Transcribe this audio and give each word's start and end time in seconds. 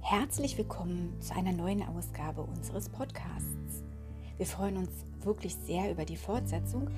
Herzlich 0.00 0.56
willkommen 0.58 1.20
zu 1.20 1.34
einer 1.34 1.52
neuen 1.52 1.82
Ausgabe 1.82 2.42
unseres 2.42 2.88
Podcasts. 2.88 3.82
Wir 4.36 4.46
freuen 4.46 4.76
uns 4.76 4.90
wirklich 5.20 5.54
sehr 5.56 5.90
über 5.90 6.04
die 6.04 6.16
Fortsetzung, 6.16 6.88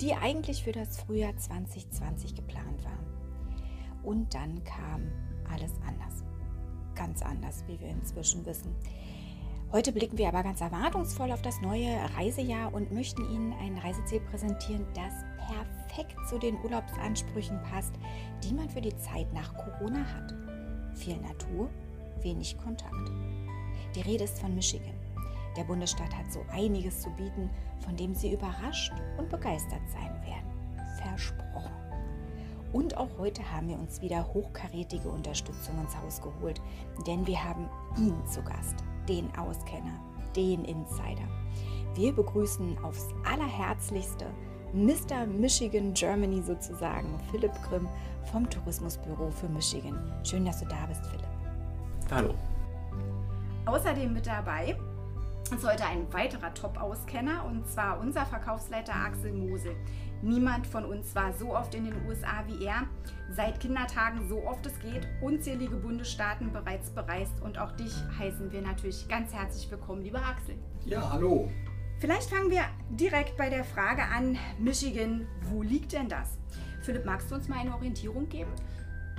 die 0.00 0.14
eigentlich 0.14 0.64
für 0.64 0.72
das 0.72 1.00
Frühjahr 1.00 1.36
2020 1.36 2.34
geplant 2.34 2.84
war. 2.84 2.98
Und 4.02 4.34
dann 4.34 4.64
kam 4.64 5.10
alles 5.52 5.72
anders. 5.86 6.24
Ganz 6.94 7.22
anders, 7.22 7.64
wie 7.66 7.78
wir 7.80 7.88
inzwischen 7.88 8.46
wissen. 8.46 8.74
Heute 9.72 9.90
blicken 9.90 10.18
wir 10.18 10.28
aber 10.28 10.42
ganz 10.42 10.60
erwartungsvoll 10.60 11.32
auf 11.32 11.40
das 11.40 11.62
neue 11.62 11.96
Reisejahr 12.14 12.74
und 12.74 12.92
möchten 12.92 13.22
Ihnen 13.22 13.54
ein 13.54 13.78
Reiseziel 13.78 14.20
präsentieren, 14.20 14.84
das 14.92 15.14
perfekt 15.48 16.14
zu 16.28 16.38
den 16.38 16.62
Urlaubsansprüchen 16.62 17.58
passt, 17.62 17.94
die 18.44 18.52
man 18.52 18.68
für 18.68 18.82
die 18.82 18.94
Zeit 18.98 19.32
nach 19.32 19.54
Corona 19.54 20.04
hat. 20.04 20.34
Viel 20.94 21.16
Natur, 21.16 21.70
wenig 22.20 22.58
Kontakt. 22.58 23.10
Die 23.96 24.02
Rede 24.02 24.24
ist 24.24 24.40
von 24.40 24.54
Michigan. 24.54 24.92
Der 25.56 25.64
Bundesstaat 25.64 26.14
hat 26.14 26.30
so 26.30 26.44
einiges 26.52 27.00
zu 27.00 27.08
bieten, 27.08 27.48
von 27.82 27.96
dem 27.96 28.14
Sie 28.14 28.34
überrascht 28.34 28.92
und 29.16 29.30
begeistert 29.30 29.88
sein 29.88 30.12
werden. 30.26 30.52
Versprochen. 31.00 31.72
Und 32.74 32.98
auch 32.98 33.08
heute 33.16 33.50
haben 33.50 33.70
wir 33.70 33.78
uns 33.78 34.02
wieder 34.02 34.34
hochkarätige 34.34 35.08
Unterstützung 35.08 35.80
ins 35.80 35.96
Haus 35.96 36.20
geholt, 36.20 36.60
denn 37.06 37.26
wir 37.26 37.42
haben 37.42 37.70
ihn 37.96 38.14
zu 38.26 38.42
Gast, 38.42 38.76
den 39.08 39.34
Auskenner, 39.36 39.98
den 40.34 40.64
Insider. 40.64 41.28
Wir 41.94 42.12
begrüßen 42.12 42.78
aufs 42.82 43.08
allerherzlichste 43.24 44.26
Mr. 44.72 45.26
Michigan 45.26 45.92
Germany 45.92 46.40
sozusagen, 46.40 47.20
Philipp 47.30 47.52
Grimm 47.68 47.86
vom 48.30 48.48
Tourismusbüro 48.48 49.30
für 49.30 49.48
Michigan. 49.48 50.12
Schön, 50.24 50.44
dass 50.46 50.60
du 50.60 50.66
da 50.66 50.86
bist, 50.86 51.04
Philipp. 51.06 51.28
Hallo. 52.10 52.34
Außerdem 53.66 54.12
mit 54.14 54.26
dabei 54.26 54.76
ist 55.54 55.66
heute 55.66 55.84
ein 55.84 56.10
weiterer 56.12 56.54
Top-Auskenner 56.54 57.44
und 57.44 57.68
zwar 57.68 58.00
unser 58.00 58.24
Verkaufsleiter 58.24 58.94
Axel 58.94 59.32
Mosel. 59.32 59.76
Niemand 60.22 60.68
von 60.68 60.84
uns 60.84 61.16
war 61.16 61.32
so 61.32 61.52
oft 61.52 61.74
in 61.74 61.84
den 61.84 62.06
USA 62.06 62.44
wie 62.46 62.64
er. 62.64 62.86
Seit 63.32 63.58
Kindertagen 63.58 64.28
so 64.28 64.46
oft 64.46 64.64
es 64.66 64.78
geht, 64.78 65.08
unzählige 65.20 65.74
Bundesstaaten 65.74 66.52
bereits 66.52 66.90
bereist 66.90 67.42
und 67.42 67.58
auch 67.58 67.72
dich 67.72 67.92
heißen 68.20 68.52
wir 68.52 68.62
natürlich 68.62 69.08
ganz 69.08 69.34
herzlich 69.34 69.68
willkommen, 69.68 70.02
lieber 70.02 70.24
Axel. 70.24 70.54
Ja, 70.84 71.10
hallo. 71.10 71.50
Vielleicht 71.98 72.30
fangen 72.30 72.52
wir 72.52 72.62
direkt 72.90 73.36
bei 73.36 73.50
der 73.50 73.64
Frage 73.64 74.02
an, 74.02 74.38
Michigan, 74.60 75.26
wo 75.50 75.62
liegt 75.62 75.92
denn 75.92 76.08
das? 76.08 76.38
Philipp, 76.82 77.04
magst 77.04 77.28
du 77.28 77.34
uns 77.34 77.48
mal 77.48 77.58
eine 77.58 77.74
Orientierung 77.74 78.28
geben? 78.28 78.52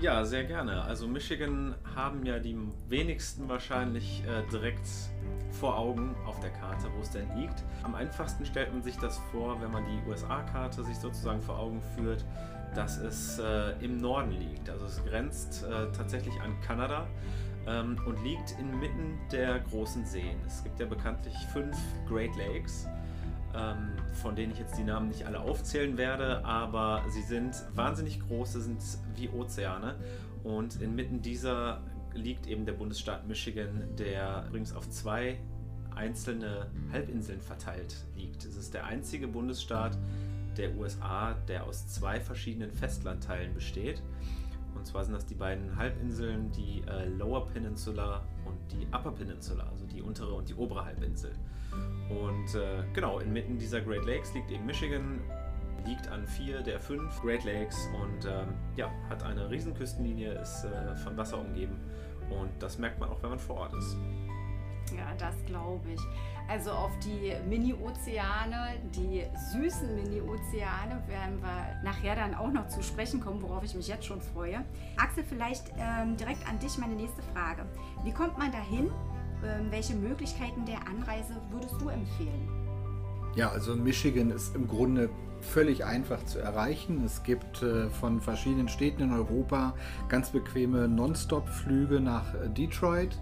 Ja, 0.03 0.25
sehr 0.25 0.43
gerne. 0.43 0.81
Also 0.81 1.07
Michigan 1.07 1.75
haben 1.95 2.25
ja 2.25 2.37
die 2.37 2.57
wenigsten 2.89 3.47
wahrscheinlich 3.47 4.21
äh, 4.25 4.43
direkt 4.51 4.85
vor 5.49 5.77
Augen 5.77 6.13
auf 6.25 6.41
der 6.41 6.49
Karte, 6.49 6.89
wo 6.93 7.01
es 7.01 7.11
denn 7.11 7.25
liegt. 7.37 7.63
Am 7.83 7.95
einfachsten 7.95 8.45
stellt 8.45 8.73
man 8.73 8.83
sich 8.83 8.97
das 8.97 9.17
vor, 9.31 9.61
wenn 9.61 9.71
man 9.71 9.85
die 9.85 10.09
USA-Karte 10.09 10.83
sich 10.83 10.97
sozusagen 10.97 11.41
vor 11.41 11.57
Augen 11.57 11.81
führt, 11.95 12.25
dass 12.75 12.97
es 12.97 13.39
äh, 13.39 13.71
im 13.79 13.95
Norden 13.95 14.31
liegt. 14.31 14.69
Also 14.69 14.87
es 14.87 15.01
grenzt 15.05 15.63
äh, 15.63 15.89
tatsächlich 15.93 16.37
an 16.41 16.59
Kanada 16.59 17.07
ähm, 17.65 17.97
und 18.05 18.21
liegt 18.25 18.59
inmitten 18.59 19.17
der 19.31 19.61
großen 19.61 20.05
Seen. 20.05 20.35
Es 20.45 20.65
gibt 20.65 20.81
ja 20.81 20.85
bekanntlich 20.85 21.35
fünf 21.53 21.77
Great 22.09 22.35
Lakes 22.35 22.89
von 24.21 24.35
denen 24.35 24.51
ich 24.51 24.59
jetzt 24.59 24.77
die 24.77 24.83
Namen 24.83 25.09
nicht 25.09 25.25
alle 25.25 25.39
aufzählen 25.39 25.97
werde, 25.97 26.43
aber 26.43 27.03
sie 27.09 27.21
sind 27.21 27.55
wahnsinnig 27.75 28.19
groß, 28.27 28.53
sie 28.53 28.61
sind 28.61 28.81
wie 29.15 29.29
Ozeane 29.29 29.95
und 30.43 30.81
inmitten 30.81 31.21
dieser 31.21 31.81
liegt 32.13 32.47
eben 32.47 32.65
der 32.65 32.73
Bundesstaat 32.73 33.27
Michigan, 33.27 33.95
der 33.97 34.45
übrigens 34.47 34.75
auf 34.75 34.89
zwei 34.89 35.39
einzelne 35.95 36.67
Halbinseln 36.91 37.41
verteilt 37.41 37.95
liegt. 38.15 38.45
Es 38.45 38.55
ist 38.55 38.73
der 38.73 38.85
einzige 38.85 39.27
Bundesstaat 39.27 39.97
der 40.57 40.75
USA, 40.75 41.33
der 41.47 41.65
aus 41.65 41.87
zwei 41.87 42.19
verschiedenen 42.19 42.71
Festlandteilen 42.71 43.53
besteht. 43.53 44.01
Und 44.75 44.85
zwar 44.85 45.03
sind 45.03 45.13
das 45.13 45.25
die 45.25 45.35
beiden 45.35 45.75
Halbinseln, 45.75 46.51
die 46.51 46.83
äh, 46.87 47.07
Lower 47.07 47.47
Peninsula 47.47 48.23
und 48.45 48.57
die 48.71 48.85
Upper 48.87 49.11
Peninsula, 49.11 49.65
also 49.69 49.85
die 49.85 50.01
untere 50.01 50.33
und 50.33 50.47
die 50.49 50.55
obere 50.55 50.85
Halbinsel. 50.85 51.31
Und 52.09 52.55
äh, 52.55 52.83
genau, 52.93 53.19
inmitten 53.19 53.57
dieser 53.57 53.81
Great 53.81 54.05
Lakes 54.05 54.33
liegt 54.33 54.51
eben 54.51 54.65
Michigan, 54.65 55.21
liegt 55.85 56.07
an 56.07 56.27
vier 56.27 56.61
der 56.61 56.79
fünf 56.79 57.21
Great 57.21 57.43
Lakes 57.43 57.89
und 58.01 58.25
ähm, 58.25 58.53
ja, 58.75 58.91
hat 59.09 59.23
eine 59.23 59.49
riesen 59.49 59.73
Küstenlinie, 59.73 60.33
ist 60.33 60.65
äh, 60.65 60.95
von 60.95 61.17
Wasser 61.17 61.39
umgeben 61.39 61.79
und 62.29 62.49
das 62.59 62.77
merkt 62.77 62.99
man 62.99 63.09
auch, 63.09 63.21
wenn 63.21 63.31
man 63.31 63.39
vor 63.39 63.57
Ort 63.57 63.73
ist. 63.73 63.97
Ja, 64.95 65.13
das 65.17 65.35
glaube 65.45 65.91
ich. 65.91 66.01
Also 66.49 66.71
auf 66.71 66.91
die 66.99 67.33
Mini-Ozeane, 67.47 68.75
die 68.93 69.23
süßen 69.53 69.95
Mini-Ozeane, 69.95 71.01
werden 71.07 71.41
wir 71.41 71.81
nachher 71.83 72.15
dann 72.15 72.35
auch 72.35 72.51
noch 72.51 72.67
zu 72.67 72.83
sprechen 72.83 73.21
kommen, 73.21 73.41
worauf 73.41 73.63
ich 73.63 73.75
mich 73.75 73.87
jetzt 73.87 74.05
schon 74.05 74.21
freue. 74.21 74.63
Axel, 74.97 75.23
vielleicht 75.23 75.71
ähm, 75.77 76.17
direkt 76.17 76.47
an 76.47 76.59
dich 76.59 76.77
meine 76.77 76.95
nächste 76.95 77.21
Frage. 77.33 77.65
Wie 78.03 78.11
kommt 78.11 78.37
man 78.37 78.51
dahin 78.51 78.89
ähm, 79.43 79.67
welche 79.71 79.95
Möglichkeiten 79.95 80.65
der 80.65 80.87
Anreise 80.87 81.35
würdest 81.51 81.75
du 81.81 81.89
empfehlen? 81.89 82.47
Ja, 83.35 83.49
also 83.49 83.75
Michigan 83.75 84.29
ist 84.31 84.55
im 84.55 84.67
Grunde 84.67 85.09
völlig 85.41 85.83
einfach 85.83 86.23
zu 86.25 86.39
erreichen. 86.39 87.03
Es 87.03 87.23
gibt 87.23 87.61
äh, 87.61 87.89
von 87.89 88.21
verschiedenen 88.21 88.69
Städten 88.69 89.03
in 89.03 89.11
Europa 89.11 89.73
ganz 90.07 90.29
bequeme 90.29 90.87
Non-Stop-Flüge 90.87 91.99
nach 91.99 92.33
äh, 92.35 92.49
Detroit 92.49 93.17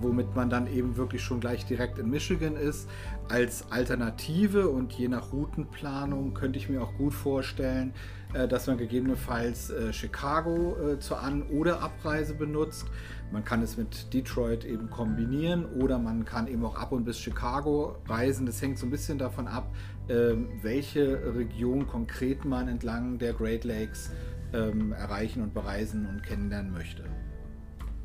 womit 0.00 0.34
man 0.34 0.50
dann 0.50 0.66
eben 0.66 0.96
wirklich 0.96 1.22
schon 1.22 1.40
gleich 1.40 1.64
direkt 1.66 1.98
in 1.98 2.10
Michigan 2.10 2.56
ist. 2.56 2.88
Als 3.28 3.70
Alternative 3.70 4.68
und 4.68 4.92
je 4.92 5.08
nach 5.08 5.32
Routenplanung 5.32 6.34
könnte 6.34 6.58
ich 6.58 6.68
mir 6.68 6.82
auch 6.82 6.94
gut 6.94 7.14
vorstellen, 7.14 7.92
äh, 8.34 8.46
dass 8.48 8.66
man 8.66 8.78
gegebenenfalls 8.78 9.72
Chicago 9.92 10.96
zur 10.98 11.20
An- 11.20 11.42
oder 11.44 11.80
Abreise 11.82 12.34
benutzt. 12.34 12.86
Man 13.32 13.44
kann 13.44 13.60
es 13.62 13.76
mit 13.76 14.12
Detroit 14.14 14.64
eben 14.64 14.88
kombinieren 14.88 15.64
oder 15.64 15.98
man 15.98 16.24
kann 16.24 16.46
eben 16.46 16.64
auch 16.64 16.76
ab 16.76 16.92
und 16.92 17.04
bis 17.04 17.18
Chicago 17.18 17.96
reisen. 18.06 18.46
Das 18.46 18.62
hängt 18.62 18.78
so 18.78 18.86
ein 18.86 18.90
bisschen 18.90 19.18
davon 19.18 19.48
ab, 19.48 19.74
ähm, 20.08 20.48
welche 20.62 21.34
Region 21.34 21.86
konkret 21.88 22.44
man 22.44 22.68
entlang 22.68 23.18
der 23.18 23.32
Great 23.32 23.64
Lakes 23.64 24.12
ähm, 24.52 24.92
erreichen 24.92 25.42
und 25.42 25.54
bereisen 25.54 26.06
und 26.06 26.22
kennenlernen 26.22 26.72
möchte. 26.72 27.04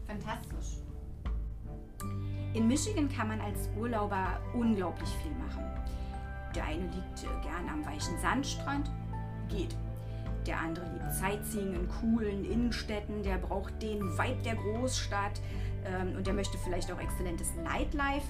Fantastisch. 0.07 0.80
In 2.53 2.67
Michigan 2.67 3.07
kann 3.09 3.29
man 3.29 3.39
als 3.39 3.69
Urlauber 3.77 4.39
unglaublich 4.53 5.09
viel 5.23 5.31
machen. 5.31 5.63
Der 6.53 6.65
eine 6.65 6.83
liegt 6.83 7.23
äh, 7.23 7.41
gern 7.43 7.69
am 7.69 7.85
weichen 7.85 8.17
Sandstrand, 8.19 8.91
geht. 9.49 9.75
Der 10.45 10.59
andere 10.59 10.85
liebt 10.91 11.13
Sightseeing 11.13 11.73
in 11.73 11.87
coolen 11.87 12.43
Innenstädten, 12.43 13.23
der 13.23 13.37
braucht 13.37 13.81
den 13.81 14.01
Vibe 14.17 14.41
der 14.43 14.55
Großstadt 14.55 15.39
ähm, 15.85 16.15
und 16.17 16.27
der 16.27 16.33
möchte 16.33 16.57
vielleicht 16.57 16.91
auch 16.91 16.99
exzellentes 16.99 17.55
Nightlife. 17.63 18.27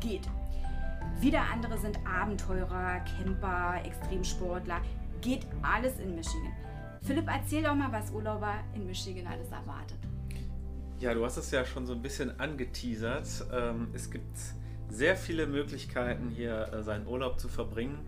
Geht. 0.00 0.28
Wieder 1.20 1.42
andere 1.52 1.76
sind 1.78 1.98
Abenteurer, 2.06 3.00
Camper, 3.00 3.80
Extremsportler. 3.84 4.80
Geht 5.20 5.46
alles 5.62 5.98
in 5.98 6.14
Michigan. 6.14 6.52
Philipp, 7.02 7.28
erzähl 7.28 7.62
doch 7.62 7.74
mal, 7.74 7.92
was 7.92 8.10
Urlauber 8.12 8.54
in 8.74 8.86
Michigan 8.86 9.26
alles 9.26 9.50
erwartet. 9.50 9.98
Ja, 11.02 11.14
du 11.14 11.24
hast 11.24 11.36
es 11.36 11.50
ja 11.50 11.64
schon 11.64 11.84
so 11.84 11.94
ein 11.94 12.00
bisschen 12.00 12.38
angeteasert. 12.38 13.26
Ähm, 13.52 13.88
es 13.92 14.08
gibt 14.08 14.38
sehr 14.88 15.16
viele 15.16 15.48
Möglichkeiten, 15.48 16.30
hier 16.30 16.72
äh, 16.72 16.84
seinen 16.84 17.08
Urlaub 17.08 17.40
zu 17.40 17.48
verbringen. 17.48 17.98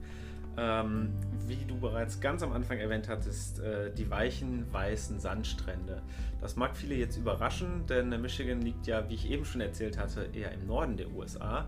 Ähm, 0.56 1.08
wie 1.48 1.64
du 1.66 1.76
bereits 1.76 2.20
ganz 2.20 2.44
am 2.44 2.52
Anfang 2.52 2.78
erwähnt 2.78 3.08
hattest, 3.08 3.58
äh, 3.58 3.92
die 3.92 4.08
weichen 4.10 4.72
weißen 4.72 5.18
Sandstrände. 5.18 6.02
Das 6.40 6.54
mag 6.54 6.76
viele 6.76 6.94
jetzt 6.94 7.16
überraschen, 7.16 7.84
denn 7.88 8.10
Michigan 8.22 8.62
liegt 8.62 8.86
ja, 8.86 9.08
wie 9.08 9.14
ich 9.14 9.28
eben 9.28 9.44
schon 9.44 9.60
erzählt 9.60 9.98
hatte, 9.98 10.28
eher 10.32 10.52
im 10.52 10.64
Norden 10.68 10.96
der 10.96 11.10
USA, 11.10 11.66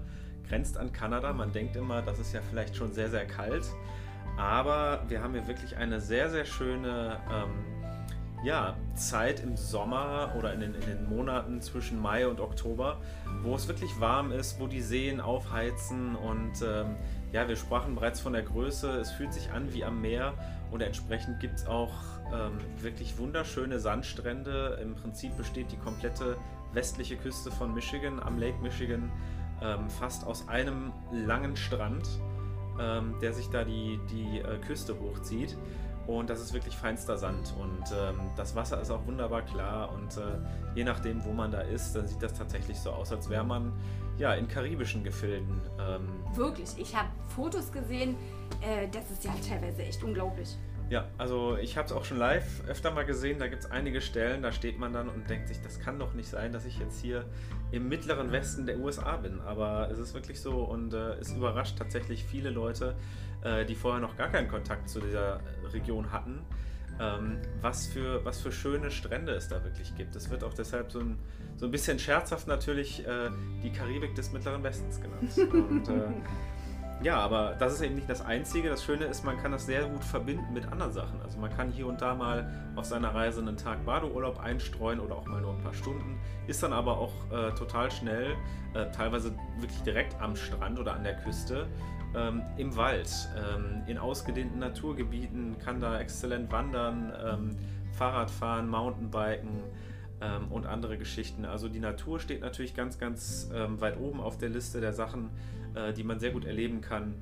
grenzt 0.49 0.79
an 0.79 0.93
Kanada. 0.93 1.33
Man 1.33 1.51
denkt 1.51 1.75
immer, 1.75 2.03
das 2.03 2.21
ist 2.21 2.35
ja 2.35 2.41
vielleicht 2.41 2.77
schon 2.77 2.93
sehr, 2.93 3.11
sehr 3.11 3.27
kalt. 3.27 3.65
Aber 4.37 5.03
wir 5.09 5.21
haben 5.25 5.33
hier 5.33 5.49
wirklich 5.49 5.77
eine 5.77 6.01
sehr, 6.01 6.31
sehr 6.31 6.45
schöne 6.45 7.19
ähm, 7.29 7.76
ja, 8.45 8.77
Zeit 8.95 9.41
im 9.41 9.57
Sommer 9.57 10.33
oder 10.39 10.53
in 10.53 10.61
den, 10.61 10.75
in 10.75 10.81
den, 10.81 11.09
Monaten 11.09 11.61
zwischen 11.63 12.01
Mai 12.01 12.29
und 12.29 12.41
Oktober, 12.41 12.99
wo 13.43 13.55
es 13.55 13.67
wirklich 13.69 13.99
warm 14.01 14.31
ist, 14.33 14.61
wo 14.61 14.67
die 14.67 14.83
Seen 14.83 15.21
aufheizen 15.21 16.15
und 16.17 16.53
ähm, 16.63 16.97
ja, 17.33 17.49
wir 17.49 17.57
sprachen 17.57 17.95
bereits 17.95 18.21
von 18.21 18.33
der 18.33 18.43
Größe, 18.43 18.91
es 18.99 19.11
fühlt 19.11 19.33
sich 19.33 19.51
an 19.53 19.73
wie 19.73 19.85
am 19.85 20.01
Meer 20.01 20.35
und 20.71 20.81
entsprechend 20.81 21.41
gibt 21.41 21.57
es 21.57 21.67
auch 21.67 21.93
ähm, 22.33 22.59
wirklich 22.81 23.19
wunderschöne 23.19 23.79
Sandstrände. 23.79 24.79
Im 24.83 24.95
Prinzip 24.95 25.37
besteht 25.37 25.71
die 25.71 25.77
komplette 25.77 26.37
westliche 26.73 27.17
Küste 27.17 27.51
von 27.51 27.75
Michigan 27.75 28.21
am 28.21 28.39
Lake 28.39 28.59
Michigan 28.63 29.11
ähm, 29.63 29.89
fast 29.89 30.27
aus 30.27 30.49
einem 30.49 30.93
langen 31.13 31.57
Strand, 31.57 32.07
ähm, 32.81 33.15
der 33.23 33.33
sich 33.33 33.49
da 33.49 33.65
die, 33.65 33.99
die 34.11 34.41
äh, 34.41 34.59
Küste 34.67 34.95
hochzieht. 34.99 35.57
Und 36.07 36.31
das 36.31 36.41
ist 36.41 36.53
wirklich 36.53 36.77
feinster 36.77 37.17
Sand. 37.19 37.53
Und 37.59 37.85
ähm, 37.93 38.21
das 38.37 38.55
Wasser 38.55 38.81
ist 38.81 38.91
auch 38.91 39.05
wunderbar 39.07 39.43
klar. 39.43 39.93
Und 39.93 40.17
äh, 40.17 40.39
je 40.75 40.85
nachdem, 40.85 41.25
wo 41.25 41.33
man 41.33 41.51
da 41.51 41.61
ist, 41.61 41.95
dann 41.95 42.07
sieht 42.07 42.23
das 42.23 42.35
tatsächlich 42.35 42.79
so 42.79 42.91
aus, 42.91 43.13
als 43.13 43.29
wäre 43.29 43.45
man 43.45 43.73
ja 44.19 44.35
in 44.35 44.49
karibischen 44.49 45.03
Gefilden. 45.03 45.61
Ähm, 45.81 46.09
Wirklich, 46.35 46.71
ich 46.79 46.95
habe 46.95 47.09
Fotos 47.29 47.73
gesehen. 47.73 48.17
Äh, 48.61 48.89
das 48.89 49.11
ist 49.11 49.25
ja 49.25 49.33
teilweise 49.47 49.83
echt 49.83 50.03
unglaublich. 50.03 50.57
Ja, 50.89 51.09
also 51.19 51.57
ich 51.57 51.77
habe 51.77 51.87
es 51.87 51.93
auch 51.93 52.05
schon 52.05 52.17
live 52.17 52.63
öfter 52.69 52.93
mal 52.93 53.05
gesehen. 53.05 53.41
Da 53.41 53.49
gibt 53.49 53.65
es 53.65 53.71
einige 53.71 54.01
Stellen, 54.01 54.43
da 54.43 54.53
steht 54.53 54.79
man 54.79 54.93
dann 54.93 55.09
und 55.09 55.29
denkt 55.29 55.49
sich, 55.49 55.61
das 55.61 55.81
kann 55.81 55.99
doch 55.99 56.15
nicht 56.15 56.29
sein, 56.29 56.53
dass 56.53 56.65
ich 56.65 56.79
jetzt 56.79 57.01
hier 57.01 57.25
im 57.73 57.89
mittleren 57.89 58.31
Westen 58.31 58.67
der 58.67 58.79
USA 58.79 59.17
bin. 59.17 59.41
Aber 59.41 59.91
es 59.91 59.99
ist 59.99 60.15
wirklich 60.15 60.41
so 60.41 60.63
und 60.63 60.95
äh, 60.95 61.15
es 61.15 61.33
überrascht 61.33 61.77
tatsächlich 61.77 62.25
viele 62.25 62.51
Leute, 62.51 62.95
äh, 63.43 63.65
die 63.65 63.75
vorher 63.75 64.01
noch 64.01 64.17
gar 64.17 64.29
keinen 64.29 64.49
Kontakt 64.49 64.89
zu 64.89 65.01
dieser 65.01 65.41
Region 65.73 66.13
hatten, 66.13 66.41
ähm, 67.01 67.39
was, 67.61 67.87
für, 67.87 68.25
was 68.25 68.41
für 68.41 68.53
schöne 68.53 68.91
Strände 68.91 69.33
es 69.33 69.49
da 69.49 69.63
wirklich 69.65 69.95
gibt. 69.97 70.17
Es 70.17 70.31
wird 70.31 70.45
auch 70.45 70.55
deshalb 70.55 70.91
so 70.91 71.01
ein, 71.01 71.19
so 71.57 71.67
ein 71.67 71.71
bisschen 71.71 71.99
scherzhaft 71.99 72.47
natürlich 72.47 73.07
äh, 73.07 73.31
die 73.63 73.71
Karibik 73.71 74.15
des 74.15 74.33
mittleren 74.33 74.63
Westens 74.63 75.01
genannt. 75.01 75.37
Und, 75.53 75.89
äh, 75.89 76.09
ja, 77.03 77.19
aber 77.19 77.55
das 77.59 77.75
ist 77.75 77.83
eben 77.83 77.95
nicht 77.95 78.09
das 78.09 78.25
Einzige. 78.25 78.71
Das 78.71 78.83
Schöne 78.83 79.05
ist, 79.05 79.23
man 79.23 79.37
kann 79.37 79.53
das 79.53 79.67
sehr 79.67 79.87
gut 79.87 80.03
verbinden 80.03 80.55
mit 80.55 80.67
anderen 80.73 80.93
Sachen. 80.93 81.21
Also 81.21 81.39
man 81.39 81.55
kann 81.55 81.71
hier 81.71 81.87
und 81.87 82.01
da 82.01 82.15
mal 82.15 82.51
auf 82.75 82.87
seiner 82.87 83.15
Reise 83.15 83.43
einen 83.43 83.59
Tag 83.59 83.85
Badeurlaub 83.85 84.41
einstreuen 84.41 84.99
oder 84.99 85.17
auch 85.17 85.27
mal 85.27 85.43
nur 85.43 85.53
ein 85.53 85.63
paar 85.63 85.75
Stunden. 85.75 86.19
Ist 86.47 86.63
dann 86.63 86.73
aber 86.73 86.97
auch 86.97 87.13
äh, 87.31 87.53
total 87.55 87.91
schnell, 87.91 88.35
äh, 88.73 88.91
teilweise 88.93 89.35
wirklich 89.59 89.83
direkt 89.83 90.19
am 90.23 90.37
Strand 90.37 90.79
oder 90.79 90.95
an 90.95 91.05
der 91.05 91.17
Küste, 91.17 91.69
ähm, 92.17 92.43
im 92.57 92.77
Wald, 92.77 93.11
ähm, 93.37 93.83
in 93.87 93.99
ausgedehnten 93.99 94.59
Naturgebieten, 94.59 95.59
kann 95.59 95.81
da 95.81 96.01
exzellent 96.01 96.51
wandern, 96.51 97.13
ähm, 97.25 97.57
Fahrrad 97.93 98.31
fahren, 98.31 98.69
Mountainbiken 98.69 99.61
ähm, 100.21 100.51
und 100.51 100.67
andere 100.67 100.99
Geschichten. 100.99 101.45
Also 101.45 101.69
die 101.69 101.79
Natur 101.79 102.19
steht 102.19 102.41
natürlich 102.41 102.75
ganz, 102.75 102.99
ganz 102.99 103.51
ähm, 103.55 103.81
weit 103.81 103.99
oben 103.99 104.21
auf 104.21 104.39
der 104.39 104.49
Liste 104.49 104.81
der 104.81 104.93
Sachen, 104.93 105.31
äh, 105.75 105.93
die 105.93 106.05
man 106.05 106.19
sehr 106.19 106.31
gut 106.31 106.45
erleben 106.45 106.81
kann. 106.81 107.15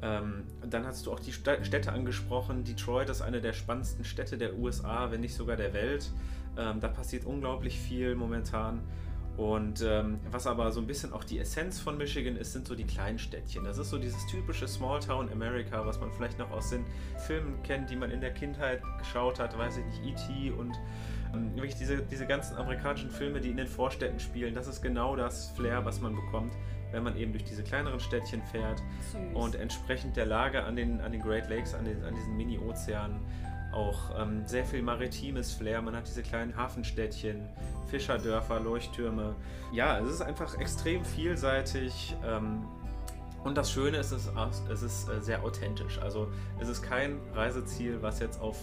Ähm, 0.00 0.44
dann 0.68 0.86
hast 0.86 1.06
du 1.06 1.12
auch 1.12 1.20
die 1.20 1.32
St 1.32 1.50
Städte 1.62 1.92
angesprochen. 1.92 2.64
Detroit 2.64 3.10
ist 3.10 3.20
eine 3.20 3.40
der 3.40 3.52
spannendsten 3.52 4.04
Städte 4.04 4.38
der 4.38 4.56
USA, 4.56 5.10
wenn 5.10 5.20
nicht 5.20 5.34
sogar 5.34 5.56
der 5.56 5.72
Welt. 5.74 6.10
Da 6.56 6.88
passiert 6.88 7.24
unglaublich 7.24 7.78
viel 7.78 8.16
momentan. 8.16 8.80
Und 9.38 9.82
ähm, 9.86 10.18
was 10.32 10.48
aber 10.48 10.72
so 10.72 10.80
ein 10.80 10.88
bisschen 10.88 11.12
auch 11.12 11.22
die 11.22 11.38
Essenz 11.38 11.78
von 11.78 11.96
Michigan 11.96 12.36
ist, 12.36 12.52
sind 12.52 12.66
so 12.66 12.74
die 12.74 12.82
kleinen 12.82 13.20
Städtchen. 13.20 13.62
Das 13.62 13.78
ist 13.78 13.88
so 13.88 13.96
dieses 13.96 14.26
typische 14.26 14.66
Small 14.66 14.98
Town 14.98 15.30
America, 15.30 15.86
was 15.86 16.00
man 16.00 16.10
vielleicht 16.10 16.40
noch 16.40 16.50
aus 16.50 16.70
den 16.70 16.84
Filmen 17.28 17.62
kennt, 17.62 17.88
die 17.88 17.94
man 17.94 18.10
in 18.10 18.20
der 18.20 18.34
Kindheit 18.34 18.82
geschaut 18.98 19.38
hat, 19.38 19.56
weiß 19.56 19.76
ich 19.76 20.02
nicht, 20.02 20.20
E.T. 20.28 20.50
und 20.50 20.74
ähm, 21.32 21.54
wirklich 21.54 21.76
diese, 21.76 21.98
diese 21.98 22.26
ganzen 22.26 22.56
amerikanischen 22.56 23.10
Filme, 23.10 23.40
die 23.40 23.50
in 23.50 23.56
den 23.56 23.68
Vorstädten 23.68 24.18
spielen. 24.18 24.56
Das 24.56 24.66
ist 24.66 24.82
genau 24.82 25.14
das 25.14 25.50
Flair, 25.50 25.84
was 25.84 26.00
man 26.00 26.16
bekommt 26.16 26.52
wenn 26.90 27.02
man 27.02 27.16
eben 27.16 27.32
durch 27.32 27.44
diese 27.44 27.62
kleineren 27.62 28.00
Städtchen 28.00 28.42
fährt 28.42 28.82
Süß. 29.12 29.20
und 29.34 29.54
entsprechend 29.56 30.16
der 30.16 30.26
Lage 30.26 30.64
an 30.64 30.76
den, 30.76 31.00
an 31.00 31.12
den 31.12 31.20
Great 31.20 31.48
Lakes, 31.48 31.74
an, 31.74 31.84
den, 31.84 32.02
an 32.04 32.14
diesen 32.14 32.36
Mini-Ozeanen 32.36 33.20
auch 33.72 34.18
ähm, 34.18 34.46
sehr 34.46 34.64
viel 34.64 34.82
maritimes 34.82 35.52
Flair. 35.52 35.82
Man 35.82 35.94
hat 35.94 36.06
diese 36.06 36.22
kleinen 36.22 36.56
Hafenstädtchen, 36.56 37.48
Fischerdörfer, 37.90 38.60
Leuchttürme. 38.60 39.34
Ja, 39.72 39.98
es 39.98 40.10
ist 40.10 40.20
einfach 40.22 40.58
extrem 40.58 41.04
vielseitig. 41.04 42.16
Ähm, 42.24 42.64
und 43.44 43.56
das 43.56 43.70
Schöne 43.70 43.98
ist, 43.98 44.12
es, 44.12 44.82
ist 44.82 45.08
äh, 45.08 45.20
sehr 45.20 45.44
authentisch. 45.44 45.98
Also 46.00 46.28
es 46.60 46.68
ist 46.68 46.82
kein 46.82 47.20
Reiseziel, 47.34 48.02
was 48.02 48.18
jetzt 48.18 48.40
auf 48.40 48.56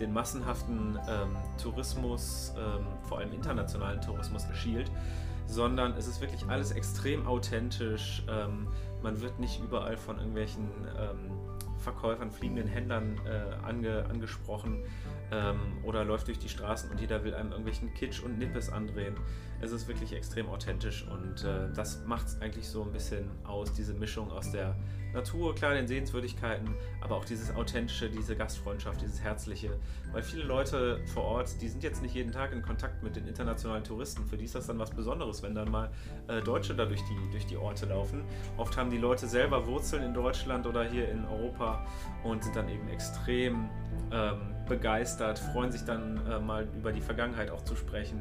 den 0.00 0.12
massenhaften 0.12 0.98
ähm, 1.08 1.36
Tourismus, 1.60 2.54
ähm, 2.56 2.86
vor 3.08 3.18
allem 3.18 3.32
internationalen 3.32 4.00
Tourismus, 4.00 4.46
schielt, 4.54 4.90
sondern 5.46 5.92
es 5.96 6.06
ist 6.06 6.20
wirklich 6.20 6.48
alles 6.48 6.72
extrem 6.72 7.26
authentisch. 7.26 8.22
Ähm, 8.28 8.68
man 9.02 9.20
wird 9.20 9.38
nicht 9.38 9.62
überall 9.62 9.96
von 9.96 10.16
irgendwelchen 10.16 10.68
ähm, 10.98 11.51
Verkäufern, 11.82 12.30
fliegenden 12.30 12.68
Händlern 12.68 13.20
äh, 13.26 13.64
ange, 13.64 14.06
angesprochen 14.06 14.84
ähm, 15.30 15.58
oder 15.84 16.04
läuft 16.04 16.28
durch 16.28 16.38
die 16.38 16.48
Straßen 16.48 16.90
und 16.90 17.00
jeder 17.00 17.24
will 17.24 17.34
einem 17.34 17.50
irgendwelchen 17.50 17.92
Kitsch 17.94 18.22
und 18.22 18.38
Nippes 18.38 18.70
andrehen. 18.70 19.16
Es 19.60 19.72
ist 19.72 19.88
wirklich 19.88 20.12
extrem 20.12 20.48
authentisch 20.48 21.06
und 21.06 21.44
äh, 21.44 21.72
das 21.74 22.04
macht 22.06 22.26
es 22.26 22.40
eigentlich 22.40 22.66
so 22.66 22.82
ein 22.82 22.92
bisschen 22.92 23.30
aus, 23.44 23.72
diese 23.72 23.94
Mischung 23.94 24.30
aus 24.30 24.50
der 24.50 24.76
Natur, 25.12 25.54
klar, 25.54 25.74
den 25.74 25.86
Sehenswürdigkeiten, 25.86 26.74
aber 27.00 27.16
auch 27.16 27.24
dieses 27.24 27.54
authentische, 27.54 28.08
diese 28.08 28.36
Gastfreundschaft, 28.36 29.00
dieses 29.02 29.22
herzliche. 29.22 29.70
Weil 30.12 30.22
viele 30.22 30.44
Leute 30.44 31.00
vor 31.06 31.24
Ort, 31.24 31.60
die 31.60 31.68
sind 31.68 31.82
jetzt 31.82 32.02
nicht 32.02 32.14
jeden 32.14 32.32
Tag 32.32 32.52
in 32.52 32.62
Kontakt 32.62 33.02
mit 33.02 33.16
den 33.16 33.26
internationalen 33.26 33.84
Touristen. 33.84 34.26
Für 34.26 34.36
die 34.36 34.44
ist 34.44 34.54
das 34.54 34.66
dann 34.66 34.78
was 34.78 34.90
Besonderes, 34.90 35.42
wenn 35.42 35.54
dann 35.54 35.70
mal 35.70 35.90
äh, 36.28 36.40
Deutsche 36.40 36.74
da 36.74 36.84
durch 36.84 37.02
die, 37.02 37.30
durch 37.30 37.46
die 37.46 37.56
Orte 37.56 37.86
laufen. 37.86 38.22
Oft 38.56 38.76
haben 38.76 38.90
die 38.90 38.98
Leute 38.98 39.26
selber 39.26 39.66
Wurzeln 39.66 40.02
in 40.02 40.14
Deutschland 40.14 40.66
oder 40.66 40.84
hier 40.84 41.08
in 41.08 41.24
Europa 41.24 41.86
und 42.24 42.42
sind 42.44 42.56
dann 42.56 42.68
eben 42.68 42.88
extrem 42.88 43.68
ähm, 44.10 44.54
begeistert, 44.68 45.38
freuen 45.38 45.72
sich 45.72 45.84
dann 45.84 46.24
äh, 46.26 46.38
mal 46.38 46.66
über 46.76 46.92
die 46.92 47.00
Vergangenheit 47.00 47.50
auch 47.50 47.62
zu 47.64 47.76
sprechen. 47.76 48.20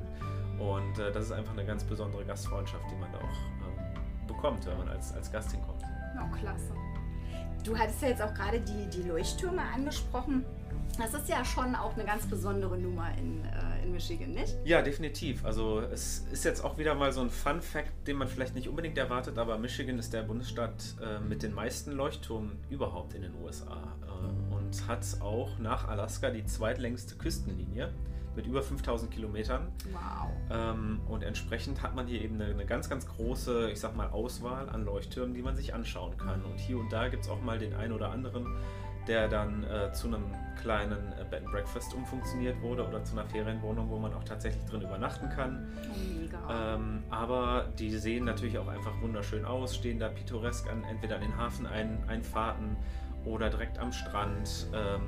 Und 0.59 0.99
äh, 0.99 1.11
das 1.11 1.25
ist 1.25 1.31
einfach 1.31 1.53
eine 1.53 1.65
ganz 1.65 1.83
besondere 1.83 2.23
Gastfreundschaft, 2.23 2.83
die 2.91 2.95
man 2.95 3.11
da 3.11 3.17
auch 3.17 3.23
ähm, 3.23 4.27
bekommt, 4.27 4.65
wenn 4.65 4.77
man 4.77 4.89
als, 4.89 5.13
als 5.13 5.31
Gast 5.31 5.51
hinkommt. 5.51 5.81
Oh, 6.21 6.35
klasse. 6.37 6.73
Du 7.63 7.77
hattest 7.77 8.01
ja 8.01 8.09
jetzt 8.09 8.21
auch 8.21 8.33
gerade 8.33 8.59
die, 8.59 8.89
die 8.89 9.07
Leuchttürme 9.07 9.61
angesprochen. 9.61 10.45
Das 10.97 11.13
ist 11.13 11.29
ja 11.29 11.45
schon 11.45 11.75
auch 11.75 11.93
eine 11.93 12.03
ganz 12.03 12.25
besondere 12.25 12.77
Nummer 12.77 13.09
in, 13.17 13.45
äh, 13.45 13.83
in 13.83 13.91
Michigan, 13.91 14.33
nicht? 14.33 14.57
Ja, 14.65 14.81
definitiv. 14.81 15.45
Also 15.45 15.79
es 15.79 16.25
ist 16.31 16.43
jetzt 16.43 16.63
auch 16.63 16.77
wieder 16.77 16.95
mal 16.95 17.13
so 17.13 17.21
ein 17.21 17.29
Fun 17.29 17.61
Fact, 17.61 18.07
den 18.07 18.17
man 18.17 18.27
vielleicht 18.27 18.55
nicht 18.55 18.67
unbedingt 18.67 18.97
erwartet, 18.97 19.37
aber 19.37 19.57
Michigan 19.57 19.99
ist 19.99 20.11
der 20.13 20.23
Bundesstaat 20.23 20.95
äh, 21.01 21.19
mit 21.19 21.43
den 21.43 21.53
meisten 21.53 21.91
Leuchttürmen 21.91 22.57
überhaupt 22.69 23.13
in 23.13 23.21
den 23.21 23.33
USA 23.41 23.95
äh, 24.03 24.53
und 24.53 24.87
hat 24.87 25.05
auch 25.21 25.57
nach 25.59 25.87
Alaska 25.87 26.29
die 26.29 26.45
zweitlängste 26.45 27.15
Küstenlinie 27.15 27.93
mit 28.35 28.45
über 28.45 28.61
5000 28.61 29.11
Kilometern. 29.11 29.67
Wow. 29.91 30.29
Ähm, 30.49 31.01
und 31.07 31.23
entsprechend 31.23 31.81
hat 31.81 31.95
man 31.95 32.07
hier 32.07 32.21
eben 32.21 32.35
eine, 32.35 32.45
eine, 32.45 32.65
ganz, 32.65 32.89
ganz 32.89 33.05
große, 33.07 33.69
ich 33.71 33.79
sag 33.79 33.95
mal, 33.95 34.09
Auswahl 34.09 34.69
an 34.69 34.85
Leuchttürmen, 34.85 35.33
die 35.33 35.41
man 35.41 35.55
sich 35.55 35.73
anschauen 35.73 36.17
kann. 36.17 36.43
Und 36.43 36.59
hier 36.59 36.77
und 36.77 36.91
da 36.91 37.09
gibt 37.09 37.23
es 37.23 37.29
auch 37.29 37.41
mal 37.41 37.57
den 37.57 37.73
einen 37.73 37.93
oder 37.93 38.11
anderen, 38.11 38.45
der 39.07 39.27
dann 39.27 39.63
äh, 39.63 39.91
zu 39.93 40.07
einem 40.07 40.23
kleinen 40.61 41.11
äh, 41.13 41.25
Bed 41.29 41.41
and 41.41 41.51
Breakfast 41.51 41.93
umfunktioniert 41.93 42.61
wurde 42.61 42.87
oder 42.87 43.03
zu 43.03 43.17
einer 43.17 43.27
Ferienwohnung, 43.27 43.89
wo 43.89 43.97
man 43.97 44.13
auch 44.13 44.23
tatsächlich 44.23 44.63
drin 44.65 44.81
übernachten 44.81 45.29
kann. 45.29 45.67
Mega. 46.19 46.75
Ähm, 46.75 47.03
aber 47.09 47.65
die 47.79 47.97
sehen 47.97 48.25
natürlich 48.25 48.57
auch 48.57 48.67
einfach 48.67 49.01
wunderschön 49.01 49.45
aus, 49.45 49.75
stehen 49.75 49.99
da 49.99 50.09
pittoresk 50.09 50.69
an, 50.69 50.83
entweder 50.83 51.15
an 51.15 51.21
den 51.21 51.35
Hafeneinfahrten 51.35 52.77
oder 53.25 53.49
direkt 53.49 53.79
am 53.79 53.91
Strand. 53.91 54.67
Ähm, 54.73 55.01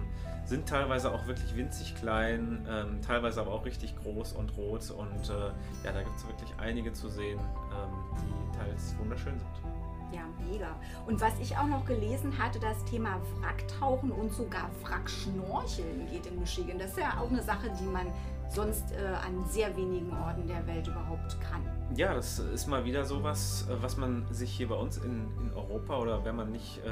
sind 0.45 0.67
teilweise 0.67 1.12
auch 1.12 1.25
wirklich 1.27 1.55
winzig 1.55 1.95
klein, 1.95 2.65
ähm, 2.69 3.01
teilweise 3.01 3.41
aber 3.41 3.51
auch 3.51 3.65
richtig 3.65 3.95
groß 3.97 4.33
und 4.33 4.55
rot. 4.57 4.91
Und 4.91 5.29
äh, 5.29 5.85
ja, 5.85 5.91
da 5.91 6.03
gibt 6.03 6.17
es 6.17 6.27
wirklich 6.27 6.53
einige 6.57 6.93
zu 6.93 7.09
sehen, 7.09 7.39
ähm, 7.39 8.17
die 8.17 8.57
teils 8.57 8.95
wunderschön 9.00 9.39
sind. 9.39 9.73
Ja, 10.13 10.21
mega. 10.47 10.75
Und 11.07 11.19
was 11.21 11.33
ich 11.39 11.57
auch 11.57 11.65
noch 11.65 11.85
gelesen 11.85 12.38
hatte, 12.38 12.59
das 12.59 12.83
Thema 12.85 13.19
Wracktauchen 13.39 14.12
und 14.12 14.31
sogar 14.31 14.69
Wrackschnorcheln 14.83 16.07
geht 16.12 16.27
in 16.27 16.39
Michigan. 16.39 16.77
Das 16.77 16.91
ist 16.91 17.00
ja 17.00 17.19
auch 17.19 17.31
eine 17.31 17.41
Sache, 17.41 17.71
die 17.79 17.85
man 17.85 18.05
sonst 18.50 18.91
äh, 18.91 19.05
an 19.05 19.45
sehr 19.45 19.75
wenigen 19.75 20.12
Orten 20.12 20.47
der 20.47 20.65
Welt 20.67 20.88
überhaupt 20.88 21.38
kann. 21.41 21.62
Ja, 21.95 22.13
das 22.13 22.39
ist 22.39 22.67
mal 22.67 22.85
wieder 22.85 23.05
sowas, 23.05 23.67
äh, 23.69 23.81
was 23.81 23.97
man 23.97 24.25
sich 24.31 24.51
hier 24.51 24.67
bei 24.67 24.75
uns 24.75 24.97
in, 24.97 25.27
in 25.41 25.53
Europa 25.53 25.97
oder 26.00 26.25
wenn 26.25 26.35
man 26.35 26.51
nicht 26.51 26.79
äh, 26.79 26.89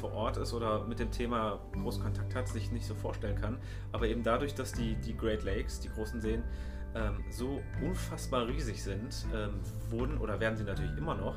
vor 0.00 0.12
Ort 0.12 0.36
ist 0.36 0.52
oder 0.52 0.84
mit 0.86 0.98
dem 0.98 1.10
Thema 1.10 1.60
groß 1.72 2.00
Kontakt 2.00 2.34
hat, 2.34 2.48
sich 2.48 2.70
nicht 2.70 2.86
so 2.86 2.94
vorstellen 2.94 3.40
kann. 3.40 3.58
Aber 3.92 4.06
eben 4.06 4.22
dadurch, 4.22 4.54
dass 4.54 4.72
die, 4.72 4.96
die 4.96 5.16
Great 5.16 5.44
Lakes, 5.44 5.80
die 5.80 5.88
großen 5.88 6.20
Seen, 6.20 6.42
ähm, 6.94 7.24
so 7.30 7.60
unfassbar 7.82 8.46
riesig 8.46 8.82
sind, 8.82 9.26
ähm, 9.34 9.60
wurden 9.90 10.18
oder 10.18 10.38
werden 10.38 10.56
sie 10.56 10.64
natürlich 10.64 10.96
immer 10.96 11.14
noch 11.14 11.36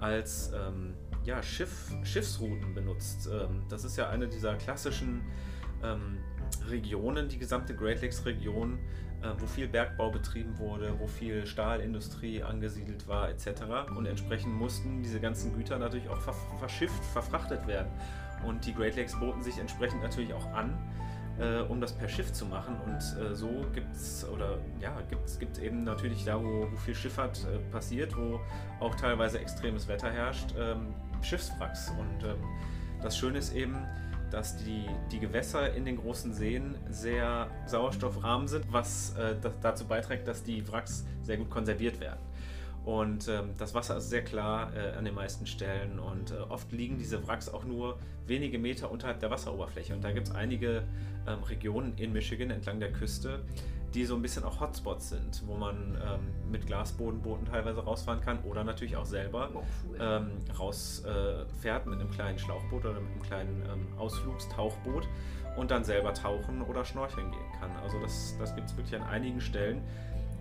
als 0.00 0.52
ähm, 0.54 0.94
ja, 1.24 1.42
Schiff, 1.42 1.92
Schiffsrouten 2.04 2.74
benutzt. 2.74 3.28
Ähm, 3.32 3.62
das 3.68 3.84
ist 3.84 3.96
ja 3.96 4.08
eine 4.08 4.28
dieser 4.28 4.54
klassischen 4.56 5.22
ähm, 5.82 6.18
Regionen, 6.68 7.28
die 7.28 7.38
gesamte 7.38 7.74
Great 7.74 8.02
Lakes 8.02 8.24
Region, 8.24 8.74
äh, 8.74 8.78
wo 9.38 9.46
viel 9.46 9.68
Bergbau 9.68 10.10
betrieben 10.10 10.58
wurde, 10.58 10.94
wo 10.98 11.06
viel 11.06 11.46
Stahlindustrie 11.46 12.42
angesiedelt 12.42 13.08
war 13.08 13.28
etc. 13.28 13.62
Und 13.96 14.06
entsprechend 14.06 14.54
mussten 14.54 15.02
diese 15.02 15.20
ganzen 15.20 15.54
Güter 15.54 15.78
natürlich 15.78 16.08
auch 16.08 16.20
ver 16.20 16.34
verschifft, 16.58 17.04
verfrachtet 17.04 17.66
werden. 17.66 17.88
Und 18.46 18.64
die 18.64 18.72
Great 18.72 18.96
Lakes 18.96 19.18
boten 19.18 19.42
sich 19.42 19.58
entsprechend 19.58 20.02
natürlich 20.02 20.32
auch 20.32 20.46
an, 20.52 20.78
äh, 21.40 21.60
um 21.60 21.80
das 21.80 21.92
per 21.92 22.08
Schiff 22.08 22.32
zu 22.32 22.46
machen. 22.46 22.76
Und 22.84 22.98
äh, 23.20 23.34
so 23.34 23.64
gibt 23.74 23.94
es 23.94 24.28
oder 24.28 24.58
ja, 24.80 24.96
gibt 25.38 25.58
eben 25.58 25.84
natürlich 25.84 26.24
da, 26.24 26.42
wo, 26.42 26.68
wo 26.70 26.76
viel 26.76 26.94
Schifffahrt 26.94 27.44
äh, 27.44 27.58
passiert, 27.72 28.16
wo 28.16 28.40
auch 28.80 28.94
teilweise 28.94 29.40
extremes 29.40 29.88
Wetter 29.88 30.10
herrscht, 30.10 30.54
ähm, 30.58 30.94
Schiffswracks. 31.22 31.90
Und 31.90 32.24
ähm, 32.24 32.36
das 33.02 33.16
Schöne 33.18 33.38
ist 33.38 33.54
eben, 33.54 33.76
dass 34.30 34.56
die, 34.56 34.86
die 35.10 35.18
Gewässer 35.18 35.74
in 35.74 35.84
den 35.84 35.96
großen 35.96 36.32
Seen 36.32 36.74
sehr 36.90 37.48
sauerstoffarm 37.66 38.48
sind, 38.48 38.64
was 38.72 39.16
äh, 39.16 39.34
dazu 39.60 39.86
beiträgt, 39.86 40.28
dass 40.28 40.42
die 40.42 40.66
Wracks 40.70 41.06
sehr 41.22 41.36
gut 41.36 41.50
konserviert 41.50 42.00
werden. 42.00 42.20
Und 42.84 43.28
ähm, 43.28 43.50
das 43.58 43.74
Wasser 43.74 43.98
ist 43.98 44.08
sehr 44.08 44.24
klar 44.24 44.72
äh, 44.74 44.96
an 44.96 45.04
den 45.04 45.14
meisten 45.14 45.46
Stellen 45.46 45.98
und 45.98 46.30
äh, 46.30 46.36
oft 46.48 46.72
liegen 46.72 46.96
diese 46.96 47.26
Wracks 47.28 47.48
auch 47.48 47.64
nur 47.64 47.98
wenige 48.26 48.58
Meter 48.58 48.90
unterhalb 48.90 49.20
der 49.20 49.30
Wasseroberfläche. 49.30 49.94
Und 49.94 50.02
da 50.02 50.10
gibt 50.10 50.28
es 50.28 50.34
einige 50.34 50.84
ähm, 51.26 51.42
Regionen 51.42 51.92
in 51.98 52.14
Michigan 52.14 52.50
entlang 52.50 52.80
der 52.80 52.92
Küste, 52.92 53.40
die 53.94 54.04
so 54.04 54.14
ein 54.14 54.22
bisschen 54.22 54.44
auch 54.44 54.60
Hotspots 54.60 55.10
sind, 55.10 55.42
wo 55.46 55.54
man 55.54 55.96
ähm, 55.96 56.50
mit 56.50 56.66
Glasbodenbooten 56.66 57.46
teilweise 57.46 57.82
rausfahren 57.82 58.20
kann 58.20 58.38
oder 58.44 58.64
natürlich 58.64 58.96
auch 58.96 59.06
selber 59.06 59.50
oh, 59.54 59.62
cool. 59.88 59.98
Ähm, 60.00 60.30
rausfährt 60.58 61.86
äh, 61.86 61.88
mit 61.88 62.00
einem 62.00 62.10
kleinen 62.10 62.38
Schlauchboot 62.38 62.84
oder 62.84 63.00
mit 63.00 63.10
einem 63.12 63.22
kleinen 63.22 63.62
ähm, 63.62 63.98
Ausflugstauchboot 63.98 65.08
und 65.56 65.70
dann 65.70 65.84
selber 65.84 66.12
tauchen 66.14 66.62
oder 66.62 66.84
schnorcheln 66.84 67.30
gehen 67.30 67.52
kann. 67.60 67.70
Also 67.82 67.98
das, 68.00 68.36
das 68.38 68.54
gibt 68.54 68.68
es 68.68 68.76
wirklich 68.76 69.00
an 69.00 69.06
einigen 69.08 69.40
Stellen 69.40 69.82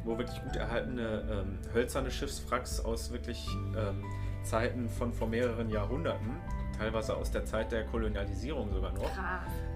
wo 0.07 0.17
wirklich 0.17 0.41
gut 0.41 0.55
erhaltene 0.55 1.23
ähm, 1.29 1.59
hölzerne 1.73 2.09
Schiffswracks 2.09 2.79
aus 2.79 3.11
wirklich 3.11 3.45
ähm, 3.77 4.03
Zeiten 4.43 4.89
von 4.89 5.13
vor 5.13 5.27
mehreren 5.27 5.69
Jahrhunderten, 5.69 6.31
teilweise 6.77 7.15
aus 7.15 7.31
der 7.31 7.45
Zeit 7.45 7.71
der 7.71 7.85
Kolonialisierung 7.85 8.71
sogar 8.71 8.91
noch, 8.93 9.09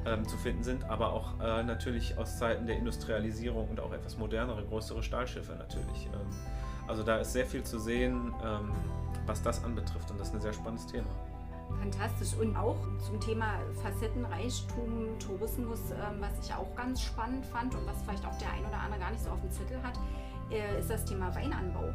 ähm, 0.06 0.28
zu 0.28 0.38
finden 0.38 0.64
sind, 0.64 0.84
aber 0.90 1.14
auch 1.14 1.40
äh, 1.40 1.64
natürlich 1.64 2.18
aus 2.18 2.38
Zeiten 2.38 2.66
der 2.66 2.78
Industrialisierung 2.78 3.70
und 3.70 3.80
auch 3.80 3.92
etwas 3.94 4.18
modernere, 4.18 4.64
größere 4.64 5.04
Stahlschiffe 5.04 5.54
natürlich. 5.54 6.06
Ähm, 6.06 6.30
also 6.88 7.04
da 7.04 7.18
ist 7.18 7.34
sehr 7.34 7.46
viel 7.46 7.64
zu 7.64 7.80
sehen, 7.80 8.34
ähm, 8.44 8.72
was 9.26 9.42
das 9.42 9.64
anbetrifft 9.64 10.10
und 10.12 10.20
das 10.20 10.30
ist 10.30 10.36
ein 10.36 10.42
sehr 10.42 10.54
spannendes 10.54 10.88
Thema. 10.88 11.10
Fantastisch. 11.80 12.34
Und 12.40 12.56
auch 12.56 12.76
zum 13.00 13.20
Thema 13.20 13.60
Facettenreichtum, 13.82 15.18
Tourismus, 15.20 15.80
ähm, 15.92 16.20
was 16.20 16.46
ich 16.46 16.54
auch 16.54 16.76
ganz 16.76 17.02
spannend 17.02 17.46
fand 17.46 17.74
und 17.76 17.86
was 17.88 18.02
vielleicht 18.04 18.26
auch 18.26 18.38
der 18.38 18.52
ein 18.52 18.66
oder 18.66 18.78
andere 18.78 19.00
gar 19.00 19.12
nicht 19.12 19.24
so 19.24 19.30
auf 19.30 19.40
dem 19.40 19.52
Zettel 19.52 19.82
hat, 19.82 19.98
äh, 20.52 20.80
ist 20.80 20.90
das 20.90 21.06
Thema 21.06 21.34
Weinanbau. 21.34 21.94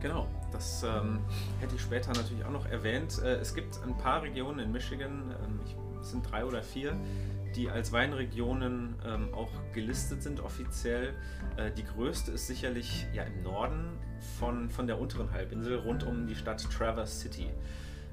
Genau, 0.00 0.26
das 0.50 0.82
ähm, 0.82 1.20
hätte 1.60 1.74
ich 1.74 1.82
später 1.82 2.12
natürlich 2.12 2.44
auch 2.44 2.50
noch 2.50 2.66
erwähnt. 2.66 3.20
Äh, 3.22 3.36
es 3.36 3.54
gibt 3.54 3.78
ein 3.84 3.96
paar 3.98 4.22
Regionen 4.22 4.58
in 4.58 4.72
Michigan, 4.72 5.34
ähm, 5.44 5.60
ich, 5.64 5.76
es 6.00 6.10
sind 6.10 6.30
drei 6.30 6.44
oder 6.44 6.62
vier, 6.62 6.96
die 7.54 7.68
als 7.68 7.92
Weinregionen 7.92 8.94
ähm, 9.04 9.34
auch 9.34 9.50
gelistet 9.74 10.22
sind 10.22 10.40
offiziell. 10.40 11.14
Äh, 11.56 11.70
die 11.72 11.84
größte 11.84 12.32
ist 12.32 12.46
sicherlich 12.46 13.06
ja 13.12 13.24
im 13.24 13.42
Norden 13.42 13.98
von, 14.38 14.70
von 14.70 14.86
der 14.86 14.98
unteren 14.98 15.30
Halbinsel 15.32 15.78
rund 15.78 16.04
um 16.04 16.26
die 16.26 16.34
Stadt 16.34 16.66
Traverse 16.70 17.18
City. 17.18 17.50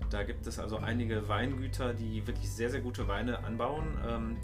Da 0.09 0.23
gibt 0.23 0.45
es 0.45 0.59
also 0.59 0.77
einige 0.77 1.27
Weingüter, 1.29 1.93
die 1.93 2.25
wirklich 2.27 2.51
sehr, 2.51 2.69
sehr 2.69 2.81
gute 2.81 3.07
Weine 3.07 3.43
anbauen. 3.43 4.37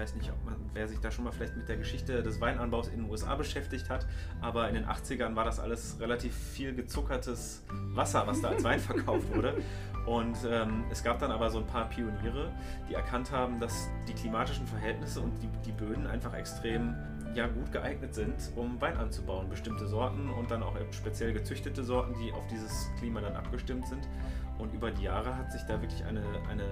Weiß 0.00 0.14
nicht, 0.14 0.30
ob 0.30 0.42
man, 0.46 0.56
wer 0.72 0.88
sich 0.88 0.98
da 1.00 1.10
schon 1.10 1.24
mal 1.24 1.30
vielleicht 1.30 1.58
mit 1.58 1.68
der 1.68 1.76
Geschichte 1.76 2.22
des 2.22 2.40
Weinanbaus 2.40 2.88
in 2.88 3.02
den 3.02 3.10
USA 3.10 3.34
beschäftigt 3.34 3.90
hat, 3.90 4.06
aber 4.40 4.66
in 4.66 4.74
den 4.74 4.86
80ern 4.86 5.36
war 5.36 5.44
das 5.44 5.60
alles 5.60 5.98
relativ 6.00 6.34
viel 6.34 6.74
gezuckertes 6.74 7.62
Wasser, 7.68 8.26
was 8.26 8.40
da 8.40 8.48
als 8.48 8.64
Wein 8.64 8.80
verkauft 8.80 9.28
wurde. 9.34 9.58
Und 10.06 10.38
ähm, 10.50 10.84
es 10.90 11.04
gab 11.04 11.18
dann 11.18 11.30
aber 11.30 11.50
so 11.50 11.58
ein 11.58 11.66
paar 11.66 11.90
Pioniere, 11.90 12.50
die 12.88 12.94
erkannt 12.94 13.30
haben, 13.30 13.60
dass 13.60 13.90
die 14.08 14.14
klimatischen 14.14 14.66
Verhältnisse 14.66 15.20
und 15.20 15.32
die, 15.42 15.48
die 15.66 15.72
Böden 15.72 16.06
einfach 16.06 16.32
extrem 16.32 16.94
ja, 17.34 17.46
gut 17.46 17.70
geeignet 17.70 18.14
sind, 18.14 18.36
um 18.56 18.80
Wein 18.80 18.96
anzubauen. 18.96 19.50
Bestimmte 19.50 19.86
Sorten 19.86 20.30
und 20.30 20.50
dann 20.50 20.62
auch 20.62 20.74
speziell 20.92 21.34
gezüchtete 21.34 21.84
Sorten, 21.84 22.14
die 22.18 22.32
auf 22.32 22.46
dieses 22.46 22.88
Klima 22.98 23.20
dann 23.20 23.36
abgestimmt 23.36 23.86
sind. 23.86 24.08
Und 24.56 24.72
über 24.72 24.90
die 24.90 25.02
Jahre 25.02 25.36
hat 25.36 25.52
sich 25.52 25.62
da 25.64 25.78
wirklich 25.82 26.02
eine, 26.04 26.22
eine 26.48 26.64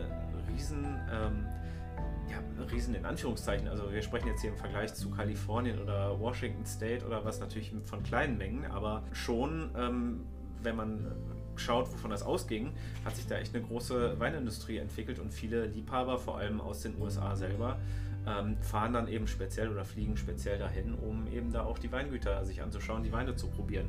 riesen, 0.49 0.99
ähm, 1.12 1.47
ja, 2.30 2.64
riesen 2.70 2.94
in 2.94 3.04
Anführungszeichen, 3.04 3.68
also 3.68 3.92
wir 3.92 4.02
sprechen 4.02 4.28
jetzt 4.28 4.40
hier 4.40 4.50
im 4.50 4.56
Vergleich 4.56 4.94
zu 4.94 5.11
Kalifornien 5.11 5.80
oder 5.80 6.18
Washington 6.18 6.64
State 6.66 7.04
oder 7.06 7.25
was 7.25 7.40
natürlich 7.40 7.73
von 7.85 8.02
kleinen 8.02 8.38
Mengen, 8.38 8.66
aber 8.66 9.02
schon, 9.12 9.70
ähm, 9.76 10.20
wenn 10.62 10.76
man 10.76 11.12
schaut, 11.56 11.92
wovon 11.92 12.11
das 12.11 12.23
ausging, 12.23 12.73
hat 13.04 13.16
sich 13.16 13.26
da 13.26 13.37
echt 13.37 13.54
eine 13.54 13.64
große 13.64 14.18
Weinindustrie 14.18 14.78
entwickelt 14.78 15.18
und 15.18 15.32
viele 15.32 15.66
Liebhaber, 15.66 16.18
vor 16.18 16.38
allem 16.38 16.61
aus 16.61 16.82
den 16.82 17.00
USA 17.00 17.35
selber, 17.37 17.78
ähm, 18.26 18.56
fahren 18.61 18.92
dann 18.92 19.08
eben 19.08 19.26
speziell 19.26 19.68
oder 19.68 19.85
fliegen 19.85 20.16
speziell 20.16 20.58
dahin, 20.58 20.94
um 20.94 21.26
eben 21.32 21.52
da 21.52 21.64
auch 21.64 21.78
die 21.78 21.90
Weingüter 21.90 22.44
sich 22.44 22.62
anzuschauen, 22.62 23.02
die 23.02 23.12
Weine 23.12 23.35
zu 23.37 23.49
probieren. 23.49 23.88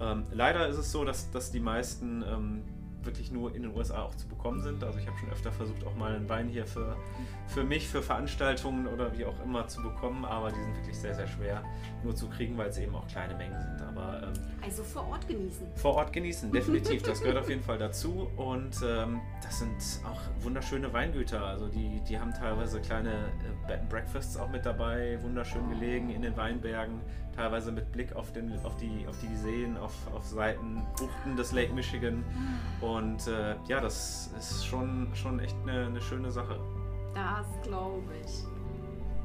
Ähm, 0.00 0.24
leider 0.32 0.68
ist 0.68 0.78
es 0.78 0.90
so, 0.92 1.04
dass, 1.04 1.30
dass 1.30 1.50
die 1.50 1.60
meisten 1.60 2.22
ähm, 2.22 2.62
wirklich 3.04 3.30
nur 3.30 3.54
in 3.54 3.62
den 3.62 3.76
USA 3.76 4.02
auch 4.02 4.14
zu 4.14 4.26
bekommen 4.28 4.62
sind. 4.62 4.82
Also 4.84 4.98
ich 4.98 5.06
habe 5.06 5.18
schon 5.18 5.30
öfter 5.30 5.52
versucht, 5.52 5.84
auch 5.84 5.94
mal 5.96 6.14
ein 6.14 6.28
Wein 6.28 6.48
hier 6.48 6.66
für, 6.66 6.96
für 7.48 7.64
mich, 7.64 7.88
für 7.88 8.02
Veranstaltungen 8.02 8.86
oder 8.86 9.16
wie 9.16 9.24
auch 9.24 9.40
immer 9.44 9.66
zu 9.68 9.82
bekommen, 9.82 10.24
aber 10.24 10.50
die 10.50 10.60
sind 10.60 10.76
wirklich 10.76 10.98
sehr, 10.98 11.14
sehr 11.14 11.26
schwer 11.26 11.62
nur 12.02 12.14
zu 12.14 12.28
kriegen, 12.28 12.56
weil 12.56 12.68
es 12.68 12.78
eben 12.78 12.94
auch 12.94 13.06
kleine 13.06 13.34
Mengen 13.34 13.60
sind. 13.60 13.82
Aber, 13.82 14.22
ähm, 14.22 14.32
also 14.62 14.82
vor 14.82 15.08
Ort 15.08 15.26
genießen. 15.28 15.66
Vor 15.76 15.94
Ort 15.94 16.12
genießen, 16.12 16.50
definitiv. 16.52 17.02
Das 17.02 17.20
gehört 17.20 17.38
auf 17.38 17.48
jeden 17.48 17.62
Fall 17.62 17.78
dazu. 17.78 18.30
Und 18.36 18.76
ähm, 18.84 19.20
das 19.42 19.58
sind 19.58 20.06
auch 20.06 20.20
wunderschöne 20.42 20.92
Weingüter. 20.92 21.44
Also 21.44 21.68
die, 21.68 22.00
die 22.08 22.18
haben 22.18 22.32
teilweise 22.32 22.80
kleine 22.80 23.10
äh, 23.12 23.66
Bed 23.66 23.80
and 23.80 23.88
Breakfasts 23.88 24.36
auch 24.36 24.50
mit 24.50 24.66
dabei, 24.66 25.18
wunderschön 25.22 25.68
gelegen 25.70 26.10
in 26.10 26.22
den 26.22 26.36
Weinbergen 26.36 27.00
teilweise 27.34 27.72
mit 27.72 27.90
Blick 27.92 28.14
auf, 28.14 28.32
den, 28.32 28.52
auf, 28.64 28.76
die, 28.76 29.06
auf 29.08 29.16
die 29.20 29.36
Seen, 29.36 29.76
auf, 29.76 29.92
auf 30.14 30.24
Seiten, 30.24 30.82
Buchten 30.98 31.36
des 31.36 31.52
Lake 31.52 31.72
Michigan. 31.72 32.24
Und 32.80 33.26
äh, 33.26 33.56
ja, 33.66 33.80
das 33.80 34.30
ist 34.38 34.66
schon, 34.66 35.08
schon 35.14 35.40
echt 35.40 35.56
eine, 35.62 35.86
eine 35.86 36.00
schöne 36.00 36.30
Sache. 36.30 36.58
Das 37.14 37.46
glaube 37.62 38.12
ich. 38.24 38.44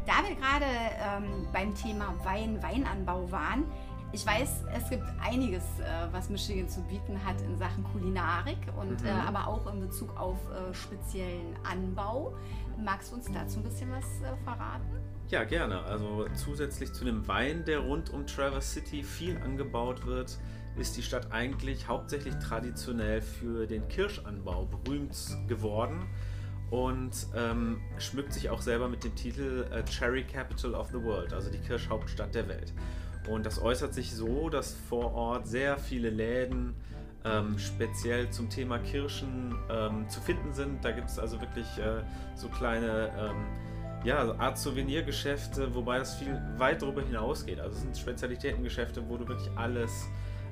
Da 0.05 0.23
wir 0.27 0.35
gerade 0.35 0.65
ähm, 0.65 1.47
beim 1.51 1.75
Thema 1.75 2.13
Wein, 2.23 2.61
Weinanbau 2.63 3.29
waren, 3.29 3.65
ich 4.13 4.25
weiß, 4.25 4.63
es 4.73 4.89
gibt 4.89 5.03
einiges, 5.19 5.63
äh, 5.79 6.07
was 6.11 6.29
Michigan 6.29 6.69
zu 6.69 6.81
bieten 6.83 7.19
hat 7.25 7.41
in 7.41 7.57
Sachen 7.57 7.83
Kulinarik 7.91 8.57
und 8.79 9.01
äh, 9.03 9.11
mhm. 9.13 9.19
äh, 9.19 9.27
aber 9.27 9.47
auch 9.47 9.71
in 9.71 9.81
Bezug 9.81 10.17
auf 10.17 10.37
äh, 10.49 10.73
speziellen 10.73 11.55
Anbau. 11.69 12.33
Magst 12.77 13.11
du 13.11 13.17
uns 13.17 13.29
dazu 13.31 13.59
ein 13.59 13.63
bisschen 13.63 13.91
was 13.91 14.05
äh, 14.21 14.35
verraten? 14.45 15.06
Ja, 15.29 15.43
gerne. 15.43 15.81
Also 15.81 16.25
zusätzlich 16.35 16.93
zu 16.93 17.03
dem 17.03 17.27
Wein, 17.27 17.65
der 17.65 17.79
rund 17.79 18.11
um 18.11 18.25
Traverse 18.25 18.75
City 18.75 19.03
viel 19.03 19.37
angebaut 19.37 20.05
wird, 20.05 20.37
ist 20.77 20.95
die 20.95 21.01
Stadt 21.01 21.31
eigentlich 21.31 21.87
hauptsächlich 21.87 22.35
traditionell 22.35 23.21
für 23.21 23.67
den 23.67 23.87
Kirschanbau 23.89 24.65
berühmt 24.65 25.17
geworden 25.47 26.07
und 26.69 27.11
ähm, 27.35 27.81
schmückt 27.97 28.31
sich 28.31 28.49
auch 28.49 28.61
selber 28.61 28.87
mit 28.87 29.03
dem 29.03 29.15
Titel 29.15 29.65
äh, 29.71 29.83
Cherry 29.83 30.23
Capital 30.23 30.73
of 30.75 30.87
the 30.93 31.03
World, 31.03 31.33
also 31.33 31.49
die 31.49 31.59
Kirschhauptstadt 31.59 32.33
der 32.33 32.47
Welt. 32.47 32.73
Und 33.27 33.45
das 33.45 33.61
äußert 33.61 33.93
sich 33.93 34.13
so, 34.13 34.49
dass 34.49 34.73
vor 34.87 35.13
Ort 35.13 35.47
sehr 35.47 35.77
viele 35.77 36.09
Läden 36.09 36.73
ähm, 37.25 37.59
speziell 37.59 38.29
zum 38.29 38.49
Thema 38.49 38.79
Kirschen 38.79 39.55
ähm, 39.69 40.07
zu 40.07 40.21
finden 40.21 40.53
sind. 40.53 40.85
Da 40.85 40.91
gibt 40.91 41.09
es 41.09 41.19
also 41.19 41.41
wirklich 41.41 41.67
äh, 41.79 42.03
so 42.35 42.47
kleine 42.47 43.11
ähm, 43.19 43.66
ja, 44.07 44.19
also 44.19 44.35
Art 44.35 44.57
Souvenirgeschäfte, 44.57 45.75
wobei 45.75 45.99
das 45.99 46.15
viel 46.15 46.41
weit 46.55 46.81
darüber 46.81 47.01
hinausgeht. 47.01 47.59
Also 47.59 47.75
es 47.75 47.81
sind 47.81 47.97
Spezialitätengeschäfte, 47.97 49.03
wo 49.09 49.17
du 49.17 49.27
wirklich 49.27 49.49
alles 49.57 50.07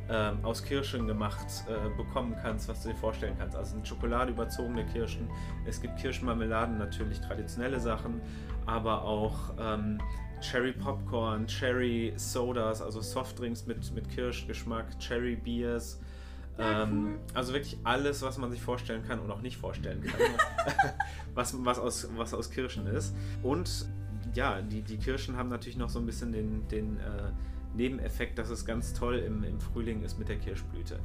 ähm, 0.10 0.44
aus 0.44 0.62
Kirschen 0.62 1.08
gemacht 1.08 1.48
äh, 1.70 1.96
bekommen 1.96 2.36
kannst, 2.42 2.68
was 2.68 2.84
du 2.84 2.90
dir 2.90 2.96
vorstellen 2.96 3.34
kannst. 3.40 3.56
Also 3.56 3.76
sind 3.76 3.88
Schokolade 3.88 4.34
überzogene 4.34 4.86
Kirschen, 4.88 5.30
es 5.66 5.80
gibt 5.80 5.96
Kirschmarmeladen, 5.98 6.78
natürlich 6.78 7.22
traditionelle 7.22 7.80
Sachen, 7.80 8.20
aber 8.66 9.04
auch 9.04 9.54
ähm, 9.58 10.00
Cherry 10.42 10.74
Popcorn, 10.74 11.48
Cherry 11.48 12.12
Sodas, 12.18 12.82
also 12.82 13.00
Softdrinks 13.00 13.66
mit, 13.66 13.90
mit 13.96 14.10
Kirschgeschmack, 14.10 15.00
Cherry 15.00 15.38
Beers. 15.38 16.02
Ähm, 16.58 17.20
also 17.34 17.54
wirklich 17.54 17.78
alles, 17.84 18.22
was 18.22 18.38
man 18.38 18.50
sich 18.50 18.62
vorstellen 18.62 19.04
kann 19.04 19.20
und 19.20 19.30
auch 19.30 19.42
nicht 19.42 19.58
vorstellen 19.58 20.02
kann, 20.04 20.20
was, 21.34 21.54
was, 21.66 21.80
aus, 21.80 22.08
was 22.16 22.34
aus 22.34 22.50
Kirschen 22.50 22.88
ist. 22.88 23.14
Und 23.44 23.88
ja, 24.34 24.62
die, 24.62 24.82
die 24.82 24.98
Kirschen 24.98 25.38
haben 25.38 25.50
natürlich 25.50 25.78
noch 25.78 25.90
so 25.90 26.00
ein 26.00 26.06
bisschen 26.06 26.32
den, 26.32 26.68
den 26.68 26.98
äh, 27.00 27.32
Nebeneffekt, 27.76 28.38
dass 28.38 28.50
es 28.50 28.66
ganz 28.66 28.94
toll 28.94 29.20
im, 29.20 29.44
im 29.44 29.60
Frühling 29.60 30.04
ist 30.04 30.18
mit 30.18 30.30
der 30.30 30.38
Kirschblüte, 30.38 31.00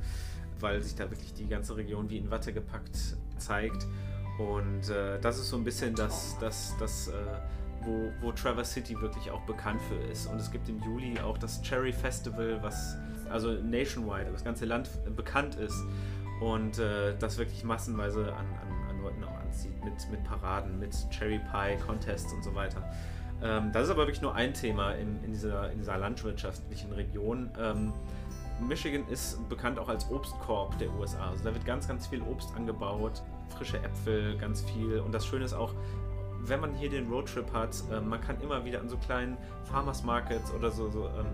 weil 0.60 0.80
sich 0.82 0.94
da 0.94 1.10
wirklich 1.10 1.34
die 1.34 1.48
ganze 1.48 1.76
Region 1.76 2.08
wie 2.10 2.18
in 2.18 2.30
Watte 2.30 2.52
gepackt 2.52 2.96
zeigt. 3.38 3.86
Und 4.38 4.88
äh, 4.88 5.20
das 5.20 5.38
ist 5.38 5.50
so 5.50 5.56
ein 5.56 5.64
bisschen 5.64 5.94
das, 5.94 6.36
das, 6.38 6.76
das 6.78 7.08
äh, 7.08 7.12
wo, 7.84 8.12
wo 8.20 8.32
Traverse 8.32 8.72
City 8.72 9.00
wirklich 9.00 9.30
auch 9.30 9.42
bekannt 9.42 9.80
für 9.82 9.96
ist. 10.10 10.26
Und 10.26 10.38
es 10.38 10.50
gibt 10.50 10.68
im 10.68 10.80
Juli 10.82 11.18
auch 11.20 11.38
das 11.38 11.62
Cherry 11.62 11.92
Festival, 11.92 12.58
was 12.62 12.96
also 13.30 13.52
nationwide, 13.52 14.30
das 14.32 14.44
ganze 14.44 14.64
Land 14.64 14.90
bekannt 15.14 15.54
ist 15.54 15.84
und 16.40 16.78
äh, 16.78 17.16
das 17.18 17.38
wirklich 17.38 17.64
massenweise 17.64 18.32
an, 18.34 18.46
an, 18.46 18.90
an, 18.90 19.02
Leuten 19.02 19.24
auch 19.24 19.38
anzieht, 19.40 19.84
mit, 19.84 19.94
mit 20.10 20.24
Paraden, 20.24 20.78
mit 20.78 20.94
Cherry 21.10 21.38
Pie 21.38 21.76
Contests 21.86 22.32
und 22.32 22.42
so 22.42 22.54
weiter. 22.54 22.82
Ähm, 23.42 23.70
das 23.72 23.84
ist 23.84 23.90
aber 23.90 24.06
wirklich 24.06 24.20
nur 24.20 24.34
ein 24.34 24.52
Thema 24.52 24.92
in, 24.92 25.22
in, 25.24 25.32
dieser, 25.32 25.70
in 25.70 25.78
dieser 25.78 25.96
landwirtschaftlichen 25.96 26.92
Region. 26.92 27.50
Ähm, 27.58 27.92
Michigan 28.60 29.06
ist 29.08 29.48
bekannt 29.48 29.78
auch 29.78 29.88
als 29.88 30.10
Obstkorb 30.10 30.78
der 30.78 30.92
USA. 30.94 31.30
Also 31.30 31.44
da 31.44 31.54
wird 31.54 31.64
ganz, 31.64 31.88
ganz 31.88 32.06
viel 32.06 32.20
Obst 32.22 32.54
angebaut. 32.54 33.22
frische 33.56 33.78
Äpfel, 33.82 34.36
ganz 34.36 34.62
viel. 34.62 34.98
Und 35.00 35.12
das 35.12 35.24
Schöne 35.24 35.44
ist 35.44 35.54
auch, 35.54 35.74
wenn 36.42 36.60
man 36.60 36.74
hier 36.74 36.90
den 36.90 37.08
Roadtrip 37.10 37.52
hat, 37.52 37.76
äh, 37.92 38.00
man 38.00 38.20
kann 38.20 38.40
immer 38.40 38.64
wieder 38.64 38.80
an 38.80 38.88
so 38.88 38.96
kleinen 38.96 39.36
Farmers 39.64 40.02
Markets 40.02 40.52
oder 40.52 40.70
so, 40.70 40.88
so 40.90 41.08
ähm, 41.08 41.26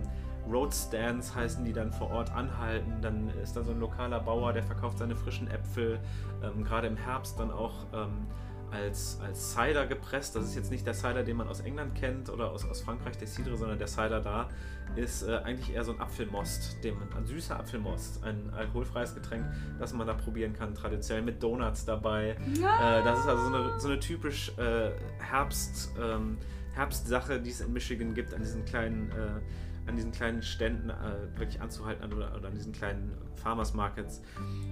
Road 0.51 0.73
Stands 0.73 1.35
heißen 1.35 1.65
die 1.65 1.73
dann 1.73 1.91
vor 1.91 2.09
Ort 2.09 2.31
anhalten. 2.31 3.01
Dann 3.01 3.29
ist 3.43 3.55
da 3.55 3.63
so 3.63 3.71
ein 3.71 3.79
lokaler 3.79 4.19
Bauer, 4.19 4.53
der 4.53 4.63
verkauft 4.63 4.97
seine 4.97 5.15
frischen 5.15 5.49
Äpfel. 5.49 5.99
Ähm, 6.43 6.63
Gerade 6.63 6.87
im 6.87 6.95
Herbst 6.95 7.39
dann 7.39 7.51
auch 7.51 7.85
ähm, 7.93 8.27
als, 8.71 9.19
als 9.21 9.53
Cider 9.53 9.85
gepresst. 9.87 10.35
Das 10.35 10.45
ist 10.45 10.55
jetzt 10.55 10.71
nicht 10.71 10.85
der 10.85 10.93
Cider, 10.93 11.23
den 11.23 11.37
man 11.37 11.47
aus 11.47 11.61
England 11.61 11.95
kennt 11.95 12.29
oder 12.29 12.51
aus, 12.51 12.65
aus 12.65 12.81
Frankreich, 12.81 13.17
der 13.17 13.27
Cidre, 13.27 13.57
sondern 13.57 13.77
der 13.77 13.87
Cider 13.87 14.21
da 14.21 14.49
ist 14.95 15.23
äh, 15.23 15.37
eigentlich 15.43 15.75
eher 15.75 15.83
so 15.83 15.91
ein 15.93 15.99
Apfelmost, 15.99 16.83
den 16.83 16.95
man, 16.97 17.11
ein 17.13 17.25
süßer 17.25 17.59
Apfelmost, 17.59 18.23
ein 18.23 18.49
alkoholfreies 18.55 19.13
Getränk, 19.13 19.45
das 19.79 19.93
man 19.93 20.07
da 20.07 20.13
probieren 20.13 20.53
kann, 20.53 20.73
traditionell 20.73 21.23
mit 21.23 21.41
Donuts 21.43 21.85
dabei. 21.85 22.29
Äh, 22.29 23.03
das 23.03 23.19
ist 23.19 23.27
also 23.27 23.49
so 23.49 23.55
eine, 23.55 23.79
so 23.79 23.87
eine 23.89 23.99
typisch 23.99 24.51
äh, 24.57 24.91
Herbst, 25.19 25.93
ähm, 26.01 26.37
Herbstsache, 26.73 27.39
die 27.39 27.49
es 27.49 27.61
in 27.61 27.73
Michigan 27.73 28.13
gibt, 28.13 28.33
an 28.33 28.41
diesen 28.41 28.63
kleinen 28.65 29.11
äh, 29.11 29.66
an 29.87 29.95
diesen 29.95 30.11
kleinen 30.11 30.41
Ständen 30.41 30.89
äh, 30.89 31.39
wirklich 31.39 31.61
anzuhalten 31.61 32.13
oder, 32.13 32.35
oder, 32.35 32.47
an 32.49 32.53
diesen 32.53 32.73
kleinen 32.73 33.11
Farmers 33.35 33.73
Markets. 33.73 34.21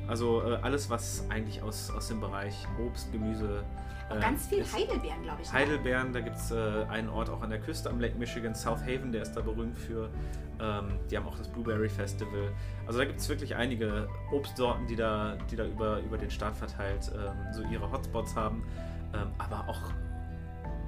Also 0.08 0.42
äh, 0.44 0.56
alles, 0.62 0.90
was 0.90 1.26
eigentlich 1.30 1.62
aus, 1.62 1.90
aus 1.92 2.08
dem 2.10 2.20
Bereich 2.20 2.68
Obst, 2.86 3.12
Gemüse. 3.12 3.64
Auch 4.10 4.20
ganz 4.20 4.48
viel. 4.48 4.64
Heidelbeeren, 4.64 5.24
glaube 5.24 5.42
ich. 5.42 5.52
Ne? 5.52 5.60
Heidelbeeren, 5.60 6.14
da 6.14 6.20
gibt 6.20 6.36
es 6.36 6.52
äh, 6.52 6.86
einen 6.90 7.10
Ort 7.10 7.30
auch 7.30 7.42
an 7.42 7.50
der 7.50 7.60
Küste 7.60 7.90
am 7.90 8.00
Lake 8.00 8.18
Michigan, 8.18 8.54
South 8.54 8.82
Haven, 8.82 9.12
der 9.12 9.24
ist 9.24 9.34
da 9.34 9.42
berühmt 9.42 9.78
für. 9.78 10.10
Ähm, 10.60 11.00
die 11.10 11.18
haben 11.18 11.28
auch 11.28 11.38
das 11.38 11.48
Blueberry 11.50 11.90
Festival. 11.90 12.52
Also 12.86 13.00
da 13.00 13.06
gibt 13.06 13.20
es 13.20 13.28
wirklich 13.28 13.56
einige 13.56 14.08
Obstsorten, 14.32 14.88
die 14.88 14.96
da, 14.96 15.38
die 15.50 15.56
da 15.56 15.66
über, 15.66 16.00
über 16.00 16.18
den 16.18 16.30
Staat 16.30 16.56
verteilt 16.56 17.12
ähm, 17.14 17.54
so 17.54 17.64
ihre 17.64 17.92
Hotspots 17.92 18.36
haben. 18.36 18.64
Ähm, 19.14 19.28
aber 19.38 19.68
auch 19.68 19.82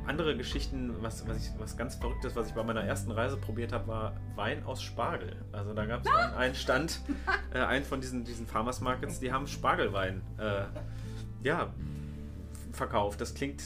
andere 0.08 0.36
Geschichten, 0.36 0.96
was, 1.02 1.28
was, 1.28 1.38
ich, 1.38 1.60
was 1.60 1.78
ganz 1.78 1.96
Verrücktes, 1.96 2.36
was 2.36 2.48
ich 2.48 2.54
bei 2.54 2.64
meiner 2.64 2.84
ersten 2.84 3.12
Reise 3.12 3.38
probiert 3.38 3.74
habe, 3.74 3.88
war 3.88 4.14
Wein 4.36 4.64
aus 4.66 4.82
Spargel. 4.82 5.36
Also 5.52 5.74
da 5.74 5.86
gab 5.86 6.06
es 6.06 6.12
einen 6.36 6.56
Stand, 6.56 7.02
äh, 7.54 7.60
einen 7.60 7.86
von 7.86 8.02
diesen, 8.02 8.24
diesen 8.24 8.48
Farmers 8.48 8.82
Markets, 8.82 9.20
die 9.20 9.32
haben 9.32 9.48
Spargelwein 9.48 10.22
äh, 10.38 10.64
ja, 11.44 11.74
verkauft. 12.72 13.22
Das 13.22 13.34
klingt 13.34 13.62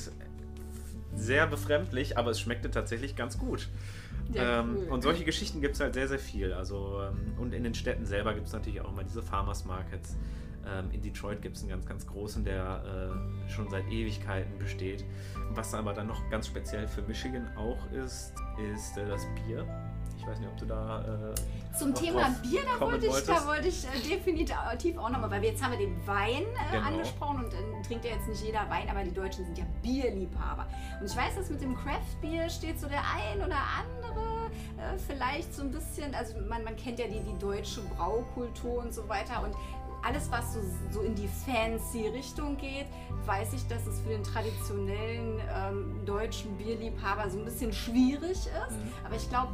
sehr 1.15 1.47
befremdlich, 1.47 2.17
aber 2.17 2.31
es 2.31 2.39
schmeckte 2.39 2.71
tatsächlich 2.71 3.15
ganz 3.15 3.37
gut. 3.37 3.69
Ja, 4.33 4.61
ähm, 4.61 4.77
cool. 4.77 4.87
Und 4.89 5.01
solche 5.01 5.25
Geschichten 5.25 5.61
gibt 5.61 5.75
es 5.75 5.81
halt 5.81 5.93
sehr, 5.93 6.07
sehr 6.07 6.19
viel. 6.19 6.53
Also, 6.53 7.01
ähm, 7.01 7.33
und 7.37 7.53
in 7.53 7.63
den 7.63 7.73
Städten 7.73 8.05
selber 8.05 8.33
gibt 8.33 8.47
es 8.47 8.53
natürlich 8.53 8.81
auch 8.81 8.91
immer 8.91 9.03
diese 9.03 9.21
Farmers 9.21 9.65
Markets. 9.65 10.15
Ähm, 10.67 10.91
in 10.91 11.01
Detroit 11.01 11.41
gibt 11.41 11.57
es 11.57 11.63
einen 11.63 11.71
ganz, 11.71 11.85
ganz 11.85 12.05
großen, 12.07 12.43
der 12.43 12.83
äh, 13.47 13.49
schon 13.49 13.69
seit 13.69 13.87
Ewigkeiten 13.87 14.57
besteht. 14.57 15.03
Was 15.51 15.73
aber 15.73 15.93
dann 15.93 16.07
noch 16.07 16.29
ganz 16.29 16.47
speziell 16.47 16.87
für 16.87 17.01
Michigan 17.03 17.49
auch 17.57 17.91
ist, 17.91 18.33
ist 18.73 18.97
äh, 18.97 19.07
das 19.07 19.25
Bier. 19.35 19.65
Ich 20.21 20.27
weiß 20.27 20.37
nicht, 20.39 20.49
ob 20.49 20.57
du 20.57 20.65
da. 20.65 21.33
Äh, 21.33 21.75
Zum 21.75 21.95
Thema 21.95 22.29
Bier, 22.43 22.61
da 22.63 22.85
wollte 22.85 23.07
ich, 23.07 23.25
da 23.25 23.47
wollte 23.47 23.67
ich 23.69 23.85
äh, 23.85 24.07
definitiv 24.07 24.55
auch 24.97 25.09
nochmal, 25.09 25.31
weil 25.31 25.41
wir 25.41 25.49
jetzt 25.49 25.63
haben 25.63 25.71
wir 25.71 25.79
den 25.79 26.05
Wein 26.05 26.43
äh, 26.43 26.71
genau. 26.71 26.87
angesprochen 26.87 27.45
und 27.45 27.85
trinkt 27.85 28.05
ja 28.05 28.11
jetzt 28.11 28.27
nicht 28.27 28.43
jeder 28.43 28.69
Wein, 28.69 28.87
aber 28.87 29.03
die 29.03 29.13
Deutschen 29.13 29.45
sind 29.45 29.57
ja 29.57 29.65
Bierliebhaber. 29.81 30.67
Und 30.99 31.09
ich 31.09 31.17
weiß, 31.17 31.37
dass 31.37 31.49
mit 31.49 31.61
dem 31.61 31.75
Craft-Bier 31.75 32.49
steht 32.49 32.79
so 32.79 32.87
der 32.87 33.01
ein 33.01 33.39
oder 33.43 33.57
andere 33.57 34.51
äh, 34.77 34.97
vielleicht 35.07 35.55
so 35.55 35.63
ein 35.63 35.71
bisschen, 35.71 36.13
also 36.13 36.35
man, 36.47 36.63
man 36.63 36.75
kennt 36.75 36.99
ja 36.99 37.07
die, 37.07 37.19
die 37.19 37.37
deutsche 37.39 37.81
Braukultur 37.81 38.83
und 38.83 38.93
so 38.93 39.09
weiter 39.09 39.43
und 39.43 39.55
alles, 40.03 40.31
was 40.31 40.53
so, 40.53 40.59
so, 40.91 41.01
in 41.01 41.15
die 41.15 41.27
fancy 41.27 42.07
Richtung 42.07 42.57
geht, 42.57 42.87
weiß 43.25 43.53
ich, 43.53 43.67
dass 43.67 43.85
es 43.85 43.99
für 43.99 44.09
den 44.09 44.23
traditionellen 44.23 45.39
ähm, 45.55 46.05
deutschen 46.05 46.57
Bierliebhaber 46.57 47.29
so 47.29 47.39
ein 47.39 47.45
bisschen 47.45 47.71
schwierig 47.71 48.31
ist. 48.31 48.47
Mhm. 48.47 48.93
Aber 49.05 49.15
ich 49.15 49.29
glaube, 49.29 49.53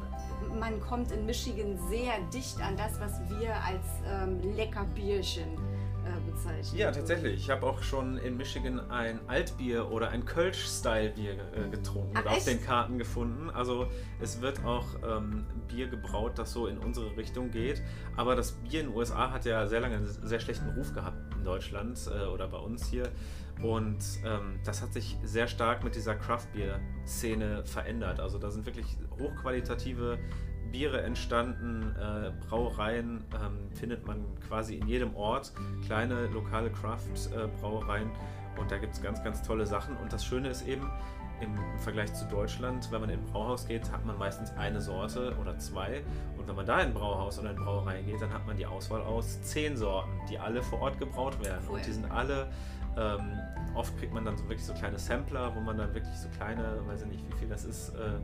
man 0.59 0.79
kommt 0.79 1.11
in 1.11 1.25
Michigan 1.25 1.77
sehr 1.89 2.19
dicht 2.33 2.59
an 2.61 2.77
das, 2.77 2.99
was 2.99 3.19
wir 3.29 3.53
als 3.55 3.85
ähm, 4.09 4.39
lecker 4.55 4.85
Bierchen 4.95 5.57
bezeichnen. 6.37 6.79
Ja, 6.79 6.91
tatsächlich. 6.91 7.35
Ich 7.35 7.49
habe 7.49 7.65
auch 7.65 7.81
schon 7.81 8.17
in 8.17 8.37
Michigan 8.37 8.79
ein 8.89 9.19
Altbier 9.27 9.89
oder 9.91 10.09
ein 10.09 10.25
Kölsch-Style-Bier 10.25 11.33
äh, 11.33 11.69
getrunken 11.69 12.13
Ach, 12.15 12.25
und 12.25 12.27
auf 12.27 12.45
den 12.45 12.63
Karten 12.63 12.97
gefunden. 12.97 13.49
Also 13.49 13.87
es 14.19 14.41
wird 14.41 14.63
auch 14.63 14.85
ähm, 15.07 15.45
Bier 15.67 15.87
gebraut, 15.87 16.33
das 16.35 16.53
so 16.53 16.67
in 16.67 16.77
unsere 16.77 17.15
Richtung 17.17 17.51
geht. 17.51 17.81
Aber 18.15 18.35
das 18.35 18.51
Bier 18.53 18.81
in 18.81 18.87
den 18.87 18.95
USA 18.95 19.31
hat 19.31 19.45
ja 19.45 19.67
sehr 19.67 19.79
lange 19.79 19.97
einen 19.97 20.07
sehr 20.07 20.39
schlechten 20.39 20.69
Ruf 20.69 20.93
gehabt 20.93 21.17
in 21.35 21.43
Deutschland 21.43 21.99
äh, 22.07 22.25
oder 22.25 22.47
bei 22.47 22.57
uns 22.57 22.87
hier. 22.87 23.09
Und 23.61 23.97
ähm, 24.23 24.59
das 24.63 24.81
hat 24.81 24.93
sich 24.93 25.17
sehr 25.23 25.47
stark 25.47 25.83
mit 25.83 25.95
dieser 25.95 26.15
Craft-Bier-Szene 26.15 27.65
verändert. 27.65 28.19
Also 28.19 28.37
da 28.37 28.51
sind 28.51 28.65
wirklich 28.65 28.97
hochqualitative 29.19 30.19
Biere 30.71 31.01
entstanden, 31.01 31.95
äh, 31.99 32.31
Brauereien 32.47 33.23
ähm, 33.33 33.71
findet 33.73 34.05
man 34.05 34.25
quasi 34.47 34.75
in 34.75 34.87
jedem 34.87 35.15
Ort, 35.15 35.53
kleine 35.85 36.27
lokale 36.27 36.69
Craft-Brauereien 36.69 38.07
äh, 38.07 38.59
und 38.59 38.71
da 38.71 38.77
gibt 38.77 38.93
es 38.93 39.01
ganz, 39.01 39.23
ganz 39.23 39.41
tolle 39.41 39.65
Sachen. 39.65 39.95
Und 39.97 40.11
das 40.11 40.25
Schöne 40.25 40.49
ist 40.49 40.67
eben, 40.67 40.89
im 41.39 41.55
Vergleich 41.79 42.13
zu 42.13 42.25
Deutschland, 42.25 42.91
wenn 42.91 43.01
man 43.01 43.09
in 43.09 43.19
ein 43.19 43.25
Brauhaus 43.25 43.67
geht, 43.67 43.91
hat 43.91 44.05
man 44.05 44.17
meistens 44.17 44.51
eine 44.57 44.81
Sorte 44.81 45.35
oder 45.39 45.57
zwei. 45.59 46.01
Und 46.37 46.47
wenn 46.47 46.55
man 46.55 46.65
da 46.65 46.81
in 46.81 46.87
ein 46.87 46.93
Brauhaus 46.93 47.37
oder 47.39 47.51
in 47.51 47.57
eine 47.57 47.65
Brauerei 47.65 48.01
geht, 48.01 48.21
dann 48.21 48.33
hat 48.33 48.45
man 48.47 48.57
die 48.57 48.65
Auswahl 48.65 49.01
aus 49.01 49.41
zehn 49.43 49.77
Sorten, 49.77 50.11
die 50.29 50.39
alle 50.39 50.63
vor 50.63 50.81
Ort 50.81 50.99
gebraut 50.99 51.39
werden. 51.43 51.63
Cool. 51.67 51.75
Und 51.75 51.85
die 51.85 51.91
sind 51.91 52.09
alle, 52.09 52.47
ähm, 52.97 53.37
oft 53.75 53.95
kriegt 53.99 54.13
man 54.13 54.25
dann 54.25 54.35
so 54.35 54.43
wirklich 54.45 54.65
so 54.65 54.73
kleine 54.73 54.97
Sampler, 54.97 55.55
wo 55.55 55.59
man 55.59 55.77
dann 55.77 55.93
wirklich 55.93 56.15
so 56.15 56.27
kleine, 56.29 56.79
weiß 56.87 57.03
ich 57.03 57.07
nicht, 57.07 57.23
wie 57.29 57.37
viel 57.37 57.49
das 57.49 57.65
ist, 57.65 57.89
äh, 57.89 58.17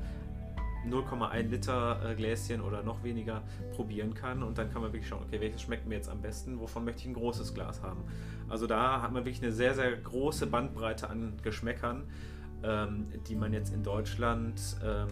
0,1 0.90 1.50
Liter 1.50 2.00
äh, 2.04 2.16
Gläschen 2.16 2.62
oder 2.62 2.84
noch 2.84 3.04
weniger 3.04 3.44
probieren 3.76 4.14
kann 4.14 4.44
und 4.44 4.58
dann 4.58 4.72
kann 4.72 4.82
man 4.82 4.94
wirklich 4.94 5.08
schauen, 5.08 5.24
okay, 5.24 5.40
welches 5.40 5.62
schmeckt 5.62 5.88
mir 5.88 5.96
jetzt 5.96 6.10
am 6.10 6.22
besten, 6.22 6.60
wovon 6.60 6.86
möchte 6.86 7.02
ich 7.02 7.08
ein 7.08 7.14
großes 7.14 7.54
Glas 7.54 7.82
haben. 7.82 8.04
Also 8.50 8.68
da 8.68 9.02
hat 9.02 9.12
man 9.12 9.26
wirklich 9.26 9.42
eine 9.42 9.52
sehr, 9.52 9.74
sehr 9.74 9.96
große 9.96 10.48
Bandbreite 10.48 11.10
an 11.10 11.34
Geschmäckern, 11.42 12.04
ähm, 12.64 13.08
die 13.28 13.36
man 13.36 13.54
jetzt 13.54 13.74
in 13.74 13.84
Deutschland 13.84 14.62
ähm, 14.84 15.10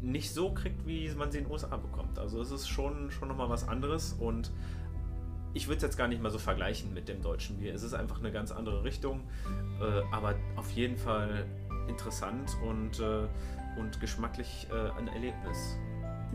nicht 0.00 0.32
so 0.32 0.52
kriegt, 0.52 0.86
wie 0.86 1.08
man 1.14 1.30
sie 1.30 1.38
in 1.38 1.44
den 1.44 1.52
USA 1.52 1.76
bekommt. 1.76 2.18
Also 2.18 2.40
es 2.40 2.50
ist 2.50 2.68
schon, 2.68 3.10
schon 3.10 3.28
nochmal 3.28 3.48
was 3.48 3.68
anderes 3.68 4.12
und 4.12 4.50
ich 5.54 5.68
würde 5.68 5.76
es 5.78 5.82
jetzt 5.82 5.96
gar 5.96 6.06
nicht 6.06 6.22
mal 6.22 6.30
so 6.30 6.38
vergleichen 6.38 6.92
mit 6.92 7.08
dem 7.08 7.22
deutschen 7.22 7.58
Bier. 7.58 7.74
Es 7.74 7.82
ist 7.82 7.94
einfach 7.94 8.18
eine 8.18 8.30
ganz 8.30 8.52
andere 8.52 8.84
Richtung, 8.84 9.22
äh, 9.80 10.02
aber 10.12 10.34
auf 10.56 10.70
jeden 10.72 10.98
Fall 10.98 11.46
interessant 11.88 12.56
und 12.62 13.00
äh, 13.00 13.26
und 13.76 14.00
geschmacklich 14.00 14.66
äh, 14.70 14.98
ein 14.98 15.08
Erlebnis. 15.08 15.76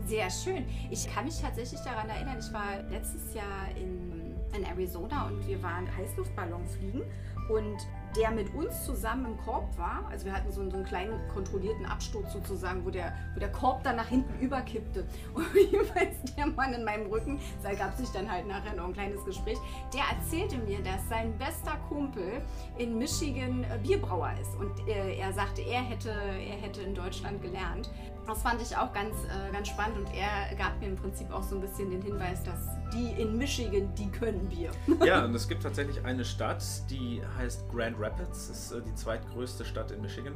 Sehr 0.06 0.30
schön. 0.30 0.64
Ich 0.90 1.12
kann 1.12 1.24
mich 1.26 1.40
tatsächlich 1.40 1.80
daran 1.80 2.08
erinnern, 2.08 2.38
ich 2.40 2.52
war 2.52 2.82
letztes 2.90 3.34
Jahr 3.34 3.68
in, 3.76 4.34
in 4.56 4.64
Arizona 4.64 5.26
und 5.26 5.46
wir 5.46 5.62
waren 5.62 5.86
Heißluftballon 5.96 6.66
fliegen 6.66 7.02
und 7.48 7.76
der 8.16 8.30
mit 8.30 8.54
uns 8.54 8.84
zusammen 8.84 9.26
im 9.26 9.36
Korb 9.38 9.76
war. 9.78 10.06
Also 10.10 10.26
wir 10.26 10.32
hatten 10.32 10.50
so 10.52 10.60
einen, 10.60 10.70
so 10.70 10.76
einen 10.76 10.86
kleinen 10.86 11.28
kontrollierten 11.28 11.86
Absturz 11.86 12.32
sozusagen, 12.32 12.84
wo 12.84 12.90
der, 12.90 13.12
wo 13.34 13.40
der 13.40 13.50
Korb 13.50 13.82
dann 13.82 13.96
nach 13.96 14.08
hinten 14.08 14.38
überkippte. 14.40 15.06
Und 15.34 15.46
jedenfalls 15.54 16.16
der 16.36 16.46
Mann 16.46 16.74
in 16.74 16.84
meinem 16.84 17.06
Rücken, 17.06 17.40
da 17.62 17.72
gab 17.74 17.96
sich 17.96 18.08
dann 18.10 18.30
halt 18.30 18.46
nachher 18.46 18.74
noch 18.74 18.84
ein 18.84 18.92
kleines 18.92 19.24
Gespräch, 19.24 19.58
der 19.94 20.02
erzählte 20.16 20.58
mir, 20.58 20.82
dass 20.82 21.08
sein 21.08 21.36
bester 21.38 21.76
Kumpel 21.88 22.42
in 22.78 22.98
Michigan 22.98 23.64
äh, 23.64 23.78
Bierbrauer 23.82 24.32
ist. 24.40 24.54
Und 24.56 24.88
äh, 24.88 25.16
er 25.16 25.32
sagte, 25.32 25.62
er 25.62 25.82
hätte, 25.82 26.10
er 26.10 26.56
hätte 26.56 26.82
in 26.82 26.94
Deutschland 26.94 27.42
gelernt. 27.42 27.90
Das 28.26 28.42
fand 28.42 28.62
ich 28.62 28.76
auch 28.76 28.92
ganz, 28.92 29.14
äh, 29.24 29.52
ganz 29.52 29.68
spannend 29.68 29.98
und 29.98 30.06
er 30.14 30.54
gab 30.56 30.78
mir 30.80 30.86
im 30.86 30.96
Prinzip 30.96 31.30
auch 31.32 31.42
so 31.42 31.56
ein 31.56 31.60
bisschen 31.60 31.90
den 31.90 32.02
Hinweis, 32.02 32.42
dass 32.44 32.68
die 32.92 33.20
in 33.20 33.36
Michigan, 33.36 33.92
die 33.94 34.08
können 34.10 34.48
Bier. 34.48 34.70
Ja, 35.04 35.24
und 35.24 35.34
es 35.34 35.48
gibt 35.48 35.62
tatsächlich 35.62 36.04
eine 36.04 36.24
Stadt, 36.24 36.62
die 36.88 37.20
heißt 37.38 37.68
Grand 37.68 37.96
Rapids, 37.98 38.48
ist 38.48 38.72
äh, 38.72 38.80
die 38.82 38.94
zweitgrößte 38.94 39.64
Stadt 39.64 39.90
in 39.90 40.00
Michigan. 40.02 40.34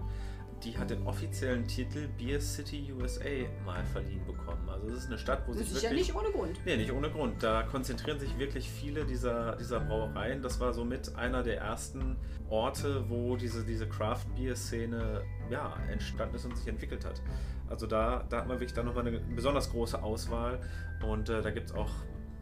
Die 0.64 0.76
hat 0.76 0.90
den 0.90 1.06
offiziellen 1.06 1.66
Titel 1.66 2.08
Beer 2.18 2.40
City 2.40 2.92
USA 2.98 3.24
mal 3.64 3.84
verliehen 3.84 4.24
bekommen. 4.26 4.68
Also 4.68 4.88
es 4.88 4.94
ist 4.94 5.06
eine 5.06 5.18
Stadt, 5.18 5.42
wo 5.46 5.52
das 5.52 5.60
sich 5.60 5.68
ist 5.68 5.82
wirklich... 5.82 6.08
ja 6.08 6.14
nicht 6.14 6.14
ohne 6.14 6.30
Grund. 6.30 6.60
Nee, 6.64 6.76
nicht 6.76 6.92
ohne 6.92 7.10
Grund. 7.10 7.42
Da 7.42 7.62
konzentrieren 7.62 8.18
sich 8.18 8.38
wirklich 8.38 8.68
viele 8.68 9.04
dieser, 9.04 9.56
dieser 9.56 9.80
Brauereien. 9.80 10.42
Das 10.42 10.58
war 10.58 10.72
somit 10.72 11.14
einer 11.14 11.42
der 11.42 11.60
ersten 11.60 12.16
Orte, 12.48 13.04
wo 13.08 13.36
diese, 13.36 13.64
diese 13.64 13.88
Craft-Bier-Szene 13.88 15.22
ja, 15.50 15.74
entstanden 15.90 16.36
ist 16.36 16.44
und 16.44 16.56
sich 16.56 16.66
entwickelt 16.66 17.04
hat. 17.04 17.20
Also 17.68 17.86
da, 17.86 18.24
da 18.28 18.38
hat 18.38 18.48
man 18.48 18.58
wirklich 18.58 18.74
dann 18.74 18.86
nochmal 18.86 19.06
eine 19.06 19.18
besonders 19.18 19.70
große 19.70 20.02
Auswahl 20.02 20.60
und 21.04 21.28
äh, 21.28 21.42
da 21.42 21.50
gibt 21.50 21.70
es 21.70 21.74
auch 21.74 21.90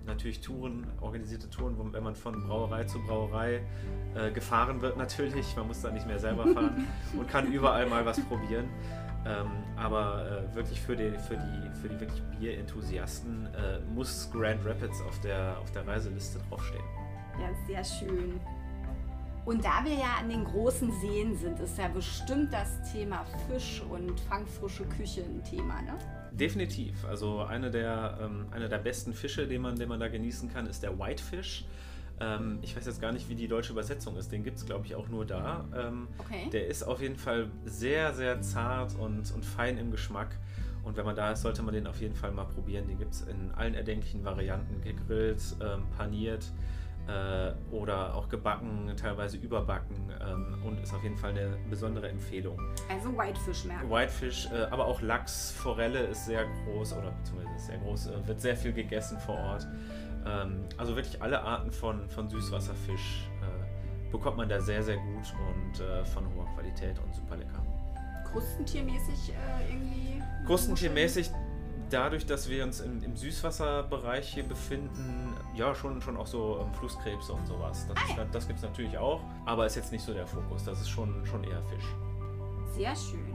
natürlich 0.07 0.41
Touren, 0.41 0.87
organisierte 1.01 1.49
Touren, 1.51 1.77
wo, 1.79 1.93
wenn 1.93 2.03
man 2.03 2.15
von 2.15 2.47
Brauerei 2.47 2.85
zu 2.85 2.99
Brauerei 3.01 3.63
äh, 4.15 4.31
gefahren 4.31 4.81
wird 4.81 4.97
natürlich. 4.97 5.57
Man 5.57 5.67
muss 5.69 5.83
da 5.83 5.91
nicht 5.91 6.07
mehr 6.07 6.19
selber 6.19 6.47
fahren 6.49 6.87
und 7.19 7.29
kann 7.29 7.53
überall 7.53 7.87
mal 7.87 8.05
was 8.05 8.21
probieren. 8.21 8.69
Ähm, 9.27 9.51
aber 9.77 10.27
äh, 10.53 10.55
wirklich 10.55 10.81
für 10.81 10.97
die, 10.97 11.11
für 11.13 11.37
die, 11.37 11.81
für 11.81 11.89
die 11.89 11.99
wirklich 11.99 12.23
Bierenthusiasten 12.39 13.47
äh, 13.47 13.81
muss 13.95 14.31
Grand 14.31 14.65
Rapids 14.67 15.01
auf 15.03 15.19
der, 15.21 15.57
auf 15.61 15.71
der 15.73 15.87
Reiseliste 15.87 16.39
draufstehen. 16.49 16.85
Ja, 17.41 17.49
sehr 17.67 17.85
schön. 17.85 18.39
Und 19.47 19.65
da 19.65 19.85
wir 19.85 19.95
ja 19.95 20.17
an 20.21 20.29
den 20.29 20.45
großen 20.45 20.91
Seen 21.01 21.37
sind, 21.37 21.59
ist 21.61 21.79
ja 21.79 21.89
bestimmt 21.89 22.53
das 22.53 22.93
Thema 22.93 23.25
Fisch 23.49 23.83
und 23.91 24.19
fangfrische 24.21 24.85
Küche 24.85 25.23
ein 25.23 25.43
Thema, 25.45 25.83
ne? 25.83 25.99
Definitiv. 26.35 27.05
Also 27.05 27.43
eine 27.43 27.71
der, 27.71 28.19
ähm, 28.21 28.47
eine 28.51 28.69
der 28.69 28.79
besten 28.79 29.13
Fische, 29.15 29.47
den 29.47 29.63
man, 29.63 29.77
den 29.77 29.89
man 29.89 30.01
da 30.01 30.09
genießen 30.09 30.53
kann, 30.53 30.67
ist 30.67 30.83
der 30.83 30.99
Whitefish. 30.99 31.65
Ähm, 32.21 32.59
ich 32.63 32.77
weiß 32.77 32.87
jetzt 32.87 33.01
gar 33.01 33.13
nicht, 33.13 33.29
wie 33.29 33.35
die 33.35 33.49
deutsche 33.49 33.73
Übersetzung 33.73 34.17
ist. 34.17 34.31
Den 34.33 34.43
gibt 34.43 34.59
es, 34.59 34.67
glaube 34.67 34.87
ich, 34.87 34.95
auch 34.95 35.09
nur 35.09 35.25
da. 35.25 35.65
Ähm, 35.77 36.09
Okay. 36.19 36.49
Der 36.53 36.67
ist 36.67 36.83
auf 36.83 37.01
jeden 37.01 37.17
Fall 37.17 37.49
sehr, 37.65 38.13
sehr 38.15 38.41
zart 38.41 38.95
und, 38.97 39.33
und 39.33 39.45
fein 39.45 39.79
im 39.79 39.91
Geschmack. 39.91 40.37
Und 40.85 40.97
wenn 40.97 41.05
man 41.07 41.17
da 41.17 41.33
ist, 41.33 41.43
sollte 41.43 41.63
man 41.63 41.73
den 41.73 41.87
auf 41.87 42.01
jeden 42.01 42.15
Fall 42.15 42.31
mal 42.33 42.45
probieren. 42.45 42.87
Den 42.87 42.99
gibt 42.99 43.15
es 43.15 43.23
in 43.23 43.53
allen 43.53 43.75
erdenklichen 43.75 44.25
Varianten. 44.25 44.83
Gegrillt, 44.83 45.41
ähm, 45.63 45.85
paniert 45.97 46.45
äh, 47.07 47.53
oder 47.75 48.15
auch 48.15 48.29
gebacken, 48.29 48.93
teilweise 48.97 49.37
überbacken. 49.37 49.97
Ähm, 50.21 50.63
und 50.65 50.81
ist 50.81 50.95
auf 50.95 51.03
jeden 51.03 51.17
Fall 51.17 51.31
eine 51.31 51.57
besondere 51.69 52.09
Empfehlung. 52.09 52.59
Also 52.89 53.17
Whitefish 53.17 53.65
merken. 53.65 53.91
Whitefish, 53.91 54.49
äh, 54.53 54.65
aber 54.71 54.87
auch 54.87 55.01
Lachs, 55.03 55.51
Forelle 55.53 56.01
ist 56.01 56.27
sehr 56.27 56.47
groß 56.65 56.95
oder 56.95 57.11
beziehungsweise 57.11 57.57
ist 57.57 57.67
sehr 57.67 57.79
groß, 57.79 58.07
äh, 58.07 58.27
wird 58.27 58.41
sehr 58.41 58.57
viel 58.57 58.73
gegessen 58.73 59.19
vor 59.19 59.37
Ort. 59.37 59.67
Ähm, 60.27 60.65
also 60.79 60.97
wirklich 60.97 61.21
alle 61.21 61.43
Arten 61.43 61.71
von, 61.71 62.09
von 62.09 62.29
Süßwasserfisch 62.29 63.29
äh, 63.43 64.11
bekommt 64.11 64.37
man 64.37 64.49
da 64.49 64.61
sehr, 64.61 64.83
sehr 64.83 64.97
gut 64.97 65.35
und 65.49 65.81
äh, 65.81 66.05
von 66.05 66.25
hoher 66.35 66.47
Qualität 66.55 66.99
und 67.01 67.15
super 67.15 67.37
lecker. 67.37 67.63
Krustentiermäßig 68.31 69.33
äh, 69.33 69.73
irgendwie. 69.73 70.23
Krustentiermäßig, 70.47 71.31
dadurch, 71.91 72.27
dass 72.27 72.49
wir 72.49 72.65
uns 72.65 72.81
im, 72.81 73.03
im 73.03 73.17
Süßwasserbereich 73.17 74.33
hier 74.33 74.45
befinden, 74.45 75.35
ja, 75.55 75.75
schon, 75.75 76.01
schon 76.01 76.17
auch 76.17 76.27
so 76.27 76.61
ähm, 76.61 76.73
Flusskrebse 76.75 77.33
und 77.33 77.47
sowas. 77.47 77.87
Das, 77.87 77.97
ist, 78.09 78.35
das 78.35 78.47
gibt 78.47 78.59
es 78.59 78.65
natürlich 78.65 78.97
auch, 78.99 79.21
aber 79.47 79.67
ist 79.67 79.77
jetzt 79.77 79.93
nicht 79.93 80.05
so 80.05 80.13
der 80.13 80.27
Fokus. 80.27 80.65
Das 80.65 80.81
ist 80.81 80.89
schon, 80.89 81.25
schon 81.27 81.45
eher 81.45 81.63
Fisch. 81.65 81.87
Sehr 82.75 82.95
schön. 82.97 83.35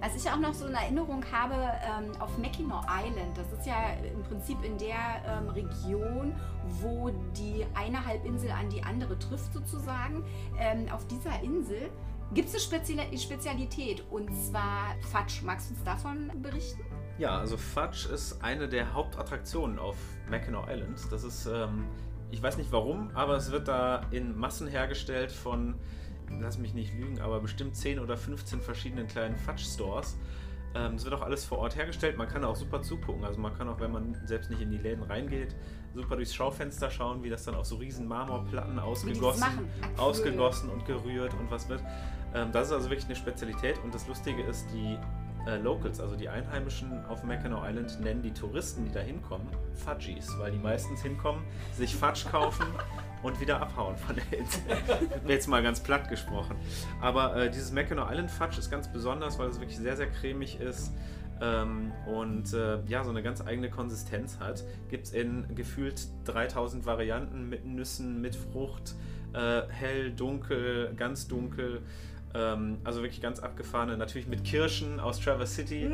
Was 0.00 0.14
ich 0.14 0.30
auch 0.30 0.38
noch 0.38 0.54
so 0.54 0.66
in 0.66 0.74
Erinnerung 0.74 1.24
habe, 1.32 1.54
ähm, 1.54 2.12
auf 2.20 2.36
Mackinac 2.38 2.84
Island, 2.86 3.36
das 3.36 3.52
ist 3.52 3.66
ja 3.66 3.94
im 3.94 4.22
Prinzip 4.22 4.62
in 4.62 4.78
der 4.78 4.94
ähm, 5.26 5.48
Region, 5.48 6.34
wo 6.80 7.10
die 7.36 7.66
eine 7.74 8.04
Halbinsel 8.04 8.50
an 8.50 8.70
die 8.70 8.82
andere 8.82 9.18
trifft 9.18 9.52
sozusagen. 9.52 10.24
Ähm, 10.56 10.88
auf 10.92 11.04
dieser 11.08 11.42
Insel 11.42 11.90
gibt 12.32 12.48
es 12.48 12.54
eine 12.54 12.82
Spezial 12.82 13.18
Spezialität 13.18 14.04
und 14.10 14.32
zwar 14.36 14.94
Fatsch. 15.10 15.42
Magst 15.42 15.70
du 15.70 15.74
uns 15.74 15.82
davon 15.82 16.30
berichten? 16.42 16.82
Ja, 17.18 17.36
also 17.38 17.56
Fudge 17.56 18.08
ist 18.12 18.42
eine 18.42 18.68
der 18.68 18.94
Hauptattraktionen 18.94 19.78
auf 19.78 19.96
Mackinac 20.30 20.68
Island. 20.70 21.00
Das 21.10 21.24
ist, 21.24 21.46
ähm, 21.46 21.84
ich 22.30 22.42
weiß 22.42 22.56
nicht 22.58 22.70
warum, 22.70 23.10
aber 23.14 23.36
es 23.36 23.50
wird 23.50 23.66
da 23.66 24.02
in 24.12 24.38
Massen 24.38 24.68
hergestellt 24.68 25.32
von, 25.32 25.74
lass 26.40 26.58
mich 26.58 26.74
nicht 26.74 26.94
lügen, 26.94 27.20
aber 27.20 27.40
bestimmt 27.40 27.74
10 27.74 27.98
oder 27.98 28.16
15 28.16 28.60
verschiedenen 28.60 29.08
kleinen 29.08 29.36
Fudge-Stores. 29.36 30.16
Ähm, 30.74 30.94
Es 30.94 31.04
wird 31.04 31.14
auch 31.14 31.22
alles 31.22 31.44
vor 31.44 31.58
Ort 31.58 31.74
hergestellt. 31.76 32.16
Man 32.18 32.28
kann 32.28 32.44
auch 32.44 32.54
super 32.54 32.82
zugucken. 32.82 33.24
Also 33.24 33.40
man 33.40 33.52
kann 33.56 33.68
auch, 33.68 33.80
wenn 33.80 33.90
man 33.90 34.14
selbst 34.26 34.50
nicht 34.50 34.60
in 34.60 34.70
die 34.70 34.76
Läden 34.78 35.02
reingeht, 35.02 35.56
super 35.94 36.14
durchs 36.14 36.34
Schaufenster 36.34 36.90
schauen, 36.90 37.22
wie 37.24 37.30
das 37.30 37.44
dann 37.44 37.54
auf 37.54 37.64
so 37.66 37.76
riesen 37.76 38.06
Marmorplatten 38.06 38.78
ausgegossen, 38.78 39.44
ausgegossen 39.96 40.68
und 40.70 40.84
gerührt 40.84 41.32
und 41.34 41.50
was 41.50 41.68
wird. 41.68 41.82
Ähm, 42.34 42.52
das 42.52 42.68
ist 42.68 42.74
also 42.74 42.90
wirklich 42.90 43.06
eine 43.06 43.16
Spezialität. 43.16 43.82
Und 43.82 43.94
das 43.94 44.06
Lustige 44.06 44.42
ist, 44.42 44.66
die 44.72 44.98
äh, 45.48 45.56
Locals, 45.56 46.00
also 46.00 46.14
die 46.14 46.28
Einheimischen 46.28 47.04
auf 47.06 47.24
Mackinac 47.24 47.68
Island, 47.68 48.00
nennen 48.00 48.22
die 48.22 48.32
Touristen, 48.32 48.84
die 48.84 48.92
da 48.92 49.00
hinkommen, 49.00 49.46
Fudgies, 49.74 50.28
weil 50.38 50.52
die 50.52 50.58
meistens 50.58 51.02
hinkommen, 51.02 51.42
sich 51.74 51.96
Fudge 51.96 52.26
kaufen 52.30 52.66
und 53.22 53.40
wieder 53.40 53.60
abhauen 53.60 53.96
von 53.96 54.16
der 54.16 54.38
Insel. 54.38 54.62
Jetzt 55.26 55.48
mal 55.48 55.62
ganz 55.62 55.80
platt 55.80 56.08
gesprochen. 56.08 56.56
Aber 57.00 57.34
äh, 57.36 57.50
dieses 57.50 57.72
Mackinac 57.72 58.10
Island 58.10 58.30
Fudge 58.30 58.58
ist 58.58 58.70
ganz 58.70 58.92
besonders, 58.92 59.38
weil 59.38 59.48
es 59.48 59.58
wirklich 59.58 59.78
sehr, 59.78 59.96
sehr 59.96 60.10
cremig 60.10 60.60
ist. 60.60 60.92
Ähm, 61.40 61.92
und 62.06 62.52
äh, 62.52 62.80
ja, 62.86 63.04
so 63.04 63.10
eine 63.10 63.22
ganz 63.22 63.40
eigene 63.40 63.70
Konsistenz 63.70 64.38
hat. 64.40 64.64
Gibt 64.90 65.06
es 65.06 65.12
in 65.12 65.46
gefühlt 65.54 66.08
3000 66.24 66.84
Varianten 66.84 67.48
mit 67.48 67.64
Nüssen, 67.64 68.20
mit 68.20 68.34
Frucht, 68.34 68.96
äh, 69.34 69.62
hell, 69.68 70.10
dunkel, 70.10 70.92
ganz 70.96 71.28
dunkel. 71.28 71.82
Ähm, 72.34 72.78
also 72.84 73.02
wirklich 73.02 73.20
ganz 73.20 73.40
abgefahrene. 73.40 73.96
Natürlich 73.96 74.28
mit 74.28 74.44
Kirschen 74.44 75.00
aus 75.00 75.18
Traverse 75.20 75.54
City, 75.54 75.90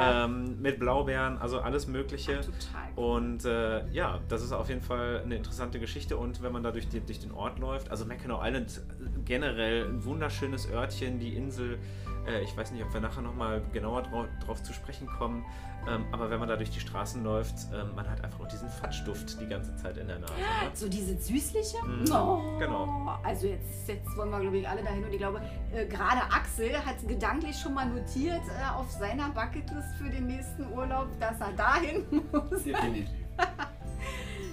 ähm, 0.00 0.60
mit 0.60 0.78
Blaubeeren, 0.78 1.38
also 1.38 1.60
alles 1.60 1.86
Mögliche. 1.86 2.40
total. 2.40 2.92
Und 2.94 3.44
äh, 3.44 3.88
ja, 3.90 4.20
das 4.28 4.42
ist 4.42 4.52
auf 4.52 4.68
jeden 4.68 4.82
Fall 4.82 5.22
eine 5.24 5.36
interessante 5.36 5.80
Geschichte. 5.80 6.16
Und 6.16 6.42
wenn 6.42 6.52
man 6.52 6.62
da 6.62 6.70
durch, 6.70 6.88
die, 6.88 7.00
durch 7.00 7.20
den 7.20 7.32
Ort 7.32 7.58
läuft, 7.58 7.90
also 7.90 8.04
Mackinac 8.04 8.40
Island 8.42 8.80
äh, 8.80 9.20
generell 9.24 9.86
ein 9.86 10.04
wunderschönes 10.04 10.70
Örtchen, 10.70 11.18
die 11.18 11.34
Insel. 11.34 11.78
Äh, 12.26 12.42
ich 12.42 12.56
weiß 12.56 12.70
nicht, 12.72 12.82
ob 12.84 12.92
wir 12.92 13.00
nachher 13.00 13.22
nochmal 13.22 13.62
genauer 13.72 14.02
drauf, 14.02 14.26
drauf 14.44 14.62
zu 14.62 14.72
sprechen 14.72 15.06
kommen. 15.06 15.44
Ähm, 15.88 16.04
aber 16.12 16.30
wenn 16.30 16.38
man 16.38 16.48
da 16.48 16.54
durch 16.56 16.70
die 16.70 16.78
Straßen 16.78 17.24
läuft, 17.24 17.54
ähm, 17.74 17.94
man 17.96 18.08
hat 18.08 18.22
einfach 18.22 18.38
auch 18.40 18.46
diesen 18.46 18.68
Fatschduft 18.68 19.40
die 19.40 19.48
ganze 19.48 19.74
Zeit 19.76 19.96
in 19.96 20.06
der 20.06 20.20
Nase. 20.20 20.32
Ne? 20.34 20.40
So 20.74 20.88
diese 20.88 21.16
süßliche? 21.16 21.76
Mhm, 21.84 22.04
Oh. 22.12 22.56
genau. 22.58 23.18
Also 23.24 23.48
jetzt, 23.48 23.88
jetzt 23.88 24.16
wollen 24.16 24.30
wir, 24.30 24.38
glaube 24.40 24.58
ich, 24.58 24.68
alle 24.68 24.82
dahin 24.84 25.04
und 25.04 25.10
ich 25.12 25.18
glaube, 25.18 25.40
äh, 25.74 25.84
gerade 25.86 26.20
Axel 26.32 26.72
hat 26.86 26.96
gedanklich 27.08 27.58
schon 27.58 27.74
mal 27.74 27.86
notiert 27.86 28.42
äh, 28.48 28.72
auf 28.78 28.88
seiner 28.92 29.28
Bucketlist 29.30 29.94
für 29.98 30.08
den 30.08 30.28
nächsten 30.28 30.72
Urlaub, 30.72 31.08
dass 31.18 31.40
er 31.40 31.52
dahin 31.52 32.04
muss. 32.32 32.62
Definitiv. 32.62 33.08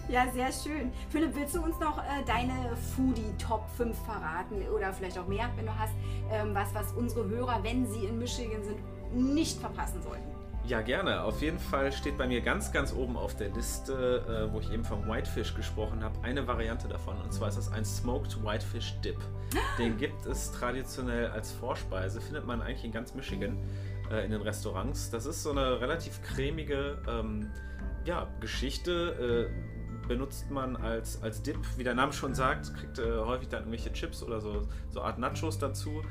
Ja, 0.09 0.25
sehr 0.33 0.51
schön. 0.51 0.91
Philipp, 1.11 1.35
willst 1.35 1.55
du 1.55 1.61
uns 1.61 1.79
noch 1.79 1.99
äh, 1.99 2.23
deine 2.25 2.75
Foodie 2.95 3.31
Top 3.37 3.69
5 3.77 3.95
verraten 4.05 4.63
oder 4.75 4.91
vielleicht 4.91 5.19
auch 5.19 5.27
mehr, 5.27 5.47
wenn 5.55 5.67
du 5.67 5.77
hast, 5.77 5.93
ähm, 6.31 6.55
was, 6.55 6.73
was 6.73 6.93
unsere 6.93 7.29
Hörer, 7.29 7.59
wenn 7.61 7.85
sie 7.85 8.05
in 8.05 8.17
Michigan 8.17 8.63
sind, 8.63 8.79
nicht 9.13 9.59
verpassen 9.59 10.01
sollten? 10.01 10.23
Ja, 10.65 10.81
gerne. 10.81 11.23
Auf 11.23 11.43
jeden 11.43 11.59
Fall 11.59 11.91
steht 11.91 12.17
bei 12.17 12.25
mir 12.25 12.41
ganz, 12.41 12.71
ganz 12.71 12.91
oben 12.91 13.17
auf 13.17 13.35
der 13.35 13.49
Liste, 13.49 14.49
äh, 14.49 14.51
wo 14.51 14.59
ich 14.59 14.71
eben 14.71 14.83
vom 14.83 15.07
Whitefish 15.07 15.53
gesprochen 15.53 16.03
habe, 16.03 16.19
eine 16.23 16.47
Variante 16.47 16.87
davon. 16.87 17.21
Und 17.21 17.31
zwar 17.31 17.49
ist 17.49 17.59
das 17.59 17.71
ein 17.71 17.85
Smoked 17.85 18.43
Whitefish 18.43 18.99
Dip. 19.01 19.19
Den 19.77 19.95
gibt 19.97 20.25
es 20.25 20.51
traditionell 20.51 21.27
als 21.27 21.51
Vorspeise, 21.51 22.19
findet 22.19 22.47
man 22.47 22.63
eigentlich 22.63 22.83
in 22.83 22.91
ganz 22.91 23.13
Michigan 23.13 23.59
äh, 24.11 24.25
in 24.25 24.31
den 24.31 24.41
Restaurants. 24.41 25.11
Das 25.11 25.27
ist 25.27 25.43
so 25.43 25.51
eine 25.51 25.79
relativ 25.79 26.19
cremige 26.23 26.97
ähm, 27.07 27.51
ja, 28.05 28.27
Geschichte. 28.39 29.49
Äh, 29.51 29.78
benutzt 30.09 30.49
man 30.49 30.75
als, 30.75 31.21
als 31.23 31.41
Dip, 31.41 31.57
wie 31.77 31.83
der 31.85 31.93
Name 31.93 32.11
schon 32.11 32.33
sagt, 32.33 32.75
kriegt 32.75 32.99
äh, 32.99 33.19
häufig 33.19 33.47
dann 33.47 33.61
irgendwelche 33.61 33.93
Chips 33.93 34.21
oder 34.23 34.41
so, 34.41 34.67
so 34.89 35.01
Art 35.01 35.19
Nachos 35.19 35.57
dazu. 35.57 36.01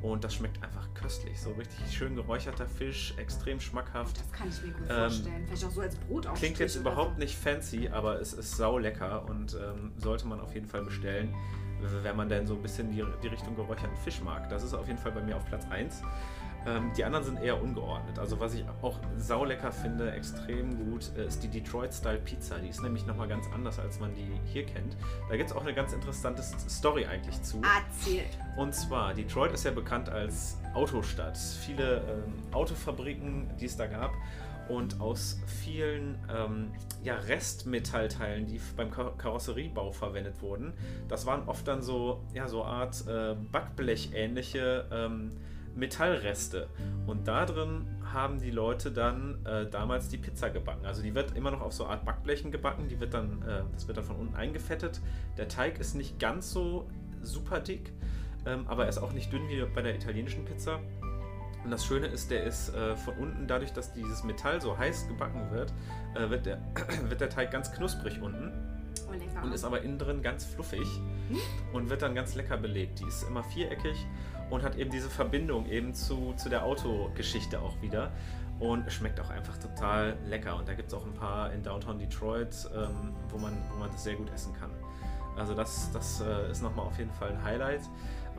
Und 0.00 0.22
das 0.22 0.34
schmeckt 0.34 0.62
einfach 0.62 0.86
köstlich. 0.94 1.40
So 1.40 1.50
richtig 1.52 1.92
schön 1.92 2.14
geräucherter 2.14 2.68
Fisch, 2.68 3.14
extrem 3.16 3.58
schmackhaft. 3.58 4.16
Das 4.20 4.32
kann 4.32 4.48
ich 4.48 4.62
mir 4.62 4.72
gut 4.72 4.82
Ähm, 4.88 4.96
vorstellen. 4.96 5.44
Vielleicht 5.46 5.64
auch 5.64 5.70
so 5.72 5.80
als 5.80 5.96
Brot 5.96 6.34
Klingt 6.36 6.58
jetzt 6.60 6.76
überhaupt 6.76 7.18
nicht 7.18 7.36
fancy, 7.36 7.88
aber 7.88 8.20
es 8.20 8.32
ist 8.32 8.56
sau 8.56 8.78
lecker 8.78 9.28
und 9.28 9.54
ähm, 9.54 9.90
sollte 9.96 10.28
man 10.28 10.40
auf 10.40 10.54
jeden 10.54 10.68
Fall 10.68 10.84
bestellen, 10.84 11.34
wenn 12.04 12.16
man 12.16 12.28
denn 12.28 12.46
so 12.46 12.54
ein 12.54 12.62
bisschen 12.62 12.92
die, 12.92 13.04
die 13.24 13.26
Richtung 13.26 13.56
geräucherten 13.56 13.96
Fisch 13.96 14.20
mag. 14.20 14.48
Das 14.48 14.62
ist 14.62 14.72
auf 14.72 14.86
jeden 14.86 15.00
Fall 15.00 15.10
bei 15.10 15.20
mir 15.20 15.36
auf 15.36 15.44
Platz 15.46 15.66
1. 15.68 16.00
Ähm, 16.68 16.92
die 16.96 17.04
anderen 17.04 17.24
sind 17.24 17.42
eher 17.42 17.60
ungeordnet. 17.60 18.18
Also 18.18 18.38
was 18.40 18.54
ich 18.54 18.64
auch 18.82 18.98
sau 19.16 19.44
lecker 19.44 19.72
finde, 19.72 20.10
extrem 20.12 20.76
gut, 20.90 21.10
äh, 21.16 21.26
ist 21.26 21.42
die 21.42 21.48
Detroit 21.48 21.94
Style 21.94 22.18
Pizza. 22.18 22.58
Die 22.58 22.68
ist 22.68 22.82
nämlich 22.82 23.06
nochmal 23.06 23.28
ganz 23.28 23.46
anders, 23.54 23.78
als 23.78 24.00
man 24.00 24.14
die 24.14 24.28
hier 24.52 24.66
kennt. 24.66 24.96
Da 25.28 25.36
gibt 25.36 25.50
es 25.50 25.56
auch 25.56 25.62
eine 25.62 25.74
ganz 25.74 25.92
interessante 25.92 26.42
Story 26.42 27.06
eigentlich 27.06 27.40
zu. 27.42 27.62
Erzählt. 27.62 28.38
Und 28.56 28.74
zwar, 28.74 29.14
Detroit 29.14 29.52
ist 29.52 29.64
ja 29.64 29.70
bekannt 29.70 30.08
als 30.08 30.58
Autostadt. 30.74 31.38
Viele 31.38 31.98
ähm, 31.98 32.34
Autofabriken, 32.52 33.50
die 33.58 33.66
es 33.66 33.76
da 33.76 33.86
gab. 33.86 34.12
Und 34.68 35.00
aus 35.00 35.40
vielen 35.64 36.18
ähm, 36.30 36.72
ja, 37.02 37.14
Restmetallteilen, 37.14 38.46
die 38.46 38.60
beim 38.76 38.90
Kar 38.90 39.16
Karosseriebau 39.16 39.92
verwendet 39.92 40.42
wurden, 40.42 40.74
das 41.08 41.24
waren 41.24 41.48
oft 41.48 41.66
dann 41.66 41.80
so, 41.80 42.20
ja, 42.34 42.48
so 42.48 42.64
Art 42.64 43.02
äh, 43.08 43.34
Backblech-ähnliche 43.50 44.84
ähm, 44.92 45.32
Metallreste. 45.74 46.68
Und 47.06 47.28
da 47.28 47.46
drin 47.46 47.86
haben 48.12 48.40
die 48.40 48.50
Leute 48.50 48.90
dann 48.90 49.44
äh, 49.44 49.66
damals 49.68 50.08
die 50.08 50.18
Pizza 50.18 50.50
gebacken. 50.50 50.86
Also 50.86 51.02
die 51.02 51.14
wird 51.14 51.36
immer 51.36 51.50
noch 51.50 51.60
auf 51.60 51.72
so 51.72 51.86
Art 51.86 52.04
Backblechen 52.04 52.50
gebacken. 52.50 52.88
Die 52.88 53.00
wird 53.00 53.14
dann, 53.14 53.42
äh, 53.42 53.62
das 53.72 53.86
wird 53.86 53.98
dann 53.98 54.04
von 54.04 54.16
unten 54.16 54.34
eingefettet. 54.34 55.00
Der 55.36 55.48
Teig 55.48 55.78
ist 55.78 55.94
nicht 55.94 56.18
ganz 56.18 56.52
so 56.52 56.88
super 57.22 57.60
dick, 57.60 57.92
ähm, 58.46 58.66
aber 58.68 58.84
er 58.84 58.88
ist 58.88 58.98
auch 58.98 59.12
nicht 59.12 59.32
dünn 59.32 59.48
wie 59.48 59.62
bei 59.74 59.82
der 59.82 59.94
italienischen 59.94 60.44
Pizza. 60.44 60.80
Und 61.64 61.70
das 61.70 61.84
Schöne 61.84 62.06
ist, 62.06 62.30
der 62.30 62.44
ist 62.44 62.74
äh, 62.74 62.96
von 62.96 63.14
unten, 63.14 63.46
dadurch, 63.46 63.72
dass 63.72 63.92
dieses 63.92 64.22
Metall 64.24 64.60
so 64.60 64.78
heiß 64.78 65.08
gebacken 65.08 65.50
wird, 65.50 65.72
äh, 66.14 66.30
wird, 66.30 66.46
der, 66.46 66.58
wird 67.08 67.20
der 67.20 67.28
Teig 67.28 67.50
ganz 67.50 67.72
knusprig 67.72 68.22
unten 68.22 68.52
Oh, 69.06 69.44
und 69.44 69.52
ist 69.52 69.64
aber 69.64 69.82
innen 69.82 69.98
drin 69.98 70.22
ganz 70.22 70.44
fluffig 70.44 70.86
und 71.72 71.88
wird 71.88 72.02
dann 72.02 72.14
ganz 72.14 72.34
lecker 72.34 72.56
belegt. 72.56 73.00
Die 73.00 73.04
ist 73.04 73.22
immer 73.22 73.42
viereckig 73.42 74.06
und 74.50 74.62
hat 74.62 74.76
eben 74.76 74.90
diese 74.90 75.10
Verbindung 75.10 75.66
eben 75.66 75.94
zu, 75.94 76.34
zu 76.36 76.48
der 76.48 76.64
Autogeschichte 76.64 77.60
auch 77.60 77.80
wieder 77.82 78.12
und 78.60 78.90
schmeckt 78.90 79.20
auch 79.20 79.30
einfach 79.30 79.56
total 79.58 80.16
lecker. 80.26 80.56
Und 80.56 80.68
da 80.68 80.74
gibt 80.74 80.88
es 80.88 80.94
auch 80.94 81.04
ein 81.04 81.14
paar 81.14 81.52
in 81.52 81.62
Downtown 81.62 81.98
Detroit, 81.98 82.68
ähm, 82.74 83.14
wo, 83.28 83.38
man, 83.38 83.56
wo 83.72 83.78
man 83.78 83.90
das 83.92 84.04
sehr 84.04 84.16
gut 84.16 84.30
essen 84.32 84.52
kann. 84.58 84.70
Also 85.36 85.54
das, 85.54 85.90
das 85.92 86.20
äh, 86.20 86.50
ist 86.50 86.62
nochmal 86.62 86.86
auf 86.86 86.98
jeden 86.98 87.12
Fall 87.12 87.30
ein 87.30 87.42
Highlight. 87.42 87.82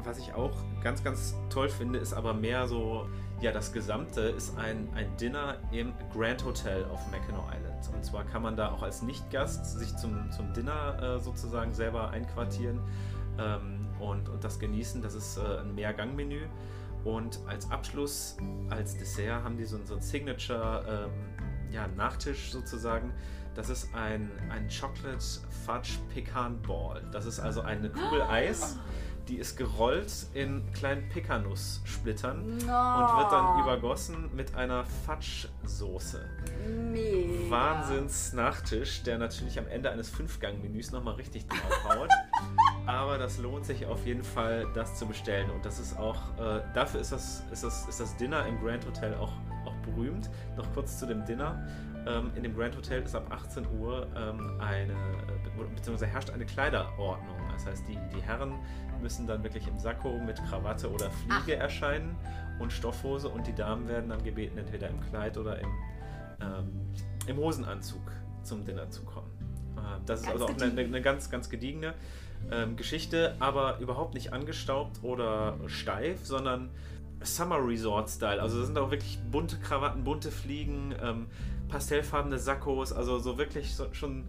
Was 0.04 0.18
ich 0.18 0.34
auch 0.34 0.52
ganz, 0.82 1.04
ganz 1.04 1.36
toll 1.50 1.70
finde, 1.70 2.00
ist 2.00 2.14
aber 2.14 2.34
mehr 2.34 2.68
so, 2.68 3.08
ja, 3.42 3.52
das 3.52 3.74
Gesamte 3.74 4.22
ist 4.22 4.58
ein, 4.58 4.88
ein 4.96 5.16
Dinner 5.18 5.58
im 5.72 5.94
Grand 6.14 6.44
Hotel 6.46 6.86
auf 6.86 7.00
Mackinac 7.12 7.44
Island. 7.54 7.90
Und 7.94 8.06
zwar 8.06 8.24
kann 8.26 8.42
man 8.42 8.56
da 8.56 8.72
auch 8.72 8.82
als 8.82 9.02
Nichtgast 9.02 9.78
sich 9.78 9.96
zum, 9.98 10.32
zum 10.32 10.54
Dinner 10.54 11.02
äh, 11.02 11.20
sozusagen 11.20 11.74
selber 11.74 12.10
einquartieren 12.12 12.80
ähm, 13.38 13.79
und, 14.00 14.30
und 14.30 14.44
das 14.44 14.60
genießen. 14.60 15.02
Das 15.02 15.14
ist 15.14 15.38
äh, 15.38 15.60
ein 15.60 15.76
Mehrgangmenü. 15.76 16.42
Und 17.04 17.40
als 17.48 17.70
Abschluss, 17.72 18.38
als 18.70 18.98
Dessert, 18.98 19.44
haben 19.44 19.58
die 19.58 19.66
so, 19.66 19.80
so 19.86 19.96
ein 19.96 20.02
Signature 20.02 21.08
ähm, 21.08 21.72
ja, 21.72 21.88
Nachtisch 21.88 22.52
sozusagen. 22.52 23.14
Das 23.56 23.70
ist 23.70 23.94
ein, 23.94 24.32
ein 24.50 24.68
Chocolate 24.70 25.24
Fudge 25.66 25.94
Pecan 26.14 26.62
Ball. 26.62 27.02
Das 27.12 27.26
ist 27.26 27.40
also 27.40 27.62
eine 27.62 27.90
Kugel 27.90 28.22
Eis. 28.30 28.78
Die 29.30 29.38
ist 29.38 29.58
gerollt 29.58 30.12
in 30.34 30.64
kleinen 30.74 31.08
Pekanuss-Splittern 31.10 32.42
und 32.42 32.62
wird 32.62 33.32
dann 33.32 33.62
übergossen 33.62 34.36
mit 34.36 34.56
einer 34.56 34.84
Fudge-Soße. 35.06 36.28
Mega. 36.92 37.52
Wahnsinns-Nachtisch, 37.52 39.04
der 39.04 39.20
natürlich 39.20 39.60
am 39.60 39.68
Ende 39.68 39.92
eines 39.92 40.10
Fünfgang-Menüs 40.10 40.92
nochmal 40.92 41.14
richtig 41.14 41.46
draufhaut. 41.48 42.10
Aber 42.88 43.20
das 43.20 43.38
lohnt 43.38 43.68
sich 43.68 43.86
auf 43.86 44.04
jeden 44.08 44.24
Fall, 44.24 44.66
das 44.74 44.98
zu 44.98 45.06
bestellen. 45.06 45.52
Und 45.52 45.64
das 45.64 45.80
ist 45.80 45.96
auch, 45.96 46.18
äh, 46.40 46.62
dafür 46.74 47.00
ist 47.00 47.12
das, 47.12 47.44
ist, 47.52 47.64
das, 47.64 47.88
ist 47.88 48.00
das 48.00 48.18
Dinner 48.18 48.48
im 48.48 48.60
Grand 48.60 48.84
Hotel 48.88 49.14
auch, 49.14 49.34
auch 49.64 49.76
berühmt. 49.86 50.28
Noch 50.58 50.66
kurz 50.74 50.98
zu 50.98 51.06
dem 51.06 51.24
Dinner. 51.26 51.68
Ähm, 52.08 52.32
in 52.36 52.42
dem 52.42 52.56
Grand 52.56 52.76
Hotel 52.76 53.04
ist 53.04 53.16
ab 53.16 53.28
18 53.30 53.68
Uhr 53.80 54.08
ähm, 54.16 54.60
eine, 54.60 54.94
äh, 54.94 55.76
beziehungsweise 55.76 56.08
herrscht 56.08 56.32
eine 56.32 56.46
Kleiderordnung. 56.46 57.38
Das 57.54 57.66
heißt, 57.66 57.88
die, 57.88 57.98
die 58.16 58.22
Herren 58.22 58.54
müssen 59.02 59.28
dann 59.28 59.44
wirklich 59.44 59.68
im 59.68 59.80
Sakko 59.80 60.18
mit 60.20 60.38
Krawatte 60.46 60.92
oder 60.92 61.10
Fliege 61.12 61.58
Ach. 61.58 61.64
erscheinen 61.64 62.16
und 62.60 62.74
Stoffhose 62.74 63.30
und 63.30 63.48
die 63.48 63.56
Damen 63.56 63.88
werden 63.88 64.10
dann 64.10 64.24
gebeten, 64.24 64.58
entweder 64.58 64.90
im 64.90 65.00
Kleid 65.02 65.38
oder 65.38 65.60
im, 65.60 65.70
ähm, 66.42 66.70
im 67.28 67.38
Hosenanzug 67.38 68.02
zum 68.44 68.66
Dinner 68.66 68.90
zu 68.90 69.04
kommen. 69.04 69.30
Äh, 69.78 70.00
das 70.06 70.22
ist 70.22 70.28
Ganz 70.28 70.42
also 70.42 70.54
auch 70.54 70.62
eine, 70.62 70.82
eine 70.82 71.02
ganz, 71.02 71.30
ganz 71.30 71.50
gediegene 71.50 71.94
ähm, 72.52 72.76
Geschichte, 72.76 73.36
aber 73.40 73.80
überhaupt 73.80 74.14
nicht 74.14 74.34
angestaubt 74.34 75.04
oder 75.04 75.58
steif, 75.68 76.26
sondern 76.26 76.70
Summer 77.22 77.66
Resort 77.66 78.10
Style. 78.10 78.42
Also 78.42 78.60
das 78.60 78.68
sind 78.68 78.78
auch 78.78 78.92
wirklich 78.92 79.20
bunte 79.32 79.58
Krawatten, 79.58 80.04
bunte 80.04 80.32
Fliegen, 80.32 80.96
ähm, 81.02 81.28
pastellfarbene 81.68 82.40
Sakkos, 82.40 82.94
also 82.94 83.20
so 83.20 83.38
wirklich 83.38 83.76
so, 83.76 83.94
schon 83.94 84.26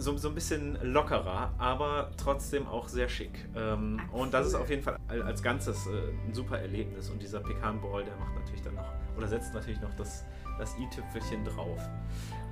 so, 0.00 0.16
so 0.16 0.28
ein 0.28 0.34
bisschen 0.34 0.78
lockerer, 0.82 1.52
aber 1.58 2.10
trotzdem 2.16 2.66
auch 2.66 2.88
sehr 2.88 3.08
schick. 3.08 3.48
Ähm, 3.56 4.00
Ah, 4.12 4.16
und 4.16 4.34
das 4.34 4.46
ist 4.48 4.54
cool. 4.54 4.60
auf 4.62 4.70
jeden 4.70 4.82
Fall 4.82 4.96
al- 5.08 5.22
als 5.22 5.42
Ganzes 5.42 5.86
äh, 5.86 5.90
ein 6.26 6.32
super 6.34 6.58
Erlebnis. 6.58 7.08
Und 7.10 7.20
dieser 7.22 7.40
Pecan 7.40 7.80
Ball, 7.80 8.04
der 8.04 8.16
macht 8.16 8.34
natürlich 8.34 8.62
dann 8.62 8.74
noch, 8.74 8.92
oder 9.16 9.28
setzt 9.28 9.52
natürlich 9.54 9.80
noch 9.80 9.94
das, 9.96 10.24
das 10.58 10.76
i-Tüpfelchen 10.78 11.44
drauf. 11.44 11.78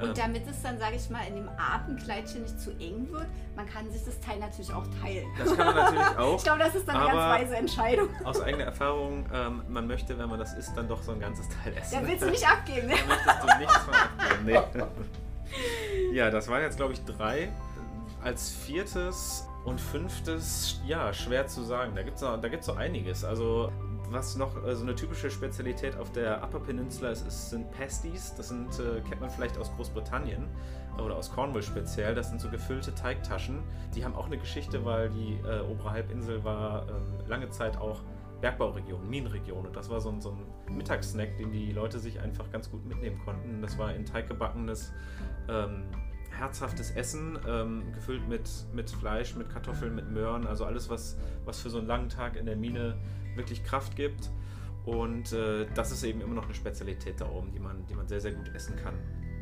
Ähm, 0.00 0.08
Und 0.10 0.18
damit 0.18 0.46
es 0.48 0.62
dann, 0.62 0.78
sage 0.78 0.96
ich 0.96 1.08
mal, 1.10 1.26
in 1.26 1.34
dem 1.36 1.48
Abendkleidchen 1.48 2.42
nicht 2.42 2.60
zu 2.60 2.70
eng 2.78 3.08
wird, 3.10 3.26
man 3.56 3.66
kann 3.66 3.90
sich 3.90 4.04
das 4.04 4.18
Teil 4.20 4.38
natürlich 4.38 4.72
auch 4.72 4.86
teilen. 5.02 5.26
das 5.38 5.56
kann 5.56 5.66
man 5.66 5.76
natürlich 5.76 6.06
auch. 6.18 6.36
Ich 6.36 6.44
glaube, 6.44 6.58
das 6.60 6.74
ist 6.74 6.86
dann 6.88 6.96
eine 6.96 7.06
ganz 7.06 7.42
weise 7.42 7.56
Entscheidung. 7.56 8.08
Aus 8.24 8.40
eigener 8.40 8.64
Erfahrung, 8.64 9.26
ähm, 9.32 9.62
man 9.68 9.86
möchte, 9.86 10.18
wenn 10.18 10.28
man 10.28 10.38
das 10.38 10.54
isst, 10.54 10.76
dann 10.76 10.86
doch 10.88 11.02
so 11.02 11.12
ein 11.12 11.20
ganzes 11.20 11.46
Teil 11.48 11.74
essen. 11.76 12.00
Da 12.02 12.08
willst 12.08 12.22
du 12.22 12.30
nicht 12.30 12.46
abgeben, 12.50 12.86
ne? 12.88 12.94
Da 12.94 13.14
möchtest 13.14 13.42
du 13.42 13.58
nichts 13.58 13.76
von 13.78 13.94
abgeben. 13.94 14.44
Nee. 14.44 14.82
Ja, 16.12 16.30
das 16.30 16.48
waren 16.48 16.62
jetzt, 16.62 16.76
glaube 16.76 16.94
ich, 16.94 17.04
drei. 17.04 17.50
Als 18.22 18.50
viertes 18.50 19.46
und 19.64 19.80
fünftes, 19.80 20.80
ja, 20.86 21.12
schwer 21.12 21.46
zu 21.46 21.62
sagen. 21.62 21.94
Da 21.94 22.02
gibt 22.02 22.16
es 22.16 22.20
da 22.20 22.36
gibt's 22.48 22.66
so 22.66 22.72
einiges. 22.72 23.24
Also, 23.24 23.70
was 24.10 24.36
noch 24.36 24.64
äh, 24.64 24.74
so 24.74 24.82
eine 24.82 24.94
typische 24.94 25.30
Spezialität 25.30 25.96
auf 25.96 26.10
der 26.12 26.42
Upper 26.42 26.60
Peninsula 26.60 27.10
ist, 27.10 27.26
ist 27.26 27.50
sind 27.50 27.70
Pasties. 27.72 28.34
Das 28.36 28.48
sind, 28.48 28.68
äh, 28.80 29.00
kennt 29.08 29.20
man 29.20 29.30
vielleicht 29.30 29.58
aus 29.58 29.70
Großbritannien 29.76 30.48
oder 31.02 31.16
aus 31.16 31.30
Cornwall 31.30 31.62
speziell. 31.62 32.14
Das 32.14 32.30
sind 32.30 32.40
so 32.40 32.48
gefüllte 32.48 32.94
Teigtaschen. 32.94 33.62
Die 33.94 34.04
haben 34.04 34.14
auch 34.14 34.26
eine 34.26 34.38
Geschichte, 34.38 34.84
weil 34.84 35.10
die 35.10 35.38
äh, 35.46 35.60
obere 35.70 35.90
Halbinsel 35.90 36.42
war 36.42 36.88
ähm, 36.88 37.28
lange 37.28 37.50
Zeit 37.50 37.76
auch 37.76 38.00
Bergbauregion, 38.40 39.08
Minenregion. 39.08 39.66
Und 39.66 39.76
das 39.76 39.88
war 39.90 40.00
so 40.00 40.10
ein, 40.10 40.20
so 40.20 40.30
ein 40.30 40.76
Mittagssnack, 40.76 41.36
den 41.36 41.50
die 41.50 41.72
Leute 41.72 41.98
sich 41.98 42.20
einfach 42.20 42.50
ganz 42.50 42.70
gut 42.70 42.84
mitnehmen 42.86 43.18
konnten. 43.24 43.62
Das 43.62 43.78
war 43.78 43.94
in 43.94 44.04
Teig 44.04 44.28
gebackenes, 44.28 44.92
ähm, 45.48 45.84
herzhaftes 46.30 46.90
Essen, 46.92 47.38
ähm, 47.46 47.92
gefüllt 47.94 48.28
mit, 48.28 48.48
mit 48.72 48.90
Fleisch, 48.90 49.34
mit 49.34 49.48
Kartoffeln, 49.50 49.94
mit 49.94 50.10
Möhren. 50.10 50.46
Also 50.46 50.64
alles, 50.64 50.88
was, 50.88 51.16
was 51.44 51.60
für 51.60 51.70
so 51.70 51.78
einen 51.78 51.86
langen 51.86 52.08
Tag 52.08 52.36
in 52.36 52.46
der 52.46 52.56
Mine 52.56 52.96
wirklich 53.34 53.64
Kraft 53.64 53.96
gibt. 53.96 54.30
Und 54.84 55.32
äh, 55.32 55.66
das 55.74 55.92
ist 55.92 56.02
eben 56.04 56.20
immer 56.20 56.34
noch 56.34 56.44
eine 56.44 56.54
Spezialität 56.54 57.20
da 57.20 57.28
oben, 57.28 57.52
die 57.52 57.58
man, 57.58 57.86
die 57.86 57.94
man 57.94 58.08
sehr, 58.08 58.20
sehr 58.20 58.32
gut 58.32 58.54
essen 58.54 58.76
kann. 58.76 58.94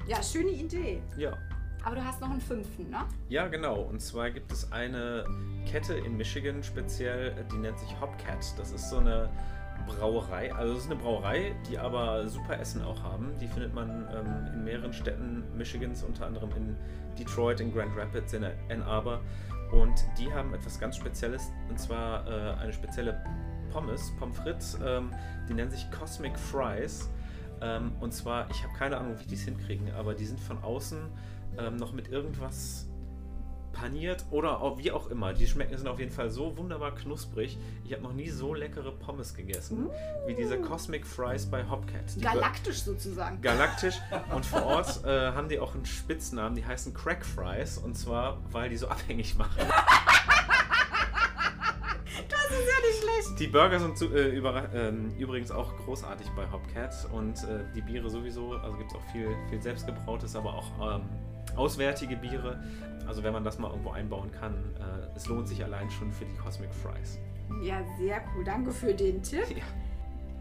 Ja, 0.06 0.22
schöne 0.22 0.50
Idee. 0.50 1.02
Ja. 1.16 1.36
Aber 1.86 1.94
du 1.94 2.04
hast 2.04 2.20
noch 2.20 2.30
einen 2.30 2.40
fünften, 2.40 2.90
ne? 2.90 3.04
Ja, 3.28 3.46
genau. 3.46 3.80
Und 3.82 4.00
zwar 4.00 4.32
gibt 4.32 4.50
es 4.50 4.72
eine 4.72 5.24
Kette 5.70 5.94
in 5.94 6.16
Michigan 6.16 6.64
speziell, 6.64 7.32
die 7.52 7.58
nennt 7.58 7.78
sich 7.78 8.00
Hopcat. 8.00 8.44
Das 8.58 8.72
ist 8.72 8.90
so 8.90 8.96
eine 8.96 9.30
Brauerei. 9.86 10.52
Also 10.52 10.72
es 10.72 10.80
ist 10.80 10.90
eine 10.90 11.00
Brauerei, 11.00 11.54
die 11.70 11.78
aber 11.78 12.28
super 12.28 12.58
Essen 12.58 12.82
auch 12.82 13.00
haben. 13.04 13.38
Die 13.40 13.46
findet 13.46 13.72
man 13.72 14.04
ähm, 14.12 14.52
in 14.52 14.64
mehreren 14.64 14.92
Städten 14.92 15.44
Michigans, 15.56 16.02
unter 16.02 16.26
anderem 16.26 16.50
in 16.56 16.76
Detroit, 17.20 17.60
in 17.60 17.72
Grand 17.72 17.96
Rapids, 17.96 18.32
in 18.32 18.42
Ann 18.44 18.82
Arbor. 18.82 19.20
Und 19.70 19.94
die 20.18 20.32
haben 20.32 20.54
etwas 20.54 20.80
ganz 20.80 20.96
Spezielles, 20.96 21.52
und 21.68 21.78
zwar 21.78 22.26
äh, 22.26 22.60
eine 22.62 22.72
spezielle 22.72 23.22
Pommes, 23.70 24.12
Pommes 24.18 24.36
frites, 24.36 24.76
ähm, 24.84 25.12
die 25.48 25.54
nennen 25.54 25.70
sich 25.70 25.88
Cosmic 25.92 26.36
Fries. 26.36 27.08
Ähm, 27.60 27.92
und 28.00 28.12
zwar, 28.12 28.50
ich 28.50 28.64
habe 28.64 28.74
keine 28.76 28.98
Ahnung, 28.98 29.14
wie 29.20 29.26
die 29.26 29.34
es 29.36 29.42
hinkriegen, 29.42 29.92
aber 29.94 30.14
die 30.14 30.26
sind 30.26 30.40
von 30.40 30.58
außen 30.64 30.98
ähm, 31.58 31.76
noch 31.76 31.92
mit 31.92 32.08
irgendwas 32.08 32.86
paniert 33.72 34.24
oder 34.30 34.62
auch, 34.62 34.78
wie 34.78 34.90
auch 34.90 35.08
immer. 35.10 35.34
Die 35.34 35.46
schmecken 35.46 35.76
sind 35.76 35.86
auf 35.86 35.98
jeden 35.98 36.10
Fall 36.10 36.30
so 36.30 36.56
wunderbar 36.56 36.94
knusprig. 36.94 37.58
Ich 37.84 37.92
habe 37.92 38.02
noch 38.02 38.14
nie 38.14 38.30
so 38.30 38.54
leckere 38.54 38.90
Pommes 38.90 39.34
gegessen 39.34 39.90
wie 40.26 40.34
diese 40.34 40.58
Cosmic 40.58 41.06
Fries 41.06 41.44
bei 41.44 41.62
Hopcat. 41.68 42.16
Die 42.16 42.20
Galaktisch 42.22 42.82
sozusagen. 42.82 43.38
galaktisch. 43.42 43.96
Und 44.34 44.46
vor 44.46 44.64
Ort 44.64 45.04
äh, 45.04 45.32
haben 45.32 45.50
die 45.50 45.58
auch 45.58 45.74
einen 45.74 45.84
Spitznamen, 45.84 46.56
die 46.56 46.64
heißen 46.64 46.94
Crack 46.94 47.22
Fries. 47.26 47.76
Und 47.76 47.96
zwar, 47.98 48.38
weil 48.50 48.70
die 48.70 48.76
so 48.78 48.88
abhängig 48.96 49.36
machen. 49.36 49.60
Das 52.28 52.50
ist 52.50 52.66
ja 52.66 52.88
nicht 52.88 53.02
schlecht. 53.02 53.40
Die 53.40 53.46
Burger 53.48 53.78
sind 53.78 53.98
zu, 53.98 54.06
äh, 54.06 54.38
überra- 54.38 54.72
ähm, 54.74 55.12
übrigens 55.18 55.50
auch 55.50 55.76
großartig 55.84 56.28
bei 56.30 56.50
Hopcat. 56.50 56.94
Und 57.12 57.44
äh, 57.44 57.64
die 57.74 57.82
Biere 57.82 58.08
sowieso. 58.08 58.52
Also 58.52 58.78
gibt 58.78 58.90
es 58.90 58.96
auch 58.96 59.04
viel, 59.12 59.28
viel 59.50 59.60
selbstgebrautes, 59.60 60.34
aber 60.34 60.54
auch 60.54 60.96
ähm, 60.96 61.02
auswärtige 61.54 62.16
Biere. 62.16 62.62
Also 63.06 63.22
wenn 63.22 63.32
man 63.32 63.44
das 63.44 63.58
mal 63.58 63.70
irgendwo 63.70 63.90
einbauen 63.90 64.30
kann, 64.32 64.54
äh, 64.54 65.16
es 65.16 65.26
lohnt 65.28 65.48
sich 65.48 65.62
allein 65.62 65.90
schon 65.90 66.12
für 66.12 66.24
die 66.24 66.34
Cosmic 66.34 66.74
Fries. 66.74 67.18
Ja, 67.62 67.80
sehr 67.98 68.20
cool. 68.34 68.44
Danke 68.44 68.72
für 68.72 68.92
den 68.92 69.22
Tipp. 69.22 69.48
Ja. 69.50 69.62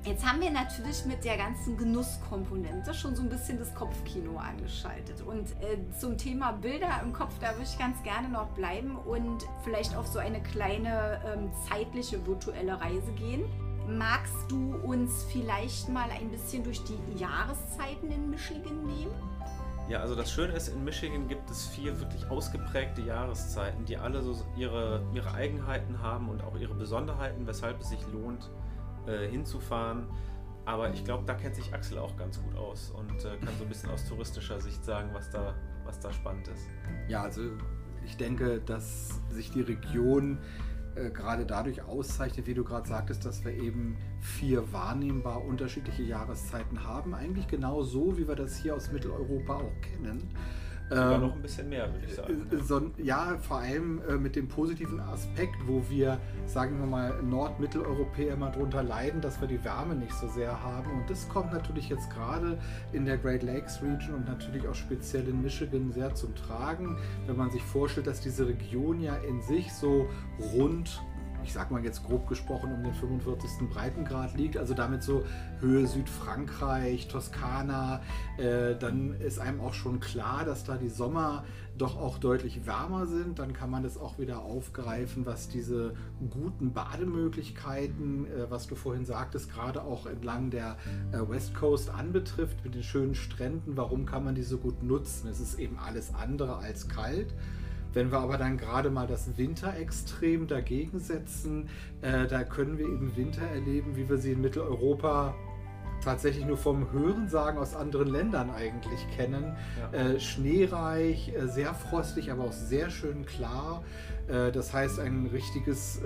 Jetzt 0.06 0.24
haben 0.24 0.39
wir 0.39 0.52
natürlich 0.52 1.04
mit 1.06 1.26
der 1.26 1.36
ganzen 1.36 1.78
Genusskomponente 1.78 2.94
schon 2.94 3.15
so 3.15 3.24
ein 3.24 3.30
bisschen 3.30 3.58
das 3.58 3.74
Kopfkino 3.74 4.38
angeschaltet. 4.38 5.24
Und 5.24 5.50
äh, 5.63 5.78
zum 6.00 6.15
Thema 6.15 6.52
Bilder 6.52 7.02
im 7.04 7.12
Kopf, 7.12 7.34
da 7.39 7.54
würde 7.54 7.63
ich 7.63 7.80
ganz 7.80 8.02
gerne 8.04 8.30
noch 8.30 8.46
bleiben 8.50 8.98
und 8.98 9.44
vielleicht 9.63 9.96
auf 9.96 10.06
so 10.06 10.20
eine 10.20 10.44
kleine 10.44 11.20
ähm, 11.26 11.50
zeitliche 11.68 12.24
virtuelle 12.28 12.80
Reise 12.80 13.12
gehen. 13.13 13.46
Magst 13.88 14.36
du 14.48 14.76
uns 14.84 15.24
vielleicht 15.32 15.89
mal 15.89 16.10
ein 16.12 16.30
bisschen 16.30 16.63
durch 16.63 16.84
die 16.84 17.20
Jahreszeiten 17.20 18.12
in 18.12 18.30
Michigan 18.30 18.86
nehmen? 18.86 19.35
Ja, 19.88 20.00
also 20.00 20.15
das 20.15 20.32
Schöne 20.32 20.54
ist, 20.54 20.67
in 20.67 20.84
Michigan 20.84 21.28
gibt 21.28 21.50
es 21.50 21.67
vier 21.67 22.00
wirklich 22.00 22.28
ausgeprägte 22.28 23.02
Jahreszeiten, 23.02 23.86
die 23.86 23.98
alle 23.98 24.21
so 24.21 24.36
ihre, 24.58 25.04
ihre 25.13 25.32
Eigenheiten 25.34 26.02
haben 26.02 26.30
und 26.30 26.43
auch 26.43 26.58
ihre 26.58 26.74
Besonderheiten, 26.74 27.45
weshalb 27.45 27.80
es 27.82 27.89
sich 27.89 28.00
lohnt, 28.12 28.50
äh, 29.06 29.28
hinzufahren. 29.28 30.08
Aber 30.65 30.91
ich 30.91 31.04
glaube, 31.04 31.24
da 31.28 31.36
kennt 31.36 31.56
sich 31.56 31.71
Axel 31.71 32.00
auch 32.00 32.17
ganz 32.17 32.41
gut 32.41 32.56
aus 32.56 32.91
und 32.98 33.24
äh, 33.24 33.38
kann 33.38 33.56
so 33.60 33.63
ein 33.63 33.69
bisschen 33.69 33.91
aus 33.91 34.08
touristischer 34.08 34.60
Sicht 34.60 34.84
sagen, 34.84 35.12
was 35.13 35.30
da, 35.30 35.54
was 35.84 36.00
da 36.00 36.12
spannend 36.12 36.48
ist. 36.48 36.67
Ja, 37.08 37.21
also 37.21 37.41
ich 38.04 38.17
denke, 38.17 38.62
dass 38.62 39.21
sich 39.30 39.52
die 39.52 39.62
Region 39.62 40.39
äh, 40.95 41.10
gerade 41.10 41.45
dadurch 41.45 41.84
auszeichnet, 41.84 42.47
wie 42.47 42.53
du 42.53 42.63
gerade 42.63 42.88
sagtest, 42.88 43.25
dass 43.25 43.43
wir 43.43 43.53
eben 43.53 43.97
vier 44.21 44.71
wahrnehmbar 44.71 45.43
unterschiedliche 45.43 46.03
Jahreszeiten 46.03 46.84
haben. 46.84 47.13
Eigentlich 47.13 47.47
genau 47.47 47.84
so, 47.84 48.17
wie 48.17 48.27
wir 48.27 48.36
das 48.36 48.58
hier 48.58 48.75
aus 48.75 48.91
Mitteleuropa 48.91 49.55
auch 49.55 49.81
kennen. 49.81 50.29
Sogar 50.89 51.15
ähm, 51.15 51.21
noch 51.21 51.36
ein 51.36 51.41
bisschen 51.41 51.69
mehr, 51.69 51.91
würde 51.91 52.06
ich 52.06 52.13
sagen. 52.13 52.48
Äh, 52.52 52.62
so, 52.62 52.91
ja, 52.98 53.38
vor 53.39 53.58
allem 53.58 54.02
äh, 54.08 54.17
mit 54.17 54.36
dem 54.36 54.48
positiven 54.48 55.00
Aspekt, 55.00 55.56
wo 55.65 55.84
wir, 55.89 56.19
sagen 56.45 56.80
wir 56.80 56.86
mal, 56.86 57.24
Nord-Mitteleuropäer 57.24 58.36
mal 58.36 58.52
drunter 58.52 58.84
leiden, 58.84 59.19
dass 59.21 59.41
wir 59.41 59.48
die 59.48 59.63
Wärme 59.63 59.95
nicht 59.95 60.13
so 60.13 60.28
sehr 60.28 60.62
haben. 60.62 60.91
Und 60.91 61.10
das 61.10 61.28
kommt 61.28 61.54
natürlich 61.54 61.89
jetzt 61.89 62.10
gerade 62.12 62.58
in 62.93 63.06
der 63.06 63.17
Great 63.17 63.41
Lakes 63.41 63.82
Region 63.82 64.15
und 64.15 64.28
natürlich 64.28 64.67
auch 64.67 64.76
speziell 64.76 65.28
in 65.28 65.41
Michigan 65.41 65.91
sehr 65.91 66.13
zum 66.13 66.36
Tragen, 66.36 66.98
wenn 67.26 67.36
man 67.36 67.50
sich 67.50 67.63
vorstellt, 67.63 68.06
dass 68.06 68.21
diese 68.21 68.48
Region 68.48 69.02
ja 69.02 69.15
in 69.15 69.41
sich 69.41 69.74
so 69.74 70.08
rund 70.54 71.02
ich 71.45 71.53
sag 71.53 71.69
mal 71.69 71.84
jetzt 71.84 72.03
grob 72.03 72.27
gesprochen, 72.27 72.73
um 72.73 72.84
den 72.84 72.93
45. 72.93 73.69
Breitengrad 73.69 74.36
liegt, 74.36 74.58
also 74.58 74.73
damit 74.73 75.03
so 75.03 75.23
Höhe 75.60 75.86
Südfrankreich, 75.86 77.08
Toskana, 77.08 78.01
äh, 78.38 78.75
dann 78.75 79.13
ist 79.21 79.39
einem 79.39 79.62
auch 79.62 79.73
schon 79.73 79.99
klar, 79.99 80.43
dass 80.43 80.63
da 80.63 80.75
die 80.75 80.89
Sommer 80.89 81.43
doch 81.77 81.97
auch 81.97 82.17
deutlich 82.17 82.65
wärmer 82.65 83.05
sind. 83.05 83.38
Dann 83.38 83.53
kann 83.53 83.69
man 83.69 83.84
das 83.84 83.97
auch 83.97 84.17
wieder 84.17 84.39
aufgreifen, 84.39 85.25
was 85.25 85.47
diese 85.47 85.93
guten 86.31 86.73
Bademöglichkeiten, 86.73 88.25
äh, 88.25 88.49
was 88.49 88.65
du 88.65 88.75
vorhin 88.75 89.05
sagtest, 89.05 89.51
gerade 89.51 89.84
auch 89.84 90.08
entlang 90.08 90.49
der 90.49 90.77
äh, 91.12 91.29
West 91.29 91.53
Coast 91.53 91.91
anbetrifft, 91.91 92.63
mit 92.63 92.73
den 92.73 92.84
schönen 92.84 93.13
Stränden. 93.13 93.77
Warum 93.77 94.05
kann 94.05 94.23
man 94.23 94.34
die 94.34 94.43
so 94.43 94.58
gut 94.58 94.81
nutzen? 94.81 95.29
Es 95.29 95.39
ist 95.39 95.60
eben 95.60 95.77
alles 95.77 96.13
andere 96.15 96.58
als 96.58 96.88
kalt. 96.88 97.34
Wenn 97.95 98.12
wir 98.12 98.19
aber 98.19 98.38
dann 98.38 98.58
gerade 98.58 98.91
mal 98.91 99.08
das 99.08 99.38
Winterextrem 99.38 100.47
dagegen 100.47 100.99
setzen, 100.99 101.69
äh, 102.01 102.27
da 102.27 102.43
können 102.43 102.77
wir 102.77 102.86
eben 102.86 103.15
Winter 103.15 103.47
erleben, 103.47 103.95
wie 103.95 104.08
wir 104.08 104.17
sie 104.17 104.34
in 104.34 104.41
Mitteleuropa 104.41 105.34
tatsächlich 106.03 106.45
nur 106.45 106.58
vom 106.58 106.91
Hörensagen 106.91 107.58
aus 107.58 107.73
anderen 107.73 108.10
Ländern 108.10 108.51
eigentlich 108.51 108.99
kennen. 109.15 109.55
Ja. 109.93 109.97
Äh, 109.97 110.19
schneereich, 110.19 111.34
äh, 111.34 111.47
sehr 111.47 111.73
frostig, 111.73 112.31
aber 112.31 112.43
auch 112.43 112.51
sehr 112.51 112.89
schön 112.89 113.25
klar. 113.25 113.84
Äh, 114.27 114.51
das 114.51 114.73
heißt 114.73 114.99
ein 114.99 115.27
richtiges 115.27 116.01
äh, 116.01 116.03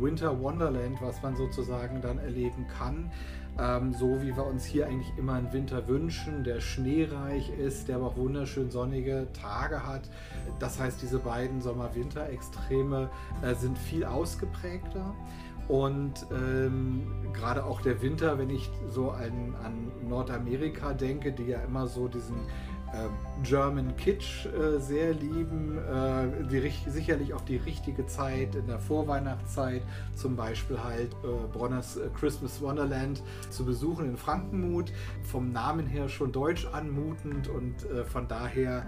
Winter 0.00 0.40
Wonderland, 0.40 1.02
was 1.02 1.22
man 1.22 1.36
sozusagen 1.36 2.00
dann 2.00 2.18
erleben 2.18 2.66
kann. 2.78 3.10
Ähm, 3.58 3.92
so 3.92 4.22
wie 4.22 4.34
wir 4.34 4.46
uns 4.46 4.64
hier 4.64 4.86
eigentlich 4.86 5.12
immer 5.18 5.34
einen 5.34 5.52
Winter 5.52 5.86
wünschen, 5.86 6.42
der 6.42 6.60
schneereich 6.60 7.50
ist, 7.50 7.88
der 7.88 7.96
aber 7.96 8.06
auch 8.06 8.16
wunderschön 8.16 8.70
sonnige 8.70 9.28
Tage 9.32 9.86
hat. 9.86 10.08
Das 10.58 10.80
heißt, 10.80 11.02
diese 11.02 11.18
beiden 11.18 11.60
Sommer-Winter-Extreme 11.60 13.10
äh, 13.42 13.54
sind 13.54 13.76
viel 13.78 14.04
ausgeprägter. 14.04 15.14
Und 15.68 16.26
ähm, 16.32 17.06
gerade 17.32 17.64
auch 17.64 17.82
der 17.82 18.02
Winter, 18.02 18.38
wenn 18.38 18.50
ich 18.50 18.70
so 18.88 19.10
an, 19.10 19.54
an 19.62 19.92
Nordamerika 20.08 20.92
denke, 20.92 21.32
die 21.32 21.44
ja 21.44 21.60
immer 21.60 21.86
so 21.86 22.08
diesen 22.08 22.36
German 23.42 23.96
Kitsch 23.96 24.46
äh, 24.46 24.78
sehr 24.78 25.14
lieben, 25.14 25.78
äh, 25.78 26.44
die, 26.50 26.90
sicherlich 26.90 27.34
auch 27.34 27.40
die 27.40 27.56
richtige 27.56 28.06
Zeit 28.06 28.54
in 28.54 28.66
der 28.66 28.78
Vorweihnachtszeit, 28.78 29.82
zum 30.14 30.36
Beispiel 30.36 30.82
halt 30.82 31.12
äh, 31.24 31.52
Bronners 31.52 31.96
äh, 31.96 32.08
Christmas 32.18 32.60
Wonderland 32.60 33.22
zu 33.50 33.64
besuchen 33.64 34.06
in 34.06 34.16
Frankenmuth, 34.16 34.92
vom 35.24 35.52
Namen 35.52 35.86
her 35.86 36.08
schon 36.08 36.32
deutsch 36.32 36.66
anmutend 36.66 37.48
und 37.48 37.84
äh, 37.90 38.04
von 38.04 38.28
daher 38.28 38.86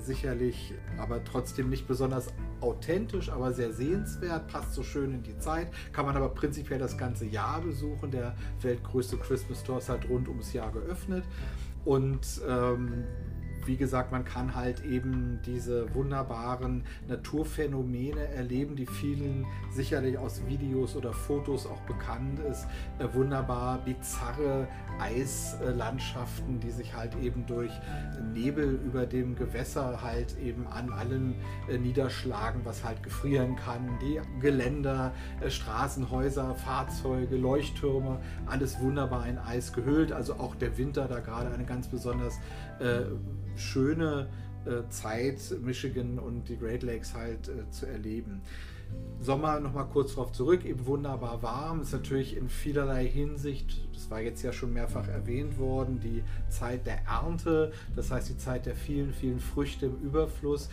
sicherlich, 0.00 0.74
aber 0.98 1.22
trotzdem 1.22 1.70
nicht 1.70 1.86
besonders 1.86 2.32
authentisch, 2.60 3.30
aber 3.30 3.52
sehr 3.52 3.72
sehenswert, 3.72 4.48
passt 4.48 4.74
so 4.74 4.82
schön 4.82 5.14
in 5.14 5.22
die 5.22 5.38
Zeit, 5.38 5.68
kann 5.92 6.04
man 6.04 6.16
aber 6.16 6.30
prinzipiell 6.30 6.80
das 6.80 6.98
ganze 6.98 7.26
Jahr 7.26 7.60
besuchen. 7.60 8.10
Der 8.10 8.34
weltgrößte 8.60 9.18
Christmas 9.18 9.60
Store 9.60 9.78
ist 9.78 9.88
halt 9.88 10.08
rund 10.08 10.26
ums 10.28 10.52
Jahr 10.52 10.72
geöffnet. 10.72 11.22
Und 11.84 12.40
ähm, 12.48 13.04
wie 13.68 13.76
gesagt, 13.76 14.10
man 14.10 14.24
kann 14.24 14.54
halt 14.54 14.82
eben 14.84 15.40
diese 15.44 15.94
wunderbaren 15.94 16.84
Naturphänomene 17.06 18.26
erleben, 18.28 18.74
die 18.76 18.86
vielen 18.86 19.46
sicherlich 19.70 20.16
aus 20.16 20.46
Videos 20.48 20.96
oder 20.96 21.12
Fotos 21.12 21.66
auch 21.66 21.80
bekannt 21.82 22.40
ist. 22.50 22.66
Äh, 22.98 23.12
wunderbar 23.12 23.78
bizarre 23.84 24.66
Eislandschaften, 24.98 26.60
die 26.60 26.70
sich 26.70 26.94
halt 26.94 27.14
eben 27.22 27.46
durch 27.46 27.70
Nebel 28.32 28.80
über 28.84 29.04
dem 29.04 29.36
Gewässer 29.36 30.02
halt 30.02 30.38
eben 30.38 30.66
an 30.66 30.90
allem 30.90 31.34
äh, 31.68 31.76
niederschlagen, 31.76 32.62
was 32.64 32.84
halt 32.84 33.02
gefrieren 33.02 33.54
kann. 33.56 33.98
Die 34.00 34.18
Geländer, 34.40 35.12
äh, 35.40 35.50
Straßenhäuser, 35.50 36.54
Fahrzeuge, 36.54 37.36
Leuchttürme, 37.36 38.18
alles 38.46 38.80
wunderbar 38.80 39.26
in 39.26 39.36
Eis 39.36 39.74
gehüllt. 39.74 40.10
Also 40.10 40.34
auch 40.34 40.54
der 40.54 40.78
Winter 40.78 41.06
da 41.06 41.20
gerade 41.20 41.52
eine 41.52 41.66
ganz 41.66 41.88
besonders 41.88 42.38
äh, 42.80 43.02
schöne 43.58 44.28
äh, 44.64 44.88
Zeit, 44.90 45.38
Michigan 45.62 46.18
und 46.18 46.48
die 46.48 46.58
Great 46.58 46.82
Lakes 46.82 47.14
halt 47.14 47.48
äh, 47.48 47.70
zu 47.70 47.86
erleben. 47.86 48.42
Sommer 49.20 49.60
nochmal 49.60 49.86
kurz 49.86 50.14
darauf 50.14 50.32
zurück, 50.32 50.64
eben 50.64 50.86
wunderbar 50.86 51.42
warm, 51.42 51.82
ist 51.82 51.92
natürlich 51.92 52.36
in 52.36 52.48
vielerlei 52.48 53.06
Hinsicht, 53.06 53.86
das 53.92 54.10
war 54.10 54.20
jetzt 54.20 54.42
ja 54.42 54.52
schon 54.52 54.72
mehrfach 54.72 55.08
erwähnt 55.08 55.58
worden, 55.58 56.00
die 56.00 56.22
Zeit 56.48 56.86
der 56.86 57.04
Ernte, 57.04 57.72
das 57.96 58.10
heißt 58.10 58.28
die 58.28 58.38
Zeit 58.38 58.66
der 58.66 58.76
vielen, 58.76 59.12
vielen 59.12 59.40
Früchte 59.40 59.86
im 59.86 59.96
Überfluss. 59.96 60.70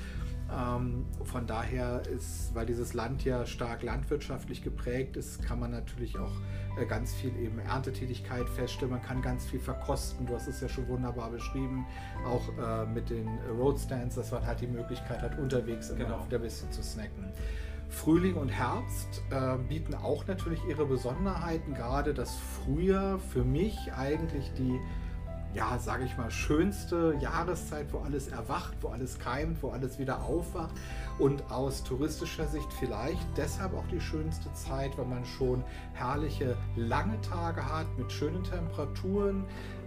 Ähm, 0.52 1.06
von 1.24 1.48
daher 1.48 2.04
ist, 2.08 2.54
weil 2.54 2.66
dieses 2.66 2.94
Land 2.94 3.26
ja 3.26 3.46
stark 3.46 3.82
landwirtschaftlich 3.82 4.64
geprägt 4.64 5.18
ist, 5.18 5.44
kann 5.44 5.60
man 5.60 5.72
natürlich 5.72 6.18
auch 6.20 6.32
äh, 6.80 6.86
ganz 6.86 7.14
viel 7.14 7.36
eben 7.38 7.60
Erntetätigkeit 7.60 8.48
feststellen. 8.50 8.92
Man 8.92 9.02
kann 9.02 9.22
ganz 9.22 9.46
viel 9.46 9.60
verkosten. 9.60 10.28
Du 10.28 10.36
hast 10.36 10.48
es 10.48 10.62
ja 10.62 10.70
schon 10.70 10.88
wunderbar 10.88 11.32
beschrieben, 11.32 11.86
auch 12.26 12.48
äh, 12.58 12.86
mit 12.86 13.10
den 13.10 13.28
Roadstands, 13.58 14.16
dass 14.16 14.32
man 14.32 14.46
halt 14.46 14.62
die 14.62 14.68
Möglichkeit 14.68 15.22
hat, 15.22 15.38
unterwegs 15.40 15.90
immer 15.90 16.06
genau. 16.06 16.26
wieder 16.26 16.38
ein 16.38 16.44
bisschen 16.44 16.72
zu 16.72 16.84
snacken. 16.84 17.26
Frühling 17.90 18.36
und 18.36 18.50
Herbst 18.50 19.24
äh, 19.32 19.58
bieten 19.70 19.96
auch 19.96 20.28
natürlich 20.28 20.60
ihre 20.68 20.86
Besonderheiten. 20.86 21.74
Gerade 21.74 22.14
das 22.14 22.36
Frühjahr 22.36 23.20
für 23.20 23.44
mich 23.44 23.78
eigentlich 23.94 24.52
die 24.58 24.80
ja, 25.56 25.80
sage 25.80 26.04
ich 26.04 26.18
mal, 26.18 26.30
schönste 26.30 27.16
Jahreszeit, 27.22 27.92
wo 27.94 28.00
alles 28.00 28.28
erwacht, 28.28 28.76
wo 28.82 28.90
alles 28.90 29.18
keimt, 29.18 29.64
wo 29.64 29.70
alles 29.70 29.98
wieder 29.98 30.22
aufwacht 30.24 30.76
und 31.18 31.50
aus 31.50 31.84
touristischer 31.84 32.46
Sicht 32.46 32.72
vielleicht 32.74 33.26
deshalb 33.38 33.74
auch 33.74 33.88
die 33.88 34.02
schönste 34.02 34.52
Zeit, 34.54 34.98
weil 34.98 35.06
man 35.06 35.26
schon 35.26 35.64
herrliche 35.94 36.58
lange 36.76 37.20
Tage 37.22 37.66
hat 37.66 37.88
mit 37.98 38.12
schönen 38.12 38.44
Temperaturen, 38.44 39.46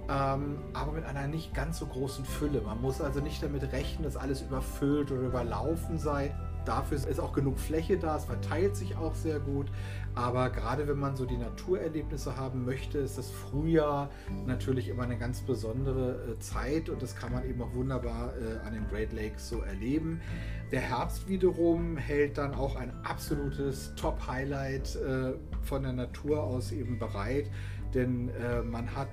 ähm, 0.08 0.58
aber 0.72 0.92
mit 0.92 1.04
einer 1.04 1.26
nicht 1.26 1.52
ganz 1.52 1.78
so 1.78 1.86
großen 1.86 2.24
Fülle. 2.24 2.62
Man 2.62 2.80
muss 2.80 3.02
also 3.02 3.20
nicht 3.20 3.42
damit 3.42 3.70
rechnen, 3.70 4.04
dass 4.04 4.16
alles 4.16 4.40
überfüllt 4.40 5.12
oder 5.12 5.20
überlaufen 5.20 5.98
sei. 5.98 6.34
Dafür 6.64 6.96
ist 6.96 7.20
auch 7.20 7.32
genug 7.32 7.58
Fläche 7.58 7.98
da, 7.98 8.16
es 8.16 8.24
verteilt 8.24 8.74
sich 8.74 8.96
auch 8.96 9.14
sehr 9.14 9.38
gut. 9.38 9.66
Aber 10.14 10.50
gerade 10.50 10.88
wenn 10.88 10.98
man 10.98 11.16
so 11.16 11.24
die 11.24 11.36
Naturerlebnisse 11.36 12.36
haben 12.36 12.64
möchte, 12.64 12.98
ist 12.98 13.18
das 13.18 13.30
Frühjahr 13.30 14.10
natürlich 14.46 14.88
immer 14.88 15.04
eine 15.04 15.16
ganz 15.16 15.40
besondere 15.42 16.32
äh, 16.32 16.38
Zeit 16.40 16.88
und 16.88 17.02
das 17.02 17.14
kann 17.14 17.32
man 17.32 17.48
eben 17.48 17.62
auch 17.62 17.72
wunderbar 17.74 18.32
äh, 18.36 18.66
an 18.66 18.74
den 18.74 18.88
Great 18.88 19.12
Lakes 19.12 19.48
so 19.48 19.60
erleben. 19.60 20.20
Der 20.72 20.80
Herbst 20.80 21.28
wiederum 21.28 21.96
hält 21.96 22.36
dann 22.36 22.54
auch 22.54 22.76
ein 22.76 22.92
absolutes 23.04 23.94
Top-Highlight 23.94 24.96
äh, 24.96 25.32
von 25.62 25.82
der 25.82 25.92
Natur 25.92 26.42
aus 26.42 26.72
eben 26.72 26.98
bereit, 26.98 27.50
denn 27.94 28.30
man 28.70 28.94
hat 28.94 29.08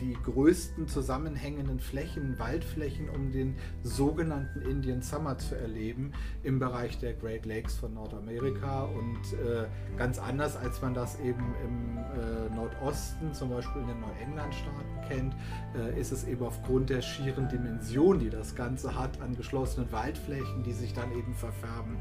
die 0.00 0.14
größten 0.14 0.88
zusammenhängenden 0.88 1.80
Flächen, 1.80 2.38
Waldflächen, 2.38 3.08
um 3.10 3.32
den 3.32 3.56
sogenannten 3.82 4.62
Indian 4.62 5.02
Summer 5.02 5.38
zu 5.38 5.56
erleben 5.56 6.12
im 6.42 6.58
Bereich 6.58 6.98
der 6.98 7.14
Great 7.14 7.46
Lakes 7.46 7.76
von 7.76 7.94
Nordamerika 7.94 8.84
und 8.84 9.20
äh, 9.34 9.66
ganz 9.96 10.18
anders 10.18 10.56
als 10.56 10.80
man 10.80 10.94
das 10.94 11.20
eben 11.20 11.54
im 11.64 11.98
äh, 11.98 12.54
Nordosten, 12.54 13.32
zum 13.32 13.50
Beispiel 13.50 13.82
in 13.82 13.88
den 13.88 14.00
Neuenglandstaaten 14.00 15.08
kennt, 15.08 15.34
äh, 15.76 16.00
ist 16.00 16.12
es 16.12 16.24
eben 16.24 16.44
aufgrund 16.44 16.90
der 16.90 17.02
schieren 17.02 17.48
Dimension, 17.48 18.18
die 18.18 18.30
das 18.30 18.54
Ganze 18.54 18.94
hat, 18.98 19.20
an 19.20 19.36
geschlossenen 19.36 19.90
Waldflächen, 19.92 20.62
die 20.64 20.72
sich 20.72 20.94
dann 20.94 21.12
eben 21.12 21.34
verfärben, 21.34 21.96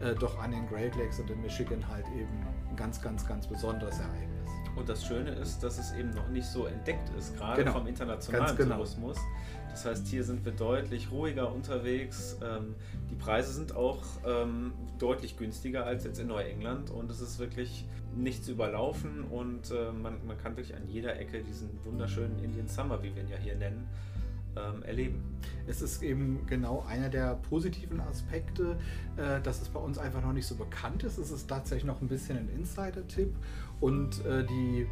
äh, 0.00 0.14
doch 0.14 0.42
an 0.42 0.50
den 0.50 0.66
Great 0.68 0.96
Lakes 0.96 1.20
und 1.20 1.30
in 1.30 1.40
Michigan 1.40 1.86
halt 1.88 2.06
eben 2.08 2.46
ein 2.70 2.76
ganz, 2.76 3.00
ganz, 3.00 3.26
ganz 3.26 3.46
besonderes 3.46 3.98
Ereignis. 3.98 4.41
Und 4.76 4.88
das 4.88 5.04
Schöne 5.04 5.30
ist, 5.30 5.62
dass 5.62 5.78
es 5.78 5.92
eben 5.92 6.10
noch 6.10 6.28
nicht 6.28 6.46
so 6.46 6.66
entdeckt 6.66 7.10
ist, 7.18 7.36
gerade 7.36 7.62
genau. 7.62 7.78
vom 7.78 7.86
internationalen 7.86 8.56
genau. 8.56 8.76
Tourismus. 8.76 9.18
Das 9.70 9.86
heißt, 9.86 10.06
hier 10.06 10.22
sind 10.22 10.44
wir 10.44 10.52
deutlich 10.52 11.10
ruhiger 11.10 11.52
unterwegs. 11.52 12.36
Ähm, 12.42 12.74
die 13.10 13.14
Preise 13.14 13.52
sind 13.52 13.74
auch 13.74 14.02
ähm, 14.26 14.72
deutlich 14.98 15.36
günstiger 15.36 15.86
als 15.86 16.04
jetzt 16.04 16.18
in 16.20 16.28
Neuengland 16.28 16.90
und 16.90 17.10
es 17.10 17.20
ist 17.20 17.38
wirklich 17.38 17.86
nicht 18.14 18.44
zu 18.44 18.52
überlaufen 18.52 19.24
und 19.24 19.70
äh, 19.70 19.90
man, 19.92 20.26
man 20.26 20.36
kann 20.36 20.56
wirklich 20.56 20.76
an 20.76 20.86
jeder 20.86 21.18
Ecke 21.18 21.42
diesen 21.42 21.70
wunderschönen 21.84 22.38
Indian 22.44 22.68
Summer, 22.68 23.02
wie 23.02 23.14
wir 23.14 23.22
ihn 23.22 23.28
ja 23.28 23.38
hier 23.38 23.56
nennen, 23.56 23.88
ähm, 24.56 24.82
erleben. 24.82 25.22
Es 25.66 25.80
ist 25.80 26.02
eben 26.02 26.44
genau 26.46 26.84
einer 26.86 27.08
der 27.08 27.36
positiven 27.36 28.00
Aspekte, 28.00 28.76
äh, 29.16 29.40
dass 29.40 29.62
es 29.62 29.68
bei 29.68 29.80
uns 29.80 29.96
einfach 29.96 30.22
noch 30.22 30.32
nicht 30.32 30.46
so 30.46 30.54
bekannt 30.56 31.04
ist. 31.04 31.16
Es 31.16 31.30
ist 31.30 31.48
tatsächlich 31.48 31.84
noch 31.84 32.02
ein 32.02 32.08
bisschen 32.08 32.36
ein 32.36 32.48
Insider-Tipp 32.50 33.34
und 33.82 34.24
äh, 34.24 34.44
die 34.46 34.86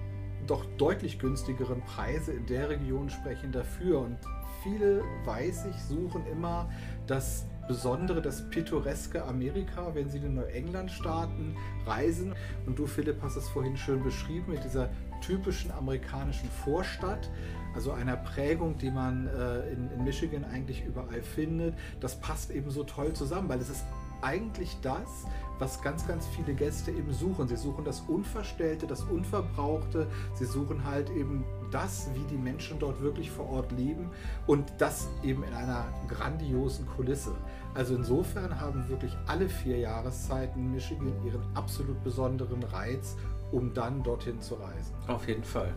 doch 0.47 0.66
deutlich 0.76 1.18
günstigeren 1.18 1.80
Preise 1.82 2.32
in 2.32 2.45
der 2.47 2.68
Region 2.68 3.09
sprechen 3.09 3.53
dafür. 3.53 4.01
Und 4.01 4.18
viele, 4.62 5.03
weiß 5.24 5.66
ich, 5.66 5.82
suchen 5.84 6.26
immer 6.26 6.68
das 7.07 7.47
Besondere, 7.68 8.20
das 8.20 8.51
pittoreske 8.51 9.24
Amerika, 9.24 9.95
wenn 9.95 10.09
sie 10.09 10.18
in 10.18 10.34
Neuengland-Staaten 10.34 11.57
reisen. 11.86 12.34
Und 12.66 12.78
du, 12.78 12.86
Philipp, 12.86 13.22
hast 13.22 13.36
es 13.36 13.49
vorhin 13.49 13.76
schön 13.76 14.03
beschrieben 14.03 14.53
mit 14.53 14.64
dieser 14.64 14.91
typischen 15.20 15.70
amerikanischen 15.70 16.49
Vorstadt, 16.64 17.30
also 17.74 17.93
einer 17.93 18.16
Prägung, 18.16 18.76
die 18.76 18.91
man 18.91 19.28
äh, 19.28 19.70
in, 19.70 19.88
in 19.93 20.03
Michigan 20.03 20.45
eigentlich 20.45 20.84
überall 20.84 21.22
findet. 21.22 21.76
Das 22.01 22.18
passt 22.18 22.51
eben 22.51 22.70
so 22.70 22.82
toll 22.82 23.12
zusammen, 23.12 23.49
weil 23.49 23.61
es 23.61 23.70
ist 23.70 23.84
eigentlich 24.22 24.76
das, 24.82 25.26
was 25.61 25.80
ganz, 25.82 26.06
ganz 26.08 26.26
viele 26.26 26.54
Gäste 26.54 26.90
eben 26.90 27.12
suchen. 27.12 27.46
Sie 27.46 27.56
suchen 27.56 27.84
das 27.84 28.00
Unverstellte, 28.00 28.86
das 28.86 29.02
Unverbrauchte. 29.02 30.06
Sie 30.34 30.46
suchen 30.46 30.84
halt 30.84 31.11
eben 31.11 31.44
das, 31.70 32.11
wie 32.14 32.24
die 32.30 32.38
Menschen 32.38 32.78
dort 32.78 33.00
wirklich 33.00 33.30
vor 33.30 33.48
Ort 33.50 33.70
leben 33.72 34.11
und 34.46 34.72
das 34.78 35.08
eben 35.22 35.44
in 35.44 35.52
einer 35.52 35.86
grandiosen 36.08 36.86
Kulisse. 36.86 37.34
Also 37.74 37.94
insofern 37.94 38.61
haben 38.61 38.88
wirklich 38.88 39.16
alle 39.26 39.48
vier 39.48 39.78
Jahreszeiten 39.78 40.72
Michigan 40.72 41.12
ihren 41.24 41.42
absolut 41.54 42.02
besonderen 42.02 42.62
Reiz, 42.64 43.16
um 43.52 43.72
dann 43.74 44.02
dorthin 44.02 44.40
zu 44.40 44.54
reisen. 44.54 44.94
Auf 45.06 45.28
jeden 45.28 45.44
Fall. 45.44 45.72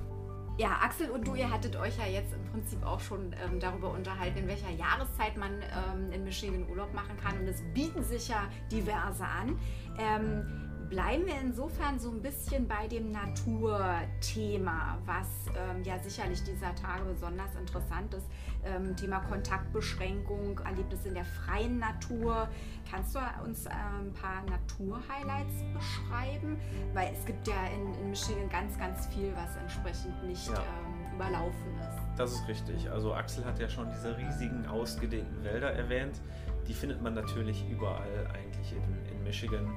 Ja, 0.55 0.77
Axel 0.83 1.09
und 1.09 1.27
du, 1.27 1.33
ihr 1.33 1.49
hattet 1.49 1.75
euch 1.75 1.97
ja 1.97 2.05
jetzt 2.05 2.31
im 2.33 2.43
Prinzip 2.51 2.85
auch 2.85 2.99
schon 2.99 3.35
ähm, 3.43 3.59
darüber 3.59 3.89
unterhalten, 3.89 4.37
in 4.37 4.47
welcher 4.47 4.69
Jahreszeit 4.69 5.35
man 5.35 5.51
ähm, 5.51 6.11
in 6.11 6.23
Michigan 6.23 6.69
Urlaub 6.69 6.93
machen 6.93 7.17
kann. 7.17 7.39
Und 7.39 7.47
es 7.47 7.63
bieten 7.73 8.03
sich 8.03 8.27
ja 8.27 8.47
diverse 8.71 9.25
an. 9.25 9.59
Ähm, 9.97 10.62
bleiben 10.93 11.25
wir 11.25 11.39
insofern 11.41 11.97
so 11.97 12.11
ein 12.11 12.21
bisschen 12.21 12.67
bei 12.67 12.87
dem 12.87 13.11
Naturthema, 13.11 14.99
was 15.07 15.27
ähm, 15.57 15.83
ja 15.83 15.97
sicherlich 15.97 16.43
dieser 16.43 16.75
Tage 16.75 17.03
besonders 17.05 17.55
interessant 17.55 18.13
ist. 18.13 18.27
Ähm, 18.63 18.95
Thema 18.95 19.19
Kontaktbeschränkung, 19.21 20.59
Erlebnisse 20.59 21.07
in 21.07 21.15
der 21.15 21.25
freien 21.25 21.79
Natur. 21.79 22.47
Kannst 22.89 23.15
du 23.15 23.19
uns 23.43 23.65
äh, 23.65 23.71
ein 23.71 24.13
paar 24.13 24.43
Naturhighlights 24.43 25.63
beschreiben? 25.73 26.57
Weil 26.93 27.11
es 27.11 27.25
gibt 27.25 27.47
ja 27.47 27.55
in, 27.75 27.91
in 27.99 28.09
Michigan 28.11 28.47
ganz, 28.49 28.77
ganz 28.77 29.07
viel, 29.07 29.33
was 29.35 29.55
entsprechend 29.57 30.23
nicht 30.23 30.47
ja. 30.47 30.53
ähm, 30.53 31.15
überlaufen 31.15 31.79
ist. 31.79 32.19
Das 32.19 32.33
ist 32.33 32.47
richtig. 32.47 32.91
Also 32.91 33.15
Axel 33.15 33.43
hat 33.45 33.57
ja 33.57 33.67
schon 33.67 33.89
diese 33.89 34.15
riesigen, 34.15 34.67
ausgedehnten 34.67 35.43
Wälder 35.43 35.71
erwähnt. 35.71 36.21
Die 36.67 36.73
findet 36.75 37.01
man 37.01 37.15
natürlich 37.15 37.67
überall 37.67 38.27
eigentlich 38.27 38.73
in, 38.73 39.11
in 39.11 39.23
Michigan 39.23 39.73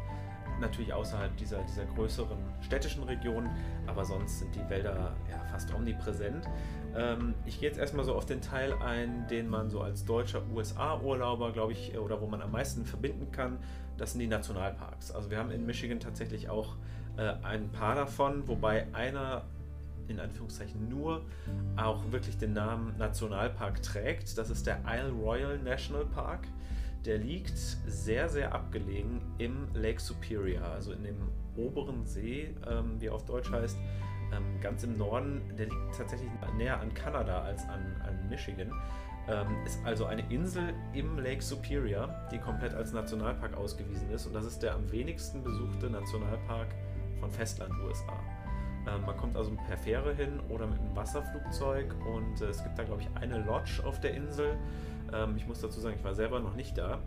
natürlich 0.60 0.92
außerhalb 0.92 1.36
dieser, 1.36 1.62
dieser 1.62 1.84
größeren 1.84 2.38
städtischen 2.60 3.02
Regionen, 3.02 3.50
aber 3.86 4.04
sonst 4.04 4.38
sind 4.38 4.54
die 4.54 4.68
Wälder 4.68 5.14
ja 5.30 5.38
fast 5.50 5.72
omnipräsent. 5.74 6.48
Ähm, 6.96 7.34
ich 7.44 7.60
gehe 7.60 7.68
jetzt 7.68 7.78
erstmal 7.78 8.04
so 8.04 8.14
auf 8.14 8.26
den 8.26 8.40
Teil 8.40 8.72
ein, 8.74 9.26
den 9.28 9.48
man 9.48 9.70
so 9.70 9.80
als 9.80 10.04
deutscher 10.04 10.42
USA-Urlauber, 10.54 11.52
glaube 11.52 11.72
ich, 11.72 11.96
oder 11.98 12.20
wo 12.20 12.26
man 12.26 12.42
am 12.42 12.52
meisten 12.52 12.84
verbinden 12.84 13.30
kann. 13.32 13.58
Das 13.98 14.12
sind 14.12 14.20
die 14.20 14.26
Nationalparks. 14.26 15.10
Also 15.10 15.30
wir 15.30 15.38
haben 15.38 15.50
in 15.50 15.66
Michigan 15.66 16.00
tatsächlich 16.00 16.48
auch 16.48 16.76
äh, 17.16 17.34
ein 17.42 17.70
paar 17.70 17.94
davon, 17.94 18.46
wobei 18.46 18.86
einer 18.92 19.44
in 20.08 20.20
Anführungszeichen 20.20 20.88
nur 20.88 21.22
auch 21.76 22.00
wirklich 22.12 22.38
den 22.38 22.52
Namen 22.52 22.96
Nationalpark 22.98 23.82
trägt. 23.82 24.38
Das 24.38 24.50
ist 24.50 24.66
der 24.66 24.80
Isle 24.86 25.10
Royal 25.10 25.58
National 25.58 26.04
Park. 26.04 26.46
Der 27.06 27.18
liegt 27.18 27.56
sehr, 27.56 28.28
sehr 28.28 28.52
abgelegen 28.52 29.20
im 29.38 29.68
Lake 29.74 30.00
Superior, 30.00 30.64
also 30.64 30.92
in 30.92 31.04
dem 31.04 31.16
oberen 31.56 32.04
See, 32.04 32.54
ähm, 32.68 33.00
wie 33.00 33.06
er 33.06 33.14
auf 33.14 33.24
Deutsch 33.24 33.50
heißt, 33.50 33.78
ähm, 34.34 34.60
ganz 34.60 34.82
im 34.82 34.98
Norden. 34.98 35.40
Der 35.56 35.66
liegt 35.66 35.96
tatsächlich 35.96 36.28
näher 36.56 36.80
an 36.80 36.92
Kanada 36.94 37.42
als 37.42 37.62
an, 37.68 38.02
an 38.04 38.28
Michigan. 38.28 38.72
Ähm, 39.28 39.46
ist 39.64 39.78
also 39.84 40.06
eine 40.06 40.28
Insel 40.32 40.74
im 40.94 41.18
Lake 41.18 41.42
Superior, 41.42 42.12
die 42.32 42.38
komplett 42.38 42.74
als 42.74 42.92
Nationalpark 42.92 43.56
ausgewiesen 43.56 44.10
ist. 44.10 44.26
Und 44.26 44.34
das 44.34 44.44
ist 44.44 44.62
der 44.62 44.74
am 44.74 44.90
wenigsten 44.90 45.44
besuchte 45.44 45.88
Nationalpark 45.88 46.74
von 47.20 47.30
Festland 47.30 47.72
USA. 47.84 48.18
Ähm, 48.88 49.02
man 49.06 49.16
kommt 49.16 49.36
also 49.36 49.56
per 49.68 49.78
Fähre 49.78 50.12
hin 50.12 50.40
oder 50.48 50.66
mit 50.66 50.78
einem 50.80 50.94
Wasserflugzeug 50.94 51.94
und 52.06 52.40
äh, 52.40 52.46
es 52.46 52.62
gibt 52.62 52.78
da, 52.78 52.84
glaube 52.84 53.02
ich, 53.02 53.08
eine 53.20 53.44
Lodge 53.44 53.82
auf 53.84 54.00
der 54.00 54.14
Insel. 54.14 54.56
Ähm, 55.12 55.36
ich 55.36 55.46
muss 55.46 55.60
dazu 55.60 55.80
sagen, 55.80 55.96
ich 55.98 56.04
war 56.04 56.14
selber 56.14 56.40
noch 56.40 56.54
nicht 56.54 56.76
da. 56.78 56.98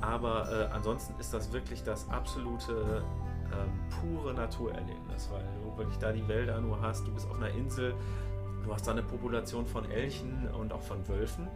Aber 0.00 0.50
äh, 0.50 0.74
ansonsten 0.74 1.18
ist 1.20 1.32
das 1.34 1.52
wirklich 1.52 1.82
das 1.82 2.08
absolute 2.08 3.02
ähm, 3.52 3.70
pure 4.00 4.34
Naturerlebnis, 4.34 5.28
weil 5.30 5.44
du 5.62 5.78
wirklich 5.78 5.98
da 5.98 6.12
die 6.12 6.26
Wälder 6.28 6.60
nur 6.60 6.80
hast. 6.80 7.06
Du 7.06 7.12
bist 7.12 7.28
auf 7.28 7.36
einer 7.36 7.50
Insel, 7.50 7.94
du 8.64 8.72
hast 8.72 8.86
da 8.86 8.92
eine 8.92 9.02
Population 9.02 9.66
von 9.66 9.90
Elchen 9.90 10.48
und 10.58 10.72
auch 10.72 10.82
von 10.82 11.06
Wölfen. 11.08 11.48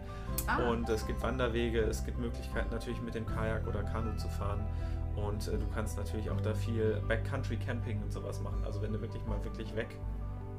Ah. 0.46 0.68
Und 0.68 0.88
es 0.88 1.06
gibt 1.06 1.22
Wanderwege, 1.22 1.80
es 1.80 2.04
gibt 2.04 2.18
Möglichkeiten 2.18 2.70
natürlich 2.70 3.00
mit 3.02 3.14
dem 3.14 3.26
Kajak 3.26 3.66
oder 3.66 3.82
Kanu 3.82 4.14
zu 4.16 4.28
fahren. 4.28 4.64
Und 5.16 5.48
äh, 5.48 5.58
du 5.58 5.66
kannst 5.74 5.96
natürlich 5.96 6.30
auch 6.30 6.40
da 6.40 6.54
viel 6.54 7.02
Backcountry 7.08 7.56
Camping 7.56 8.02
und 8.02 8.12
sowas 8.12 8.40
machen. 8.40 8.62
Also 8.64 8.82
wenn 8.82 8.92
du 8.92 9.00
wirklich 9.00 9.24
mal 9.26 9.42
wirklich 9.44 9.74
weg 9.74 9.96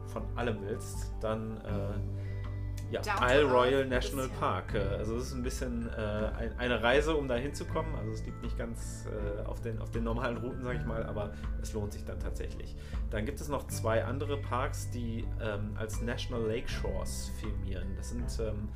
von 0.08 0.24
allem 0.36 0.58
willst, 0.62 1.14
dann 1.22 1.58
äh, 1.58 1.94
ja, 2.92 3.02
Isle 3.22 3.44
Royal 3.44 3.86
National 3.86 4.30
Park. 4.40 4.74
Äh, 4.74 4.80
also 4.80 5.18
es 5.18 5.28
ist 5.28 5.34
ein 5.34 5.44
bisschen 5.44 5.90
äh, 5.90 6.32
ein, 6.38 6.58
eine 6.58 6.82
Reise, 6.82 7.16
um 7.16 7.28
da 7.28 7.36
hinzukommen. 7.36 7.96
Also 7.96 8.12
es 8.12 8.26
liegt 8.26 8.42
nicht 8.42 8.58
ganz 8.58 9.08
äh, 9.08 9.46
auf, 9.46 9.62
den, 9.62 9.80
auf 9.80 9.92
den 9.92 10.04
normalen 10.04 10.38
Routen, 10.38 10.64
sage 10.64 10.80
ich 10.80 10.86
mal, 10.86 11.06
aber 11.06 11.32
es 11.62 11.74
lohnt 11.74 11.94
sich 11.94 12.06
dann 12.06 12.20
tatsächlich. 12.20 12.76
Dann 13.10 13.26
gibt 13.26 13.40
es 13.42 13.48
noch 13.48 13.68
zwei 13.68 14.04
andere 14.04 14.38
Parks, 14.38 14.90
die 14.92 15.26
ähm, 15.42 15.76
als 15.78 16.02
National 16.02 16.46
Lake 16.48 16.68
Shores 16.68 17.32
firmieren. 17.40 17.96
Das 17.96 18.10
sind 18.10 18.26
ähm, 18.40 18.70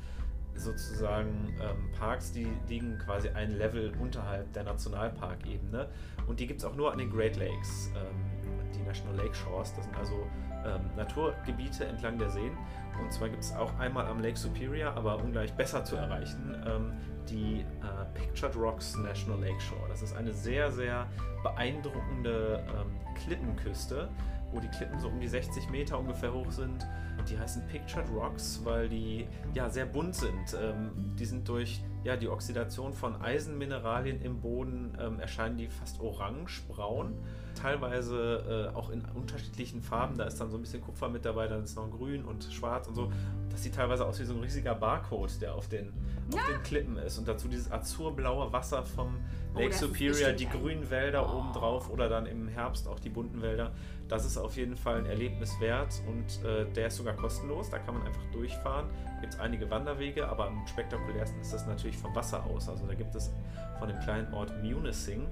sozusagen 0.54 1.54
ähm, 1.60 1.90
Parks, 1.98 2.32
die 2.32 2.46
liegen 2.68 2.98
quasi 2.98 3.28
ein 3.30 3.50
Level 3.58 3.92
unterhalb 4.00 4.52
der 4.52 4.64
Nationalparkebene. 4.64 5.88
Und 6.26 6.40
die 6.40 6.46
gibt 6.46 6.60
es 6.60 6.64
auch 6.64 6.76
nur 6.76 6.92
an 6.92 6.98
den 6.98 7.10
Great 7.10 7.36
Lakes, 7.36 7.90
ähm, 7.96 8.70
die 8.74 8.82
National 8.82 9.16
Lake 9.16 9.34
Shores. 9.34 9.74
Das 9.74 9.84
sind 9.84 9.96
also 9.96 10.26
ähm, 10.64 10.80
Naturgebiete 10.96 11.84
entlang 11.84 12.18
der 12.18 12.30
Seen. 12.30 12.56
Und 13.00 13.12
zwar 13.12 13.28
gibt 13.28 13.42
es 13.42 13.54
auch 13.54 13.76
einmal 13.78 14.06
am 14.06 14.20
Lake 14.20 14.36
Superior, 14.36 14.92
aber 14.92 15.18
ungleich 15.18 15.52
besser 15.54 15.84
zu 15.84 15.96
erreichen, 15.96 16.56
ähm, 16.66 16.92
die 17.28 17.60
äh, 17.60 18.04
Pictured 18.14 18.56
Rocks 18.56 18.96
National 18.96 19.40
Lake 19.40 19.60
Shore. 19.60 19.88
Das 19.88 20.02
ist 20.02 20.16
eine 20.16 20.32
sehr, 20.32 20.70
sehr 20.70 21.06
beeindruckende 21.42 22.64
ähm, 22.68 23.14
Klippenküste, 23.14 24.08
wo 24.52 24.60
die 24.60 24.68
Klippen 24.68 24.98
so 24.98 25.08
um 25.08 25.20
die 25.20 25.28
60 25.28 25.70
Meter 25.70 25.98
ungefähr 25.98 26.32
hoch 26.32 26.50
sind. 26.50 26.86
Die 27.28 27.38
heißen 27.38 27.66
Pictured 27.68 28.08
Rocks, 28.10 28.60
weil 28.64 28.88
die 28.88 29.26
ja 29.54 29.70
sehr 29.70 29.86
bunt 29.86 30.14
sind. 30.14 30.56
Ähm, 30.60 31.14
die 31.18 31.24
sind 31.24 31.48
durch 31.48 31.82
ja, 32.04 32.16
die 32.16 32.28
Oxidation 32.28 32.92
von 32.92 33.20
Eisenmineralien 33.20 34.20
im 34.20 34.40
Boden 34.40 34.96
ähm, 35.00 35.20
erscheinen 35.20 35.56
die 35.56 35.68
fast 35.68 36.00
orange-braun 36.00 37.14
teilweise 37.54 38.70
äh, 38.72 38.76
auch 38.76 38.90
in 38.90 39.02
unterschiedlichen 39.14 39.82
Farben. 39.82 40.16
Da 40.16 40.24
ist 40.24 40.40
dann 40.40 40.50
so 40.50 40.56
ein 40.58 40.60
bisschen 40.60 40.82
Kupfer 40.82 41.08
mit 41.08 41.24
dabei, 41.24 41.48
dann 41.48 41.64
ist 41.64 41.76
noch 41.76 41.90
grün 41.90 42.24
und 42.24 42.44
schwarz 42.44 42.86
und 42.88 42.94
so. 42.94 43.12
Das 43.50 43.62
sieht 43.62 43.74
teilweise 43.74 44.04
aus 44.06 44.18
wie 44.20 44.24
so 44.24 44.34
ein 44.34 44.40
riesiger 44.40 44.74
Barcode, 44.74 45.40
der 45.40 45.54
auf 45.54 45.68
den, 45.68 45.92
ja. 46.32 46.40
auf 46.40 46.48
den 46.48 46.62
Klippen 46.62 46.96
ist. 46.98 47.18
Und 47.18 47.28
dazu 47.28 47.48
dieses 47.48 47.70
azurblaue 47.70 48.52
Wasser 48.52 48.84
vom 48.84 49.16
oh, 49.54 49.58
Lake 49.58 49.74
oh, 49.74 49.86
Superior, 49.86 50.32
die 50.32 50.48
grünen 50.48 50.90
Wälder 50.90 51.28
oh. 51.28 51.38
obendrauf 51.38 51.90
oder 51.90 52.08
dann 52.08 52.26
im 52.26 52.48
Herbst 52.48 52.88
auch 52.88 52.98
die 52.98 53.10
bunten 53.10 53.42
Wälder. 53.42 53.72
Das 54.08 54.24
ist 54.24 54.36
auf 54.36 54.56
jeden 54.56 54.76
Fall 54.76 54.98
ein 54.98 55.06
Erlebnis 55.06 55.58
wert 55.60 56.02
und 56.06 56.44
äh, 56.44 56.66
der 56.72 56.88
ist 56.88 56.96
sogar 56.96 57.14
kostenlos. 57.14 57.70
Da 57.70 57.78
kann 57.78 57.94
man 57.94 58.06
einfach 58.06 58.24
durchfahren. 58.32 58.86
Gibt 59.20 59.34
es 59.34 59.40
einige 59.40 59.70
Wanderwege, 59.70 60.28
aber 60.28 60.48
am 60.48 60.66
spektakulärsten 60.66 61.40
ist 61.40 61.54
das 61.54 61.66
natürlich 61.66 61.96
vom 61.96 62.14
Wasser 62.14 62.44
aus. 62.44 62.68
Also 62.68 62.86
da 62.86 62.94
gibt 62.94 63.14
es 63.14 63.32
von 63.78 63.88
dem 63.88 63.98
kleinen 64.00 64.32
Ort 64.34 64.52
Munising 64.62 65.26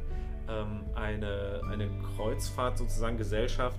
ähm, 0.49 0.85
eine, 0.95 1.61
eine 1.71 1.89
Kreuzfahrt 2.17 2.79
sozusagen 2.79 3.17
Gesellschaft, 3.17 3.79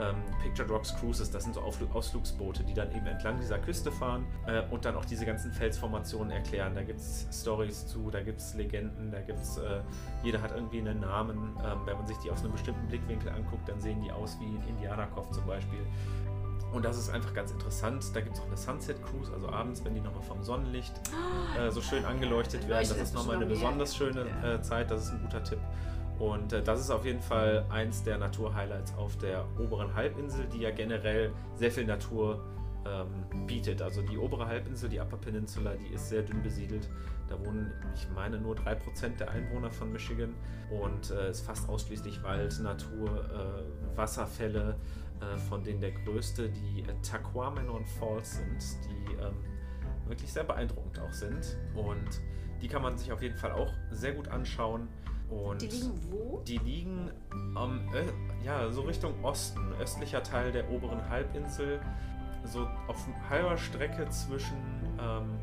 ähm, 0.00 0.16
Pictured 0.42 0.70
Rocks 0.70 0.94
Cruises, 0.96 1.30
das 1.30 1.44
sind 1.44 1.54
so 1.54 1.60
Ausflugsboote, 1.60 2.64
die 2.64 2.74
dann 2.74 2.90
eben 2.92 3.06
entlang 3.06 3.38
dieser 3.38 3.58
Küste 3.58 3.92
fahren 3.92 4.24
äh, 4.46 4.62
und 4.70 4.84
dann 4.84 4.96
auch 4.96 5.04
diese 5.04 5.26
ganzen 5.26 5.52
Felsformationen 5.52 6.30
erklären. 6.30 6.74
Da 6.74 6.82
gibt 6.82 7.00
es 7.00 7.26
Stories 7.30 7.86
zu, 7.86 8.10
da 8.10 8.22
gibt 8.22 8.40
es 8.40 8.54
Legenden, 8.54 9.10
da 9.10 9.20
gibt 9.20 9.40
es, 9.40 9.58
äh, 9.58 9.80
jeder 10.22 10.40
hat 10.40 10.52
irgendwie 10.54 10.78
einen 10.78 11.00
Namen. 11.00 11.56
Ähm, 11.62 11.80
wenn 11.84 11.96
man 11.96 12.06
sich 12.06 12.16
die 12.18 12.30
aus 12.30 12.40
einem 12.40 12.52
bestimmten 12.52 12.86
Blickwinkel 12.88 13.30
anguckt, 13.30 13.68
dann 13.68 13.80
sehen 13.80 14.00
die 14.02 14.10
aus 14.10 14.38
wie 14.40 14.46
ein 14.46 14.62
Indianerkopf 14.68 15.30
zum 15.30 15.46
Beispiel. 15.46 15.80
Und 16.72 16.86
das 16.86 16.96
ist 16.96 17.10
einfach 17.10 17.34
ganz 17.34 17.50
interessant. 17.50 18.02
Da 18.14 18.22
gibt 18.22 18.34
es 18.34 18.42
auch 18.42 18.46
eine 18.46 18.56
Sunset 18.56 18.96
Cruise, 19.04 19.30
also 19.30 19.50
abends, 19.50 19.84
wenn 19.84 19.94
die 19.94 20.00
nochmal 20.00 20.22
vom 20.22 20.42
Sonnenlicht 20.42 20.94
äh, 21.58 21.70
so 21.70 21.82
schön 21.82 22.06
angeleuchtet 22.06 22.66
werden. 22.66 22.88
Das 22.88 22.96
ist 22.96 23.14
nochmal 23.14 23.36
eine 23.36 23.46
besonders 23.46 23.94
schöne 23.94 24.24
äh, 24.42 24.62
Zeit, 24.62 24.90
das 24.90 25.04
ist 25.04 25.10
ein 25.10 25.20
guter 25.20 25.44
Tipp. 25.44 25.58
Und 26.22 26.52
äh, 26.52 26.62
das 26.62 26.78
ist 26.78 26.90
auf 26.90 27.04
jeden 27.04 27.20
Fall 27.20 27.66
eins 27.68 28.04
der 28.04 28.16
Naturhighlights 28.16 28.94
auf 28.94 29.18
der 29.18 29.44
oberen 29.58 29.92
Halbinsel, 29.92 30.46
die 30.46 30.60
ja 30.60 30.70
generell 30.70 31.32
sehr 31.56 31.72
viel 31.72 31.84
Natur 31.84 32.44
ähm, 32.86 33.46
bietet. 33.48 33.82
Also 33.82 34.02
die 34.02 34.16
obere 34.16 34.46
Halbinsel, 34.46 34.88
die 34.88 35.00
Upper 35.00 35.16
Peninsula, 35.16 35.74
die 35.74 35.92
ist 35.92 36.10
sehr 36.10 36.22
dünn 36.22 36.40
besiedelt. 36.40 36.88
Da 37.26 37.36
wohnen, 37.44 37.72
ich 37.96 38.08
meine, 38.14 38.38
nur 38.38 38.54
3% 38.54 39.16
der 39.18 39.32
Einwohner 39.32 39.72
von 39.72 39.90
Michigan 39.90 40.32
und 40.70 41.06
es 41.06 41.10
äh, 41.10 41.30
ist 41.30 41.40
fast 41.40 41.68
ausschließlich 41.68 42.22
Wald, 42.22 42.56
Natur, 42.60 43.08
äh, 43.08 43.96
Wasserfälle, 43.96 44.76
äh, 45.20 45.36
von 45.36 45.64
denen 45.64 45.80
der 45.80 45.90
größte 45.90 46.50
die 46.50 46.82
äh, 46.82 46.94
Taquamenon 47.02 47.84
Falls 47.98 48.36
sind, 48.36 48.62
die 48.84 49.12
ähm, 49.14 49.34
wirklich 50.06 50.32
sehr 50.32 50.44
beeindruckend 50.44 51.00
auch 51.00 51.12
sind. 51.12 51.58
Und 51.74 52.20
die 52.60 52.68
kann 52.68 52.82
man 52.82 52.96
sich 52.96 53.10
auf 53.10 53.22
jeden 53.22 53.36
Fall 53.36 53.50
auch 53.50 53.72
sehr 53.90 54.12
gut 54.12 54.28
anschauen. 54.28 54.86
Und 55.32 55.62
Die 55.62 55.66
liegen 55.66 55.92
wo? 56.10 56.42
die 56.46 56.58
liegen 56.58 57.10
Ö- 57.94 58.44
ja, 58.44 58.68
so 58.70 58.82
Richtung 58.82 59.12
Osten, 59.22 59.60
östlicher 59.80 60.22
Teil 60.22 60.52
der 60.52 60.70
oberen 60.70 61.08
Halbinsel, 61.08 61.80
so 62.44 62.66
auf 62.88 63.06
halber 63.30 63.56
Strecke 63.56 64.08
zwischen 64.10 64.56
ähm, 65.00 65.38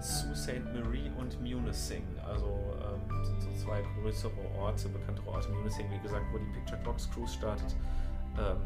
Sault 0.00 0.36
Ste. 0.36 0.60
Marie 0.60 1.10
und 1.18 1.40
Munising. 1.40 2.02
Also 2.26 2.46
ähm, 2.46 3.24
sind 3.24 3.40
so 3.42 3.64
zwei 3.64 3.82
größere 4.00 4.32
Orte, 4.58 4.88
bekanntere 4.88 5.28
Orte. 5.28 5.48
Munising, 5.50 5.86
wie 5.90 5.98
gesagt, 6.00 6.24
wo 6.32 6.38
die 6.38 6.44
Picture 6.58 6.80
Box 6.84 7.10
Cruise 7.10 7.34
startet. 7.34 7.74
Ähm, 8.38 8.56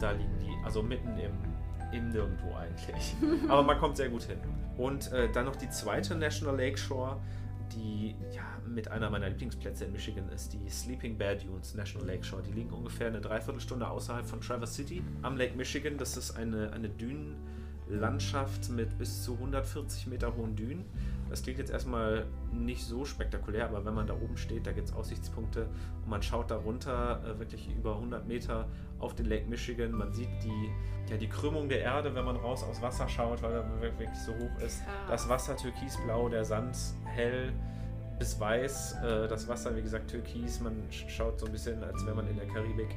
da 0.00 0.10
liegen 0.10 0.38
die, 0.40 0.52
also 0.64 0.82
mitten 0.82 1.16
im, 1.18 1.32
im 1.92 2.08
Nirgendwo 2.10 2.54
eigentlich. 2.54 3.14
Aber 3.48 3.62
man 3.62 3.78
kommt 3.78 3.96
sehr 3.96 4.08
gut 4.08 4.22
hin. 4.24 4.38
Und 4.76 5.12
äh, 5.12 5.30
dann 5.30 5.44
noch 5.44 5.56
die 5.56 5.68
zweite 5.70 6.14
National 6.16 6.56
Lake 6.56 6.76
Shore, 6.78 7.18
die 7.74 8.16
ja 8.32 8.42
mit 8.66 8.90
einer 8.90 9.10
meiner 9.10 9.28
Lieblingsplätze 9.28 9.84
in 9.84 9.92
Michigan 9.92 10.28
ist, 10.30 10.52
die 10.52 10.68
Sleeping 10.68 11.16
Bear 11.16 11.36
Dunes 11.36 11.74
National 11.74 12.06
Lake 12.06 12.24
Shore. 12.24 12.42
Die 12.42 12.52
liegen 12.52 12.70
ungefähr 12.70 13.08
eine 13.08 13.20
Dreiviertelstunde 13.20 13.86
außerhalb 13.86 14.26
von 14.26 14.40
Traverse 14.40 14.74
City 14.74 15.02
am 15.22 15.36
Lake 15.36 15.56
Michigan. 15.56 15.98
Das 15.98 16.16
ist 16.16 16.32
eine, 16.32 16.72
eine 16.72 16.88
Dünenlandschaft 17.88 18.70
mit 18.70 18.96
bis 18.98 19.22
zu 19.24 19.34
140 19.34 20.06
Meter 20.06 20.34
hohen 20.36 20.56
Dünen. 20.56 20.84
Das 21.30 21.42
klingt 21.42 21.58
jetzt 21.58 21.70
erstmal 21.70 22.26
nicht 22.52 22.84
so 22.84 23.04
spektakulär, 23.04 23.64
aber 23.68 23.84
wenn 23.84 23.94
man 23.94 24.06
da 24.06 24.14
oben 24.14 24.36
steht, 24.36 24.66
da 24.66 24.72
gibt 24.72 24.88
es 24.88 24.94
Aussichtspunkte 24.94 25.66
und 26.02 26.08
man 26.08 26.22
schaut 26.22 26.50
da 26.50 26.56
runter, 26.56 27.20
äh, 27.24 27.38
wirklich 27.38 27.68
über 27.74 27.96
100 27.96 28.28
Meter 28.28 28.68
auf 29.00 29.14
den 29.14 29.26
Lake 29.26 29.46
Michigan. 29.48 29.90
Man 29.92 30.12
sieht 30.12 30.28
die, 30.44 30.70
ja, 31.10 31.16
die 31.16 31.28
Krümmung 31.28 31.68
der 31.68 31.80
Erde, 31.80 32.14
wenn 32.14 32.24
man 32.24 32.36
raus 32.36 32.62
aus 32.62 32.80
Wasser 32.82 33.08
schaut, 33.08 33.42
weil 33.42 33.52
er 33.52 33.80
wirklich 33.80 34.08
so 34.24 34.32
hoch 34.32 34.62
ist. 34.64 34.82
Das 35.08 35.28
Wasser 35.28 35.56
türkisblau, 35.56 36.28
der 36.28 36.44
Sand 36.44 36.76
hell 37.04 37.52
bis 38.18 38.38
weiß. 38.38 38.92
Äh, 39.02 39.26
das 39.28 39.48
Wasser, 39.48 39.74
wie 39.74 39.82
gesagt, 39.82 40.10
türkis. 40.10 40.60
Man 40.60 40.74
sch- 40.90 41.08
schaut 41.08 41.40
so 41.40 41.46
ein 41.46 41.52
bisschen, 41.52 41.82
als 41.82 42.04
wäre 42.06 42.14
man 42.14 42.28
in 42.28 42.36
der 42.36 42.46
Karibik. 42.46 42.94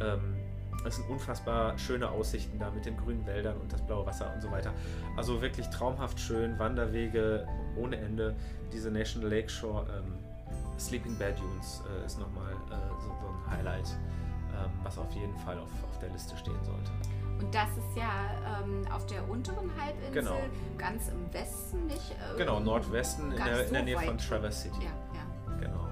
Ähm, 0.00 0.34
es 0.84 0.96
sind 0.96 1.08
unfassbar 1.08 1.76
schöne 1.78 2.08
Aussichten 2.08 2.58
da 2.58 2.70
mit 2.70 2.86
den 2.86 2.96
grünen 2.96 3.26
Wäldern 3.26 3.56
und 3.58 3.72
das 3.72 3.82
blaue 3.82 4.06
Wasser 4.06 4.32
und 4.34 4.40
so 4.40 4.50
weiter. 4.50 4.72
Also 5.16 5.40
wirklich 5.42 5.66
traumhaft 5.68 6.18
schön. 6.20 6.58
Wanderwege 6.58 7.46
ohne 7.76 7.96
Ende. 7.96 8.34
Diese 8.72 8.90
National 8.90 9.28
Lake 9.30 9.48
Shore 9.48 9.86
ähm, 9.98 10.14
Sleeping 10.78 11.16
Bear 11.18 11.32
Dunes 11.32 11.82
äh, 12.02 12.06
ist 12.06 12.18
nochmal 12.20 12.52
äh, 12.52 12.74
so, 13.02 13.08
so 13.20 13.26
ein 13.28 13.50
Highlight, 13.58 13.88
ähm, 14.54 14.70
was 14.82 14.96
auf 14.98 15.10
jeden 15.12 15.36
Fall 15.38 15.58
auf, 15.58 15.70
auf 15.90 15.98
der 15.98 16.10
Liste 16.10 16.36
stehen 16.36 16.62
sollte. 16.62 16.90
Und 17.40 17.54
das 17.54 17.68
ist 17.70 17.96
ja 17.96 18.10
ähm, 18.62 18.86
auf 18.92 19.06
der 19.06 19.28
unteren 19.28 19.70
Halbinsel, 19.80 20.12
Genau. 20.12 20.36
ganz 20.76 21.08
im 21.08 21.32
Westen, 21.32 21.86
nicht? 21.86 22.12
Äh, 22.12 22.36
Genau, 22.38 22.60
Nordwesten 22.60 23.30
in 23.32 23.36
der, 23.44 23.66
in 23.66 23.72
der 23.72 23.82
Nähe 23.82 23.98
von. 23.98 24.18
Traverse 24.18 24.62
City. 24.62 24.82
Ja, 24.84 24.90
ja. 25.14 25.56
Genau. 25.60 25.87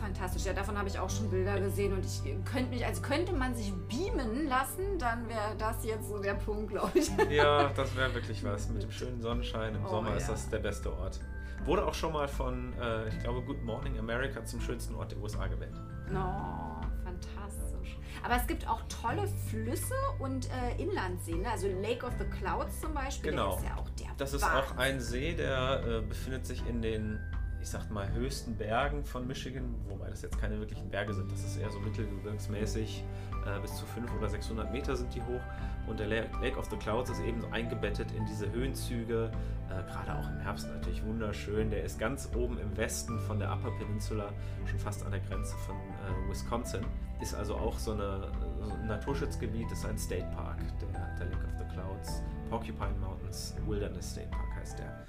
Fantastisch. 0.00 0.44
Ja, 0.44 0.52
davon 0.52 0.76
habe 0.78 0.88
ich 0.88 0.98
auch 0.98 1.10
schon 1.10 1.28
Bilder 1.30 1.58
gesehen 1.60 1.92
und 1.92 2.04
ich 2.04 2.22
könnte 2.44 2.70
mich, 2.70 2.84
also 2.86 3.02
könnte 3.02 3.32
man 3.32 3.54
sich 3.54 3.72
beamen 3.88 4.46
lassen, 4.48 4.98
dann 4.98 5.28
wäre 5.28 5.56
das 5.58 5.84
jetzt 5.84 6.08
so 6.08 6.18
der 6.20 6.34
Punkt, 6.34 6.70
glaube 6.70 6.98
ich. 6.98 7.10
Ja, 7.30 7.68
das 7.74 7.94
wäre 7.96 8.14
wirklich 8.14 8.42
was. 8.44 8.68
Mit 8.68 8.82
dem 8.82 8.90
schönen 8.92 9.20
Sonnenschein 9.20 9.74
im 9.74 9.84
Oh, 9.84 9.88
Sommer 9.88 10.14
ist 10.16 10.26
ja. 10.28 10.32
das 10.34 10.48
der 10.50 10.58
beste 10.58 10.92
Ort. 10.96 11.20
Wurde 11.64 11.84
auch 11.86 11.94
schon 11.94 12.12
mal 12.12 12.28
von, 12.28 12.72
äh, 12.80 13.08
ich 13.08 13.18
glaube, 13.20 13.42
Good 13.42 13.62
Morning 13.64 13.98
America 13.98 14.44
zum 14.44 14.60
schönsten 14.60 14.94
Ort 14.94 15.10
der 15.12 15.18
USA 15.18 15.46
gewählt. 15.48 15.74
No, 16.10 16.80
fantastisch. 17.04 17.98
Aber 18.24 18.36
es 18.36 18.46
gibt 18.46 18.66
auch 18.68 18.80
tolle 18.88 19.26
Flüsse 19.50 19.94
und 20.20 20.48
äh, 20.50 20.80
Inlandsseen. 20.82 21.42
ne? 21.42 21.50
Also 21.50 21.66
Lake 21.82 22.06
of 22.06 22.12
the 22.18 22.24
Clouds 22.38 22.80
zum 22.80 22.94
Beispiel, 22.94 23.30
Genau. 23.32 23.50
der 23.50 23.58
ist 23.58 23.64
ja 23.64 23.76
auch 23.76 23.90
der 23.90 24.06
Das 24.16 24.32
ist 24.32 24.42
Wahnsinn. 24.42 24.60
auch 24.60 24.76
ein 24.78 25.00
See, 25.00 25.34
der 25.34 25.82
äh, 25.86 26.00
befindet 26.02 26.46
sich 26.46 26.66
in 26.66 26.80
den, 26.80 27.18
ich 27.60 27.68
sag 27.68 27.90
mal, 27.90 28.10
höchsten 28.12 28.54
Bergen 28.56 29.04
von 29.04 29.26
Michigan, 29.26 29.74
wobei 29.88 30.08
das 30.10 30.22
jetzt 30.22 30.38
keine 30.40 30.58
wirklichen 30.58 30.88
Berge 30.90 31.12
sind. 31.14 31.30
Das 31.30 31.44
ist 31.44 31.56
eher 31.56 31.70
so 31.70 31.80
mittelgebirgsmäßig. 31.80 33.04
Äh, 33.46 33.60
bis 33.60 33.74
zu 33.76 33.86
500 33.86 34.18
oder 34.18 34.28
600 34.28 34.72
Meter 34.72 34.96
sind 34.96 35.14
die 35.14 35.22
hoch. 35.22 35.40
Und 35.86 35.98
der 36.00 36.06
La- 36.06 36.40
Lake 36.40 36.58
of 36.58 36.66
the 36.70 36.76
Clouds 36.76 37.10
ist 37.10 37.20
eben 37.20 37.40
so 37.40 37.48
eingebettet 37.48 38.10
in 38.12 38.26
diese 38.26 38.50
Höhenzüge. 38.50 39.30
Äh, 39.70 39.90
Gerade 39.90 40.14
auch 40.18 40.28
im 40.30 40.38
Herbst 40.40 40.68
natürlich 40.68 41.04
wunderschön. 41.04 41.70
Der 41.70 41.82
ist 41.84 41.98
ganz 41.98 42.28
oben 42.36 42.58
im 42.58 42.76
Westen 42.76 43.18
von 43.20 43.38
der 43.38 43.52
Upper 43.52 43.70
Peninsula, 43.78 44.30
schon 44.66 44.78
fast 44.78 45.04
an 45.04 45.12
der 45.12 45.20
Grenze 45.20 45.54
von 45.66 45.76
äh, 45.76 46.30
Wisconsin. 46.30 46.84
Ist 47.20 47.34
also 47.34 47.56
auch 47.56 47.78
so, 47.78 47.92
eine, 47.92 48.30
so 48.62 48.72
ein 48.74 48.86
Naturschutzgebiet, 48.86 49.70
ist 49.72 49.84
ein 49.84 49.98
State 49.98 50.26
Park, 50.34 50.58
der, 50.80 51.16
der 51.18 51.26
Lake 51.26 51.44
of 51.44 51.52
the 51.58 51.74
Clouds. 51.74 52.22
Porcupine 52.50 52.94
Mountains 53.00 53.54
Wilderness 53.66 54.12
State 54.12 54.28
Park 54.30 54.46
heißt 54.60 54.78
der. 54.78 55.04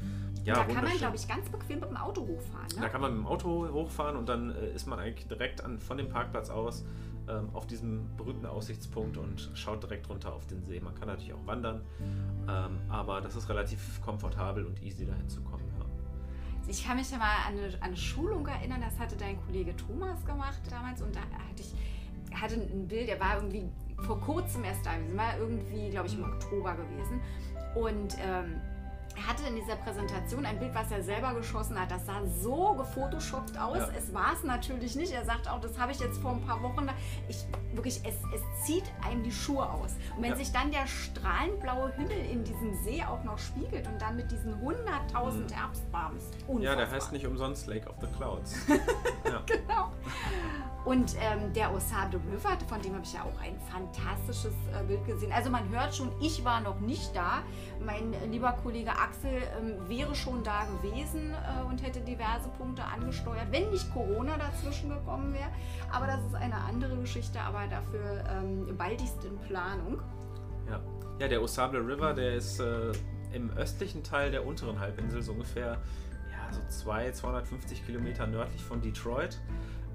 Ja, 0.45 0.55
da 0.55 0.63
kann 0.63 0.83
man, 0.83 0.97
glaube 0.97 1.15
ich, 1.15 1.27
ganz 1.27 1.49
bequem 1.49 1.79
mit 1.79 1.89
dem 1.89 1.97
Auto 1.97 2.21
hochfahren. 2.21 2.67
Ne? 2.75 2.81
Da 2.81 2.89
kann 2.89 3.01
man 3.01 3.11
mit 3.11 3.21
dem 3.21 3.27
Auto 3.27 3.67
hochfahren 3.71 4.15
und 4.15 4.29
dann 4.29 4.51
äh, 4.51 4.73
ist 4.73 4.87
man 4.87 4.99
eigentlich 4.99 5.27
direkt 5.27 5.63
an, 5.63 5.79
von 5.79 5.97
dem 5.97 6.09
Parkplatz 6.09 6.49
aus 6.49 6.85
ähm, 7.29 7.49
auf 7.53 7.67
diesem 7.67 8.15
berühmten 8.17 8.45
Aussichtspunkt 8.45 9.17
und 9.17 9.51
schaut 9.53 9.83
direkt 9.83 10.09
runter 10.09 10.33
auf 10.33 10.47
den 10.47 10.63
See. 10.63 10.79
Man 10.79 10.95
kann 10.95 11.07
natürlich 11.07 11.33
auch 11.33 11.45
wandern, 11.45 11.81
ähm, 12.47 12.79
aber 12.89 13.21
das 13.21 13.35
ist 13.35 13.49
relativ 13.49 14.01
komfortabel 14.01 14.65
und 14.65 14.81
easy 14.81 15.05
dahin 15.05 15.29
zu 15.29 15.41
kommen. 15.41 15.63
Ja. 15.77 15.85
Ich 16.67 16.85
kann 16.85 16.97
mich 16.97 17.11
ja 17.11 17.17
mal 17.17 17.25
an 17.47 17.57
eine, 17.57 17.67
an 17.75 17.81
eine 17.81 17.97
Schulung 17.97 18.47
erinnern, 18.47 18.81
das 18.81 18.97
hatte 18.99 19.15
dein 19.15 19.39
Kollege 19.45 19.75
Thomas 19.75 20.25
gemacht 20.25 20.59
damals 20.69 21.01
und 21.01 21.15
da 21.15 21.21
hatte 21.21 21.61
ich 21.61 21.73
hatte 22.33 22.55
ein 22.55 22.87
Bild, 22.87 23.09
er 23.09 23.19
war 23.19 23.35
irgendwie 23.35 23.67
vor 24.05 24.19
kurzem 24.19 24.63
erst 24.63 24.85
da 24.85 24.95
gewesen, 24.95 25.17
war 25.17 25.37
irgendwie, 25.39 25.89
glaube 25.89 26.07
ich, 26.07 26.13
im 26.15 26.23
Oktober 26.23 26.75
gewesen 26.75 27.21
und 27.75 28.17
ähm, 28.19 28.61
er 29.19 29.27
hatte 29.27 29.43
in 29.47 29.55
dieser 29.55 29.75
Präsentation 29.75 30.45
ein 30.45 30.57
Bild, 30.59 30.73
was 30.73 30.89
er 30.91 31.03
selber 31.03 31.33
geschossen 31.33 31.79
hat. 31.79 31.91
Das 31.91 32.05
sah 32.05 32.21
so 32.41 32.73
gefotoshoppt 32.75 33.57
aus. 33.57 33.77
Ja. 33.79 33.89
Es 33.97 34.13
war 34.13 34.33
es 34.33 34.43
natürlich 34.43 34.95
nicht. 34.95 35.11
Er 35.11 35.25
sagt 35.25 35.49
auch, 35.49 35.59
das 35.59 35.77
habe 35.77 35.91
ich 35.91 35.99
jetzt 35.99 36.19
vor 36.21 36.31
ein 36.31 36.41
paar 36.45 36.61
Wochen. 36.63 36.87
Ich 37.27 37.45
wirklich, 37.73 37.97
es, 38.05 38.15
es 38.33 38.65
zieht 38.65 38.83
einem 39.05 39.23
die 39.23 39.31
Schuhe 39.31 39.69
aus. 39.69 39.95
Und 40.15 40.23
wenn 40.23 40.31
Ja. 40.31 40.35
sich 40.37 40.51
dann 40.51 40.71
der 40.71 40.87
strahlenblaue 40.87 41.91
Himmel 41.93 42.17
in 42.31 42.43
diesem 42.43 42.73
See 42.83 43.03
auch 43.03 43.23
noch 43.23 43.37
spiegelt 43.37 43.87
und 43.87 44.01
dann 44.01 44.15
mit 44.15 44.31
diesen 44.31 44.53
100.000 44.61 45.31
Mhm. 45.49 45.49
Herbstbarben, 45.53 46.19
ja, 46.59 46.75
der 46.75 46.89
heißt 46.89 47.11
nicht 47.11 47.25
umsonst 47.25 47.67
Lake 47.67 47.89
of 47.89 47.95
the 48.01 48.07
Clouds. 48.17 48.55
ja. 49.25 49.41
Genau. 49.45 49.91
Und 50.85 51.15
ähm, 51.19 51.51
der 51.53 51.73
Osage 51.73 52.19
River, 52.31 52.57
von 52.67 52.81
dem 52.81 52.93
habe 52.93 53.03
ich 53.03 53.13
ja 53.13 53.21
auch 53.21 53.39
ein 53.41 53.59
fantastisches 53.59 54.53
äh, 54.73 54.83
Bild 54.85 55.05
gesehen. 55.05 55.31
Also 55.31 55.49
man 55.49 55.67
hört 55.69 55.93
schon, 55.93 56.09
ich 56.21 56.43
war 56.45 56.61
noch 56.61 56.79
nicht 56.79 57.15
da. 57.15 57.43
Mein 57.85 58.13
lieber 58.31 58.53
Kollege 58.63 58.91
Axel 58.91 59.41
ähm, 59.59 59.77
wäre 59.89 60.15
schon 60.15 60.43
da 60.43 60.65
gewesen 60.65 61.31
äh, 61.31 61.63
und 61.69 61.83
hätte 61.83 61.99
diverse 61.99 62.49
Punkte 62.57 62.83
angesteuert, 62.83 63.47
wenn 63.51 63.69
nicht 63.71 63.91
Corona 63.93 64.37
dazwischen 64.37 64.89
gekommen 64.89 65.33
wäre. 65.33 65.49
Aber 65.91 66.07
das 66.07 66.23
ist 66.25 66.35
eine 66.35 66.55
andere 66.55 66.95
Geschichte, 66.97 67.39
aber 67.41 67.67
dafür 67.67 68.23
ähm, 68.31 68.77
baldigst 68.77 69.23
in 69.25 69.37
Planung. 69.39 69.99
Ja. 70.69 70.79
ja, 71.19 71.27
der 71.27 71.41
Osable 71.41 71.79
River, 71.79 72.13
der 72.13 72.35
ist 72.35 72.59
äh, 72.59 72.91
im 73.33 73.49
östlichen 73.51 74.03
Teil 74.03 74.31
der 74.31 74.45
unteren 74.45 74.79
Halbinsel, 74.79 75.21
so 75.21 75.33
ungefähr 75.33 75.77
ja, 76.31 76.53
so 76.53 76.61
200, 76.85 77.15
250 77.15 77.85
Kilometer 77.85 78.27
nördlich 78.27 78.63
von 78.63 78.81
Detroit. 78.81 79.39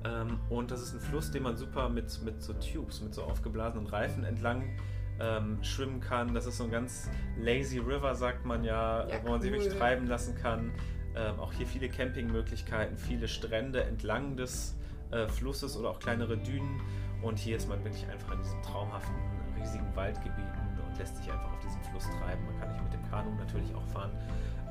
Ähm, 0.04 0.38
und 0.50 0.70
das 0.70 0.82
ist 0.82 0.94
ein 0.94 1.00
Fluss, 1.00 1.30
den 1.30 1.42
man 1.42 1.56
super 1.56 1.88
mit, 1.88 2.22
mit 2.24 2.42
so 2.42 2.52
Tubes, 2.54 3.00
mit 3.00 3.14
so 3.14 3.22
aufgeblasenen 3.22 3.86
Reifen 3.86 4.24
entlang 4.24 4.76
ähm, 5.20 5.62
schwimmen 5.62 6.00
kann. 6.00 6.34
Das 6.34 6.46
ist 6.46 6.58
so 6.58 6.64
ein 6.64 6.70
ganz 6.70 7.10
lazy 7.38 7.78
River, 7.78 8.14
sagt 8.14 8.44
man 8.44 8.64
ja, 8.64 9.06
Ja, 9.08 9.16
wo 9.24 9.30
man 9.30 9.40
sich 9.40 9.50
cool. 9.52 9.58
wirklich 9.58 9.78
treiben 9.78 10.06
lassen 10.06 10.34
kann. 10.36 10.72
Ähm, 11.16 11.38
auch 11.38 11.52
hier 11.52 11.66
viele 11.66 11.88
Campingmöglichkeiten, 11.88 12.98
viele 12.98 13.28
Strände 13.28 13.84
entlang 13.84 14.36
des 14.36 14.76
äh, 15.12 15.28
Flusses 15.28 15.76
oder 15.76 15.90
auch 15.90 16.00
kleinere 16.00 16.36
Dünen. 16.36 16.80
Und 17.22 17.38
hier 17.38 17.56
ist 17.56 17.68
man 17.68 17.82
wirklich 17.84 18.06
einfach 18.08 18.32
in 18.32 18.38
diesen 18.42 18.60
traumhaften, 18.62 19.14
riesigen 19.58 19.94
Waldgebieten 19.94 20.78
und 20.86 20.98
lässt 20.98 21.16
sich 21.16 21.30
einfach 21.30 21.52
auf 21.52 21.60
diesem 21.60 21.80
Fluss 21.84 22.04
treiben. 22.04 22.44
Man 22.46 22.58
kann 22.60 22.72
nicht 22.72 22.82
mit 22.82 22.92
dem 22.92 23.10
Kanu 23.10 23.30
natürlich 23.36 23.72
auch 23.74 23.86
fahren. 23.86 24.10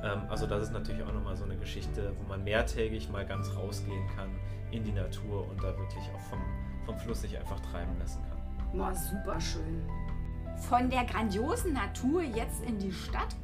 Ähm, 0.04 0.22
also 0.28 0.46
das 0.46 0.64
ist 0.64 0.72
natürlich 0.72 1.02
auch 1.02 1.12
nochmal 1.12 1.36
so 1.36 1.44
eine 1.44 1.56
Geschichte, 1.56 2.12
wo 2.18 2.28
man 2.28 2.44
mehrtägig 2.44 3.08
mal 3.08 3.24
ganz 3.24 3.54
rausgehen 3.56 4.06
kann 4.14 4.28
in 4.70 4.84
die 4.84 4.92
Natur 4.92 5.48
und 5.48 5.58
da 5.62 5.76
wirklich 5.78 6.04
auch 6.14 6.20
vom, 6.20 6.40
vom 6.84 6.98
Fluss 6.98 7.22
sich 7.22 7.38
einfach 7.38 7.60
treiben 7.60 7.96
lassen 7.98 8.22
kann. 8.28 8.78
Boah, 8.78 8.94
super 8.94 9.40
schön. 9.40 9.82
Von 10.68 10.90
der 10.90 11.04
grandiosen 11.04 11.72
Natur 11.72 12.22
jetzt 12.22 12.62
in 12.64 12.78
die 12.78 12.92
Stadt. 12.92 13.34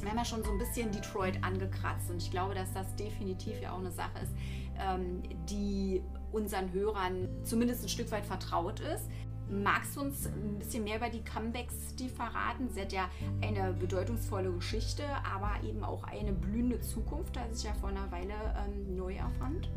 Wir 0.00 0.10
haben 0.10 0.18
ja 0.18 0.24
schon 0.24 0.42
so 0.42 0.50
ein 0.50 0.58
bisschen 0.58 0.90
Detroit 0.92 1.42
angekratzt 1.42 2.10
und 2.10 2.22
ich 2.22 2.30
glaube, 2.30 2.54
dass 2.54 2.72
das 2.72 2.94
definitiv 2.96 3.60
ja 3.60 3.72
auch 3.72 3.80
eine 3.80 3.90
Sache 3.90 4.20
ist, 4.22 4.32
ähm, 4.78 5.22
die 5.48 6.02
unseren 6.32 6.72
Hörern 6.72 7.28
zumindest 7.44 7.84
ein 7.84 7.88
Stück 7.88 8.10
weit 8.12 8.24
vertraut 8.24 8.80
ist. 8.80 9.10
Magst 9.50 9.96
du 9.96 10.02
uns 10.02 10.26
ein 10.26 10.58
bisschen 10.58 10.84
mehr 10.84 10.96
über 10.96 11.10
die 11.10 11.24
Comebacks 11.24 11.96
die 11.96 12.08
verraten? 12.08 12.68
Sie 12.72 12.80
hat 12.82 12.92
ja 12.92 13.10
eine 13.42 13.72
bedeutungsvolle 13.72 14.52
Geschichte, 14.52 15.02
aber 15.24 15.52
eben 15.68 15.82
auch 15.82 16.04
eine 16.04 16.32
blühende 16.32 16.80
Zukunft, 16.80 17.34
da 17.34 17.42
sich 17.52 17.64
ja 17.64 17.74
vor 17.74 17.88
einer 17.88 18.10
Weile 18.12 18.34
ähm, 18.56 18.96
neu 18.96 19.14
erfand. 19.14 19.68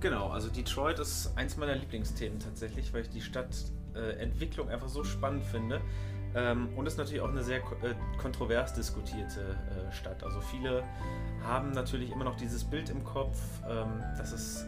Genau, 0.00 0.30
also 0.30 0.48
Detroit 0.48 0.98
ist 0.98 1.30
eins 1.36 1.56
meiner 1.56 1.76
Lieblingsthemen 1.76 2.40
tatsächlich, 2.40 2.92
weil 2.92 3.02
ich 3.02 3.10
die 3.10 3.20
Stadtentwicklung 3.20 4.68
einfach 4.68 4.88
so 4.88 5.04
spannend 5.04 5.44
finde. 5.44 5.80
Ähm, 6.34 6.68
und 6.76 6.86
ist 6.86 6.96
natürlich 6.96 7.20
auch 7.20 7.28
eine 7.28 7.42
sehr 7.42 7.58
äh, 7.58 7.94
kontrovers 8.18 8.72
diskutierte 8.74 9.40
äh, 9.40 9.92
Stadt. 9.92 10.22
Also 10.22 10.40
viele 10.40 10.84
haben 11.42 11.72
natürlich 11.72 12.12
immer 12.12 12.24
noch 12.24 12.36
dieses 12.36 12.62
Bild 12.64 12.88
im 12.88 13.04
Kopf, 13.04 13.36
ähm, 13.68 14.00
dass 14.16 14.32
es 14.32 14.64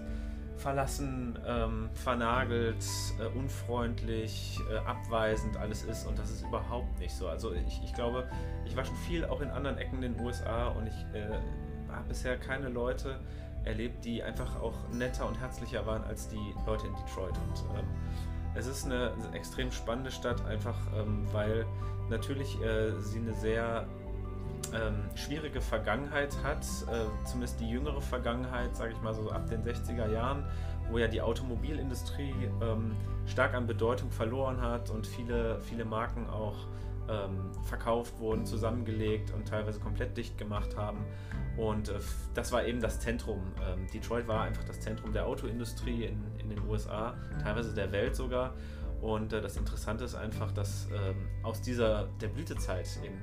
verlassen, 0.62 1.38
ähm, 1.46 1.90
vernagelt, 1.94 2.84
äh, 3.18 3.26
unfreundlich, 3.36 4.58
äh, 4.70 4.76
abweisend 4.78 5.56
alles 5.56 5.82
ist 5.82 6.06
und 6.06 6.18
das 6.18 6.30
ist 6.30 6.42
überhaupt 6.42 6.98
nicht 6.98 7.14
so. 7.14 7.28
Also 7.28 7.52
ich, 7.52 7.80
ich 7.84 7.92
glaube, 7.92 8.28
ich 8.64 8.76
war 8.76 8.84
schon 8.84 8.96
viel 8.96 9.24
auch 9.24 9.40
in 9.40 9.50
anderen 9.50 9.76
Ecken 9.78 10.02
in 10.02 10.14
den 10.14 10.24
USA 10.24 10.68
und 10.68 10.86
ich 10.86 10.94
äh, 11.14 11.28
habe 11.90 12.08
bisher 12.08 12.38
keine 12.38 12.68
Leute 12.68 13.18
erlebt, 13.64 14.04
die 14.04 14.22
einfach 14.22 14.60
auch 14.60 14.74
netter 14.92 15.28
und 15.28 15.38
herzlicher 15.40 15.84
waren 15.86 16.04
als 16.04 16.28
die 16.28 16.54
Leute 16.66 16.86
in 16.86 16.94
Detroit. 16.94 17.36
Und 17.36 17.78
ähm, 17.78 17.86
es 18.54 18.66
ist 18.66 18.84
eine 18.84 19.12
extrem 19.32 19.72
spannende 19.72 20.10
Stadt, 20.10 20.44
einfach 20.46 20.76
ähm, 20.96 21.26
weil 21.32 21.66
natürlich 22.08 22.60
äh, 22.62 22.92
sie 23.00 23.18
eine 23.18 23.34
sehr 23.34 23.86
ähm, 24.74 25.04
schwierige 25.14 25.60
Vergangenheit 25.60 26.36
hat, 26.42 26.64
äh, 26.90 27.26
zumindest 27.26 27.60
die 27.60 27.68
jüngere 27.68 28.00
Vergangenheit, 28.00 28.74
sage 28.76 28.92
ich 28.92 29.00
mal 29.02 29.14
so 29.14 29.30
ab 29.30 29.48
den 29.48 29.62
60er 29.62 30.10
Jahren, 30.10 30.44
wo 30.90 30.98
ja 30.98 31.08
die 31.08 31.20
Automobilindustrie 31.20 32.34
ähm, 32.60 32.96
stark 33.26 33.54
an 33.54 33.66
Bedeutung 33.66 34.10
verloren 34.10 34.60
hat 34.60 34.90
und 34.90 35.06
viele, 35.06 35.60
viele 35.62 35.84
Marken 35.84 36.28
auch 36.28 36.56
ähm, 37.08 37.50
verkauft 37.64 38.18
wurden, 38.18 38.46
zusammengelegt 38.46 39.32
und 39.32 39.48
teilweise 39.48 39.80
komplett 39.80 40.16
dicht 40.16 40.38
gemacht 40.38 40.76
haben. 40.76 41.04
Und 41.56 41.88
äh, 41.88 41.98
das 42.34 42.52
war 42.52 42.64
eben 42.64 42.80
das 42.80 43.00
Zentrum. 43.00 43.40
Ähm, 43.66 43.86
Detroit 43.92 44.26
war 44.28 44.42
einfach 44.42 44.64
das 44.64 44.80
Zentrum 44.80 45.12
der 45.12 45.26
Autoindustrie 45.26 46.04
in, 46.04 46.24
in 46.38 46.48
den 46.48 46.60
USA, 46.68 47.14
teilweise 47.42 47.74
der 47.74 47.92
Welt 47.92 48.16
sogar. 48.16 48.54
Und 49.00 49.32
äh, 49.32 49.40
das 49.40 49.56
Interessante 49.56 50.04
ist 50.04 50.14
einfach, 50.14 50.52
dass 50.52 50.88
ähm, 50.90 51.28
aus 51.42 51.60
dieser 51.60 52.06
der 52.20 52.28
Blütezeit 52.28 52.88
eben 53.04 53.18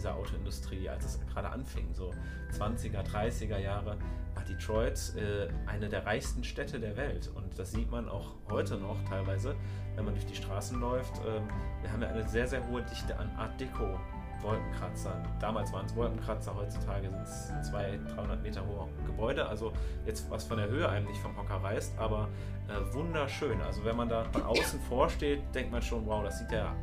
dieser 0.00 0.14
Autoindustrie, 0.14 0.88
als 0.88 1.04
es 1.04 1.20
gerade 1.26 1.50
anfing, 1.50 1.92
so 1.92 2.10
20er, 2.58 3.04
30er 3.06 3.58
Jahre, 3.58 3.98
war 4.34 4.44
Detroit 4.44 5.12
äh, 5.16 5.48
eine 5.66 5.90
der 5.90 6.06
reichsten 6.06 6.42
Städte 6.42 6.80
der 6.80 6.96
Welt. 6.96 7.30
Und 7.34 7.58
das 7.58 7.72
sieht 7.72 7.90
man 7.90 8.08
auch 8.08 8.34
heute 8.48 8.76
noch 8.76 8.96
teilweise, 9.04 9.54
wenn 9.96 10.06
man 10.06 10.14
durch 10.14 10.24
die 10.24 10.34
Straßen 10.34 10.80
läuft. 10.80 11.18
Ähm, 11.18 11.46
wir 11.82 11.92
haben 11.92 12.00
ja 12.00 12.08
eine 12.08 12.26
sehr, 12.26 12.48
sehr 12.48 12.66
hohe 12.66 12.82
Dichte 12.82 13.16
an 13.18 13.30
Art 13.36 13.60
Deco. 13.60 13.98
Wolkenkratzern. 14.42 15.22
Damals 15.38 15.70
waren 15.70 15.84
es 15.84 15.94
Wolkenkratzer, 15.94 16.54
heutzutage 16.54 17.10
sind 17.10 17.20
es 17.20 17.68
200, 17.70 18.16
300 18.16 18.42
Meter 18.42 18.66
hohe 18.66 18.88
Gebäude. 19.04 19.46
Also 19.46 19.70
jetzt 20.06 20.30
was 20.30 20.44
von 20.44 20.56
der 20.56 20.70
Höhe 20.70 20.88
einem 20.88 21.06
nicht 21.08 21.20
vom 21.20 21.36
Hocker 21.36 21.62
reißt, 21.62 21.98
aber 21.98 22.26
äh, 22.66 22.94
wunderschön. 22.94 23.60
Also 23.60 23.84
wenn 23.84 23.96
man 23.96 24.08
da 24.08 24.24
von 24.32 24.42
außen 24.42 24.80
vorsteht, 24.88 25.42
denkt 25.54 25.70
man 25.70 25.82
schon, 25.82 26.06
wow, 26.06 26.24
das 26.24 26.38
sieht 26.38 26.52
ja 26.52 26.74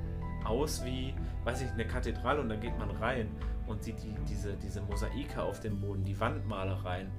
aus 0.48 0.84
wie, 0.86 1.14
weiß 1.44 1.62
ich, 1.62 1.72
eine 1.72 1.86
Kathedrale 1.86 2.42
und 2.42 2.50
dann 2.50 2.60
geht 2.60 2.78
man 2.78 2.92
rein 2.92 3.30
und 3.68 3.84
sieht 3.84 4.02
die, 4.04 4.14
diese, 4.28 4.56
diese 4.56 4.82
Mosaike 4.82 5.42
auf 5.42 5.60
dem 5.60 5.80
Boden, 5.80 6.04
die 6.04 6.20
Wandmalereien, 6.20 7.12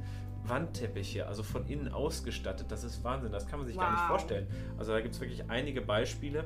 Wandteppiche, 0.44 1.26
also 1.26 1.42
von 1.42 1.66
innen 1.66 1.88
ausgestattet. 1.88 2.66
Das 2.70 2.84
ist 2.84 3.04
Wahnsinn, 3.04 3.32
das 3.32 3.46
kann 3.46 3.60
man 3.60 3.66
sich 3.66 3.76
wow. 3.76 3.84
gar 3.84 3.92
nicht 3.92 4.04
vorstellen. 4.04 4.46
Also 4.78 4.92
da 4.92 5.00
gibt 5.00 5.14
es 5.14 5.20
wirklich 5.20 5.48
einige 5.48 5.80
Beispiele, 5.80 6.44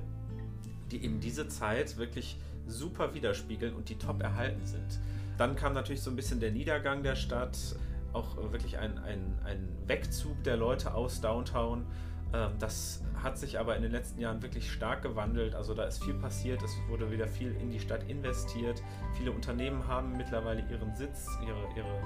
die 0.91 1.05
eben 1.05 1.20
diese 1.20 1.49
Zeit 1.49 1.97
wirklich 1.97 2.39
super 2.66 3.14
widerspiegeln 3.14 3.74
und 3.74 3.89
die 3.89 3.97
top 3.97 4.22
erhalten 4.22 4.64
sind. 4.66 5.01
Dann 5.39 5.57
kam 5.57 5.72
natürlich 5.72 6.03
so 6.03 6.11
ein 6.11 6.16
bisschen 6.16 6.41
der 6.41 6.53
Niedergang 6.53 7.03
der 7.03 7.16
Stadt, 7.16 7.59
auch 8.12 8.37
wirklich 8.53 8.78
ein, 8.78 8.99
ein, 8.99 9.39
ein 9.45 9.68
Wegzug 9.87 10.43
der 10.45 10.57
Leute 10.57 10.95
aus 10.95 11.20
Downtown. 11.20 11.87
Ähm, 12.35 12.51
das 12.59 13.03
hat 13.22 13.38
sich 13.38 13.58
aber 13.58 13.76
in 13.76 13.82
den 13.82 13.92
letzten 13.92 14.20
Jahren 14.20 14.42
wirklich 14.42 14.70
stark 14.70 15.02
gewandelt. 15.02 15.54
Also 15.54 15.74
da 15.74 15.84
ist 15.84 16.02
viel 16.02 16.14
passiert, 16.14 16.62
es 16.62 16.76
wurde 16.88 17.10
wieder 17.10 17.28
viel 17.28 17.54
in 17.56 17.70
die 17.70 17.78
Stadt 17.78 18.08
investiert. 18.08 18.82
Viele 19.16 19.32
Unternehmen 19.32 19.86
haben 19.86 20.16
mittlerweile 20.16 20.62
ihren 20.70 20.94
Sitz, 20.94 21.26
ihre, 21.46 21.68
ihre 21.76 22.02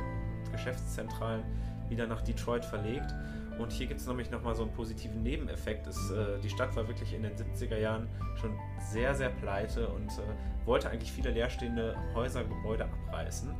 Geschäftszentralen 0.52 1.42
wieder 1.88 2.06
nach 2.06 2.22
Detroit 2.22 2.64
verlegt. 2.64 3.14
Und 3.58 3.72
hier 3.72 3.86
gibt 3.86 4.00
es 4.00 4.06
nämlich 4.06 4.30
nochmal 4.30 4.54
so 4.54 4.62
einen 4.62 4.72
positiven 4.72 5.22
Nebeneffekt. 5.22 5.86
Es, 5.86 6.10
äh, 6.10 6.38
die 6.42 6.50
Stadt 6.50 6.76
war 6.76 6.86
wirklich 6.88 7.14
in 7.14 7.22
den 7.22 7.34
70er 7.34 7.78
Jahren 7.78 8.08
schon 8.36 8.54
sehr, 8.80 9.14
sehr 9.14 9.30
pleite 9.30 9.88
und 9.88 10.10
äh, 10.10 10.66
wollte 10.66 10.90
eigentlich 10.90 11.10
viele 11.10 11.30
leerstehende 11.30 11.96
Häuser, 12.14 12.44
Gebäude 12.44 12.84
abreißen. 12.84 13.54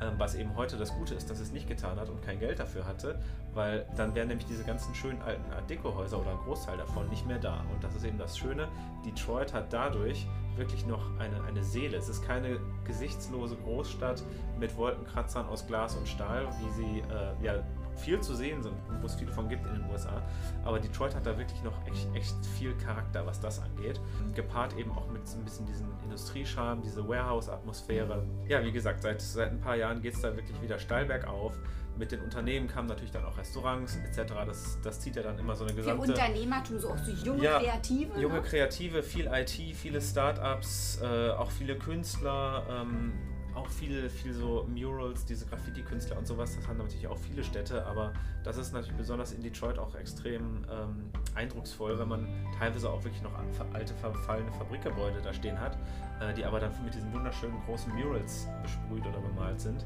Ähm, 0.00 0.14
was 0.16 0.34
eben 0.34 0.56
heute 0.56 0.76
das 0.78 0.94
Gute 0.94 1.14
ist, 1.14 1.28
dass 1.28 1.40
es 1.40 1.52
nicht 1.52 1.68
getan 1.68 2.00
hat 2.00 2.08
und 2.08 2.22
kein 2.22 2.38
Geld 2.38 2.58
dafür 2.58 2.86
hatte, 2.86 3.18
weil 3.52 3.84
dann 3.96 4.14
wären 4.14 4.28
nämlich 4.28 4.46
diese 4.46 4.64
ganzen 4.64 4.94
schönen 4.94 5.20
alten 5.20 5.52
Art 5.52 5.68
Deco-Häuser 5.68 6.18
oder 6.18 6.30
ein 6.30 6.38
Großteil 6.38 6.78
davon 6.78 7.08
nicht 7.10 7.26
mehr 7.26 7.38
da. 7.38 7.64
Und 7.72 7.84
das 7.84 7.94
ist 7.94 8.04
eben 8.04 8.16
das 8.16 8.38
Schöne. 8.38 8.68
Detroit 9.04 9.52
hat 9.52 9.72
dadurch 9.72 10.26
wirklich 10.56 10.86
noch 10.86 11.02
eine, 11.18 11.42
eine 11.44 11.62
Seele. 11.62 11.98
Es 11.98 12.08
ist 12.08 12.24
keine 12.24 12.58
gesichtslose 12.84 13.56
Großstadt 13.56 14.22
mit 14.58 14.74
Wolkenkratzern 14.76 15.46
aus 15.46 15.66
Glas 15.66 15.94
und 15.96 16.08
Stahl, 16.08 16.48
wie 16.60 16.70
sie 16.70 17.00
äh, 17.00 17.44
ja 17.44 17.62
viel 18.00 18.20
zu 18.20 18.34
sehen 18.34 18.62
sind 18.62 18.74
und 18.88 19.02
wo 19.02 19.06
es 19.06 19.14
viel 19.14 19.28
von 19.28 19.48
gibt 19.48 19.66
in 19.66 19.74
den 19.74 19.90
USA. 19.90 20.22
Aber 20.64 20.80
Detroit 20.80 21.14
hat 21.14 21.26
da 21.26 21.36
wirklich 21.38 21.62
noch 21.62 21.86
echt, 21.86 22.08
echt 22.14 22.34
viel 22.58 22.74
Charakter, 22.78 23.26
was 23.26 23.40
das 23.40 23.60
angeht. 23.60 24.00
Gepaart 24.34 24.76
eben 24.76 24.90
auch 24.92 25.08
mit 25.08 25.22
ein 25.22 25.44
bisschen 25.44 25.66
diesem 25.66 25.86
Industriescharme, 26.02 26.82
diese 26.82 27.06
Warehouse-Atmosphäre. 27.06 28.26
Ja, 28.48 28.64
wie 28.64 28.72
gesagt, 28.72 29.02
seit, 29.02 29.20
seit 29.20 29.50
ein 29.52 29.60
paar 29.60 29.76
Jahren 29.76 30.00
geht 30.00 30.14
es 30.14 30.20
da 30.20 30.34
wirklich 30.34 30.60
wieder 30.62 30.78
steil 30.78 31.06
bergauf. 31.06 31.58
Mit 31.96 32.12
den 32.12 32.22
Unternehmen 32.22 32.66
kamen 32.66 32.88
natürlich 32.88 33.10
dann 33.10 33.24
auch 33.24 33.36
Restaurants 33.36 33.96
etc. 33.96 34.32
Das, 34.46 34.78
das 34.82 35.00
zieht 35.00 35.16
ja 35.16 35.22
dann 35.22 35.38
immer 35.38 35.54
so 35.54 35.64
eine 35.64 35.74
gesamte... 35.74 36.06
Für 36.06 36.12
Unternehmertum, 36.12 36.78
so 36.78 36.90
auch 36.90 36.98
so 36.98 37.10
junge 37.10 37.42
ja, 37.42 37.58
Kreative. 37.58 38.18
Junge 38.18 38.36
ne? 38.36 38.42
Kreative, 38.42 39.02
viel 39.02 39.26
IT, 39.26 39.50
viele 39.50 40.00
Startups, 40.00 41.00
äh, 41.02 41.30
auch 41.30 41.50
viele 41.50 41.76
Künstler. 41.76 42.64
Ähm, 42.70 43.12
auch 43.60 43.68
viel, 43.68 44.08
viel 44.08 44.32
so 44.32 44.66
Murals, 44.68 45.24
diese 45.24 45.46
Graffiti-Künstler 45.46 46.16
und 46.16 46.26
sowas, 46.26 46.56
das 46.56 46.66
haben 46.66 46.78
natürlich 46.78 47.06
auch 47.06 47.18
viele 47.18 47.44
Städte, 47.44 47.84
aber 47.86 48.12
das 48.42 48.56
ist 48.56 48.72
natürlich 48.72 48.96
besonders 48.96 49.32
in 49.32 49.42
Detroit 49.42 49.78
auch 49.78 49.94
extrem 49.94 50.64
ähm, 50.70 51.10
eindrucksvoll, 51.34 51.98
wenn 51.98 52.08
man 52.08 52.28
teilweise 52.58 52.90
auch 52.90 53.04
wirklich 53.04 53.22
noch 53.22 53.32
alte, 53.72 53.94
verfallene 53.94 54.50
Fabrikgebäude 54.52 55.20
da 55.22 55.32
stehen 55.32 55.60
hat, 55.60 55.76
äh, 56.20 56.32
die 56.34 56.44
aber 56.44 56.58
dann 56.58 56.72
mit 56.84 56.94
diesen 56.94 57.12
wunderschönen 57.12 57.60
großen 57.66 57.94
Murals 57.94 58.48
besprüht 58.62 59.06
oder 59.06 59.20
bemalt 59.20 59.60
sind. 59.60 59.84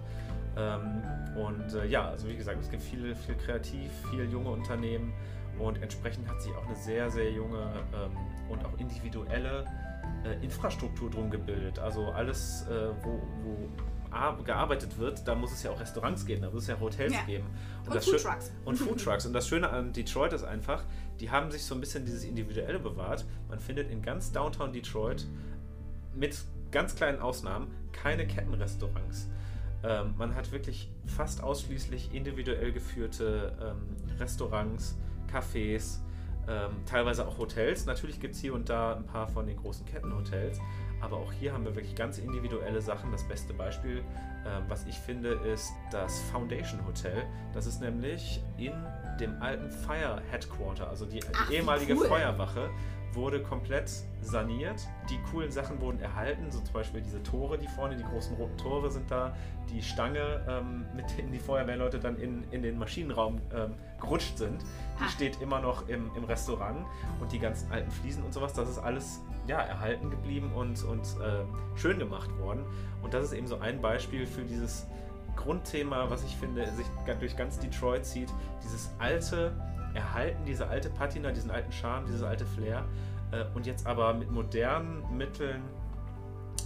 Ähm, 0.56 1.02
und 1.36 1.74
äh, 1.74 1.86
ja, 1.86 2.08
also 2.08 2.28
wie 2.28 2.36
gesagt, 2.36 2.60
es 2.60 2.70
gibt 2.70 2.82
viel, 2.82 3.14
viel 3.14 3.34
kreativ, 3.34 3.90
viel 4.10 4.30
junge 4.30 4.50
Unternehmen 4.50 5.12
und 5.58 5.82
entsprechend 5.82 6.28
hat 6.28 6.40
sich 6.40 6.52
auch 6.54 6.66
eine 6.66 6.76
sehr, 6.76 7.10
sehr 7.10 7.32
junge 7.32 7.72
ähm, 7.92 8.16
und 8.48 8.64
auch 8.64 8.78
individuelle 8.78 9.64
äh, 10.24 10.42
Infrastruktur 10.44 11.10
drum 11.10 11.30
gebildet. 11.30 11.78
Also 11.78 12.06
alles, 12.06 12.66
äh, 12.68 12.90
wo, 13.02 13.22
wo 13.42 13.68
gearbeitet 14.44 14.96
wird, 14.98 15.26
da 15.26 15.34
muss 15.34 15.52
es 15.52 15.64
ja 15.64 15.72
auch 15.72 15.80
Restaurants 15.80 16.24
geben, 16.24 16.42
da 16.42 16.50
muss 16.50 16.62
es 16.62 16.68
ja 16.68 16.78
Hotels 16.78 17.12
ja. 17.12 17.22
geben. 17.22 17.46
Und, 17.84 17.94
und 17.94 18.04
Foodtrucks. 18.04 18.52
Und 18.64 18.76
Foodtrucks. 18.76 19.26
Und 19.26 19.32
das 19.32 19.48
Schöne 19.48 19.68
an 19.70 19.92
Detroit 19.92 20.32
ist 20.32 20.44
einfach, 20.44 20.84
die 21.18 21.30
haben 21.30 21.50
sich 21.50 21.64
so 21.64 21.74
ein 21.74 21.80
bisschen 21.80 22.04
dieses 22.04 22.24
Individuelle 22.24 22.78
bewahrt. 22.78 23.24
Man 23.48 23.58
findet 23.58 23.90
in 23.90 24.02
ganz 24.02 24.30
Downtown 24.30 24.72
Detroit 24.72 25.26
mit 26.14 26.38
ganz 26.70 26.94
kleinen 26.94 27.20
Ausnahmen 27.20 27.74
keine 27.92 28.26
Kettenrestaurants. 28.26 29.28
Ähm, 29.82 30.14
man 30.16 30.34
hat 30.34 30.52
wirklich 30.52 30.90
fast 31.06 31.42
ausschließlich 31.42 32.14
individuell 32.14 32.72
geführte 32.72 33.52
ähm, 33.60 34.18
Restaurants, 34.18 34.96
Cafés, 35.30 35.98
ähm, 36.48 36.84
teilweise 36.86 37.26
auch 37.26 37.38
Hotels. 37.38 37.86
Natürlich 37.86 38.20
gibt 38.20 38.34
es 38.34 38.40
hier 38.40 38.54
und 38.54 38.68
da 38.68 38.96
ein 38.96 39.06
paar 39.06 39.28
von 39.28 39.46
den 39.46 39.56
großen 39.56 39.86
Kettenhotels, 39.86 40.58
aber 41.00 41.16
auch 41.16 41.32
hier 41.32 41.52
haben 41.52 41.64
wir 41.64 41.74
wirklich 41.74 41.94
ganz 41.94 42.18
individuelle 42.18 42.80
Sachen. 42.80 43.10
Das 43.12 43.26
beste 43.26 43.52
Beispiel, 43.52 43.98
äh, 43.98 44.02
was 44.68 44.86
ich 44.86 44.96
finde, 44.96 45.30
ist 45.52 45.72
das 45.90 46.20
Foundation 46.32 46.84
Hotel. 46.86 47.24
Das 47.52 47.66
ist 47.66 47.80
nämlich 47.80 48.42
in 48.56 48.72
dem 49.20 49.40
alten 49.40 49.70
Fire 49.70 50.20
Headquarter, 50.30 50.88
also 50.88 51.06
die, 51.06 51.20
Ach, 51.34 51.48
die 51.48 51.54
ehemalige 51.54 51.94
cool. 51.94 52.06
Feuerwache, 52.06 52.70
wurde 53.14 53.42
komplett 53.42 53.90
saniert. 54.20 54.86
Die 55.10 55.18
coolen 55.30 55.50
Sachen 55.50 55.80
wurden 55.80 56.00
erhalten, 56.00 56.50
so 56.50 56.60
zum 56.60 56.72
Beispiel 56.72 57.00
diese 57.00 57.22
Tore, 57.22 57.58
die 57.58 57.68
vorne, 57.68 57.96
die 57.96 58.04
großen 58.04 58.36
roten 58.36 58.56
Tore 58.56 58.90
sind 58.90 59.10
da. 59.10 59.36
Die 59.70 59.82
Stange, 59.82 60.44
ähm, 60.48 60.86
mit 60.96 61.16
denen 61.16 61.32
die 61.32 61.38
Feuerwehrleute 61.38 61.98
dann 61.98 62.16
in, 62.16 62.44
in 62.50 62.62
den 62.62 62.78
Maschinenraum 62.78 63.40
ähm, 63.54 63.74
gerutscht 64.00 64.38
sind, 64.38 64.62
die 65.00 65.08
steht 65.10 65.40
immer 65.40 65.60
noch 65.60 65.88
im, 65.88 66.10
im 66.16 66.24
Restaurant. 66.24 66.86
Und 67.20 67.32
die 67.32 67.38
ganzen 67.38 67.70
alten 67.70 67.90
Fliesen 67.90 68.22
und 68.22 68.32
sowas, 68.32 68.52
das 68.52 68.68
ist 68.68 68.78
alles 68.78 69.20
ja, 69.46 69.60
erhalten 69.60 70.10
geblieben 70.10 70.52
und, 70.54 70.82
und 70.84 71.02
äh, 71.20 71.44
schön 71.78 71.98
gemacht 71.98 72.30
worden. 72.38 72.64
Und 73.02 73.14
das 73.14 73.24
ist 73.24 73.32
eben 73.32 73.46
so 73.46 73.58
ein 73.58 73.80
Beispiel 73.80 74.26
für 74.26 74.42
dieses 74.42 74.86
Grundthema, 75.36 76.08
was 76.10 76.24
ich 76.24 76.36
finde, 76.36 76.66
sich 76.72 76.86
durch 77.18 77.36
ganz 77.36 77.58
Detroit 77.58 78.04
zieht. 78.04 78.32
Dieses 78.62 78.90
alte, 78.98 79.52
erhalten 79.94 80.44
diese 80.44 80.66
alte 80.68 80.90
Patina, 80.90 81.30
diesen 81.30 81.50
alten 81.50 81.72
Charme, 81.72 82.06
dieses 82.06 82.22
alte 82.22 82.44
Flair 82.44 82.84
äh, 83.32 83.44
und 83.54 83.66
jetzt 83.66 83.86
aber 83.86 84.14
mit 84.14 84.30
modernen 84.30 85.16
Mitteln 85.16 85.62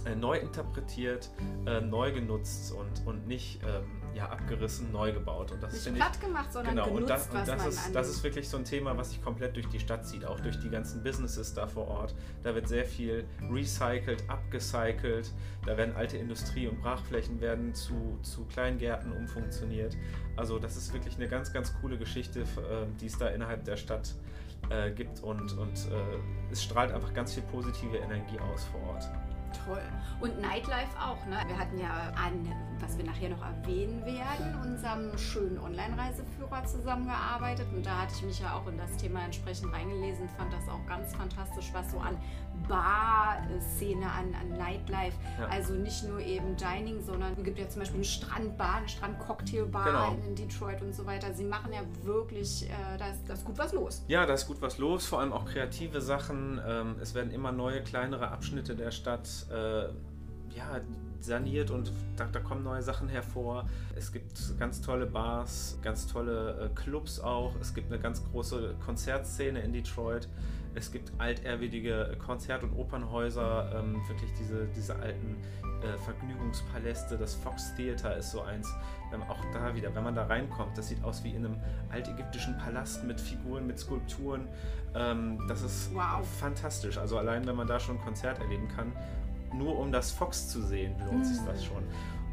äh, 0.05 0.15
neu 0.15 0.37
interpretiert, 0.37 1.29
äh, 1.65 1.81
neu 1.81 2.11
genutzt 2.11 2.73
und, 2.73 3.05
und 3.07 3.27
nicht 3.27 3.61
ähm, 3.63 3.98
ja, 4.19 4.29
abgerissen, 4.29 4.91
neu 4.91 5.13
gebaut. 5.13 5.51
Und 5.51 5.63
das 5.63 5.71
Nicht 5.71 5.83
finde 5.83 5.99
platt 5.99 6.19
gemacht, 6.19 6.51
sondern 6.51 6.75
Genau, 6.75 6.87
genutzt, 6.87 7.01
und, 7.01 7.09
das, 7.09 7.29
und 7.29 7.47
das, 7.47 7.65
ist, 7.65 7.95
das 7.95 8.09
ist 8.09 8.23
wirklich 8.23 8.49
so 8.49 8.57
ein 8.57 8.65
Thema, 8.65 8.97
was 8.97 9.11
sich 9.11 9.23
komplett 9.23 9.55
durch 9.55 9.67
die 9.69 9.79
Stadt 9.79 10.05
zieht, 10.05 10.25
auch 10.25 10.39
durch 10.41 10.59
die 10.59 10.69
ganzen 10.69 11.01
Businesses 11.01 11.53
da 11.53 11.67
vor 11.67 11.87
Ort. 11.87 12.13
Da 12.43 12.53
wird 12.53 12.67
sehr 12.67 12.85
viel 12.85 13.25
recycelt, 13.49 14.23
abgecycelt, 14.29 15.31
da 15.65 15.77
werden 15.77 15.95
alte 15.95 16.17
Industrie- 16.17 16.67
und 16.67 16.81
Brachflächen 16.81 17.39
werden 17.39 17.73
zu, 17.73 18.19
zu 18.21 18.45
Kleingärten 18.45 19.13
umfunktioniert. 19.13 19.95
Also 20.35 20.59
das 20.59 20.75
ist 20.75 20.93
wirklich 20.93 21.15
eine 21.15 21.29
ganz, 21.29 21.53
ganz 21.53 21.73
coole 21.79 21.97
Geschichte, 21.97 22.41
äh, 22.41 22.45
die 22.99 23.05
es 23.05 23.17
da 23.17 23.29
innerhalb 23.29 23.63
der 23.63 23.77
Stadt 23.77 24.15
äh, 24.69 24.91
gibt 24.91 25.21
und, 25.21 25.57
und 25.57 25.77
äh, 25.77 26.51
es 26.51 26.61
strahlt 26.61 26.91
einfach 26.91 27.13
ganz 27.13 27.33
viel 27.33 27.43
positive 27.43 27.97
Energie 27.97 28.39
aus 28.39 28.65
vor 28.65 28.81
Ort. 28.81 29.03
Toll. 29.65 29.81
Und 30.19 30.41
Nightlife 30.41 30.95
auch, 30.99 31.25
ne? 31.25 31.37
Wir 31.47 31.57
hatten 31.57 31.79
ja 31.79 32.11
an, 32.15 32.51
was 32.79 32.97
wir 32.97 33.05
nachher 33.05 33.29
noch 33.29 33.43
erwähnen 33.43 34.05
werden, 34.05 34.55
unserem 34.63 35.17
schönen 35.17 35.57
Online-Reiseführer 35.59 36.65
zusammengearbeitet. 36.65 37.67
Und 37.73 37.85
da 37.85 38.01
hatte 38.01 38.13
ich 38.15 38.23
mich 38.23 38.39
ja 38.39 38.55
auch 38.55 38.67
in 38.67 38.77
das 38.77 38.95
Thema 38.97 39.23
entsprechend 39.23 39.73
reingelesen, 39.73 40.29
fand 40.37 40.53
das 40.53 40.67
auch 40.69 40.85
ganz 40.87 41.15
fantastisch, 41.15 41.69
was 41.73 41.91
so 41.91 41.99
an 41.99 42.17
Bar-Szene, 42.67 44.05
an, 44.05 44.33
an 44.35 44.57
Nightlife, 44.57 45.15
Ja. 45.39 45.47
also 45.47 45.73
nicht 45.73 46.03
nur 46.07 46.19
eben 46.19 46.55
Dining, 46.55 47.01
sondern 47.01 47.33
es 47.37 47.43
gibt 47.43 47.59
ja 47.59 47.67
zum 47.69 47.79
Beispiel 47.79 47.97
eine 47.97 48.05
Strandbar, 48.05 48.75
eine 48.75 48.89
Strandcocktailbar 48.89 49.85
Genau. 49.85 50.17
in 50.27 50.35
Detroit 50.35 50.81
und 50.81 50.93
so 50.93 51.05
weiter. 51.05 51.33
Sie 51.33 51.43
machen 51.45 51.71
ja 51.73 51.81
wirklich, 52.03 52.69
äh, 52.69 52.97
da, 52.97 53.07
ist, 53.09 53.27
da 53.27 53.33
ist 53.33 53.45
gut 53.45 53.57
was 53.57 53.73
los. 53.73 54.03
Ja, 54.07 54.25
da 54.25 54.33
ist 54.33 54.47
gut 54.47 54.61
was 54.61 54.77
los, 54.77 55.05
vor 55.05 55.19
allem 55.19 55.33
auch 55.33 55.45
kreative 55.45 56.01
Sachen. 56.01 56.59
Ähm, 56.65 56.95
es 57.01 57.13
werden 57.13 57.31
immer 57.31 57.51
neue, 57.51 57.81
kleinere 57.83 58.29
Abschnitte 58.31 58.75
der 58.75 58.91
Stadt 58.91 59.27
äh, 59.51 59.83
ja, 60.55 60.79
saniert 61.23 61.71
und 61.71 61.91
da, 62.17 62.25
da 62.31 62.39
kommen 62.39 62.63
neue 62.63 62.81
Sachen 62.81 63.07
hervor. 63.09 63.67
Es 63.95 64.11
gibt 64.11 64.57
ganz 64.59 64.81
tolle 64.81 65.05
Bars, 65.05 65.77
ganz 65.81 66.07
tolle 66.07 66.71
äh, 66.71 66.79
Clubs 66.79 67.19
auch. 67.19 67.55
Es 67.61 67.73
gibt 67.73 67.91
eine 67.91 68.01
ganz 68.01 68.23
große 68.31 68.75
Konzertszene 68.85 69.59
in 69.61 69.73
Detroit. 69.73 70.27
Es 70.75 70.91
gibt 70.91 71.11
altehrwürdige 71.17 72.15
Konzert- 72.23 72.63
und 72.63 72.73
Opernhäuser, 72.73 73.71
ähm, 73.75 73.95
wirklich 74.07 74.31
diese, 74.39 74.67
diese 74.75 74.95
alten 74.97 75.35
äh, 75.81 75.97
Vergnügungspaläste. 75.97 77.17
Das 77.17 77.33
Fox 77.35 77.73
Theater 77.75 78.15
ist 78.17 78.31
so 78.31 78.41
eins. 78.41 78.71
Ähm, 79.13 79.23
auch 79.23 79.43
da 79.51 79.73
wieder, 79.73 79.93
wenn 79.95 80.03
man 80.03 80.13
da 80.13 80.25
reinkommt, 80.27 80.77
das 80.77 80.89
sieht 80.89 81.03
aus 81.03 81.23
wie 81.23 81.31
in 81.31 81.45
einem 81.45 81.57
altägyptischen 81.91 82.55
Palast 82.57 83.03
mit 83.03 83.19
Figuren, 83.19 83.65
mit 83.65 83.79
Skulpturen. 83.79 84.47
Ähm, 84.93 85.39
das 85.47 85.63
ist 85.63 85.93
Wow. 85.93 86.25
fantastisch. 86.39 86.97
Also 86.99 87.17
allein, 87.17 87.45
wenn 87.47 87.55
man 87.55 87.65
da 87.67 87.79
schon 87.79 87.97
ein 87.97 88.03
Konzert 88.03 88.39
erleben 88.39 88.67
kann, 88.67 88.93
nur 89.53 89.77
um 89.77 89.91
das 89.91 90.11
Fox 90.11 90.49
zu 90.49 90.61
sehen, 90.61 90.95
lohnt 91.05 91.25
sich 91.25 91.39
das 91.45 91.63
schon. 91.63 91.83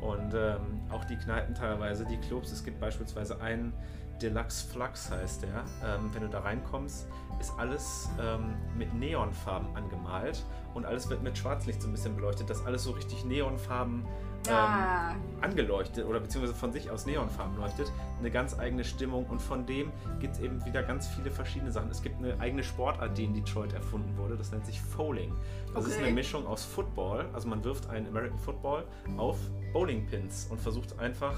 Und 0.01 0.35
ähm, 0.35 0.81
auch 0.91 1.05
die 1.05 1.17
Kneipen 1.17 1.55
teilweise, 1.55 2.05
die 2.05 2.19
Clubs. 2.19 2.53
Es 2.53 2.65
gibt 2.65 2.81
beispielsweise 2.81 3.41
einen 3.41 3.73
Deluxe 4.21 4.67
Flux 4.67 5.11
heißt 5.11 5.43
der. 5.43 5.65
Ähm, 5.85 6.11
wenn 6.13 6.23
du 6.23 6.29
da 6.29 6.41
reinkommst, 6.41 7.07
ist 7.41 7.53
alles 7.59 8.09
ähm, 8.21 8.55
mit 8.77 8.93
Neonfarben 8.95 9.75
angemalt 9.77 10.45
und 10.75 10.87
alles 10.87 11.09
wird 11.11 11.23
mit 11.23 11.37
Schwarzlicht 11.37 11.83
so 11.83 11.89
ein 11.89 11.93
bisschen 11.93 12.17
beleuchtet, 12.17 12.49
dass 12.49 12.65
alles 12.65 12.85
so 12.85 12.93
richtig 12.93 13.25
Neonfarben 13.25 14.07
ähm, 14.49 14.55
Ah, 14.55 15.15
angeleuchtet 15.41 16.07
oder 16.07 16.21
beziehungsweise 16.21 16.55
von 16.59 16.73
sich 16.73 16.91
aus 16.91 17.07
Neonfarben 17.07 17.57
leuchtet. 17.57 17.93
Eine 18.19 18.31
ganz 18.31 18.59
eigene 18.59 18.85
Stimmung 18.85 19.27
und 19.27 19.41
von 19.41 19.67
dem 19.67 19.93
gibt 20.19 20.35
es 20.35 20.41
eben 20.41 20.65
wieder 20.65 20.83
ganz 20.83 21.07
viele 21.09 21.31
verschiedene 21.31 21.71
Sachen. 21.71 21.91
Es 21.91 22.03
gibt 22.03 22.17
eine 22.19 22.39
eigene 22.41 22.63
Sportart, 22.65 23.17
die 23.17 23.25
in 23.25 23.35
Detroit 23.35 23.73
erfunden 23.73 24.17
wurde, 24.17 24.37
das 24.37 24.51
nennt 24.51 24.67
sich 24.67 24.81
Bowling. 24.97 25.33
Das 25.75 25.87
ist 25.87 25.97
Okay. 25.97 26.05
eine 26.07 26.15
Mischung 26.15 26.47
aus 26.47 26.65
Football, 26.65 27.27
also 27.33 27.49
man 27.49 27.63
wirft 27.65 27.89
einen 27.91 28.07
American 28.09 28.39
Football 28.39 28.85
auf 29.19 29.37
Bowlingpins 29.73 30.47
und 30.51 30.61
versucht 30.61 30.99
einfach 30.99 31.37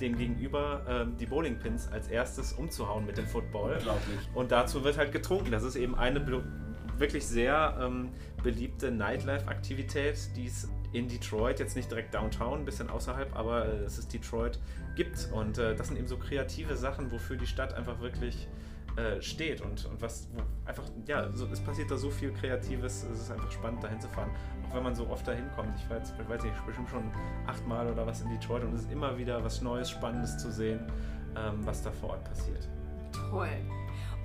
dem 0.00 0.16
Gegenüber 0.16 0.82
ähm, 0.88 1.16
die 1.18 1.26
Bowlingpins 1.26 1.88
als 1.88 2.08
erstes 2.08 2.52
umzuhauen 2.54 3.06
mit 3.06 3.16
dem 3.16 3.26
Football. 3.26 3.74
Unglaublich. 3.76 4.18
Und 4.34 4.50
dazu 4.50 4.82
wird 4.82 4.96
halt 4.98 5.12
getrunken. 5.12 5.52
Das 5.52 5.62
ist 5.62 5.76
eben 5.76 5.94
eine 5.94 6.24
wirklich 6.98 7.26
sehr 7.26 7.76
ähm, 7.80 8.08
beliebte 8.42 8.90
Nightlife-Aktivität, 8.90 10.16
die 10.36 10.46
es 10.46 10.68
in 10.94 11.08
Detroit, 11.08 11.58
jetzt 11.58 11.76
nicht 11.76 11.90
direkt 11.90 12.14
downtown, 12.14 12.60
ein 12.60 12.64
bisschen 12.64 12.88
außerhalb, 12.88 13.36
aber 13.36 13.66
äh, 13.66 13.84
es 13.84 13.98
ist 13.98 14.12
Detroit, 14.12 14.58
gibt. 14.94 15.28
Und 15.32 15.58
äh, 15.58 15.74
das 15.74 15.88
sind 15.88 15.98
eben 15.98 16.06
so 16.06 16.16
kreative 16.16 16.76
Sachen, 16.76 17.10
wofür 17.10 17.36
die 17.36 17.46
Stadt 17.46 17.74
einfach 17.74 18.00
wirklich 18.00 18.48
äh, 18.96 19.20
steht 19.20 19.60
und, 19.60 19.84
und 19.86 20.00
was 20.00 20.28
einfach, 20.64 20.84
ja, 21.06 21.28
so, 21.32 21.46
es 21.46 21.60
passiert 21.60 21.90
da 21.90 21.96
so 21.96 22.10
viel 22.10 22.32
Kreatives, 22.32 23.04
es 23.12 23.22
ist 23.22 23.30
einfach 23.32 23.50
spannend 23.50 23.82
dahin 23.82 24.00
zu 24.00 24.08
fahren. 24.08 24.30
Auch 24.68 24.76
wenn 24.76 24.84
man 24.84 24.94
so 24.94 25.08
oft 25.08 25.26
dahin 25.26 25.50
kommt. 25.56 25.76
Ich 25.76 25.90
war 25.90 25.98
ich 25.98 26.28
weiß 26.28 26.44
nicht, 26.44 26.64
bestimmt 26.64 26.88
schon 26.88 27.10
achtmal 27.46 27.90
oder 27.90 28.06
was 28.06 28.22
in 28.22 28.30
Detroit 28.30 28.62
und 28.62 28.72
es 28.72 28.82
ist 28.82 28.92
immer 28.92 29.18
wieder 29.18 29.42
was 29.42 29.60
Neues, 29.62 29.90
Spannendes 29.90 30.38
zu 30.38 30.52
sehen, 30.52 30.80
ähm, 31.36 31.66
was 31.66 31.82
da 31.82 31.90
vor 31.90 32.10
Ort 32.10 32.24
passiert. 32.24 32.68
toll. 33.30 33.48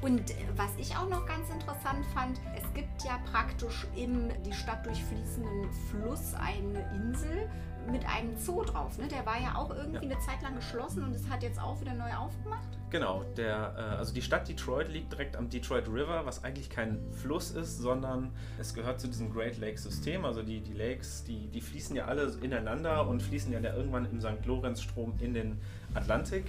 Und 0.02 0.34
was 0.56 0.72
ich 0.78 0.95
auch 0.95 1.10
noch 1.10 1.26
ganz 1.26 1.50
interessant 1.50 2.06
fand, 2.14 2.39
es 2.56 2.74
gibt 2.74 3.04
ja 3.04 3.20
praktisch 3.32 3.86
im 3.95 4.30
die 4.43 4.54
Stadt 4.54 4.86
durchfließenden 4.86 5.70
Fluss 5.89 6.34
eine 6.36 6.80
Insel 6.95 7.50
mit 7.91 8.06
einem 8.06 8.38
Zoo 8.38 8.64
drauf. 8.64 8.97
Ne? 8.97 9.08
Der 9.08 9.26
war 9.26 9.39
ja 9.41 9.56
auch 9.56 9.72
irgendwie 9.72 10.06
Ja. 10.08 10.12
eine 10.16 10.20
Zeit 10.20 10.41
lang 10.43 10.56
geschlossen 10.56 11.04
und 11.04 11.14
es 11.16 11.28
hat 11.30 11.41
jetzt 11.43 11.60
auch 11.60 11.80
wieder 11.82 11.93
neu 11.93 12.14
aufgemacht. 12.14 12.68
Genau, 12.91 13.24
der, 13.36 13.74
äh, 13.78 13.82
also 13.97 14.14
die 14.14 14.22
Stadt 14.22 14.47
Detroit 14.47 14.89
liegt 14.89 15.12
direkt 15.12 15.36
am 15.36 15.50
Detroit 15.50 15.88
River, 15.88 16.26
was 16.26 16.43
eigentlich 16.43 16.70
kein 16.70 17.00
Fluss 17.14 17.52
ist, 17.52 17.80
sondern 17.80 18.32
es 18.60 18.74
gehört 18.74 19.00
zu 19.00 19.08
diesem 19.08 19.34
Great 19.34 19.58
Lakes 19.58 19.84
System. 19.84 20.24
Also 20.26 20.43
die, 20.43 20.62
die 20.62 20.74
Lakes, 20.74 21.24
die, 21.24 21.47
die 21.47 21.62
fließen 21.62 21.95
ja 21.95 22.06
alle 22.06 22.32
ineinander 22.41 23.08
und 23.08 23.22
fließen 23.22 23.52
ja 23.52 23.60
irgendwann 23.60 24.06
im 24.12 24.22
St. 24.22 24.45
Lorenz-Strom 24.45 25.16
in 25.20 25.34
den 25.34 25.60
Atlantik. 25.93 26.45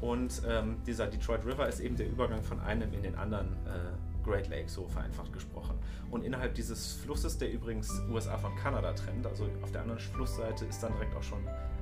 Und 0.00 0.42
ähm, 0.48 0.76
dieser 0.86 1.06
Detroit 1.06 1.44
River 1.44 1.68
ist 1.68 1.80
eben 1.80 1.96
der 1.96 2.08
Übergang 2.08 2.42
von 2.42 2.60
einem 2.60 2.92
in 2.92 3.02
den 3.02 3.14
anderen 3.16 3.48
äh, 3.66 4.24
Great 4.24 4.48
Lake, 4.48 4.68
so 4.68 4.86
vereinfacht 4.86 5.32
gesprochen. 5.32 5.78
Und 6.10 6.24
innerhalb 6.24 6.54
dieses 6.54 6.94
Flusses, 6.94 7.38
der 7.38 7.52
übrigens 7.52 7.90
USA 8.10 8.36
von 8.36 8.54
Kanada 8.56 8.92
trennt, 8.92 9.26
also 9.26 9.48
auf 9.62 9.70
der 9.72 9.82
anderen 9.82 10.00
Flussseite 10.00 10.64
ist 10.64 10.82
dann 10.82 10.92
direkt 10.94 11.14
auch 11.14 11.22
schon 11.22 11.40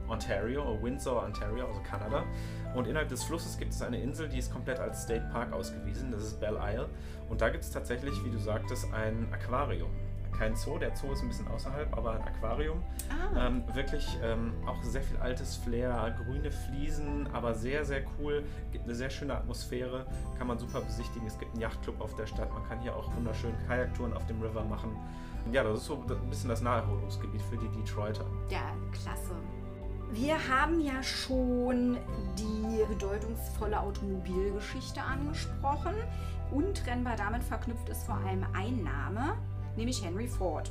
Ontario, 0.08 0.78
Windsor, 0.82 1.22
Ontario, 1.22 1.66
also 1.66 1.80
Kanada. 1.82 2.24
Und 2.74 2.86
innerhalb 2.86 3.08
des 3.08 3.24
Flusses 3.24 3.58
gibt 3.58 3.72
es 3.72 3.82
eine 3.82 4.00
Insel, 4.00 4.28
die 4.28 4.38
ist 4.38 4.52
komplett 4.52 4.78
als 4.78 5.02
State 5.02 5.28
Park 5.32 5.52
ausgewiesen. 5.52 6.10
Das 6.10 6.22
ist 6.22 6.40
Belle 6.40 6.58
Isle. 6.62 6.88
Und 7.28 7.40
da 7.40 7.50
gibt 7.50 7.64
es 7.64 7.70
tatsächlich, 7.70 8.14
wie 8.24 8.30
du 8.30 8.38
sagtest, 8.38 8.92
ein 8.92 9.28
Aquarium. 9.32 9.90
Kein 10.38 10.54
Zoo, 10.54 10.78
der 10.78 10.94
Zoo 10.94 11.12
ist 11.12 11.22
ein 11.22 11.28
bisschen 11.28 11.48
außerhalb, 11.48 11.96
aber 11.96 12.12
ein 12.12 12.22
Aquarium. 12.22 12.80
Ah, 13.10 13.46
Ähm, 13.48 13.64
wirklich 13.74 14.06
ähm, 14.22 14.52
auch 14.66 14.80
sehr 14.84 15.02
viel 15.02 15.16
altes 15.16 15.56
Flair, 15.56 16.16
grüne 16.24 16.50
Fliesen, 16.52 17.26
aber 17.32 17.54
sehr, 17.54 17.84
sehr 17.84 18.02
cool. 18.18 18.44
Gibt 18.70 18.84
eine 18.84 18.94
sehr 18.94 19.10
schöne 19.10 19.34
Atmosphäre, 19.36 20.06
kann 20.38 20.46
man 20.46 20.58
super 20.58 20.80
besichtigen. 20.80 21.26
Es 21.26 21.38
gibt 21.38 21.52
einen 21.52 21.60
Yachtclub 21.62 22.00
auf 22.00 22.14
der 22.14 22.26
Stadt, 22.26 22.52
man 22.52 22.62
kann 22.68 22.80
hier 22.80 22.94
auch 22.94 23.12
wunderschön 23.16 23.52
Kajaktouren 23.66 24.12
auf 24.14 24.26
dem 24.26 24.40
River 24.40 24.64
machen. 24.64 24.96
Ja, 25.50 25.64
das 25.64 25.80
ist 25.80 25.86
so 25.86 26.04
ein 26.08 26.30
bisschen 26.30 26.50
das 26.50 26.60
Naherholungsgebiet 26.60 27.42
für 27.42 27.56
die 27.56 27.68
Detroiter. 27.68 28.24
ja, 28.50 28.70
klasse. 28.92 29.34
Wir 30.10 30.36
haben 30.48 30.80
ja 30.80 31.02
schon 31.02 31.98
die 32.38 32.82
bedeutungsvolle 32.88 33.78
Automobilgeschichte 33.78 35.02
angesprochen. 35.02 35.92
Untrennbar 36.50 37.16
damit 37.16 37.44
verknüpft 37.44 37.90
ist 37.90 38.04
vor 38.04 38.14
allem 38.16 38.46
ein 38.54 38.82
Name, 38.82 39.34
nämlich 39.78 40.04
Henry 40.04 40.26
Ford. 40.26 40.70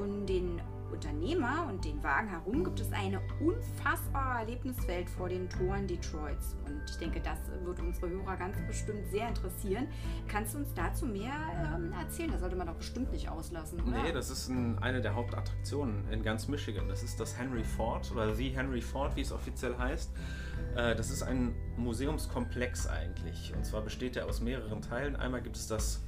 Um 0.00 0.26
den 0.26 0.60
Unternehmer 0.90 1.66
und 1.68 1.84
den 1.84 2.02
Wagen 2.04 2.28
herum 2.28 2.62
gibt 2.64 2.78
es 2.78 2.92
eine 2.92 3.20
unfassbare 3.40 4.40
Erlebniswelt 4.40 5.10
vor 5.10 5.28
den 5.28 5.48
Toren 5.48 5.86
Detroits. 5.88 6.54
Und 6.66 6.82
ich 6.88 6.96
denke, 6.98 7.20
das 7.20 7.38
wird 7.64 7.80
unsere 7.80 8.10
Hörer 8.10 8.36
ganz 8.36 8.56
bestimmt 8.66 9.04
sehr 9.10 9.28
interessieren. 9.28 9.88
Kannst 10.28 10.54
du 10.54 10.58
uns 10.58 10.72
dazu 10.74 11.06
mehr 11.06 11.32
ähm, 11.74 11.92
erzählen? 11.92 12.30
Das 12.30 12.40
sollte 12.40 12.54
man 12.54 12.68
doch 12.68 12.74
bestimmt 12.76 13.10
nicht 13.12 13.28
auslassen, 13.28 13.80
oder? 13.80 14.02
Nee, 14.02 14.12
das 14.12 14.30
ist 14.30 14.48
ein, 14.48 14.78
eine 14.78 15.00
der 15.00 15.14
Hauptattraktionen 15.14 16.08
in 16.12 16.22
ganz 16.22 16.46
Michigan. 16.46 16.88
Das 16.88 17.02
ist 17.02 17.18
das 17.18 17.36
Henry 17.36 17.64
Ford 17.64 18.10
oder 18.12 18.32
The 18.32 18.50
Henry 18.50 18.80
Ford, 18.80 19.16
wie 19.16 19.22
es 19.22 19.32
offiziell 19.32 19.76
heißt. 19.76 20.12
Äh, 20.76 20.94
Das 20.94 21.10
ist 21.10 21.22
ein 21.24 21.54
Museumskomplex 21.76 22.86
eigentlich. 22.86 23.52
Und 23.56 23.64
zwar 23.64 23.82
besteht 23.82 24.16
er 24.16 24.26
aus 24.26 24.40
mehreren 24.40 24.80
Teilen. 24.80 25.16
Einmal 25.16 25.42
gibt 25.42 25.56
es 25.56 25.66
das 25.66 26.02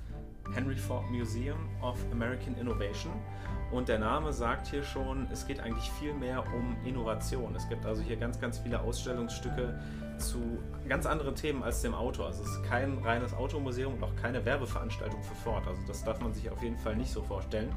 Henry 0.55 0.76
Ford 0.76 1.11
Museum 1.11 1.59
of 1.82 1.99
American 2.12 2.55
Innovation. 2.57 3.12
Und 3.72 3.88
der 3.88 3.99
Name 3.99 4.32
sagt 4.32 4.68
hier 4.68 4.84
schon, 4.84 5.26
es 5.32 5.47
geht 5.47 5.61
eigentlich 5.61 5.90
viel 5.92 6.14
mehr 6.14 6.44
um 6.55 6.76
Innovation. 6.84 7.55
Es 7.57 7.68
gibt 7.68 7.84
also 7.84 8.01
hier 8.03 8.16
ganz, 8.16 8.40
ganz 8.40 8.59
viele 8.59 8.80
Ausstellungsstücke 8.80 9.78
zu 10.18 10.59
ganz 10.88 11.05
anderen 11.05 11.34
Themen 11.34 11.62
als 11.62 11.82
dem 11.82 11.94
Auto. 11.94 12.22
Also 12.24 12.44
es 12.44 12.49
ist 12.51 12.62
kein 12.62 12.99
reines 12.99 13.34
Automuseum 13.34 13.94
und 13.94 14.03
auch 14.05 14.14
keine 14.16 14.44
Werbeveranstaltung 14.44 15.22
für 15.22 15.34
Ford. 15.34 15.66
Also 15.66 15.82
das 15.86 16.05
darf 16.05 16.20
man 16.20 16.32
sich 16.32 16.49
auf 16.49 16.62
jeden 16.62 16.78
Fall 16.78 16.97
nicht 16.97 17.11
so 17.11 17.22
vorstellen. 17.22 17.72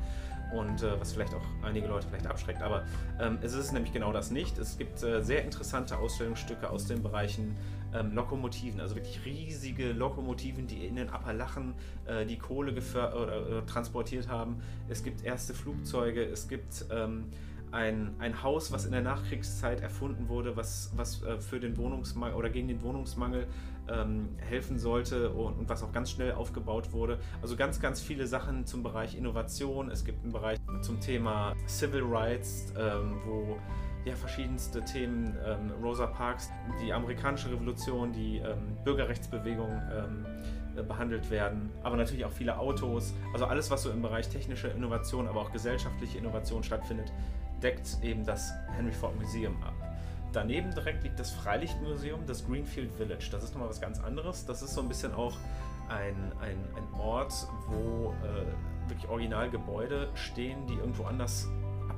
und 0.52 0.82
äh, 0.82 1.00
was 1.00 1.14
vielleicht 1.14 1.34
auch 1.34 1.46
einige 1.64 1.88
Leute 1.88 2.08
vielleicht 2.08 2.28
abschreckt. 2.28 2.62
Aber 2.62 2.84
ähm, 3.20 3.38
es 3.42 3.54
ist 3.54 3.72
nämlich 3.72 3.94
genau 3.94 4.12
das 4.12 4.32
nicht. 4.32 4.58
Es 4.58 4.78
gibt 4.78 5.02
äh, 5.04 5.22
sehr 5.22 5.44
interessante 5.44 5.98
Ausstellungsstücke 5.98 6.70
aus 6.70 6.86
den 6.86 7.04
Bereichen 7.04 7.56
ähm, 7.94 8.14
Lokomotiven, 8.14 8.80
also 8.80 8.96
wirklich 8.96 9.26
riesige 9.26 9.92
Lokomotiven, 9.92 10.68
die 10.68 10.86
in 10.86 10.96
den 10.96 11.10
Appalachen 11.10 11.74
äh, 12.06 12.26
die 12.26 12.38
Kohle 12.38 12.72
oder, 12.72 13.60
äh, 13.60 13.62
transportiert 13.66 14.28
haben. 14.28 14.62
Es 14.88 15.04
gibt 15.04 15.24
erste 15.24 15.54
Flugzeuge, 15.54 16.24
es 16.24 16.48
gibt 16.48 16.86
ähm, 16.92 17.26
ein, 17.72 18.16
ein 18.20 18.42
Haus, 18.44 18.72
was 18.72 18.86
in 18.86 18.92
der 18.92 19.02
Nachkriegszeit 19.02 19.82
erfunden 19.82 20.28
wurde, 20.28 20.56
was, 20.56 20.92
was 20.96 21.24
äh, 21.24 21.40
für 21.40 21.60
den 21.60 21.78
Wohnungsmangel 21.78 22.36
oder 22.36 22.50
gegen 22.50 22.68
den 22.68 22.82
Wohnungsmangel 22.82 23.48
ähm, 23.90 24.30
helfen 24.38 24.80
sollte 24.80 25.32
und, 25.32 25.58
und, 25.58 25.70
was 25.70 25.84
auch 25.84 25.92
ganz 25.92 26.12
schnell 26.12 26.34
aufgebaut 26.34 26.92
wurde. 26.94 27.20
Also 27.42 27.56
ganz, 27.56 27.80
ganz 27.80 28.02
viele 28.02 28.28
Sachen 28.28 28.66
zum 28.66 28.84
Bereich 28.84 29.16
Innovation. 29.16 29.90
Es 29.90 30.06
gibt 30.06 30.24
einen 30.24 30.32
Bereich 30.32 30.60
zum 30.82 31.00
Thema 31.00 31.56
Civil 31.68 32.04
Rights, 32.04 32.74
ähm, 32.78 33.20
wo 33.26 33.58
ja, 34.06 34.16
verschiedenste 34.16 34.84
Themen, 34.84 35.38
ähm, 35.46 35.72
Rosa 35.84 36.08
Parks, 36.08 36.50
die 36.82 36.94
amerikanische 36.94 37.52
Revolution, 37.52 38.12
die 38.12 38.38
ähm, 38.38 38.78
Bürgerrechtsbewegung 38.84 39.70
ähm, 39.70 40.26
äh, 40.78 40.84
behandelt 40.84 41.30
werden, 41.30 41.70
aber 41.84 41.98
natürlich 41.98 42.26
auch 42.26 42.32
viele 42.32 42.58
Autos. 42.58 43.14
Also 43.34 43.46
alles, 43.46 43.70
was 43.70 43.84
so 43.84 43.92
im 43.92 44.02
Bereich 44.02 44.30
technische 44.30 44.70
Innovation, 44.70 45.28
aber 45.28 45.42
auch 45.42 45.52
gesellschaftliche 45.52 46.18
Innovation 46.18 46.64
stattfindet, 46.64 47.12
deckt 47.62 47.98
eben 48.02 48.26
das 48.26 48.52
Henry 48.76 48.94
Ford 48.94 49.16
Museum 49.20 49.62
ab. 49.64 49.74
Daneben 50.32 50.74
direkt 50.74 51.04
liegt 51.04 51.20
das 51.20 51.32
Freilichtmuseum, 51.32 52.26
das 52.28 52.46
Greenfield 52.46 52.92
Village. 52.92 53.30
Das 53.32 53.44
ist 53.44 53.54
nochmal 53.54 53.70
was 53.70 53.82
ganz 53.82 54.00
anderes. 54.00 54.46
Das 54.46 54.62
ist 54.62 54.76
so 54.76 54.82
ein 54.82 54.88
bisschen 54.88 55.14
auch 55.14 55.36
ein, 55.90 56.16
ein, 56.40 56.58
ein 56.76 57.00
Ort, 57.00 57.34
wo 57.68 58.14
äh, 58.24 58.90
wirklich 58.90 59.10
Originalgebäude 59.10 60.10
stehen, 60.14 60.68
die 60.68 60.76
irgendwo 60.76 61.06
anders 61.06 61.48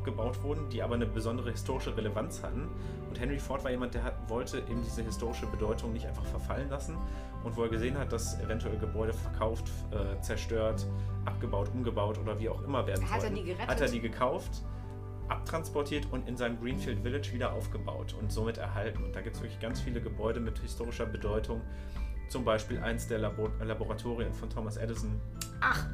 abgebaut 0.02 0.42
wurden, 0.42 0.68
die 0.70 0.82
aber 0.82 0.96
eine 0.96 1.06
besondere 1.06 1.52
historische 1.52 1.96
Relevanz 1.96 2.42
hatten. 2.42 2.68
Und 3.08 3.20
Henry 3.20 3.40
Ford 3.40 3.64
war 3.64 3.70
jemand, 3.70 3.94
der 3.94 4.04
hat, 4.04 4.30
wollte 4.30 4.58
eben 4.58 4.82
diese 4.84 5.04
historische 5.04 5.46
Bedeutung 5.46 5.94
nicht 5.94 6.08
einfach 6.08 6.26
verfallen 6.26 6.70
lassen. 6.70 6.98
Und 7.44 7.56
wo 7.56 7.64
er 7.64 7.70
gesehen 7.70 7.98
hat, 7.98 8.12
dass 8.12 8.40
eventuell 8.40 8.78
Gebäude 8.78 9.14
verkauft, 9.14 9.70
äh, 9.92 10.20
zerstört, 10.22 10.88
abgebaut, 11.26 11.70
umgebaut 11.74 12.18
oder 12.18 12.40
wie 12.40 12.50
auch 12.50 12.62
immer 12.64 12.86
werden 12.88 13.10
hat 13.10 13.22
sollten, 13.22 13.36
er 13.36 13.42
die 13.42 13.48
gerettet? 13.48 13.70
hat 13.70 13.82
er 13.82 13.88
die 13.88 14.02
gekauft 14.02 14.64
abtransportiert 15.28 16.08
und 16.12 16.28
in 16.28 16.36
seinem 16.36 16.60
Greenfield 16.60 17.00
Village 17.04 17.32
wieder 17.32 17.54
aufgebaut 17.54 18.14
und 18.20 18.34
somit 18.34 18.58
erhalten. 18.58 19.02
Und 19.02 19.16
da 19.16 19.22
gibt 19.22 19.38
es 19.38 19.42
wirklich 19.42 19.62
ganz 19.62 19.80
viele 19.80 20.02
Gebäude 20.02 20.42
mit 20.42 20.60
historischer 20.60 21.06
Bedeutung. 21.06 21.62
Zum 22.28 22.44
Beispiel 22.44 22.80
eins 22.80 23.08
der 23.08 23.20
Labor 23.20 23.50
Laboratorien 23.62 24.34
von 24.34 24.50
Thomas 24.50 24.76
Edison. 24.76 25.22
Ach! 25.62 25.86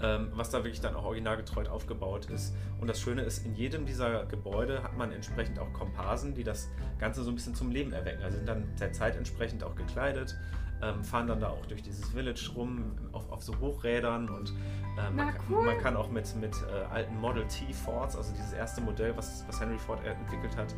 Ähm, 0.00 0.28
was 0.34 0.50
da 0.50 0.58
wirklich 0.58 0.80
dann 0.80 0.94
auch 0.94 1.04
originalgetreu 1.04 1.68
aufgebaut 1.68 2.26
ist. 2.26 2.54
Und 2.80 2.86
das 2.86 3.00
Schöne 3.00 3.22
ist, 3.22 3.44
in 3.44 3.56
jedem 3.56 3.84
dieser 3.84 4.26
Gebäude 4.26 4.82
hat 4.84 4.96
man 4.96 5.10
entsprechend 5.10 5.58
auch 5.58 5.72
Komparsen, 5.72 6.34
die 6.34 6.44
das 6.44 6.68
Ganze 7.00 7.24
so 7.24 7.32
ein 7.32 7.34
bisschen 7.34 7.56
zum 7.56 7.72
Leben 7.72 7.92
erwecken. 7.92 8.22
Also 8.22 8.36
sind 8.36 8.48
dann 8.48 8.64
der 8.78 8.92
Zeit 8.92 9.16
entsprechend 9.16 9.64
auch 9.64 9.74
gekleidet, 9.74 10.38
ähm, 10.82 11.02
fahren 11.02 11.26
dann 11.26 11.40
da 11.40 11.48
auch 11.48 11.66
durch 11.66 11.82
dieses 11.82 12.08
Village 12.10 12.48
rum 12.54 12.92
auf, 13.10 13.28
auf 13.32 13.42
so 13.42 13.58
Hochrädern 13.58 14.28
und 14.28 14.52
äh, 14.96 15.10
man, 15.10 15.34
cool. 15.50 15.64
man, 15.64 15.78
kann 15.78 15.96
auch 15.96 16.10
mit, 16.10 16.32
mit 16.36 16.54
äh, 16.54 16.84
alten 16.92 17.18
Model 17.20 17.44
T 17.48 17.72
Fords, 17.72 18.14
also 18.14 18.32
dieses 18.32 18.52
erste 18.52 18.80
Modell, 18.80 19.16
was, 19.16 19.44
was 19.48 19.60
Henry 19.60 19.78
Ford 19.78 19.98
entwickelt 20.04 20.56
hat, 20.56 20.74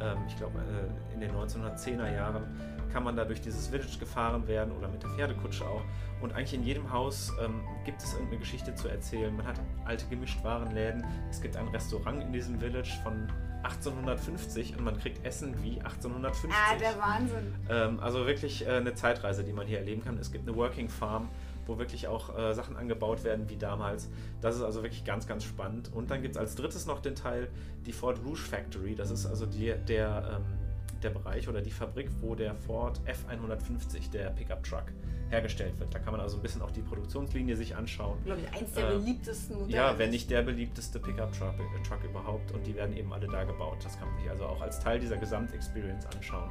ähm, 0.00 0.18
ich 0.26 0.36
glaube 0.36 0.58
äh, 0.58 1.14
in 1.14 1.20
den 1.20 1.30
1910er 1.30 2.12
Jahren, 2.12 2.44
kann 2.94 3.02
man 3.02 3.16
da 3.16 3.24
durch 3.24 3.40
dieses 3.40 3.66
Village 3.66 3.98
gefahren 3.98 4.46
werden 4.46 4.72
oder 4.72 4.86
mit 4.86 5.02
der 5.02 5.10
Pferdekutsche 5.10 5.66
auch. 5.66 5.82
Und 6.20 6.32
eigentlich 6.32 6.54
in 6.54 6.62
jedem 6.62 6.92
Haus 6.92 7.32
ähm, 7.44 7.60
gibt 7.84 8.00
es 8.00 8.12
irgendeine 8.12 8.38
Geschichte 8.38 8.72
zu 8.76 8.86
erzählen. 8.86 9.36
Man 9.36 9.46
hat 9.46 9.60
alte 9.84 10.06
Gemischtwarenläden, 10.06 11.04
es 11.28 11.42
gibt 11.42 11.56
ein 11.56 11.66
Restaurant 11.68 12.22
in 12.22 12.32
diesem 12.32 12.60
Village 12.60 12.92
von 13.02 13.28
1850 13.64 14.78
und 14.78 14.84
man 14.84 14.96
kriegt 14.98 15.26
Essen 15.26 15.60
wie 15.60 15.80
1850. 15.80 16.50
Ah, 16.52 16.76
der 16.76 16.96
Wahnsinn. 17.00 17.54
Ähm, 17.68 17.98
also 17.98 18.26
wirklich 18.26 18.64
äh, 18.64 18.70
eine 18.70 18.94
Zeitreise, 18.94 19.42
die 19.42 19.52
man 19.52 19.66
hier 19.66 19.78
erleben 19.78 20.04
kann. 20.04 20.16
Es 20.18 20.30
gibt 20.30 20.46
eine 20.46 20.56
Working 20.56 20.88
Farm, 20.88 21.30
wo 21.66 21.78
wirklich 21.78 22.06
auch 22.06 22.38
äh, 22.38 22.54
Sachen 22.54 22.76
angebaut 22.76 23.24
werden 23.24 23.48
wie 23.48 23.56
damals. 23.56 24.08
Das 24.40 24.54
ist 24.54 24.62
also 24.62 24.84
wirklich 24.84 25.04
ganz, 25.04 25.26
ganz 25.26 25.42
spannend. 25.42 25.90
Und 25.92 26.12
dann 26.12 26.22
gibt 26.22 26.36
es 26.36 26.40
als 26.40 26.54
drittes 26.54 26.86
noch 26.86 27.00
den 27.00 27.16
Teil 27.16 27.48
die 27.86 27.92
Ford 27.92 28.20
Rouge 28.24 28.38
Factory. 28.38 28.94
Das 28.94 29.10
ist 29.10 29.26
also 29.26 29.46
die, 29.46 29.74
der, 29.88 30.38
ähm, 30.38 30.63
der 31.04 31.10
Bereich 31.10 31.48
oder 31.48 31.60
die 31.60 31.70
Fabrik, 31.70 32.10
wo 32.20 32.34
der 32.34 32.54
Ford 32.54 33.00
F150, 33.06 34.10
der 34.10 34.30
Pickup 34.30 34.64
Truck, 34.64 34.84
hergestellt 35.30 35.78
wird. 35.78 35.94
Da 35.94 35.98
kann 35.98 36.12
man 36.12 36.20
also 36.20 36.36
ein 36.36 36.42
bisschen 36.42 36.62
auch 36.62 36.70
die 36.70 36.82
Produktionslinie 36.82 37.56
sich 37.56 37.76
anschauen. 37.76 38.18
Glaube 38.24 38.40
ich, 38.40 38.60
eins 38.60 38.72
der 38.72 38.88
äh, 38.88 38.98
beliebtesten 38.98 39.58
Modelle. 39.58 39.76
Ja, 39.76 39.98
wenn 39.98 40.10
nicht 40.10 40.30
der 40.30 40.42
beliebteste 40.42 40.98
Pickup-Truck 40.98 41.54
äh, 41.58 41.82
Truck 41.82 42.04
überhaupt. 42.04 42.52
Und 42.52 42.66
die 42.66 42.74
werden 42.74 42.96
eben 42.96 43.12
alle 43.12 43.26
da 43.26 43.44
gebaut. 43.44 43.78
Das 43.84 43.98
kann 43.98 44.08
man 44.08 44.18
sich 44.18 44.30
also 44.30 44.46
auch 44.46 44.60
als 44.60 44.80
Teil 44.80 44.98
dieser 44.98 45.16
Gesamtexperience 45.16 46.06
anschauen. 46.06 46.50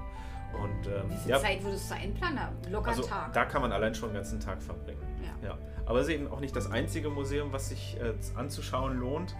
Und, 0.53 0.87
ähm, 0.87 1.09
Wie 1.09 1.17
viel 1.17 1.31
ja, 1.31 1.39
Zeit 1.39 1.63
würdest 1.63 1.89
du 1.89 1.95
einplanen? 1.95 2.49
Locker 2.69 2.91
also, 2.91 3.03
Tag. 3.03 3.33
Da 3.33 3.45
kann 3.45 3.61
man 3.61 3.71
allein 3.71 3.95
schon 3.95 4.09
den 4.09 4.15
ganzen 4.15 4.39
Tag 4.39 4.61
verbringen. 4.61 5.01
Ja. 5.41 5.49
ja. 5.49 5.57
Aber 5.85 5.99
es 5.99 6.07
ist 6.07 6.13
eben 6.13 6.27
auch 6.27 6.39
nicht 6.39 6.55
das 6.55 6.71
einzige 6.71 7.09
Museum, 7.09 7.51
was 7.51 7.69
sich 7.69 7.97
äh, 7.99 8.13
anzuschauen 8.35 8.99
lohnt. 8.99 9.35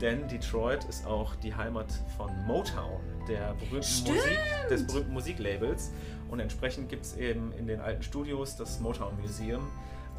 Denn 0.00 0.28
Detroit 0.28 0.84
ist 0.84 1.06
auch 1.06 1.34
die 1.36 1.54
Heimat 1.54 1.86
von 2.16 2.30
Motown, 2.46 3.00
der 3.28 3.54
berühmten 3.54 4.04
Musik, 4.04 4.38
des 4.68 4.86
berühmten 4.86 5.12
Musiklabels. 5.12 5.92
Und 6.28 6.40
entsprechend 6.40 6.88
gibt 6.88 7.04
es 7.04 7.16
eben 7.16 7.52
in 7.58 7.66
den 7.66 7.80
alten 7.80 8.02
Studios 8.02 8.56
das 8.56 8.80
Motown 8.80 9.18
Museum, 9.20 9.70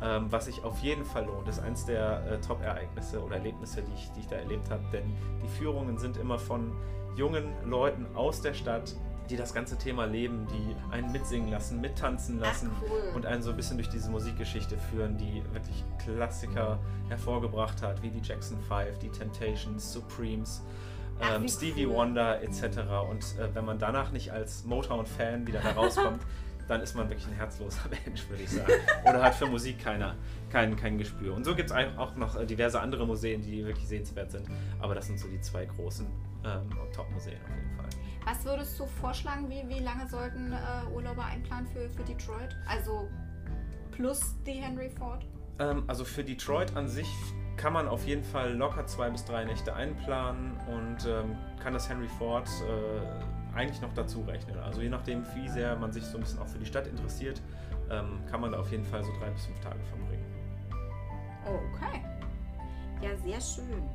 ähm, 0.01 0.27
was 0.29 0.45
sich 0.45 0.63
auf 0.63 0.79
jeden 0.79 1.05
Fall 1.05 1.25
lohnt. 1.25 1.47
Das 1.47 1.57
ist 1.57 1.63
eines 1.63 1.85
der 1.85 2.25
äh, 2.25 2.41
Top-Ereignisse 2.41 3.21
oder 3.21 3.35
Erlebnisse, 3.35 3.83
die 3.83 3.93
ich, 3.93 4.11
die 4.13 4.21
ich 4.21 4.27
da 4.27 4.37
erlebt 4.37 4.69
habe. 4.71 4.83
Denn 4.91 5.03
die 5.43 5.47
Führungen 5.47 5.97
sind 5.97 6.17
immer 6.17 6.39
von 6.39 6.71
jungen 7.15 7.53
Leuten 7.65 8.05
aus 8.15 8.41
der 8.41 8.53
Stadt, 8.53 8.95
die 9.29 9.35
das 9.35 9.53
ganze 9.53 9.77
Thema 9.77 10.05
leben, 10.05 10.47
die 10.47 10.75
einen 10.93 11.11
mitsingen 11.11 11.49
lassen, 11.49 11.81
mittanzen 11.81 12.39
lassen 12.39 12.71
Ach, 12.73 12.81
cool. 12.83 13.15
und 13.15 13.25
einen 13.25 13.41
so 13.41 13.51
ein 13.51 13.55
bisschen 13.55 13.77
durch 13.77 13.89
diese 13.89 14.09
Musikgeschichte 14.09 14.77
führen, 14.89 15.17
die 15.17 15.43
wirklich 15.53 15.83
Klassiker 16.03 16.79
hervorgebracht 17.09 17.81
hat, 17.81 18.01
wie 18.01 18.09
die 18.09 18.21
Jackson 18.21 18.57
5, 18.61 18.99
die 18.99 19.09
Temptations, 19.09 19.93
Supremes 19.93 20.61
ähm, 21.21 21.47
Stevie 21.47 21.85
cool. 21.85 21.95
Wonder 21.95 22.41
etc. 22.41 22.79
Und 23.09 23.23
äh, 23.39 23.53
wenn 23.53 23.65
man 23.65 23.79
danach 23.79 24.11
nicht 24.11 24.31
als 24.31 24.63
Motown-Fan 24.65 25.47
wieder 25.47 25.61
herauskommt, 25.61 26.21
dann 26.67 26.81
ist 26.81 26.95
man 26.95 27.09
wirklich 27.09 27.27
ein 27.27 27.33
herzloser 27.33 27.89
Mensch, 28.05 28.29
würde 28.29 28.43
ich 28.43 28.49
sagen. 28.49 28.71
Oder 29.03 29.23
hat 29.23 29.35
für 29.35 29.47
Musik 29.47 29.79
keiner, 29.79 30.15
kein, 30.51 30.75
kein 30.75 30.97
Gespür. 30.97 31.33
Und 31.33 31.45
so 31.45 31.55
gibt 31.55 31.71
es 31.71 31.75
auch 31.97 32.15
noch 32.15 32.35
äh, 32.35 32.45
diverse 32.45 32.79
andere 32.79 33.05
Museen, 33.07 33.41
die 33.41 33.65
wirklich 33.65 33.87
sehenswert 33.87 34.31
sind. 34.31 34.47
Aber 34.79 34.93
das 34.93 35.07
sind 35.07 35.19
so 35.19 35.27
die 35.27 35.41
zwei 35.41 35.65
großen 35.65 36.05
ähm, 36.45 36.69
Top-Museen 36.93 37.37
auf 37.41 37.49
jeden 37.55 37.61
Fall. 37.61 37.66
Was 38.27 38.43
würdest 38.43 38.77
du 38.77 38.85
vorschlagen, 38.85 39.49
wie, 39.49 39.63
wie 39.69 39.79
lange 39.79 40.05
sollten 40.05 40.51
äh, 40.51 40.93
Urlauber 40.93 41.23
einplanen 41.23 41.65
für, 41.65 41.89
für 41.89 42.03
Detroit? 42.03 42.57
Also 42.67 43.07
plus 43.91 44.35
die 44.45 44.51
Henry 44.51 44.89
Ford? 44.89 45.25
Ähm, 45.59 45.85
also 45.87 46.03
für 46.03 46.25
Detroit 46.25 46.75
an 46.75 46.89
sich 46.89 47.07
kann 47.55 47.71
man 47.71 47.87
auf 47.87 48.05
jeden 48.05 48.25
Fall 48.25 48.53
locker 48.53 48.85
zwei 48.85 49.09
bis 49.09 49.23
drei 49.23 49.45
Nächte 49.45 49.73
einplanen 49.73 50.57
und 50.67 51.05
ähm, 51.07 51.37
kann 51.63 51.71
das 51.71 51.87
Henry 51.87 52.09
Ford 52.19 52.49
äh, 52.67 53.55
eigentlich 53.57 53.81
noch 53.81 53.93
dazu 53.93 54.19
rechnen. 54.23 54.59
Also 54.59 54.81
je 54.81 54.89
nachdem, 54.89 55.23
wie 55.33 55.47
sehr 55.47 55.77
man 55.77 55.93
sich 55.93 56.03
so 56.03 56.17
ein 56.17 56.19
bisschen 56.19 56.39
auch 56.39 56.47
für 56.47 56.59
die 56.59 56.65
Stadt 56.65 56.85
interessiert, 56.85 57.41
ähm, 57.89 58.19
kann 58.29 58.41
man 58.41 58.51
da 58.51 58.59
auf 58.59 58.69
jeden 58.71 58.83
Fall 58.83 59.05
so 59.05 59.11
drei 59.21 59.29
bis 59.29 59.45
fünf 59.45 59.61
Tage 59.61 59.79
verbringen. 59.85 60.25
Okay. 61.45 62.03
Ja, 63.01 63.15
sehr 63.15 63.39
schön. 63.39 63.89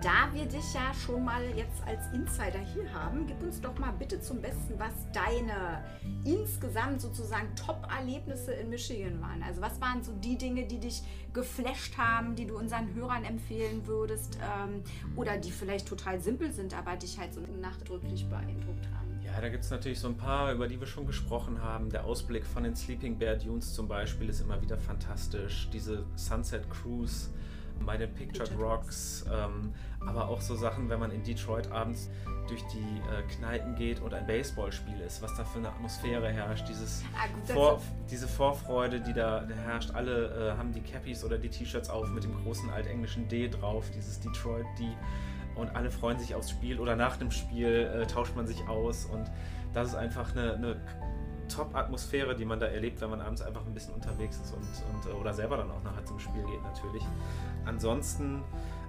Da 0.00 0.32
wir 0.32 0.46
dich 0.46 0.74
ja 0.74 0.92
schon 0.94 1.24
mal 1.24 1.42
jetzt 1.56 1.82
als 1.86 2.06
Insider 2.12 2.58
hier 2.58 2.92
haben, 2.92 3.26
gib 3.26 3.42
uns 3.42 3.60
doch 3.60 3.78
mal 3.78 3.92
bitte 3.92 4.20
zum 4.20 4.40
Besten, 4.40 4.78
was 4.78 4.92
deine 5.12 5.84
insgesamt 6.24 7.00
sozusagen 7.00 7.54
Top-Erlebnisse 7.56 8.52
in 8.52 8.70
Michigan 8.70 9.20
waren. 9.20 9.42
Also 9.42 9.60
was 9.60 9.80
waren 9.80 10.02
so 10.02 10.12
die 10.12 10.38
Dinge, 10.38 10.66
die 10.66 10.78
dich 10.78 11.02
geflasht 11.32 11.96
haben, 11.98 12.34
die 12.34 12.46
du 12.46 12.56
unseren 12.58 12.94
Hörern 12.94 13.24
empfehlen 13.24 13.86
würdest 13.86 14.38
ähm, 14.40 14.82
oder 15.16 15.36
die 15.38 15.50
vielleicht 15.50 15.88
total 15.88 16.20
simpel 16.20 16.52
sind, 16.52 16.76
aber 16.76 16.96
dich 16.96 17.18
halt 17.18 17.34
so 17.34 17.40
nachdrücklich 17.60 18.28
beeindruckt 18.28 18.86
haben? 18.94 19.20
Ja, 19.24 19.40
da 19.40 19.48
gibt 19.48 19.64
es 19.64 19.70
natürlich 19.70 20.00
so 20.00 20.08
ein 20.08 20.16
paar, 20.16 20.52
über 20.52 20.68
die 20.68 20.78
wir 20.78 20.86
schon 20.86 21.06
gesprochen 21.06 21.62
haben. 21.62 21.90
Der 21.90 22.04
Ausblick 22.04 22.44
von 22.44 22.64
den 22.64 22.76
Sleeping 22.76 23.18
Bear 23.18 23.36
Dunes 23.36 23.72
zum 23.72 23.88
Beispiel 23.88 24.28
ist 24.28 24.40
immer 24.40 24.60
wieder 24.60 24.76
fantastisch. 24.76 25.68
Diese 25.72 26.04
Sunset 26.16 26.68
Cruise 26.68 27.30
bei 27.86 27.96
den 27.96 28.12
Pictured 28.14 28.52
Rocks, 28.58 29.24
ähm, 29.32 29.72
aber 30.06 30.28
auch 30.28 30.40
so 30.40 30.54
Sachen, 30.54 30.88
wenn 30.88 31.00
man 31.00 31.10
in 31.10 31.22
Detroit 31.22 31.70
abends 31.70 32.08
durch 32.48 32.62
die 32.72 32.78
äh, 32.78 33.22
Kneipen 33.36 33.74
geht 33.76 34.00
und 34.00 34.14
ein 34.14 34.26
Baseballspiel 34.26 35.00
ist, 35.00 35.22
was 35.22 35.34
da 35.36 35.44
für 35.44 35.58
eine 35.58 35.68
Atmosphäre 35.68 36.28
herrscht, 36.30 36.68
dieses 36.68 37.04
ah, 37.14 37.26
gut, 37.32 37.54
Vor, 37.54 37.82
diese 38.10 38.26
Vorfreude, 38.26 39.00
die 39.00 39.12
da, 39.12 39.40
da 39.40 39.54
herrscht. 39.54 39.92
Alle 39.94 40.52
äh, 40.52 40.58
haben 40.58 40.72
die 40.72 40.80
Cappies 40.80 41.24
oder 41.24 41.38
die 41.38 41.48
T-Shirts 41.48 41.88
auf 41.88 42.08
mit 42.08 42.24
dem 42.24 42.34
großen 42.42 42.68
altenglischen 42.70 43.28
D 43.28 43.48
drauf, 43.48 43.90
dieses 43.94 44.20
Detroit 44.20 44.66
D. 44.78 44.88
Und 45.54 45.74
alle 45.76 45.90
freuen 45.90 46.18
sich 46.18 46.34
aufs 46.34 46.50
Spiel 46.50 46.80
oder 46.80 46.96
nach 46.96 47.16
dem 47.16 47.30
Spiel 47.30 47.90
äh, 47.94 48.06
tauscht 48.06 48.34
man 48.34 48.46
sich 48.46 48.66
aus 48.68 49.04
und 49.04 49.30
das 49.74 49.88
ist 49.88 49.94
einfach 49.94 50.32
eine, 50.32 50.54
eine 50.54 50.76
Top-Atmosphäre, 51.48 52.34
die 52.34 52.44
man 52.44 52.60
da 52.60 52.66
erlebt, 52.66 53.00
wenn 53.00 53.10
man 53.10 53.20
abends 53.20 53.42
einfach 53.42 53.64
ein 53.66 53.74
bisschen 53.74 53.94
unterwegs 53.94 54.38
ist 54.38 54.54
und, 54.54 54.62
und 54.62 55.12
äh, 55.12 55.14
oder 55.14 55.32
selber 55.32 55.56
dann 55.56 55.70
auch 55.70 55.82
nachher 55.82 56.04
zum 56.04 56.18
Spiel 56.18 56.42
geht 56.44 56.62
natürlich. 56.62 57.04
Ansonsten 57.64 58.42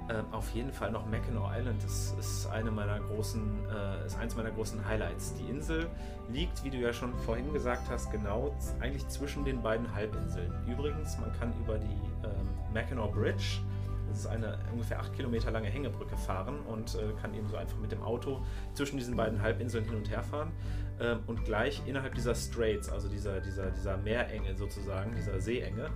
äh, 0.09 0.21
auf 0.31 0.49
jeden 0.51 0.71
Fall 0.71 0.91
noch 0.91 1.05
Mackinac 1.05 1.57
Island. 1.57 1.81
Das 1.83 2.13
ist 2.19 2.47
eine 2.47 2.71
meiner 2.71 2.99
großen, 2.99 3.41
äh, 3.69 4.05
ist 4.05 4.17
eins 4.17 4.35
meiner 4.35 4.51
großen 4.51 4.85
Highlights. 4.85 5.33
Die 5.35 5.49
Insel 5.49 5.87
liegt, 6.29 6.63
wie 6.63 6.69
du 6.69 6.77
ja 6.77 6.91
schon 6.91 7.13
vorhin 7.19 7.53
gesagt 7.53 7.89
hast, 7.89 8.11
genau 8.11 8.53
eigentlich 8.81 9.07
zwischen 9.07 9.45
den 9.45 9.61
beiden 9.61 9.93
Halbinseln. 9.93 10.51
Übrigens, 10.67 11.17
man 11.19 11.31
kann 11.39 11.53
über 11.59 11.77
die 11.77 12.25
ähm, 12.25 12.49
Mackinac 12.73 13.13
Bridge, 13.13 13.61
das 14.09 14.19
ist 14.19 14.27
eine 14.27 14.59
ungefähr 14.71 14.99
acht 14.99 15.13
Kilometer 15.13 15.51
lange 15.51 15.69
Hängebrücke 15.69 16.15
fahren 16.17 16.59
und 16.67 16.95
äh, 16.95 17.13
kann 17.21 17.33
eben 17.33 17.47
so 17.47 17.55
einfach 17.55 17.77
mit 17.77 17.91
dem 17.91 18.03
Auto 18.03 18.41
zwischen 18.73 18.97
diesen 18.97 19.15
beiden 19.15 19.41
Halbinseln 19.41 19.85
hin 19.85 19.95
und 19.95 20.09
her 20.09 20.21
fahren. 20.21 20.51
Ähm, 20.99 21.19
und 21.27 21.43
gleich 21.45 21.81
innerhalb 21.85 22.15
dieser 22.15 22.35
Straits, 22.35 22.89
also 22.89 23.09
dieser, 23.09 23.39
dieser, 23.41 23.71
dieser 23.71 23.97
Meerenge 23.97 24.55
sozusagen, 24.55 25.15
dieser 25.15 25.39
Seeenge, 25.39 25.89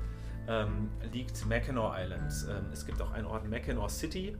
ähm, 0.48 0.90
liegt 1.12 1.46
Mackinac 1.48 1.94
Island. 1.98 2.34
Ähm, 2.50 2.72
es 2.72 2.86
gibt 2.86 3.02
auch 3.02 3.12
einen 3.12 3.28
Ort 3.28 3.48
Mackinac 3.50 3.92
City, 3.92 4.36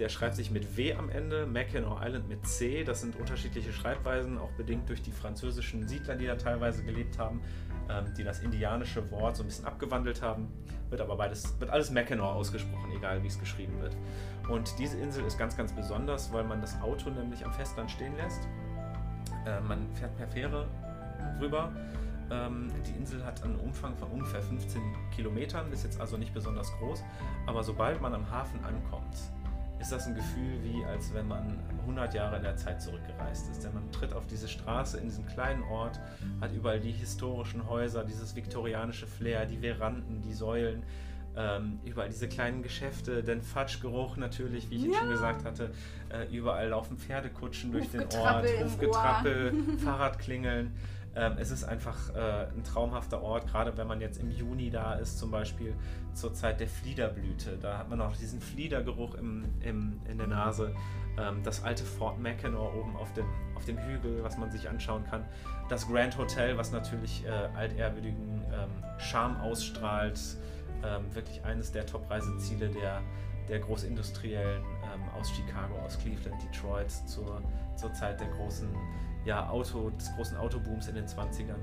der 0.00 0.08
schreibt 0.08 0.34
sich 0.34 0.50
mit 0.50 0.76
W 0.78 0.94
am 0.94 1.10
Ende, 1.10 1.44
Mackinac 1.44 1.98
Island 2.02 2.28
mit 2.28 2.46
C. 2.46 2.84
Das 2.84 3.02
sind 3.02 3.16
unterschiedliche 3.16 3.70
Schreibweisen, 3.72 4.38
auch 4.38 4.50
bedingt 4.52 4.88
durch 4.88 5.02
die 5.02 5.12
französischen 5.12 5.86
Siedler, 5.86 6.16
die 6.16 6.26
da 6.26 6.36
teilweise 6.36 6.82
gelebt 6.82 7.18
haben, 7.18 7.42
ähm, 7.90 8.06
die 8.16 8.24
das 8.24 8.40
indianische 8.40 9.10
Wort 9.10 9.36
so 9.36 9.42
ein 9.42 9.46
bisschen 9.46 9.66
abgewandelt 9.66 10.22
haben. 10.22 10.48
Wird 10.88 11.02
aber 11.02 11.16
beides, 11.16 11.60
wird 11.60 11.70
alles 11.70 11.90
Mackinac 11.90 12.34
ausgesprochen, 12.34 12.90
egal 12.96 13.22
wie 13.22 13.26
es 13.26 13.38
geschrieben 13.38 13.78
wird. 13.80 13.94
Und 14.48 14.72
diese 14.78 14.98
Insel 14.98 15.24
ist 15.26 15.38
ganz, 15.38 15.56
ganz 15.56 15.74
besonders, 15.74 16.32
weil 16.32 16.44
man 16.44 16.62
das 16.62 16.80
Auto 16.80 17.10
nämlich 17.10 17.44
am 17.44 17.52
Festland 17.52 17.90
stehen 17.90 18.16
lässt. 18.16 18.48
Äh, 19.46 19.60
man 19.60 19.88
fährt 19.94 20.16
per 20.16 20.28
Fähre 20.28 20.66
rüber. 21.40 21.72
Ähm, 22.30 22.70
die 22.86 22.92
Insel 22.92 23.24
hat 23.24 23.42
einen 23.42 23.56
Umfang 23.56 23.96
von 23.96 24.08
ungefähr 24.10 24.40
15 24.42 24.80
Kilometern, 25.14 25.72
ist 25.72 25.84
jetzt 25.84 26.00
also 26.00 26.16
nicht 26.16 26.32
besonders 26.32 26.70
groß, 26.78 27.02
aber 27.46 27.64
sobald 27.64 28.00
man 28.00 28.14
am 28.14 28.30
Hafen 28.30 28.64
ankommt, 28.64 29.16
ist 29.80 29.90
das 29.90 30.06
ein 30.06 30.14
Gefühl 30.14 30.62
wie, 30.62 30.84
als 30.84 31.12
wenn 31.14 31.26
man 31.26 31.58
100 31.80 32.14
Jahre 32.14 32.36
in 32.36 32.42
der 32.42 32.56
Zeit 32.56 32.82
zurückgereist 32.82 33.50
ist. 33.50 33.64
Denn 33.64 33.72
man 33.72 33.90
tritt 33.90 34.12
auf 34.12 34.26
diese 34.26 34.46
Straße 34.46 34.98
in 34.98 35.04
diesem 35.04 35.26
kleinen 35.26 35.62
Ort, 35.64 35.98
hat 36.40 36.52
überall 36.52 36.80
die 36.80 36.92
historischen 36.92 37.66
Häuser, 37.66 38.04
dieses 38.04 38.36
viktorianische 38.36 39.06
Flair, 39.06 39.46
die 39.46 39.56
Veranden, 39.56 40.20
die 40.20 40.34
Säulen, 40.34 40.82
ähm, 41.40 41.80
überall 41.84 42.08
diese 42.08 42.28
kleinen 42.28 42.62
Geschäfte, 42.62 43.22
den 43.22 43.42
Fatschgeruch 43.42 44.16
natürlich, 44.16 44.70
wie 44.70 44.76
ich 44.76 44.92
ja. 44.92 44.98
schon 44.98 45.10
gesagt 45.10 45.44
hatte. 45.44 45.70
Äh, 46.10 46.26
überall 46.34 46.68
laufen 46.68 46.98
Pferdekutschen 46.98 47.72
durch 47.72 47.90
den 47.90 48.02
Ort, 48.02 48.46
Hufgetrappel, 48.62 49.54
Fahrradklingeln. 49.84 50.72
Ähm, 51.16 51.32
es 51.38 51.50
ist 51.50 51.64
einfach 51.64 52.14
äh, 52.14 52.46
ein 52.54 52.62
traumhafter 52.62 53.20
Ort, 53.22 53.48
gerade 53.48 53.76
wenn 53.76 53.86
man 53.86 54.00
jetzt 54.00 54.20
im 54.20 54.30
Juni 54.30 54.70
da 54.70 54.94
ist, 54.94 55.18
zum 55.18 55.30
Beispiel 55.30 55.74
zur 56.14 56.34
Zeit 56.34 56.60
der 56.60 56.68
Fliederblüte. 56.68 57.58
Da 57.60 57.78
hat 57.78 57.88
man 57.88 58.00
auch 58.00 58.16
diesen 58.16 58.40
Fliedergeruch 58.40 59.14
im, 59.14 59.44
im, 59.60 60.00
in 60.08 60.18
der 60.18 60.28
Nase. 60.28 60.74
Ähm, 61.18 61.42
das 61.42 61.64
alte 61.64 61.84
Fort 61.84 62.20
Mackinac 62.20 62.60
oben 62.60 62.96
auf 62.96 63.12
dem, 63.14 63.26
auf 63.56 63.64
dem 63.64 63.78
Hügel, 63.78 64.22
was 64.22 64.38
man 64.38 64.50
sich 64.50 64.68
anschauen 64.68 65.04
kann. 65.04 65.24
Das 65.68 65.88
Grand 65.88 66.16
Hotel, 66.16 66.56
was 66.56 66.70
natürlich 66.70 67.24
äh, 67.24 67.30
altehrwürdigen 67.56 68.42
ähm, 68.52 68.98
Charme 68.98 69.36
ausstrahlt. 69.40 70.20
Ähm, 70.84 71.14
wirklich 71.14 71.44
eines 71.44 71.72
der 71.72 71.86
Top-Reiseziele 71.86 72.68
der, 72.68 73.02
der 73.48 73.58
Großindustriellen 73.60 74.62
ähm, 74.62 75.02
aus 75.18 75.30
Chicago, 75.30 75.74
aus 75.84 75.98
Cleveland, 75.98 76.42
Detroit 76.42 76.90
zur, 76.90 77.42
zur 77.76 77.92
Zeit 77.92 78.20
der 78.20 78.28
großen 78.28 78.68
ja, 79.24 79.48
Auto, 79.48 79.90
des 79.90 80.14
großen 80.16 80.36
Autobooms 80.36 80.88
in 80.88 80.94
den 80.94 81.06
20ern. 81.06 81.58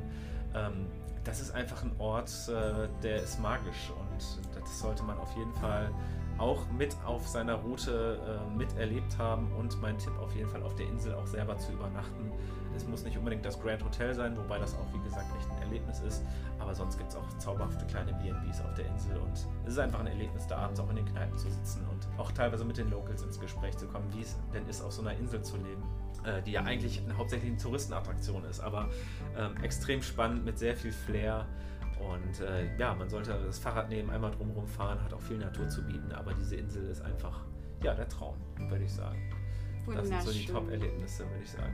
Ähm, 0.53 0.87
das 1.23 1.41
ist 1.41 1.51
einfach 1.51 1.83
ein 1.83 1.91
Ort, 1.99 2.31
äh, 2.47 2.87
der 3.03 3.23
ist 3.23 3.39
magisch 3.39 3.91
und 3.99 4.61
das 4.61 4.79
sollte 4.79 5.03
man 5.03 5.17
auf 5.17 5.35
jeden 5.35 5.53
Fall 5.55 5.91
auch 6.37 6.69
mit 6.71 6.95
auf 7.05 7.27
seiner 7.27 7.55
Route 7.55 8.19
äh, 8.25 8.57
miterlebt 8.57 9.17
haben 9.17 9.51
und 9.53 9.81
mein 9.81 9.97
Tipp 9.97 10.13
auf 10.19 10.35
jeden 10.35 10.49
Fall 10.49 10.63
auf 10.63 10.75
der 10.75 10.87
Insel 10.87 11.13
auch 11.15 11.25
selber 11.25 11.57
zu 11.57 11.71
übernachten. 11.71 12.31
Es 12.75 12.87
muss 12.87 13.03
nicht 13.03 13.17
unbedingt 13.17 13.43
das 13.43 13.59
Grand 13.59 13.83
Hotel 13.83 14.13
sein, 14.13 14.37
wobei 14.37 14.59
das 14.59 14.75
auch 14.75 14.93
wie 14.93 15.03
gesagt 15.03 15.25
echt 15.37 15.49
ein 15.49 15.56
Erlebnis 15.67 15.99
ist, 16.01 16.23
aber 16.59 16.73
sonst 16.73 16.97
gibt 16.97 17.09
es 17.11 17.15
auch 17.15 17.27
zauberhafte 17.37 17.85
kleine 17.85 18.13
B&Bs 18.13 18.61
auf 18.61 18.73
der 18.73 18.87
Insel 18.87 19.17
und 19.17 19.33
es 19.65 19.73
ist 19.73 19.79
einfach 19.79 19.99
ein 19.99 20.07
Erlebnis, 20.07 20.47
da 20.47 20.57
abends 20.57 20.79
auch 20.79 20.89
in 20.89 20.97
den 20.97 21.05
Kneipen 21.05 21.37
zu 21.37 21.49
sitzen 21.49 21.85
und 21.89 22.07
auch 22.19 22.31
teilweise 22.31 22.65
mit 22.65 22.77
den 22.77 22.89
Locals 22.89 23.21
ins 23.21 23.39
Gespräch 23.39 23.77
zu 23.77 23.87
kommen, 23.87 24.11
wie 24.13 24.21
es 24.21 24.35
denn 24.53 24.67
ist, 24.67 24.81
auf 24.81 24.91
so 24.91 25.01
einer 25.01 25.13
Insel 25.13 25.41
zu 25.41 25.57
leben 25.57 25.83
äh, 26.27 26.41
die 26.41 26.51
ja 26.51 26.63
eigentlich 26.63 27.01
hauptsächlich 27.17 27.51
eine 27.51 27.61
Touristenattraktion 27.61 28.43
ist, 28.45 28.59
aber 28.59 28.89
ähm, 29.37 29.55
extrem 29.63 30.01
spannend 30.01 30.45
mit 30.45 30.57
sehr 30.57 30.75
viel 30.75 30.91
Flair. 30.91 31.45
Und 31.99 32.41
äh, 32.41 32.75
ja, 32.77 32.93
man 32.93 33.09
sollte 33.09 33.39
das 33.45 33.57
Fahrrad 33.57 33.89
nehmen, 33.89 34.09
einmal 34.09 34.31
drumherum 34.31 34.67
fahren, 34.67 35.01
hat 35.01 35.13
auch 35.13 35.21
viel 35.21 35.37
Natur 35.37 35.67
zu 35.67 35.83
bieten, 35.83 36.11
aber 36.11 36.33
diese 36.33 36.55
Insel 36.55 36.87
ist 36.89 37.01
einfach, 37.01 37.45
ja, 37.81 37.93
der 37.95 38.07
Traum, 38.07 38.35
würde 38.69 38.83
ich 38.83 38.93
sagen. 38.93 39.17
Das 39.87 40.07
sind 40.07 40.21
so 40.21 40.31
die 40.31 40.45
Top-Erlebnisse, 40.45 41.23
würde 41.29 41.43
ich 41.43 41.51
sagen. 41.51 41.73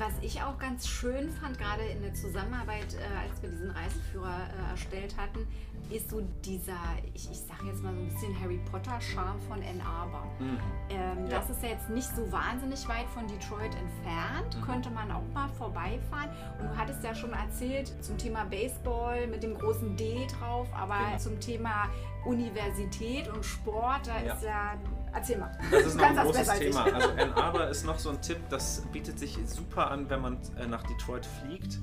Was 0.00 0.14
ich 0.22 0.40
auch 0.40 0.58
ganz 0.58 0.88
schön 0.88 1.28
fand, 1.28 1.58
gerade 1.58 1.82
in 1.82 2.00
der 2.00 2.14
Zusammenarbeit, 2.14 2.86
äh, 2.94 3.28
als 3.28 3.42
wir 3.42 3.50
diesen 3.50 3.70
Reiseführer 3.70 4.48
äh, 4.48 4.70
erstellt 4.70 5.14
hatten, 5.18 5.46
ist 5.90 6.08
so 6.08 6.22
dieser, 6.42 6.80
ich, 7.12 7.30
ich 7.30 7.38
sage 7.38 7.66
jetzt 7.66 7.82
mal 7.82 7.92
so 7.92 8.00
ein 8.00 8.08
bisschen 8.08 8.40
Harry 8.40 8.58
Potter-Charme 8.70 9.38
von 9.42 9.62
Ann 9.62 9.82
Arbor. 9.82 10.24
Mhm. 10.38 10.58
Ähm, 10.88 11.26
ja. 11.26 11.38
Das 11.38 11.50
ist 11.50 11.62
ja 11.62 11.68
jetzt 11.68 11.90
nicht 11.90 12.08
so 12.16 12.32
wahnsinnig 12.32 12.88
weit 12.88 13.10
von 13.12 13.26
Detroit 13.26 13.74
entfernt, 13.74 14.56
mhm. 14.56 14.62
könnte 14.64 14.88
man 14.88 15.10
auch 15.10 15.26
mal 15.34 15.50
vorbeifahren. 15.50 16.30
Und 16.58 16.70
du 16.70 16.76
hattest 16.78 17.04
ja 17.04 17.14
schon 17.14 17.34
erzählt 17.34 17.92
zum 18.02 18.16
Thema 18.16 18.44
Baseball 18.44 19.26
mit 19.26 19.42
dem 19.42 19.58
großen 19.58 19.98
D 19.98 20.26
drauf, 20.38 20.66
aber 20.72 20.96
genau. 20.96 21.18
zum 21.18 21.40
Thema 21.40 21.90
Universität 22.24 23.28
und 23.28 23.44
Sport, 23.44 24.06
da 24.06 24.22
ja. 24.22 24.34
ist 24.34 24.42
ja 24.42 24.74
Erzähl 25.12 25.38
mal. 25.38 25.50
Das 25.70 25.86
ist 25.86 25.96
noch 25.96 26.04
ein 26.04 26.16
großes 26.16 26.58
Thema. 26.58 26.84
Also 26.84 27.08
Ann 27.10 27.32
Arbor 27.34 27.66
ist 27.66 27.84
noch 27.84 27.98
so 27.98 28.10
ein 28.10 28.22
Tipp, 28.22 28.38
das 28.48 28.82
bietet 28.92 29.18
sich 29.18 29.38
super 29.44 29.90
an, 29.90 30.08
wenn 30.08 30.20
man 30.20 30.38
äh, 30.56 30.66
nach 30.66 30.84
Detroit 30.84 31.26
fliegt 31.26 31.78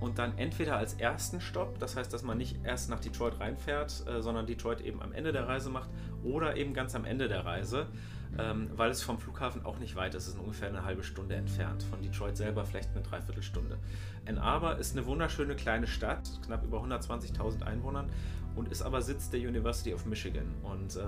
und 0.00 0.18
dann 0.18 0.36
entweder 0.38 0.76
als 0.76 0.94
ersten 0.94 1.40
Stopp, 1.40 1.78
das 1.78 1.96
heißt, 1.96 2.12
dass 2.12 2.22
man 2.22 2.38
nicht 2.38 2.56
erst 2.64 2.88
nach 2.88 3.00
Detroit 3.00 3.38
reinfährt, 3.38 4.06
äh, 4.08 4.22
sondern 4.22 4.46
Detroit 4.46 4.80
eben 4.80 5.02
am 5.02 5.12
Ende 5.12 5.32
der 5.32 5.46
Reise 5.46 5.68
macht 5.68 5.90
oder 6.24 6.56
eben 6.56 6.72
ganz 6.72 6.94
am 6.94 7.04
Ende 7.04 7.28
der 7.28 7.44
Reise, 7.44 7.86
ähm, 8.38 8.70
weil 8.74 8.90
es 8.90 9.02
vom 9.02 9.18
Flughafen 9.18 9.64
auch 9.64 9.78
nicht 9.78 9.96
weit 9.96 10.14
ist. 10.14 10.26
Es 10.26 10.34
ist 10.34 10.40
ungefähr 10.40 10.68
eine 10.68 10.84
halbe 10.84 11.02
Stunde 11.02 11.34
entfernt. 11.34 11.82
Von 11.82 12.00
Detroit 12.00 12.36
selber 12.36 12.64
vielleicht 12.64 12.90
eine 12.94 13.02
Dreiviertelstunde. 13.02 13.78
Ann 14.26 14.38
Arbor 14.38 14.76
ist 14.76 14.96
eine 14.96 15.06
wunderschöne 15.06 15.56
kleine 15.56 15.86
Stadt, 15.86 16.28
knapp 16.44 16.64
über 16.64 16.82
120.000 16.82 17.62
Einwohnern 17.62 18.10
und 18.54 18.68
ist 18.68 18.82
aber 18.82 19.02
Sitz 19.02 19.30
der 19.30 19.40
University 19.40 19.94
of 19.94 20.06
Michigan. 20.06 20.54
Und 20.62 20.96
äh, 20.96 21.04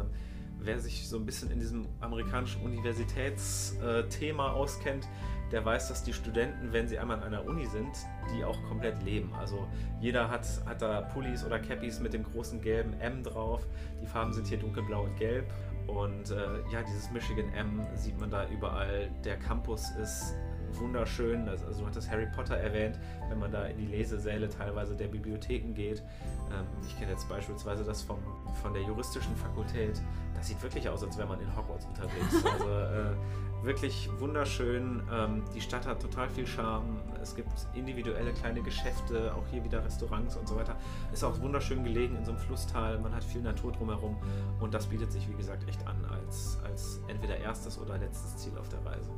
wer 0.60 0.78
sich 0.80 1.08
so 1.08 1.16
ein 1.16 1.26
bisschen 1.26 1.50
in 1.50 1.58
diesem 1.58 1.86
amerikanischen 2.00 2.62
Universitätsthema 2.62 4.52
auskennt, 4.52 5.08
der 5.50 5.64
weiß, 5.64 5.88
dass 5.88 6.02
die 6.02 6.14
Studenten, 6.14 6.72
wenn 6.72 6.88
sie 6.88 6.98
einmal 6.98 7.18
an 7.18 7.24
einer 7.24 7.44
Uni 7.44 7.66
sind, 7.66 7.90
die 8.34 8.42
auch 8.42 8.60
komplett 8.64 9.02
leben. 9.02 9.34
Also 9.34 9.68
jeder 10.00 10.30
hat, 10.30 10.46
hat 10.64 10.80
da 10.80 11.02
Pullis 11.02 11.44
oder 11.44 11.58
Cappies 11.58 12.00
mit 12.00 12.14
dem 12.14 12.22
großen 12.24 12.62
gelben 12.62 12.94
M 13.00 13.22
drauf. 13.22 13.66
Die 14.00 14.06
Farben 14.06 14.32
sind 14.32 14.46
hier 14.46 14.58
dunkelblau 14.58 15.04
und 15.04 15.16
gelb. 15.16 15.52
Und 15.86 16.30
äh, 16.30 16.60
ja, 16.72 16.82
dieses 16.82 17.10
Michigan 17.10 17.52
M 17.52 17.86
sieht 17.94 18.18
man 18.18 18.30
da 18.30 18.48
überall. 18.48 19.10
Der 19.24 19.36
Campus 19.36 19.90
ist 20.00 20.34
wunderschön. 20.78 21.48
Also, 21.48 21.66
du 21.66 21.86
hattest 21.86 22.10
Harry 22.10 22.26
Potter 22.34 22.56
erwähnt, 22.56 22.98
wenn 23.28 23.38
man 23.38 23.50
da 23.50 23.64
in 23.64 23.78
die 23.78 23.86
Lesesäle 23.86 24.48
teilweise 24.48 24.94
der 24.94 25.08
Bibliotheken 25.08 25.74
geht. 25.74 26.02
Ähm, 26.50 26.66
ich 26.86 26.98
kenne 26.98 27.12
jetzt 27.12 27.28
beispielsweise 27.28 27.84
das 27.84 28.02
vom, 28.02 28.18
von 28.62 28.72
der 28.72 28.82
juristischen 28.82 29.34
Fakultät. 29.36 30.00
Das 30.34 30.48
sieht 30.48 30.62
wirklich 30.62 30.88
aus, 30.88 31.02
als 31.02 31.16
wäre 31.16 31.28
man 31.28 31.40
in 31.40 31.56
Hogwarts 31.56 31.86
unterwegs. 31.86 32.44
Also 32.52 32.68
äh, 32.68 33.64
wirklich 33.64 34.08
wunderschön. 34.18 35.02
Ähm, 35.12 35.42
die 35.54 35.60
Stadt 35.60 35.86
hat 35.86 36.00
total 36.00 36.28
viel 36.28 36.46
Charme. 36.46 37.00
Es 37.22 37.34
gibt 37.34 37.50
individuelle 37.74 38.32
kleine 38.32 38.62
Geschäfte, 38.62 39.32
auch 39.34 39.46
hier 39.50 39.64
wieder 39.64 39.84
Restaurants 39.84 40.36
und 40.36 40.48
so 40.48 40.56
weiter. 40.56 40.76
Ist 41.12 41.24
auch 41.24 41.40
wunderschön 41.40 41.84
gelegen 41.84 42.16
in 42.16 42.24
so 42.24 42.32
einem 42.32 42.40
Flusstal. 42.40 42.98
Man 42.98 43.14
hat 43.14 43.24
viel 43.24 43.40
Natur 43.40 43.72
drumherum 43.72 44.16
und 44.60 44.74
das 44.74 44.86
bietet 44.86 45.12
sich, 45.12 45.28
wie 45.28 45.34
gesagt, 45.34 45.68
echt 45.68 45.86
an 45.86 46.04
als, 46.04 46.58
als 46.64 47.00
entweder 47.08 47.36
erstes 47.36 47.78
oder 47.78 47.98
letztes 47.98 48.36
Ziel 48.36 48.56
auf 48.58 48.68
der 48.68 48.84
Reise. 48.84 49.10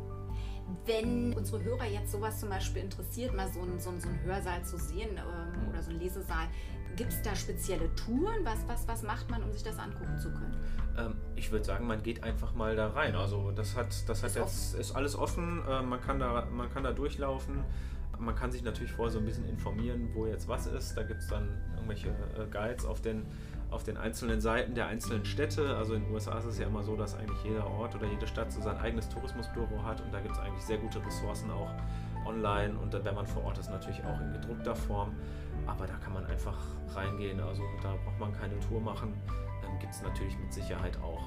Wenn 0.86 1.32
unsere 1.34 1.62
Hörer 1.62 1.86
jetzt 1.86 2.12
sowas 2.12 2.40
zum 2.40 2.48
Beispiel 2.48 2.82
interessiert, 2.82 3.34
mal 3.34 3.50
so 3.52 3.60
einen, 3.60 3.78
so 3.78 3.92
so 3.98 4.08
einen 4.08 4.22
Hörsaal 4.24 4.64
zu 4.64 4.78
sehen 4.78 5.10
ähm, 5.16 5.68
oder 5.68 5.82
so 5.82 5.90
einen 5.90 6.00
Lesesaal, 6.00 6.48
gibt 6.96 7.12
es 7.12 7.22
da 7.22 7.34
spezielle 7.34 7.94
Touren? 7.94 8.44
Was, 8.44 8.66
was, 8.66 8.86
was 8.86 9.02
macht 9.02 9.30
man, 9.30 9.42
um 9.42 9.52
sich 9.52 9.62
das 9.62 9.78
angucken 9.78 10.18
zu 10.18 10.30
können? 10.30 10.56
Ähm, 10.96 11.16
ich 11.36 11.50
würde 11.50 11.64
sagen, 11.64 11.86
man 11.86 12.02
geht 12.02 12.22
einfach 12.22 12.54
mal 12.54 12.76
da 12.76 12.88
rein. 12.88 13.14
Also 13.14 13.50
das 13.50 13.76
hat, 13.76 13.88
das 14.08 14.22
hat 14.22 14.30
ist 14.30 14.36
jetzt, 14.36 14.74
ist 14.74 14.92
alles 14.94 15.16
offen, 15.16 15.62
äh, 15.68 15.82
man, 15.82 16.00
kann 16.00 16.18
da, 16.18 16.46
man 16.46 16.70
kann 16.72 16.84
da 16.84 16.92
durchlaufen. 16.92 17.64
Man 18.18 18.36
kann 18.36 18.52
sich 18.52 18.62
natürlich 18.62 18.92
vorher 18.92 19.12
so 19.12 19.18
ein 19.18 19.24
bisschen 19.24 19.44
informieren, 19.48 20.10
wo 20.14 20.26
jetzt 20.26 20.46
was 20.46 20.66
ist. 20.68 20.94
Da 20.94 21.02
gibt 21.02 21.20
es 21.20 21.28
dann 21.28 21.48
irgendwelche 21.74 22.10
äh, 22.10 22.46
Guides 22.50 22.84
auf 22.84 23.00
den 23.00 23.26
auf 23.74 23.84
den 23.84 23.96
einzelnen 23.96 24.40
Seiten 24.40 24.74
der 24.74 24.86
einzelnen 24.86 25.24
Städte. 25.24 25.76
Also 25.76 25.94
in 25.94 26.04
den 26.04 26.12
USA 26.12 26.38
ist 26.38 26.46
es 26.46 26.58
ja 26.58 26.66
immer 26.66 26.82
so, 26.82 26.96
dass 26.96 27.16
eigentlich 27.16 27.42
jeder 27.44 27.66
Ort 27.66 27.94
oder 27.94 28.06
jede 28.06 28.26
Stadt 28.26 28.52
so 28.52 28.60
sein 28.60 28.78
eigenes 28.78 29.08
Tourismusbüro 29.08 29.82
hat 29.84 30.00
und 30.00 30.12
da 30.12 30.20
gibt 30.20 30.34
es 30.34 30.40
eigentlich 30.40 30.64
sehr 30.64 30.78
gute 30.78 31.04
Ressourcen 31.04 31.50
auch 31.50 31.70
online 32.26 32.74
und 32.78 32.92
wenn 32.92 33.14
man 33.14 33.26
vor 33.26 33.44
Ort 33.44 33.58
ist, 33.58 33.70
natürlich 33.70 34.02
auch 34.04 34.20
in 34.20 34.32
gedruckter 34.32 34.74
Form. 34.74 35.12
Aber 35.66 35.86
da 35.86 35.94
kann 35.94 36.14
man 36.14 36.24
einfach 36.26 36.56
reingehen, 36.94 37.40
also 37.40 37.62
da 37.82 37.94
braucht 38.04 38.18
man 38.18 38.32
keine 38.32 38.58
Tour 38.60 38.80
machen. 38.80 39.12
Dann 39.62 39.78
gibt 39.78 39.92
es 39.92 40.02
natürlich 40.02 40.38
mit 40.38 40.52
Sicherheit 40.52 40.96
auch 41.02 41.22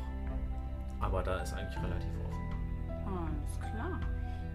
aber 1.00 1.24
da 1.24 1.42
ist 1.42 1.54
eigentlich 1.54 1.84
relativ 1.84 2.12
offen. 2.26 2.48
Alles 3.06 3.60
klar. 3.60 4.00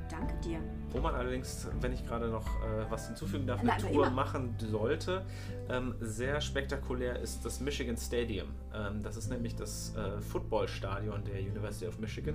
Danke 0.08 0.34
dir. 0.44 0.60
Wo 0.92 1.00
man 1.00 1.14
allerdings, 1.14 1.68
wenn 1.80 1.92
ich 1.92 2.06
gerade 2.06 2.28
noch 2.28 2.46
äh, 2.46 2.90
was 2.90 3.06
hinzufügen 3.06 3.46
darf, 3.46 3.60
eine 3.60 3.76
Tour 3.78 4.10
machen 4.10 4.54
sollte, 4.58 5.24
ähm, 5.70 5.94
sehr 6.00 6.40
spektakulär 6.40 7.18
ist 7.18 7.44
das 7.44 7.60
Michigan 7.60 7.96
Stadium. 7.96 8.48
Ähm, 8.74 9.02
das 9.02 9.16
ist 9.16 9.30
nämlich 9.30 9.56
das 9.56 9.94
äh, 9.96 10.20
Footballstadion 10.20 11.24
der 11.24 11.40
University 11.40 11.86
of 11.86 11.98
Michigan 11.98 12.34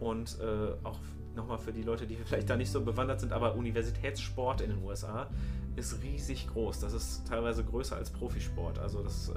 und 0.00 0.38
äh, 0.40 0.86
auch 0.86 0.98
nochmal 1.36 1.58
für 1.58 1.72
die 1.72 1.82
Leute, 1.82 2.06
die 2.06 2.16
vielleicht 2.24 2.48
da 2.48 2.56
nicht 2.56 2.72
so 2.72 2.80
bewandert 2.80 3.20
sind, 3.20 3.32
aber 3.32 3.54
Universitätssport 3.54 4.62
in 4.62 4.70
den 4.70 4.82
USA 4.82 5.28
ist 5.76 6.02
riesig 6.02 6.48
groß. 6.48 6.80
Das 6.80 6.92
ist 6.92 7.28
teilweise 7.28 7.64
größer 7.64 7.96
als 7.96 8.10
Profisport. 8.10 8.78
Also 8.78 9.02
das 9.02 9.28
äh, 9.28 9.34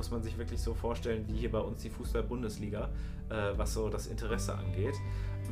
muss 0.00 0.10
man 0.10 0.22
sich 0.22 0.38
wirklich 0.38 0.62
so 0.62 0.72
vorstellen, 0.72 1.26
wie 1.28 1.34
hier 1.34 1.52
bei 1.52 1.58
uns 1.58 1.82
die 1.82 1.90
Fußball-Bundesliga, 1.90 2.88
äh, 3.28 3.34
was 3.58 3.74
so 3.74 3.90
das 3.90 4.06
Interesse 4.06 4.54
angeht. 4.54 4.94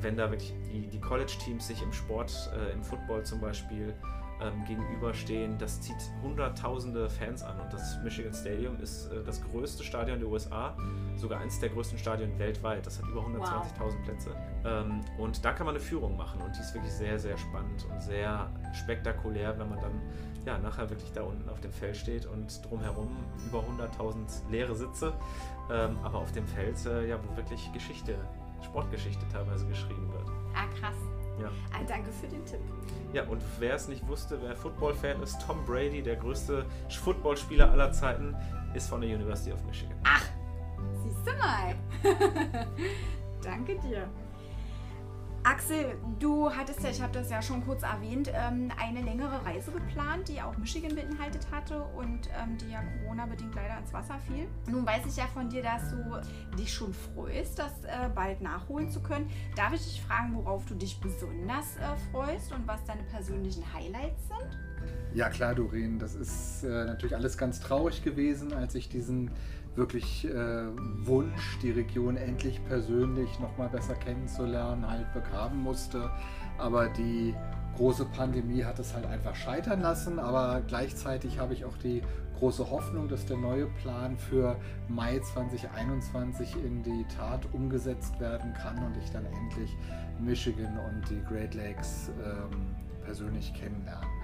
Wenn 0.01 0.17
da 0.17 0.31
wirklich 0.31 0.55
die, 0.73 0.87
die 0.87 1.01
College-Teams 1.01 1.67
sich 1.67 1.83
im 1.83 1.93
Sport, 1.93 2.33
äh, 2.57 2.73
im 2.73 2.83
Football 2.83 3.27
zum 3.27 3.43
Beispiel, 3.43 3.93
ähm, 4.41 4.65
gegenüberstehen, 4.65 5.59
das 5.59 5.81
zieht 5.81 5.97
hunderttausende 6.23 7.09
Fans 7.11 7.43
an. 7.43 7.59
Und 7.61 7.73
das 7.73 7.99
Michigan 8.03 8.33
Stadium 8.33 8.79
ist 8.81 9.07
äh, 9.07 9.23
das 9.25 9.43
größte 9.43 9.83
Stadion 9.83 10.21
der 10.21 10.29
USA, 10.29 10.77
sogar 11.17 11.41
eines 11.41 11.59
der 11.61 11.71
größten 11.71 11.99
Stadien 11.99 12.39
weltweit. 12.39 12.87
Das 12.87 13.03
hat 13.03 13.09
über 13.09 13.23
120.000 13.23 14.03
Plätze. 14.05 14.31
Ähm, 14.65 15.01
und 15.19 15.45
da 15.45 15.53
kann 15.53 15.67
man 15.67 15.75
eine 15.75 15.85
Führung 15.85 16.17
machen 16.17 16.41
und 16.41 16.55
die 16.57 16.61
ist 16.61 16.75
wirklich 16.75 16.93
sehr, 16.93 17.19
sehr 17.19 17.37
spannend 17.37 17.87
und 17.91 18.03
sehr 18.03 18.51
spektakulär, 18.73 19.59
wenn 19.59 19.69
man 19.69 19.81
dann 19.81 20.01
ja, 20.45 20.59
nachher 20.59 20.89
wirklich 20.89 21.13
da 21.13 21.23
unten 21.23 21.49
auf 21.49 21.61
dem 21.61 21.73
Feld 21.73 21.97
steht 21.97 22.27
und 22.27 22.65
drumherum 22.65 23.17
über 23.47 23.61
100.000 23.61 24.51
leere 24.51 24.75
Sitze, 24.75 25.13
ähm, 25.71 25.99
aber 26.03 26.19
auf 26.19 26.33
dem 26.33 26.47
Feld, 26.47 26.85
äh, 26.87 27.09
ja, 27.09 27.19
wo 27.23 27.37
wirklich 27.37 27.71
Geschichte, 27.73 28.15
Sportgeschichte 28.63 29.27
teilweise 29.31 29.67
geschrieben 29.67 30.11
wird. 30.13 30.29
Ah, 30.55 30.67
krass. 30.81 31.18
Ja. 31.41 31.51
Ah, 31.73 31.83
danke 31.87 32.11
für 32.13 32.27
den 32.27 32.45
Tipp. 32.45 32.61
Ja, 33.13 33.25
und 33.25 33.43
wer 33.59 33.75
es 33.75 33.89
nicht 33.89 34.07
wusste, 34.07 34.39
wer 34.43 34.55
Football-Fan 34.55 35.23
ist, 35.23 35.39
Tom 35.47 35.65
Brady, 35.65 36.03
der 36.03 36.17
größte 36.17 36.67
Footballspieler 36.89 37.71
aller 37.71 37.93
Zeiten, 37.93 38.37
ist 38.75 38.89
von 38.89 39.01
der 39.01 39.15
University 39.15 39.53
of 39.53 39.65
Michigan. 39.65 39.97
Siehst 41.03 41.27
du 41.27 41.33
mal. 41.39 41.75
Danke 43.43 43.79
dir. 43.79 44.09
Axel, 45.51 45.97
du 46.19 46.51
hattest 46.51 46.83
ja, 46.83 46.91
ich 46.91 47.01
habe 47.01 47.15
das 47.15 47.31
ja 47.31 47.41
schon 47.41 47.65
kurz 47.65 47.83
erwähnt, 47.83 48.31
ähm, 48.35 48.71
eine 48.79 49.01
längere 49.01 49.47
Reise 49.47 49.71
geplant, 49.71 50.29
die 50.29 50.43
auch 50.43 50.55
Michigan 50.59 50.95
beinhaltet 50.95 51.47
hatte 51.51 51.85
und 51.97 52.29
ähm, 52.39 52.59
die 52.59 52.71
ja 52.71 52.83
Corona-bedingt 52.83 53.55
leider 53.55 53.79
ins 53.79 53.91
Wasser 53.95 54.19
fiel. 54.27 54.47
Nun 54.71 54.85
weiß 54.85 55.07
ich 55.07 55.17
ja 55.17 55.27
von 55.33 55.49
dir, 55.49 55.63
dass 55.63 55.89
du 55.89 56.21
dich 56.59 56.71
schon 56.71 56.93
freust, 56.93 57.59
das 57.59 57.73
äh, 57.85 58.11
bald 58.15 58.43
nachholen 58.43 58.91
zu 58.91 59.01
können. 59.01 59.31
Darf 59.57 59.73
ich 59.73 59.85
dich 59.85 60.03
fragen, 60.03 60.35
worauf 60.35 60.67
du 60.67 60.75
dich 60.75 61.01
besonders 61.01 61.79
äh, 61.79 61.97
freust 62.13 62.53
und 62.53 62.69
was 62.69 62.85
deine 62.85 63.05
persönlichen 63.05 63.65
Highlights 63.73 64.29
sind? 64.29 64.59
Ja 65.15 65.31
klar, 65.31 65.55
Doreen, 65.55 65.99
das 65.99 66.15
ist 66.15 66.65
äh, 66.65 66.85
natürlich 66.85 67.17
alles 67.17 67.39
ganz 67.39 67.61
traurig 67.61 68.05
gewesen, 68.05 68.53
als 68.53 68.75
ich 68.75 68.91
diesen 68.91 69.31
wirklich 69.77 70.27
äh, 70.27 70.67
Wunsch, 71.05 71.59
die 71.63 71.71
Region 71.71 72.17
endlich 72.17 72.65
persönlich 72.67 73.39
noch 73.41 73.57
mal 73.59 73.69
besser 73.69 73.95
kennenzulernen, 73.95 74.89
halt 74.89 75.13
begraben 75.13 75.63
musste. 75.63 76.11
Aber 76.59 76.89
die 76.89 77.35
große 77.77 78.05
Pandemie 78.07 78.65
hat 78.65 78.79
es 78.79 78.95
halt 78.95 79.07
einfach 79.07 79.35
scheitern 79.35 79.81
lassen. 79.81 80.19
Aber 80.19 80.63
gleichzeitig 80.67 81.39
habe 81.39 81.55
ich 81.55 81.65
auch 81.65 81.77
die 81.79 82.03
große 82.39 82.71
Hoffnung, 82.71 83.09
dass 83.09 83.27
der 83.27 83.37
neue 83.37 83.67
Plan 83.83 84.17
für 84.17 84.57
Mai 84.89 85.19
2021 85.19 86.57
in 86.65 86.83
die 86.83 87.05
Tat 87.17 87.47
umgesetzt 87.53 88.19
werden 88.21 88.55
kann 88.55 88.79
und 88.85 88.97
ich 88.97 89.11
dann 89.11 89.27
endlich 89.27 89.77
Michigan 90.21 90.79
und 90.79 91.09
die 91.11 91.23
Great 91.25 91.55
Lakes 91.55 92.11
ähm, 92.25 92.75
persönlich 93.05 93.53
kennenlernen 93.55 94.03
werde. 94.03 94.18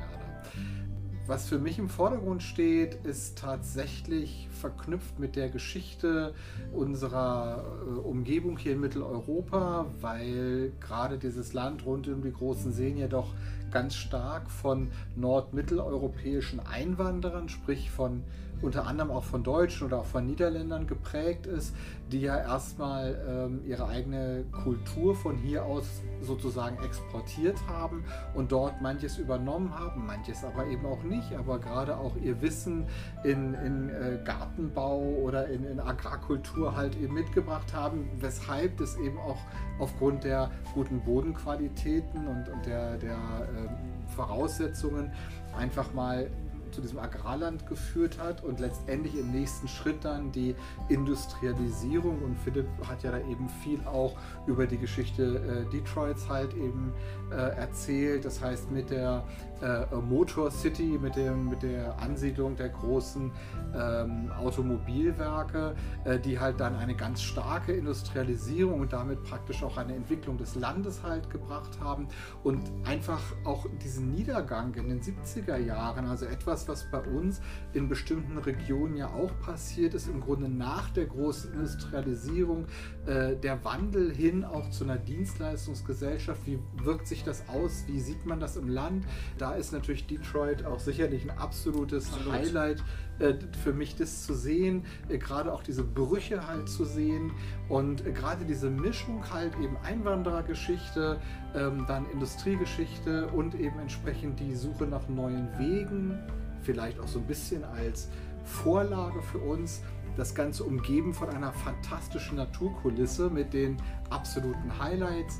Was 1.26 1.48
für 1.48 1.58
mich 1.58 1.78
im 1.78 1.88
Vordergrund 1.88 2.42
steht, 2.42 2.96
ist 3.06 3.38
tatsächlich 3.38 4.46
verknüpft 4.50 5.18
mit 5.18 5.36
der 5.36 5.48
Geschichte 5.48 6.34
unserer 6.74 7.64
äh, 7.86 7.98
Umgebung 8.00 8.58
hier 8.58 8.72
in 8.72 8.80
Mitteleuropa, 8.80 9.86
weil 10.02 10.72
gerade 10.80 11.16
dieses 11.16 11.54
Land 11.54 11.86
rund 11.86 12.08
um 12.08 12.22
die 12.22 12.32
großen 12.32 12.72
Seen 12.74 12.98
ja 12.98 13.08
doch 13.08 13.32
ganz 13.70 13.94
stark 13.94 14.50
von 14.50 14.90
nordmitteleuropäischen 15.16 16.60
Einwanderern, 16.60 17.48
sprich 17.48 17.90
von 17.90 18.22
unter 18.64 18.86
anderem 18.86 19.10
auch 19.10 19.24
von 19.24 19.42
Deutschen 19.42 19.86
oder 19.86 20.00
auch 20.00 20.06
von 20.06 20.26
Niederländern 20.26 20.86
geprägt 20.86 21.46
ist, 21.46 21.74
die 22.10 22.20
ja 22.20 22.36
erstmal 22.36 23.18
ähm, 23.28 23.60
ihre 23.66 23.86
eigene 23.86 24.44
Kultur 24.52 25.14
von 25.14 25.36
hier 25.36 25.64
aus 25.64 26.02
sozusagen 26.20 26.82
exportiert 26.84 27.58
haben 27.68 28.04
und 28.34 28.52
dort 28.52 28.80
manches 28.80 29.18
übernommen 29.18 29.78
haben, 29.78 30.06
manches 30.06 30.44
aber 30.44 30.66
eben 30.66 30.86
auch 30.86 31.02
nicht, 31.02 31.34
aber 31.34 31.58
gerade 31.58 31.96
auch 31.96 32.16
ihr 32.16 32.40
Wissen 32.40 32.86
in, 33.22 33.54
in 33.54 33.90
äh, 33.90 34.18
Gartenbau 34.24 35.00
oder 35.00 35.48
in, 35.48 35.64
in 35.64 35.80
Agrarkultur 35.80 36.74
halt 36.74 36.96
eben 36.96 37.14
mitgebracht 37.14 37.74
haben, 37.74 38.08
weshalb 38.18 38.78
das 38.78 38.96
eben 38.96 39.18
auch 39.18 39.38
aufgrund 39.78 40.24
der 40.24 40.50
guten 40.72 41.00
Bodenqualitäten 41.00 42.26
und, 42.26 42.48
und 42.48 42.66
der, 42.66 42.96
der 42.96 43.16
ähm, 43.16 43.68
Voraussetzungen 44.14 45.12
einfach 45.56 45.92
mal 45.92 46.30
zu 46.74 46.80
diesem 46.80 46.98
Agrarland 46.98 47.66
geführt 47.66 48.18
hat 48.18 48.42
und 48.42 48.60
letztendlich 48.60 49.16
im 49.18 49.30
nächsten 49.30 49.68
Schritt 49.68 50.04
dann 50.04 50.32
die 50.32 50.54
Industrialisierung 50.88 52.22
und 52.22 52.36
Philipp 52.38 52.66
hat 52.86 53.02
ja 53.02 53.12
da 53.12 53.18
eben 53.18 53.48
viel 53.62 53.80
auch 53.86 54.16
über 54.46 54.66
die 54.66 54.78
Geschichte 54.78 55.66
äh, 55.66 55.70
Detroits 55.70 56.28
halt 56.28 56.54
eben 56.54 56.92
äh, 57.30 57.34
erzählt. 57.34 58.24
Das 58.24 58.42
heißt 58.42 58.70
mit 58.70 58.90
der 58.90 59.24
äh, 59.62 59.86
Motor 59.96 60.50
City, 60.50 60.98
mit, 61.00 61.16
dem, 61.16 61.48
mit 61.48 61.62
der 61.62 61.98
Ansiedlung 61.98 62.56
der 62.56 62.70
großen 62.70 63.30
ähm, 63.74 64.30
Automobilwerke, 64.32 65.74
äh, 66.04 66.18
die 66.18 66.38
halt 66.38 66.60
dann 66.60 66.76
eine 66.76 66.94
ganz 66.94 67.22
starke 67.22 67.72
Industrialisierung 67.72 68.80
und 68.80 68.92
damit 68.92 69.22
praktisch 69.24 69.62
auch 69.62 69.76
eine 69.76 69.94
Entwicklung 69.94 70.38
des 70.38 70.54
Landes 70.54 71.02
halt 71.02 71.30
gebracht 71.30 71.78
haben 71.80 72.08
und 72.42 72.60
einfach 72.84 73.22
auch 73.44 73.66
diesen 73.82 74.12
Niedergang 74.12 74.74
in 74.74 74.88
den 74.88 75.00
70er 75.00 75.56
Jahren, 75.56 76.06
also 76.06 76.26
etwas, 76.26 76.68
was 76.68 76.90
bei 76.90 77.00
uns 77.00 77.40
in 77.72 77.88
bestimmten 77.88 78.38
Regionen 78.38 78.96
ja 78.96 79.08
auch 79.08 79.30
passiert 79.40 79.94
ist, 79.94 80.08
im 80.08 80.20
Grunde 80.20 80.48
nach 80.48 80.90
der 80.90 81.06
großen 81.06 81.52
Industrialisierung, 81.52 82.66
äh, 83.06 83.36
der 83.36 83.64
Wandel 83.64 84.12
hin 84.14 84.44
auch 84.44 84.70
zu 84.70 84.84
einer 84.84 84.96
Dienstleistungsgesellschaft, 84.96 86.46
wie 86.46 86.58
wirkt 86.76 87.06
sich 87.06 87.24
das 87.24 87.48
aus, 87.48 87.84
wie 87.86 88.00
sieht 88.00 88.26
man 88.26 88.40
das 88.40 88.56
im 88.56 88.68
Land? 88.68 89.04
Da 89.44 89.52
ist 89.56 89.74
natürlich 89.74 90.06
Detroit 90.06 90.64
auch 90.64 90.80
sicherlich 90.80 91.30
ein 91.30 91.36
absolutes 91.36 92.10
Absolut. 92.14 92.32
Highlight 92.32 92.82
äh, 93.18 93.34
für 93.62 93.74
mich, 93.74 93.94
das 93.94 94.24
zu 94.24 94.32
sehen, 94.32 94.86
äh, 95.10 95.18
gerade 95.18 95.52
auch 95.52 95.62
diese 95.62 95.84
Brüche 95.84 96.46
halt 96.46 96.66
zu 96.66 96.86
sehen 96.86 97.30
und 97.68 98.06
äh, 98.06 98.12
gerade 98.12 98.46
diese 98.46 98.70
Mischung 98.70 99.22
halt 99.30 99.52
eben 99.62 99.76
Einwanderergeschichte, 99.84 101.20
ähm, 101.54 101.84
dann 101.86 102.10
Industriegeschichte 102.10 103.26
und 103.26 103.54
eben 103.54 103.78
entsprechend 103.80 104.40
die 104.40 104.54
Suche 104.54 104.86
nach 104.86 105.10
neuen 105.10 105.50
Wegen, 105.58 106.18
vielleicht 106.62 106.98
auch 106.98 107.08
so 107.08 107.18
ein 107.18 107.26
bisschen 107.26 107.64
als 107.64 108.08
Vorlage 108.44 109.20
für 109.20 109.40
uns. 109.40 109.82
Das 110.16 110.34
Ganze 110.34 110.64
umgeben 110.64 111.12
von 111.12 111.28
einer 111.28 111.52
fantastischen 111.52 112.38
Naturkulisse 112.38 113.28
mit 113.28 113.52
den 113.52 113.76
absoluten 114.08 114.78
Highlights, 114.78 115.38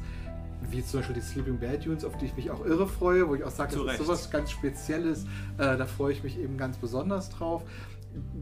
wie 0.71 0.85
zum 0.85 1.01
Beispiel 1.01 1.17
die 1.17 1.23
Sleeping 1.23 1.59
Bear 1.59 1.77
Dunes, 1.77 2.05
auf 2.05 2.17
die 2.17 2.27
ich 2.27 2.37
mich 2.37 2.51
auch 2.51 2.65
irre 2.65 2.87
freue, 2.87 3.29
wo 3.29 3.35
ich 3.35 3.45
auch 3.45 3.51
sage, 3.51 3.77
das 3.77 3.95
ist 3.95 3.99
sowas 3.99 4.31
ganz 4.31 4.51
Spezielles, 4.51 5.25
äh, 5.59 5.77
da 5.77 5.87
freue 5.87 6.13
ich 6.13 6.23
mich 6.23 6.39
eben 6.39 6.57
ganz 6.57 6.77
besonders 6.77 7.31
drauf. 7.31 7.63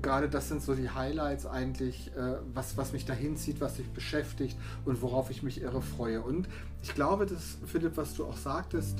Gerade 0.02 0.28
das 0.28 0.48
sind 0.48 0.62
so 0.62 0.74
die 0.74 0.90
Highlights 0.90 1.46
eigentlich, 1.46 2.14
äh, 2.14 2.36
was, 2.52 2.76
was 2.76 2.92
mich 2.92 3.06
dahin 3.06 3.36
zieht, 3.36 3.60
was 3.60 3.78
mich 3.78 3.88
beschäftigt 3.90 4.58
und 4.84 5.00
worauf 5.00 5.30
ich 5.30 5.42
mich 5.42 5.62
irre 5.62 5.80
freue. 5.80 6.20
Und 6.20 6.48
ich 6.82 6.94
glaube, 6.94 7.24
dass, 7.24 7.58
Philipp, 7.66 7.96
was 7.96 8.14
du 8.14 8.26
auch 8.26 8.36
sagtest, 8.36 8.98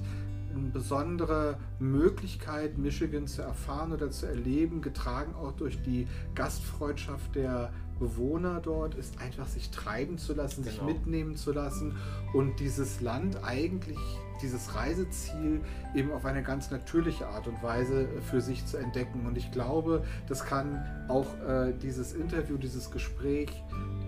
eine 0.55 0.69
besondere 0.69 1.57
Möglichkeit, 1.79 2.79
Michigan 2.79 3.27
zu 3.27 3.43
erfahren 3.43 3.93
oder 3.93 4.11
zu 4.11 4.27
erleben, 4.27 4.83
getragen 4.83 5.35
auch 5.35 5.53
durch 5.53 5.81
die 5.83 6.07
Gastfreundschaft 6.35 7.35
der 7.35 7.71
Bewohner 8.03 8.61
dort, 8.61 8.95
ist 8.97 9.21
einfach 9.21 9.47
sich 9.47 9.71
treiben 9.71 10.19
zu 10.19 10.35
lassen, 10.35 10.65
sich 10.65 10.79
Genau. 10.81 10.87
mitnehmen 10.93 11.37
zu 11.37 11.53
lassen 11.53 11.97
und 12.35 12.59
dieses 12.59 13.01
Land 13.01 13.39
eigentlich, 13.45 13.99
dieses 14.43 14.75
Reiseziel 14.75 15.61
eben 15.95 16.11
auf 16.11 16.25
eine 16.25 16.43
ganz 16.43 16.71
natürliche 16.73 17.29
Art 17.29 17.47
und 17.47 17.63
Weise 17.63 18.09
für 18.29 18.41
sich 18.41 18.67
zu 18.67 18.77
entdecken. 18.77 19.25
Und 19.27 19.39
ich 19.39 19.53
glaube, 19.53 20.03
das 20.29 20.45
kann 20.45 20.85
auch 21.09 21.29
äh, 21.49 21.73
dieses 21.81 22.13
Interview, 22.13 22.57
dieses 22.57 22.91
Gespräch 22.91 23.51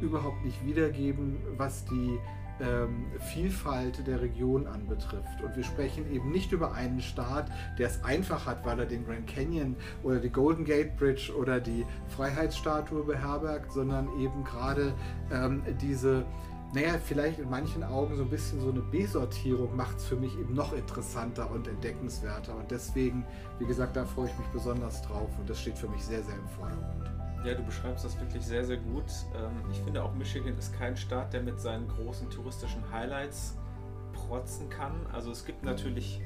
überhaupt 0.00 0.44
nicht 0.44 0.64
wiedergeben, 0.66 1.36
was 1.56 1.84
die 1.84 2.18
ähm, 2.60 3.06
Vielfalt 3.32 4.06
der 4.06 4.20
Region 4.20 4.66
anbetrifft. 4.66 5.42
Und 5.42 5.56
wir 5.56 5.64
sprechen 5.64 6.10
eben 6.12 6.30
nicht 6.30 6.52
über 6.52 6.72
einen 6.72 7.00
Staat, 7.00 7.50
der 7.78 7.88
es 7.88 8.02
einfach 8.04 8.46
hat, 8.46 8.64
weil 8.64 8.78
er 8.78 8.86
den 8.86 9.04
Grand 9.04 9.26
Canyon 9.26 9.76
oder 10.02 10.18
die 10.18 10.30
Golden 10.30 10.64
Gate 10.64 10.96
Bridge 10.96 11.32
oder 11.36 11.60
die 11.60 11.84
Freiheitsstatue 12.08 13.04
beherbergt, 13.04 13.72
sondern 13.72 14.08
eben 14.20 14.44
gerade 14.44 14.94
ähm, 15.32 15.62
diese 15.80 16.24
naja, 16.74 16.98
vielleicht 17.02 17.38
in 17.38 17.48
manchen 17.48 17.84
Augen 17.84 18.16
so 18.16 18.24
ein 18.24 18.30
bisschen 18.30 18.60
so 18.60 18.68
eine 18.68 18.80
B-Sortierung 18.80 19.76
macht 19.76 19.98
es 19.98 20.06
für 20.06 20.16
mich 20.16 20.36
eben 20.36 20.54
noch 20.54 20.72
interessanter 20.72 21.48
und 21.48 21.68
entdeckenswerter. 21.68 22.56
Und 22.56 22.68
deswegen, 22.68 23.24
wie 23.60 23.64
gesagt, 23.64 23.96
da 23.96 24.04
freue 24.04 24.26
ich 24.26 24.38
mich 24.38 24.48
besonders 24.48 25.00
drauf 25.02 25.30
und 25.38 25.48
das 25.48 25.60
steht 25.60 25.78
für 25.78 25.88
mich 25.88 26.04
sehr, 26.04 26.22
sehr 26.24 26.34
im 26.34 26.48
Vordergrund. 26.48 27.03
Ja, 27.44 27.54
du 27.54 27.62
beschreibst 27.62 28.04
das 28.04 28.18
wirklich 28.18 28.42
sehr, 28.42 28.64
sehr 28.64 28.78
gut. 28.78 29.04
Ähm, 29.36 29.70
ich 29.70 29.78
finde 29.80 30.02
auch 30.02 30.14
Michigan 30.14 30.56
ist 30.56 30.72
kein 30.78 30.96
Staat, 30.96 31.34
der 31.34 31.42
mit 31.42 31.60
seinen 31.60 31.86
großen 31.88 32.30
touristischen 32.30 32.90
Highlights 32.90 33.58
protzen 34.14 34.70
kann. 34.70 35.06
Also 35.12 35.30
es 35.30 35.44
gibt 35.44 35.62
natürlich 35.62 36.22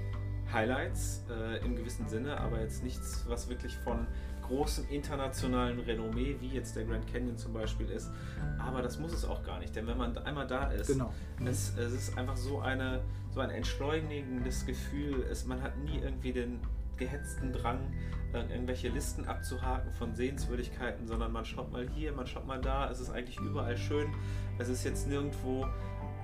Highlights 0.53 1.25
äh, 1.29 1.65
im 1.65 1.75
gewissen 1.75 2.09
Sinne, 2.09 2.39
aber 2.41 2.61
jetzt 2.61 2.85
nichts, 2.85 3.25
was 3.27 3.49
wirklich 3.49 3.77
von 3.79 4.07
großem 4.43 4.89
internationalen 4.89 5.81
Renommee, 5.81 6.37
wie 6.41 6.49
jetzt 6.49 6.77
der 6.77 6.85
Grand 6.85 7.07
Canyon 7.13 7.37
zum 7.37 7.53
Beispiel 7.53 7.91
ist. 7.91 8.11
Aber 8.59 8.81
das 8.81 8.99
muss 8.99 9.13
es 9.13 9.25
auch 9.25 9.43
gar 9.43 9.59
nicht, 9.59 9.77
denn 9.77 9.87
wenn 9.87 9.99
man 9.99 10.17
einmal 10.19 10.47
da 10.47 10.71
ist, 10.71 10.87
genau. 10.87 11.13
es, 11.45 11.77
es 11.77 11.93
ist 11.93 12.17
einfach 12.17 12.37
so, 12.37 12.61
eine, 12.61 13.03
so 13.31 13.41
ein 13.41 13.51
entschleunigendes 13.51 14.65
Gefühl. 14.65 15.27
Es, 15.31 15.45
man 15.45 15.63
hat 15.63 15.77
nie 15.79 15.99
irgendwie 15.99 16.33
den 16.33 16.61
gehetzten 16.99 17.53
Drang, 17.53 17.79
äh, 18.33 18.41
irgendwelche 18.53 18.89
Listen 18.89 19.27
abzuhaken 19.27 19.91
von 19.93 20.15
Sehenswürdigkeiten, 20.15 21.07
sondern 21.07 21.33
man 21.33 21.45
schaut 21.45 21.73
mal 21.73 21.89
hier, 21.89 22.13
man 22.13 22.27
schaut 22.27 22.47
mal 22.47 22.61
da. 22.61 22.91
Es 22.91 23.01
ist 23.01 23.11
eigentlich 23.11 23.39
überall 23.41 23.77
schön. 23.77 24.13
Es 24.59 24.69
ist 24.69 24.85
jetzt 24.85 25.09
nirgendwo 25.09 25.67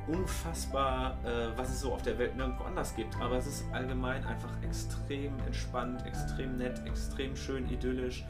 unfassbar, 0.07 1.17
äh, 1.25 1.57
was 1.57 1.71
es 1.71 1.81
so 1.81 1.93
auf 1.95 2.03
der 2.03 2.19
Welt 2.19 2.37
nirgendwo 2.37 2.65
anders 2.65 2.95
gibt. 2.95 3.19
Aber 3.21 3.39
es 3.39 3.47
ist 3.47 3.65
allgemein 3.73 4.23
einfach 4.27 4.51
extrem 4.63 5.33
entspannt, 5.47 6.05
extrem 6.05 6.59
nett, 6.59 6.83
extrem 6.85 7.35
schön 7.35 7.71
idyllisch. 7.71 8.25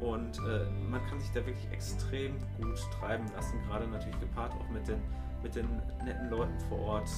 Und 0.00 0.38
äh, 0.38 0.64
man 0.88 1.04
kann 1.06 1.20
sich 1.20 1.30
da 1.32 1.44
wirklich 1.44 1.70
extrem 1.72 2.38
gut 2.56 2.78
treiben 2.98 3.26
lassen, 3.34 3.60
gerade 3.66 3.86
natürlich 3.88 4.18
gepaart 4.20 4.52
auch 4.52 4.68
mit 4.70 4.86
den, 4.86 5.02
mit 5.42 5.54
den 5.56 5.66
netten 6.04 6.30
Leuten 6.30 6.58
vor 6.68 6.78
Ort, 6.78 7.08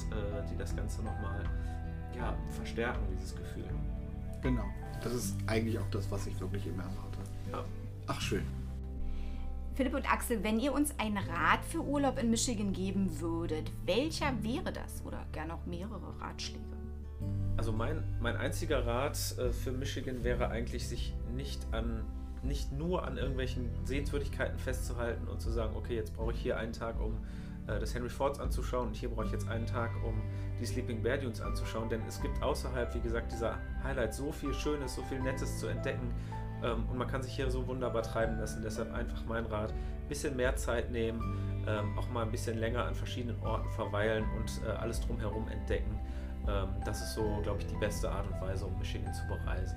die 0.51 0.57
das 0.57 0.75
Ganze 0.75 1.03
nochmal 1.03 1.45
ja, 2.17 2.35
verstärken, 2.49 3.01
dieses 3.13 3.37
Gefühl. 3.37 3.69
Genau, 4.43 4.65
das 5.03 5.13
ist 5.13 5.37
eigentlich 5.47 5.79
auch 5.79 5.91
das, 5.91 6.11
was 6.11 6.27
ich 6.27 6.39
wirklich 6.41 6.67
immer 6.67 6.83
erwarte. 6.83 7.19
Ja. 7.53 7.65
Ach, 8.07 8.21
schön. 8.21 8.43
Philipp 9.75 9.95
und 9.95 10.13
Axel, 10.13 10.43
wenn 10.43 10.61
ihr 10.61 10.73
uns 10.73 10.99
einen 10.99 11.17
Rat 11.17 11.65
für 11.65 11.81
Urlaub 11.81 12.19
in 12.19 12.31
Michigan 12.31 12.73
geben 12.73 13.21
würdet, 13.21 13.71
welcher 13.87 14.43
wäre 14.43 14.73
das? 14.73 15.03
Oder 15.07 15.25
gerne 15.33 15.55
auch 15.55 15.65
mehrere 15.65 16.21
Ratschläge? 16.21 16.65
Also 17.57 17.73
mein, 17.73 18.03
mein 18.21 18.37
einziger 18.37 18.87
Rat 18.87 19.37
äh, 19.39 19.53
für 19.53 19.73
Michigan 19.73 20.25
wäre 20.25 20.49
eigentlich, 20.49 20.89
sich 20.89 21.15
nicht 21.35 21.67
an 21.73 22.05
nicht 22.43 22.73
nur 22.73 23.05
an 23.05 23.19
irgendwelchen 23.19 23.69
Sehenswürdigkeiten 23.85 24.59
festzuhalten 24.59 25.29
und 25.29 25.41
zu 25.41 25.51
sagen, 25.51 25.77
okay, 25.77 25.95
jetzt 25.95 26.17
brauche 26.17 26.33
ich 26.33 26.41
hier 26.41 26.57
einen 26.57 26.73
Tag, 26.73 27.01
um 27.01 27.19
äh, 27.71 27.79
das 27.79 27.95
Henry 27.95 28.09
Fords 28.09 28.41
anzuschauen 28.41 28.89
und 28.89 28.97
hier 28.97 29.09
brauche 29.09 29.27
ich 29.27 29.33
jetzt 29.33 29.49
einen 29.49 29.67
Tag, 29.67 29.91
um 30.05 30.21
die 30.61 30.67
Sleeping 30.67 31.03
Bear 31.03 31.19
Dunes 31.19 31.41
anzuschauen, 31.41 31.89
denn 31.89 32.03
es 32.07 32.21
gibt 32.21 32.43
außerhalb, 32.43 32.95
wie 32.95 33.01
gesagt, 33.01 33.33
dieser 33.33 33.59
Highlights 33.83 34.17
so 34.17 34.33
viel 34.33 34.53
Schönes, 34.53 34.95
so 34.95 35.03
viel 35.03 35.21
Nettes 35.21 35.59
zu 35.59 35.69
entdecken, 35.69 36.13
ähm, 36.63 36.87
und 36.91 36.99
man 36.99 37.09
kann 37.09 37.23
sich 37.23 37.35
hier 37.35 37.51
so 37.51 37.67
wunderbar 37.67 38.03
treiben 38.03 38.39
lassen. 38.39 38.63
Deshalb 38.63 38.93
einfach 38.93 39.25
mein 39.27 39.47
Rat: 39.47 39.73
ein 39.73 40.09
bisschen 40.09 40.37
mehr 40.37 40.57
Zeit 40.57 40.91
nehmen, 40.91 41.21
ähm, 41.67 41.99
auch 41.99 42.09
mal 42.11 42.25
ein 42.25 42.31
bisschen 42.31 42.59
länger 42.59 42.85
an 42.85 42.95
verschiedenen 42.95 43.41
Orten 43.43 43.71
verweilen 43.71 44.25
und 44.37 44.61
äh, 44.67 44.71
alles 44.71 45.01
drumherum 45.01 45.49
entdecken. 45.49 45.99
Ähm, 46.49 46.69
das 46.85 47.03
ist 47.03 47.15
so, 47.15 47.41
glaube 47.43 47.61
ich, 47.61 47.67
die 47.67 47.77
beste 47.77 48.11
Art 48.11 48.27
und 48.27 48.41
Weise, 48.41 48.67
um 48.67 48.79
Michigan 48.79 49.13
zu 49.13 49.27
bereisen. 49.27 49.77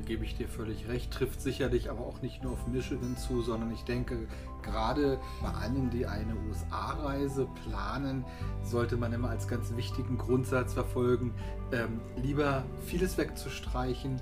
Gebe 0.00 0.24
ich 0.24 0.36
dir 0.36 0.48
völlig 0.48 0.88
recht, 0.88 1.12
trifft 1.12 1.40
sicherlich 1.40 1.90
aber 1.90 2.00
auch 2.00 2.22
nicht 2.22 2.42
nur 2.42 2.52
auf 2.52 2.66
Michigan 2.66 3.16
zu, 3.16 3.42
sondern 3.42 3.72
ich 3.72 3.82
denke, 3.82 4.26
gerade 4.62 5.18
bei 5.42 5.48
allen, 5.48 5.90
die 5.90 6.06
eine 6.06 6.34
USA-Reise 6.48 7.46
planen, 7.64 8.24
sollte 8.62 8.96
man 8.96 9.12
immer 9.12 9.30
als 9.30 9.48
ganz 9.48 9.74
wichtigen 9.76 10.18
Grundsatz 10.18 10.74
verfolgen, 10.74 11.34
ähm, 11.72 12.00
lieber 12.16 12.64
vieles 12.86 13.18
wegzustreichen 13.18 14.20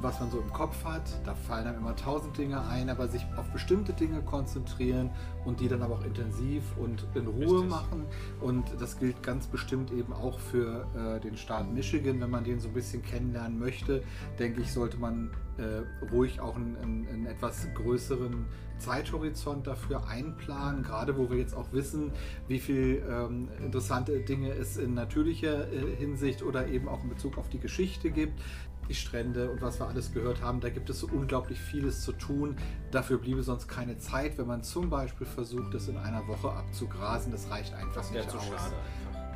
was 0.00 0.20
man 0.20 0.30
so 0.30 0.38
im 0.38 0.52
Kopf 0.52 0.84
hat. 0.84 1.02
Da 1.24 1.34
fallen 1.34 1.66
einem 1.66 1.78
immer 1.78 1.96
tausend 1.96 2.36
Dinge 2.36 2.60
ein, 2.66 2.88
aber 2.88 3.08
sich 3.08 3.24
auf 3.36 3.50
bestimmte 3.50 3.92
Dinge 3.92 4.22
konzentrieren 4.22 5.10
und 5.44 5.60
die 5.60 5.68
dann 5.68 5.82
aber 5.82 5.94
auch 5.94 6.04
intensiv 6.04 6.62
und 6.76 7.06
in 7.14 7.26
Ruhe 7.26 7.62
Richtig. 7.62 7.70
machen. 7.70 8.06
Und 8.40 8.64
das 8.78 8.98
gilt 8.98 9.22
ganz 9.22 9.46
bestimmt 9.46 9.92
eben 9.92 10.12
auch 10.12 10.38
für 10.38 10.86
äh, 10.94 11.20
den 11.20 11.36
Staat 11.36 11.72
Michigan. 11.72 12.20
Wenn 12.20 12.30
man 12.30 12.44
den 12.44 12.60
so 12.60 12.68
ein 12.68 12.74
bisschen 12.74 13.02
kennenlernen 13.02 13.58
möchte, 13.58 14.02
denke 14.38 14.60
ich, 14.60 14.72
sollte 14.72 14.96
man 14.98 15.30
äh, 15.58 16.06
ruhig 16.12 16.40
auch 16.40 16.56
einen, 16.56 16.76
einen, 16.76 17.08
einen, 17.08 17.26
etwas 17.26 17.66
größeren 17.74 18.46
Zeithorizont 18.78 19.66
dafür 19.66 20.06
einplanen, 20.06 20.84
gerade 20.84 21.16
wo 21.18 21.28
wir 21.30 21.38
jetzt 21.38 21.54
auch 21.54 21.72
wissen, 21.72 22.12
wie 22.46 22.60
viel 22.60 23.02
ähm, 23.10 23.48
interessante 23.64 24.20
Dinge 24.20 24.52
es 24.52 24.76
in 24.76 24.94
natürlicher 24.94 25.72
äh, 25.72 25.96
Hinsicht 25.96 26.44
oder 26.44 26.68
eben 26.68 26.88
auch 26.88 27.02
in 27.02 27.08
Bezug 27.08 27.38
auf 27.38 27.48
die 27.48 27.58
Geschichte 27.58 28.12
gibt 28.12 28.40
die 28.88 28.94
Strände 28.94 29.50
und 29.50 29.62
was 29.62 29.80
wir 29.80 29.86
alles 29.86 30.12
gehört 30.12 30.42
haben, 30.42 30.60
da 30.60 30.70
gibt 30.70 30.90
es 30.90 31.00
so 31.00 31.08
unglaublich 31.08 31.60
vieles 31.60 32.02
zu 32.02 32.12
tun. 32.12 32.56
Dafür 32.90 33.18
bliebe 33.18 33.42
sonst 33.42 33.68
keine 33.68 33.98
Zeit, 33.98 34.38
wenn 34.38 34.46
man 34.46 34.62
zum 34.62 34.90
Beispiel 34.90 35.26
versucht, 35.26 35.74
das 35.74 35.88
in 35.88 35.96
einer 35.96 36.26
Woche 36.26 36.50
abzugrasen. 36.50 37.32
Das 37.32 37.50
reicht 37.50 37.74
einfach 37.74 37.96
das 37.96 38.10
nicht 38.10 38.30
zu 38.30 38.38
aus. 38.38 38.46
Schade 38.46 38.74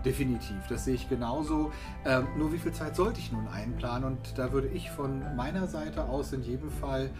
Definitiv, 0.04 0.66
das 0.68 0.84
sehe 0.84 0.94
ich 0.94 1.08
genauso. 1.08 1.70
Ähm, 2.04 2.26
nur 2.36 2.52
wie 2.52 2.58
viel 2.58 2.72
Zeit 2.72 2.96
sollte 2.96 3.20
ich 3.20 3.30
nun 3.30 3.46
einplanen? 3.46 4.04
Und 4.04 4.36
da 4.36 4.52
würde 4.52 4.68
ich 4.68 4.90
von 4.90 5.36
meiner 5.36 5.68
Seite 5.68 6.04
aus 6.08 6.32
in 6.32 6.42
jedem 6.42 6.70
Fall 6.70 7.10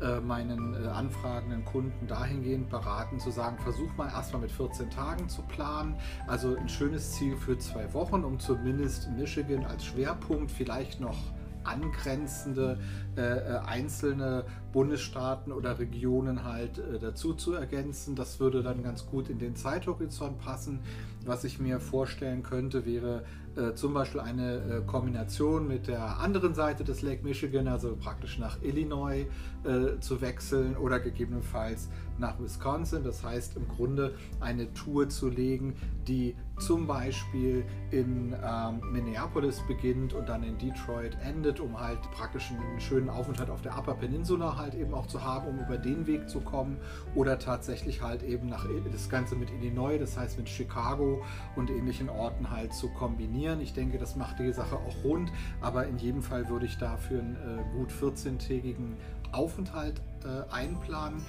äh, 0.00 0.20
meinen 0.20 0.74
äh, 0.74 0.86
anfragenden 0.86 1.64
Kunden 1.64 2.06
dahingehend 2.06 2.70
beraten, 2.70 3.18
zu 3.18 3.32
sagen, 3.32 3.58
versuch 3.58 3.92
mal 3.96 4.08
erstmal 4.08 4.42
mit 4.42 4.52
14 4.52 4.88
Tagen 4.90 5.28
zu 5.28 5.42
planen. 5.42 5.96
Also 6.28 6.56
ein 6.56 6.68
schönes 6.68 7.12
Ziel 7.12 7.36
für 7.36 7.58
zwei 7.58 7.92
Wochen, 7.92 8.22
um 8.22 8.38
zumindest 8.38 9.10
Michigan 9.10 9.64
als 9.64 9.84
Schwerpunkt 9.84 10.52
vielleicht 10.52 11.00
noch 11.00 11.16
angrenzende 11.64 12.78
äh, 13.16 13.20
äh, 13.20 13.58
einzelne 13.58 14.44
Bundesstaaten 14.72 15.52
oder 15.52 15.78
Regionen 15.78 16.44
halt 16.44 16.78
äh, 16.78 16.98
dazu 16.98 17.34
zu 17.34 17.54
ergänzen. 17.54 18.14
Das 18.14 18.40
würde 18.40 18.62
dann 18.62 18.82
ganz 18.82 19.06
gut 19.06 19.28
in 19.28 19.38
den 19.38 19.56
Zeithorizont 19.56 20.38
passen. 20.38 20.80
Was 21.28 21.44
ich 21.44 21.58
mir 21.58 21.78
vorstellen 21.78 22.42
könnte, 22.42 22.86
wäre 22.86 23.22
äh, 23.54 23.74
zum 23.74 23.92
Beispiel 23.92 24.20
eine 24.20 24.56
äh, 24.56 24.80
Kombination 24.86 25.68
mit 25.68 25.88
der 25.88 26.20
anderen 26.20 26.54
Seite 26.54 26.84
des 26.84 27.02
Lake 27.02 27.22
Michigan, 27.22 27.68
also 27.68 27.96
praktisch 27.96 28.38
nach 28.38 28.62
Illinois 28.62 29.26
äh, 29.64 30.00
zu 30.00 30.22
wechseln 30.22 30.74
oder 30.76 31.00
gegebenenfalls 31.00 31.90
nach 32.18 32.40
Wisconsin. 32.40 33.04
Das 33.04 33.22
heißt 33.22 33.56
im 33.56 33.68
Grunde 33.68 34.14
eine 34.40 34.72
Tour 34.72 35.10
zu 35.10 35.28
legen, 35.28 35.76
die 36.06 36.34
zum 36.58 36.86
Beispiel 36.86 37.64
in 37.90 38.34
ähm, 38.44 38.80
Minneapolis 38.90 39.60
beginnt 39.68 40.14
und 40.14 40.28
dann 40.28 40.42
in 40.42 40.56
Detroit 40.58 41.16
endet, 41.22 41.60
um 41.60 41.78
halt 41.78 42.00
praktisch 42.12 42.50
einen 42.50 42.80
schönen 42.80 43.08
Aufenthalt 43.08 43.50
auf 43.50 43.62
der 43.62 43.76
Upper 43.76 43.94
Peninsula 43.94 44.56
halt 44.56 44.74
eben 44.74 44.94
auch 44.94 45.06
zu 45.06 45.22
haben, 45.22 45.48
um 45.48 45.58
über 45.58 45.78
den 45.78 46.06
Weg 46.06 46.28
zu 46.28 46.40
kommen 46.40 46.78
oder 47.14 47.38
tatsächlich 47.38 48.02
halt 48.02 48.22
eben 48.22 48.48
nach 48.48 48.66
das 48.92 49.08
Ganze 49.08 49.36
mit 49.36 49.50
Illinois, 49.50 49.98
das 49.98 50.16
heißt 50.16 50.38
mit 50.38 50.48
Chicago 50.48 51.17
und 51.56 51.70
ähnlichen 51.70 52.08
Orten 52.08 52.50
halt 52.50 52.72
zu 52.74 52.88
kombinieren. 52.88 53.60
Ich 53.60 53.72
denke, 53.72 53.98
das 53.98 54.16
macht 54.16 54.38
die 54.38 54.52
Sache 54.52 54.76
auch 54.76 55.04
rund, 55.04 55.32
aber 55.60 55.86
in 55.86 55.98
jedem 55.98 56.22
Fall 56.22 56.48
würde 56.48 56.66
ich 56.66 56.78
dafür 56.78 57.20
einen 57.20 57.36
äh, 57.36 57.76
gut 57.76 57.90
14-tägigen 57.90 58.96
Aufenthalt 59.32 60.00
äh, 60.24 60.52
einplanen. 60.52 61.22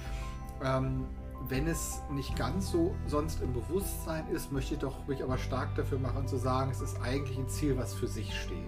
Ähm, 0.62 1.04
wenn 1.48 1.66
es 1.66 2.02
nicht 2.10 2.36
ganz 2.36 2.70
so 2.70 2.94
sonst 3.06 3.42
im 3.42 3.52
Bewusstsein 3.52 4.28
ist, 4.28 4.52
möchte 4.52 4.74
ich 4.74 4.80
doch 4.80 5.06
mich 5.06 5.22
aber 5.22 5.38
stark 5.38 5.74
dafür 5.74 5.98
machen 5.98 6.26
zu 6.26 6.36
sagen, 6.36 6.70
es 6.70 6.80
ist 6.80 7.00
eigentlich 7.02 7.38
ein 7.38 7.48
Ziel, 7.48 7.76
was 7.76 7.94
für 7.94 8.06
sich 8.06 8.38
steht. 8.38 8.58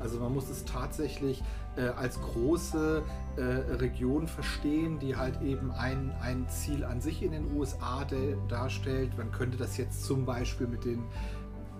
Also 0.00 0.18
man 0.18 0.34
muss 0.34 0.48
es 0.48 0.64
tatsächlich 0.64 1.42
äh, 1.76 1.82
als 1.88 2.20
große 2.20 3.02
äh, 3.36 3.42
Region 3.42 4.26
verstehen, 4.26 4.98
die 4.98 5.16
halt 5.16 5.40
eben 5.42 5.70
ein, 5.70 6.14
ein 6.20 6.48
Ziel 6.48 6.84
an 6.84 7.00
sich 7.00 7.22
in 7.22 7.32
den 7.32 7.56
USA 7.56 8.06
darstellt. 8.48 9.16
Man 9.16 9.30
könnte 9.30 9.56
das 9.56 9.76
jetzt 9.76 10.04
zum 10.04 10.24
Beispiel 10.24 10.66
mit 10.66 10.84
den 10.84 11.04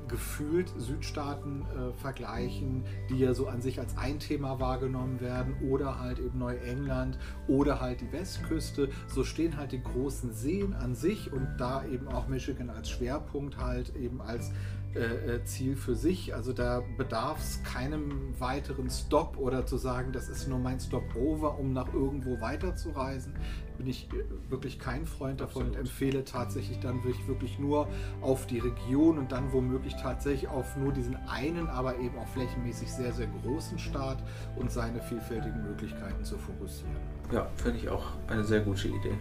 gefühlt 0.09 0.73
Südstaaten 0.77 1.63
äh, 1.63 1.93
vergleichen, 2.01 2.85
die 3.11 3.19
ja 3.19 3.35
so 3.35 3.49
an 3.49 3.61
sich 3.61 3.81
als 3.81 3.97
ein 3.97 4.19
Thema 4.19 4.61
wahrgenommen 4.61 5.21
werden, 5.21 5.55
oder 5.69 5.99
halt 5.99 6.19
eben 6.19 6.39
Neuengland 6.39 7.19
oder 7.49 7.81
halt 7.81 8.01
die 8.01 8.13
Westküste. 8.13 8.89
So 9.09 9.25
stehen 9.25 9.57
halt 9.57 9.73
die 9.73 9.83
großen 9.83 10.33
Seen 10.33 10.75
an 10.75 10.95
sich 10.95 11.33
und 11.33 11.57
da 11.59 11.85
eben 11.85 12.09
auch 12.09 12.29
Michigan 12.29 12.71
als 12.71 12.91
Schwerpunkt 12.91 13.59
halt 13.59 13.95
eben 13.97 14.21
als 14.21 14.53
äh, 14.97 15.35
äh, 15.35 15.45
Ziel 15.45 15.77
für 15.77 15.95
sich. 15.95 16.35
Also 16.35 16.55
da 16.55 16.83
bedarf 16.97 17.39
es 17.41 17.63
keinem 17.65 18.35
weiteren 18.41 18.89
Stop 18.89 19.37
oder 19.37 19.67
zu 19.67 19.77
sagen, 19.77 20.13
das 20.13 20.31
ist 20.31 20.49
nur 20.49 20.59
mein 20.59 20.81
Stopover, 20.81 21.59
um 21.59 21.75
nach 21.75 21.93
irgendwo 21.93 22.41
weiterzureisen. 22.41 23.35
Bin 23.77 23.87
ich 23.87 24.09
äh, 24.13 24.51
wirklich 24.51 24.79
kein 24.79 25.07
Freund 25.07 25.41
davon 25.41 25.63
Absolut. 25.63 25.77
und 25.77 25.81
empfehle 25.81 26.25
tatsächlich 26.25 26.79
dann 26.81 27.03
wirklich, 27.05 27.27
wirklich 27.29 27.59
nur 27.59 27.89
auf 28.21 28.47
die 28.47 28.59
Region 28.59 29.19
und 29.19 29.33
dann 29.33 29.53
womöglich 29.53 29.95
tatsächlich 29.97 30.49
auf 30.49 30.77
nur 30.77 30.93
diesen 30.93 31.17
einen, 31.29 31.69
aber 31.69 31.99
eben 31.99 32.19
auch 32.19 32.29
flächenmäßig 32.29 32.91
sehr, 32.91 33.13
sehr 33.13 33.29
großen 33.43 33.79
Staat 33.79 34.23
und 34.57 34.71
seine 34.71 35.01
vielfältigen 35.03 35.63
Möglichkeiten 35.63 36.25
zu 36.25 36.39
fokussieren. 36.39 36.97
Ja, 37.33 37.47
finde 37.57 37.79
ich 37.79 37.89
auch 37.89 38.05
eine 38.29 38.45
sehr 38.45 38.61
gute 38.61 38.89
Idee. 38.89 39.17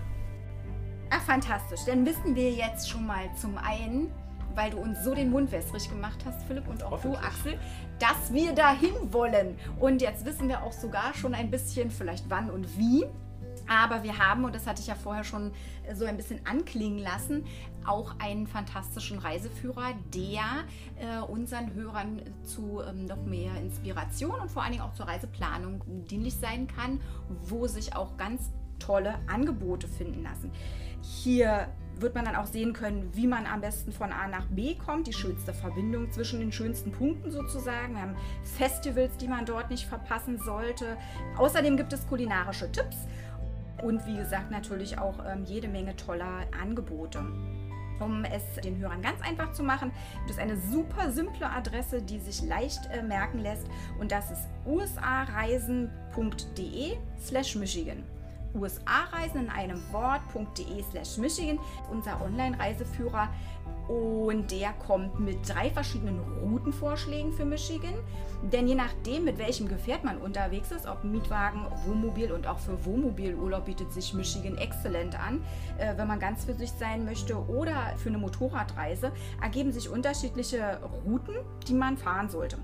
Ach, 1.09 1.21
fantastisch. 1.21 1.81
Dann 1.85 2.05
wissen 2.05 2.35
wir 2.35 2.51
jetzt 2.51 2.89
schon 2.89 3.05
mal 3.05 3.29
zum 3.39 3.57
einen, 3.57 4.11
weil 4.55 4.71
du 4.71 4.77
uns 4.77 5.03
so 5.03 5.13
den 5.13 5.29
Mund 5.29 5.51
wässrig 5.51 5.89
gemacht 5.89 6.19
hast, 6.25 6.43
Philipp, 6.43 6.67
und 6.67 6.83
auch 6.83 7.01
du, 7.01 7.13
Axel, 7.15 7.59
dass 7.99 8.33
wir 8.33 8.53
dahin 8.53 8.93
wollen. 9.11 9.57
Und 9.79 10.01
jetzt 10.01 10.25
wissen 10.25 10.47
wir 10.47 10.63
auch 10.63 10.71
sogar 10.71 11.13
schon 11.13 11.33
ein 11.33 11.51
bisschen, 11.51 11.91
vielleicht 11.91 12.29
wann 12.29 12.49
und 12.49 12.77
wie. 12.77 13.05
Aber 13.67 14.03
wir 14.03 14.17
haben, 14.17 14.43
und 14.43 14.55
das 14.55 14.67
hatte 14.67 14.81
ich 14.81 14.87
ja 14.87 14.95
vorher 14.95 15.23
schon 15.23 15.51
äh, 15.87 15.95
so 15.95 16.05
ein 16.05 16.17
bisschen 16.17 16.39
anklingen 16.45 16.99
lassen, 16.99 17.45
auch 17.85 18.15
einen 18.19 18.47
fantastischen 18.47 19.19
Reiseführer, 19.19 19.93
der 20.13 20.41
äh, 20.99 21.19
unseren 21.21 21.73
Hörern 21.73 22.21
zu 22.43 22.81
ähm, 22.81 23.05
noch 23.05 23.23
mehr 23.25 23.55
Inspiration 23.61 24.39
und 24.39 24.51
vor 24.51 24.63
allen 24.63 24.73
Dingen 24.73 24.83
auch 24.83 24.93
zur 24.93 25.07
Reiseplanung 25.07 25.81
dienlich 26.09 26.35
sein 26.35 26.67
kann, 26.67 26.99
wo 27.43 27.67
sich 27.67 27.95
auch 27.95 28.17
ganz 28.17 28.51
tolle 28.79 29.15
Angebote 29.27 29.87
finden 29.87 30.23
lassen. 30.23 30.51
Hier 31.01 31.67
wird 31.97 32.15
man 32.15 32.25
dann 32.25 32.35
auch 32.35 32.45
sehen 32.45 32.73
können, 32.73 33.09
wie 33.13 33.27
man 33.27 33.45
am 33.45 33.61
besten 33.61 33.91
von 33.91 34.11
A 34.11 34.27
nach 34.27 34.45
B 34.47 34.75
kommt, 34.75 35.07
die 35.07 35.13
schönste 35.13 35.53
Verbindung 35.53 36.11
zwischen 36.11 36.39
den 36.39 36.51
schönsten 36.51 36.91
Punkten 36.91 37.31
sozusagen. 37.31 37.93
Wir 37.93 38.01
haben 38.01 38.15
Festivals, 38.43 39.15
die 39.17 39.27
man 39.27 39.45
dort 39.45 39.69
nicht 39.69 39.85
verpassen 39.85 40.39
sollte. 40.39 40.97
Außerdem 41.37 41.77
gibt 41.77 41.93
es 41.93 42.07
kulinarische 42.07 42.71
Tipps 42.71 42.97
und 43.83 44.05
wie 44.05 44.17
gesagt 44.17 44.51
natürlich 44.51 44.97
auch 44.97 45.15
ähm, 45.25 45.43
jede 45.45 45.67
Menge 45.67 45.95
toller 45.95 46.43
Angebote. 46.61 47.25
Um 47.99 48.25
es 48.25 48.43
den 48.61 48.77
Hörern 48.77 49.01
ganz 49.01 49.21
einfach 49.21 49.53
zu 49.53 49.63
machen, 49.63 49.91
gibt 50.19 50.31
es 50.31 50.37
eine 50.37 50.57
super 50.57 51.11
simple 51.11 51.49
Adresse, 51.49 52.01
die 52.01 52.19
sich 52.19 52.41
leicht 52.43 52.89
äh, 52.91 53.01
merken 53.01 53.39
lässt 53.39 53.67
und 53.99 54.11
das 54.11 54.31
ist 54.31 54.49
usareisen.de 54.65 55.87
slash 57.19 57.55
Michigan. 57.55 58.03
USA-Reisen 58.55 59.41
in 59.41 59.49
einem 59.49 59.81
Wort.de 59.91 60.83
slash 60.91 61.17
Michigan, 61.17 61.59
unser 61.91 62.21
Online-Reiseführer. 62.21 63.29
Und 63.87 64.51
der 64.51 64.73
kommt 64.73 65.19
mit 65.19 65.37
drei 65.47 65.69
verschiedenen 65.69 66.19
Routenvorschlägen 66.41 67.33
für 67.33 67.45
Michigan. 67.45 67.93
Denn 68.51 68.67
je 68.67 68.75
nachdem, 68.75 69.25
mit 69.25 69.37
welchem 69.37 69.67
Gefährt 69.67 70.03
man 70.03 70.17
unterwegs 70.17 70.71
ist, 70.71 70.87
ob 70.87 71.03
Mietwagen, 71.03 71.65
Wohnmobil 71.85 72.31
und 72.31 72.47
auch 72.47 72.59
für 72.59 72.83
Wohnmobilurlaub 72.85 73.65
bietet 73.65 73.91
sich 73.91 74.13
Michigan 74.13 74.57
exzellent 74.57 75.19
an. 75.19 75.43
Äh, 75.77 75.97
wenn 75.97 76.07
man 76.07 76.19
ganz 76.19 76.45
für 76.45 76.53
sich 76.53 76.71
sein 76.71 77.05
möchte 77.05 77.37
oder 77.47 77.93
für 77.97 78.09
eine 78.09 78.17
Motorradreise, 78.17 79.11
ergeben 79.41 79.71
sich 79.71 79.89
unterschiedliche 79.89 80.79
Routen, 81.05 81.35
die 81.67 81.73
man 81.73 81.97
fahren 81.97 82.29
sollte. 82.29 82.57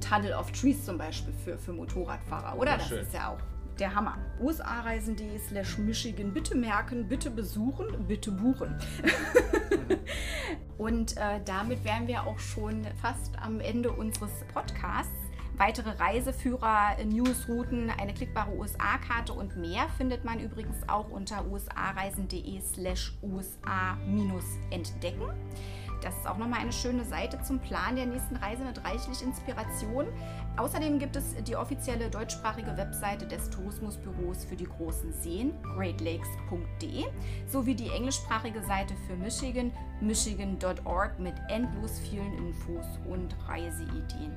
Tunnel 0.00 0.34
of 0.34 0.50
Trees 0.52 0.84
zum 0.84 0.98
Beispiel 0.98 1.32
für, 1.32 1.56
für 1.58 1.72
Motorradfahrer, 1.72 2.58
oder? 2.58 2.76
Das 2.76 2.90
ist 2.90 3.14
ja 3.14 3.30
auch 3.30 3.53
der 3.78 3.94
Hammer. 3.94 4.18
USA-Reisen.de 4.40 5.38
slash 5.38 5.78
Michigan. 5.78 6.32
Bitte 6.32 6.56
merken, 6.56 7.08
bitte 7.08 7.30
besuchen, 7.30 8.06
bitte 8.06 8.30
buchen. 8.30 8.78
Und 10.78 11.16
äh, 11.16 11.40
damit 11.44 11.84
wären 11.84 12.08
wir 12.08 12.26
auch 12.26 12.38
schon 12.38 12.82
fast 13.00 13.38
am 13.38 13.60
Ende 13.60 13.92
unseres 13.92 14.32
Podcasts. 14.52 15.12
Weitere 15.56 15.90
Reiseführer, 15.90 16.96
Newsrouten, 17.04 17.88
eine 17.90 18.12
klickbare 18.12 18.52
USA-Karte 18.56 19.32
und 19.32 19.56
mehr 19.56 19.88
findet 19.96 20.24
man 20.24 20.40
übrigens 20.40 20.76
auch 20.88 21.10
unter 21.10 21.46
usareisen.de 21.46 22.60
slash 22.60 23.16
usa-entdecken. 23.22 25.30
Das 26.02 26.18
ist 26.18 26.26
auch 26.26 26.38
nochmal 26.38 26.60
eine 26.60 26.72
schöne 26.72 27.04
Seite 27.04 27.40
zum 27.42 27.60
Plan 27.60 27.94
der 27.94 28.06
nächsten 28.06 28.34
Reise 28.36 28.64
mit 28.64 28.84
reichlich 28.84 29.22
Inspiration. 29.22 30.06
Außerdem 30.56 31.00
gibt 31.00 31.16
es 31.16 31.34
die 31.48 31.56
offizielle 31.56 32.08
deutschsprachige 32.08 32.76
Webseite 32.76 33.26
des 33.26 33.50
Tourismusbüros 33.50 34.44
für 34.44 34.54
die 34.54 34.68
großen 34.68 35.12
Seen, 35.12 35.52
greatlakes.de, 35.62 37.04
sowie 37.48 37.74
die 37.74 37.88
englischsprachige 37.88 38.62
Seite 38.62 38.94
für 39.08 39.16
Michigan, 39.16 39.72
michigan.org 40.00 41.18
mit 41.18 41.34
endlos 41.48 41.98
vielen 41.98 42.32
Infos 42.34 42.86
und 43.08 43.34
Reiseideen. 43.48 44.32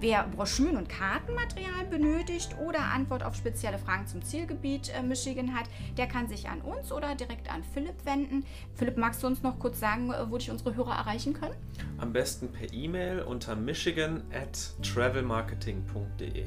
Wer 0.00 0.28
Broschüren 0.28 0.76
und 0.76 0.88
Kartenmaterial 0.88 1.84
benötigt 1.90 2.56
oder 2.64 2.78
Antwort 2.78 3.24
auf 3.24 3.34
spezielle 3.34 3.78
Fragen 3.78 4.06
zum 4.06 4.22
Zielgebiet 4.22 4.92
äh, 4.94 5.02
Michigan 5.02 5.52
hat, 5.52 5.64
der 5.96 6.06
kann 6.06 6.28
sich 6.28 6.48
an 6.48 6.60
uns 6.60 6.92
oder 6.92 7.16
direkt 7.16 7.52
an 7.52 7.64
Philipp 7.74 8.04
wenden. 8.04 8.44
Philipp, 8.76 8.96
magst 8.96 9.24
du 9.24 9.26
uns 9.26 9.42
noch 9.42 9.58
kurz 9.58 9.80
sagen, 9.80 10.12
äh, 10.12 10.30
wo 10.30 10.38
dich 10.38 10.52
unsere 10.52 10.76
Hörer 10.76 10.94
erreichen 10.94 11.34
können? 11.34 11.56
Am 11.98 12.12
besten 12.12 12.52
per 12.52 12.72
E-Mail 12.72 13.22
unter 13.22 13.56
michigan 13.56 14.22
at 14.32 14.72
travelmarketing.de. 14.84 16.44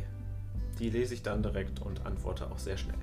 Die 0.80 0.90
lese 0.90 1.14
ich 1.14 1.22
dann 1.22 1.44
direkt 1.44 1.82
und 1.82 2.06
antworte 2.06 2.49
auch 2.49 2.57
sehr 2.57 2.78
schnell. 2.78 2.98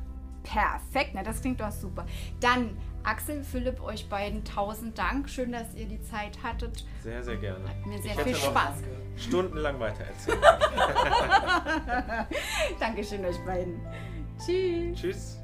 Perfekt, 0.44 1.10
na 1.12 1.22
das 1.22 1.42
klingt 1.42 1.60
doch 1.60 1.70
super. 1.70 2.06
Dann 2.40 2.70
Axel, 3.02 3.42
Philipp, 3.42 3.82
euch 3.82 4.08
beiden 4.08 4.44
tausend 4.44 4.98
Dank. 4.98 5.28
Schön, 5.28 5.52
dass 5.52 5.74
ihr 5.74 5.86
die 5.86 6.02
Zeit 6.02 6.42
hattet. 6.42 6.84
Sehr, 7.02 7.22
sehr 7.22 7.36
gerne. 7.36 7.68
Hat 7.68 7.86
mir 7.86 8.00
sehr 8.02 8.12
ich 8.12 8.20
viel 8.22 8.34
Spaß 8.34 8.82
Stundenlang 9.16 9.80
weitererzählen. 9.80 10.38
Dankeschön 12.80 13.24
euch 13.24 13.38
beiden. 13.44 13.80
Tschüss. 14.38 15.00
Tschüss. 15.00 15.38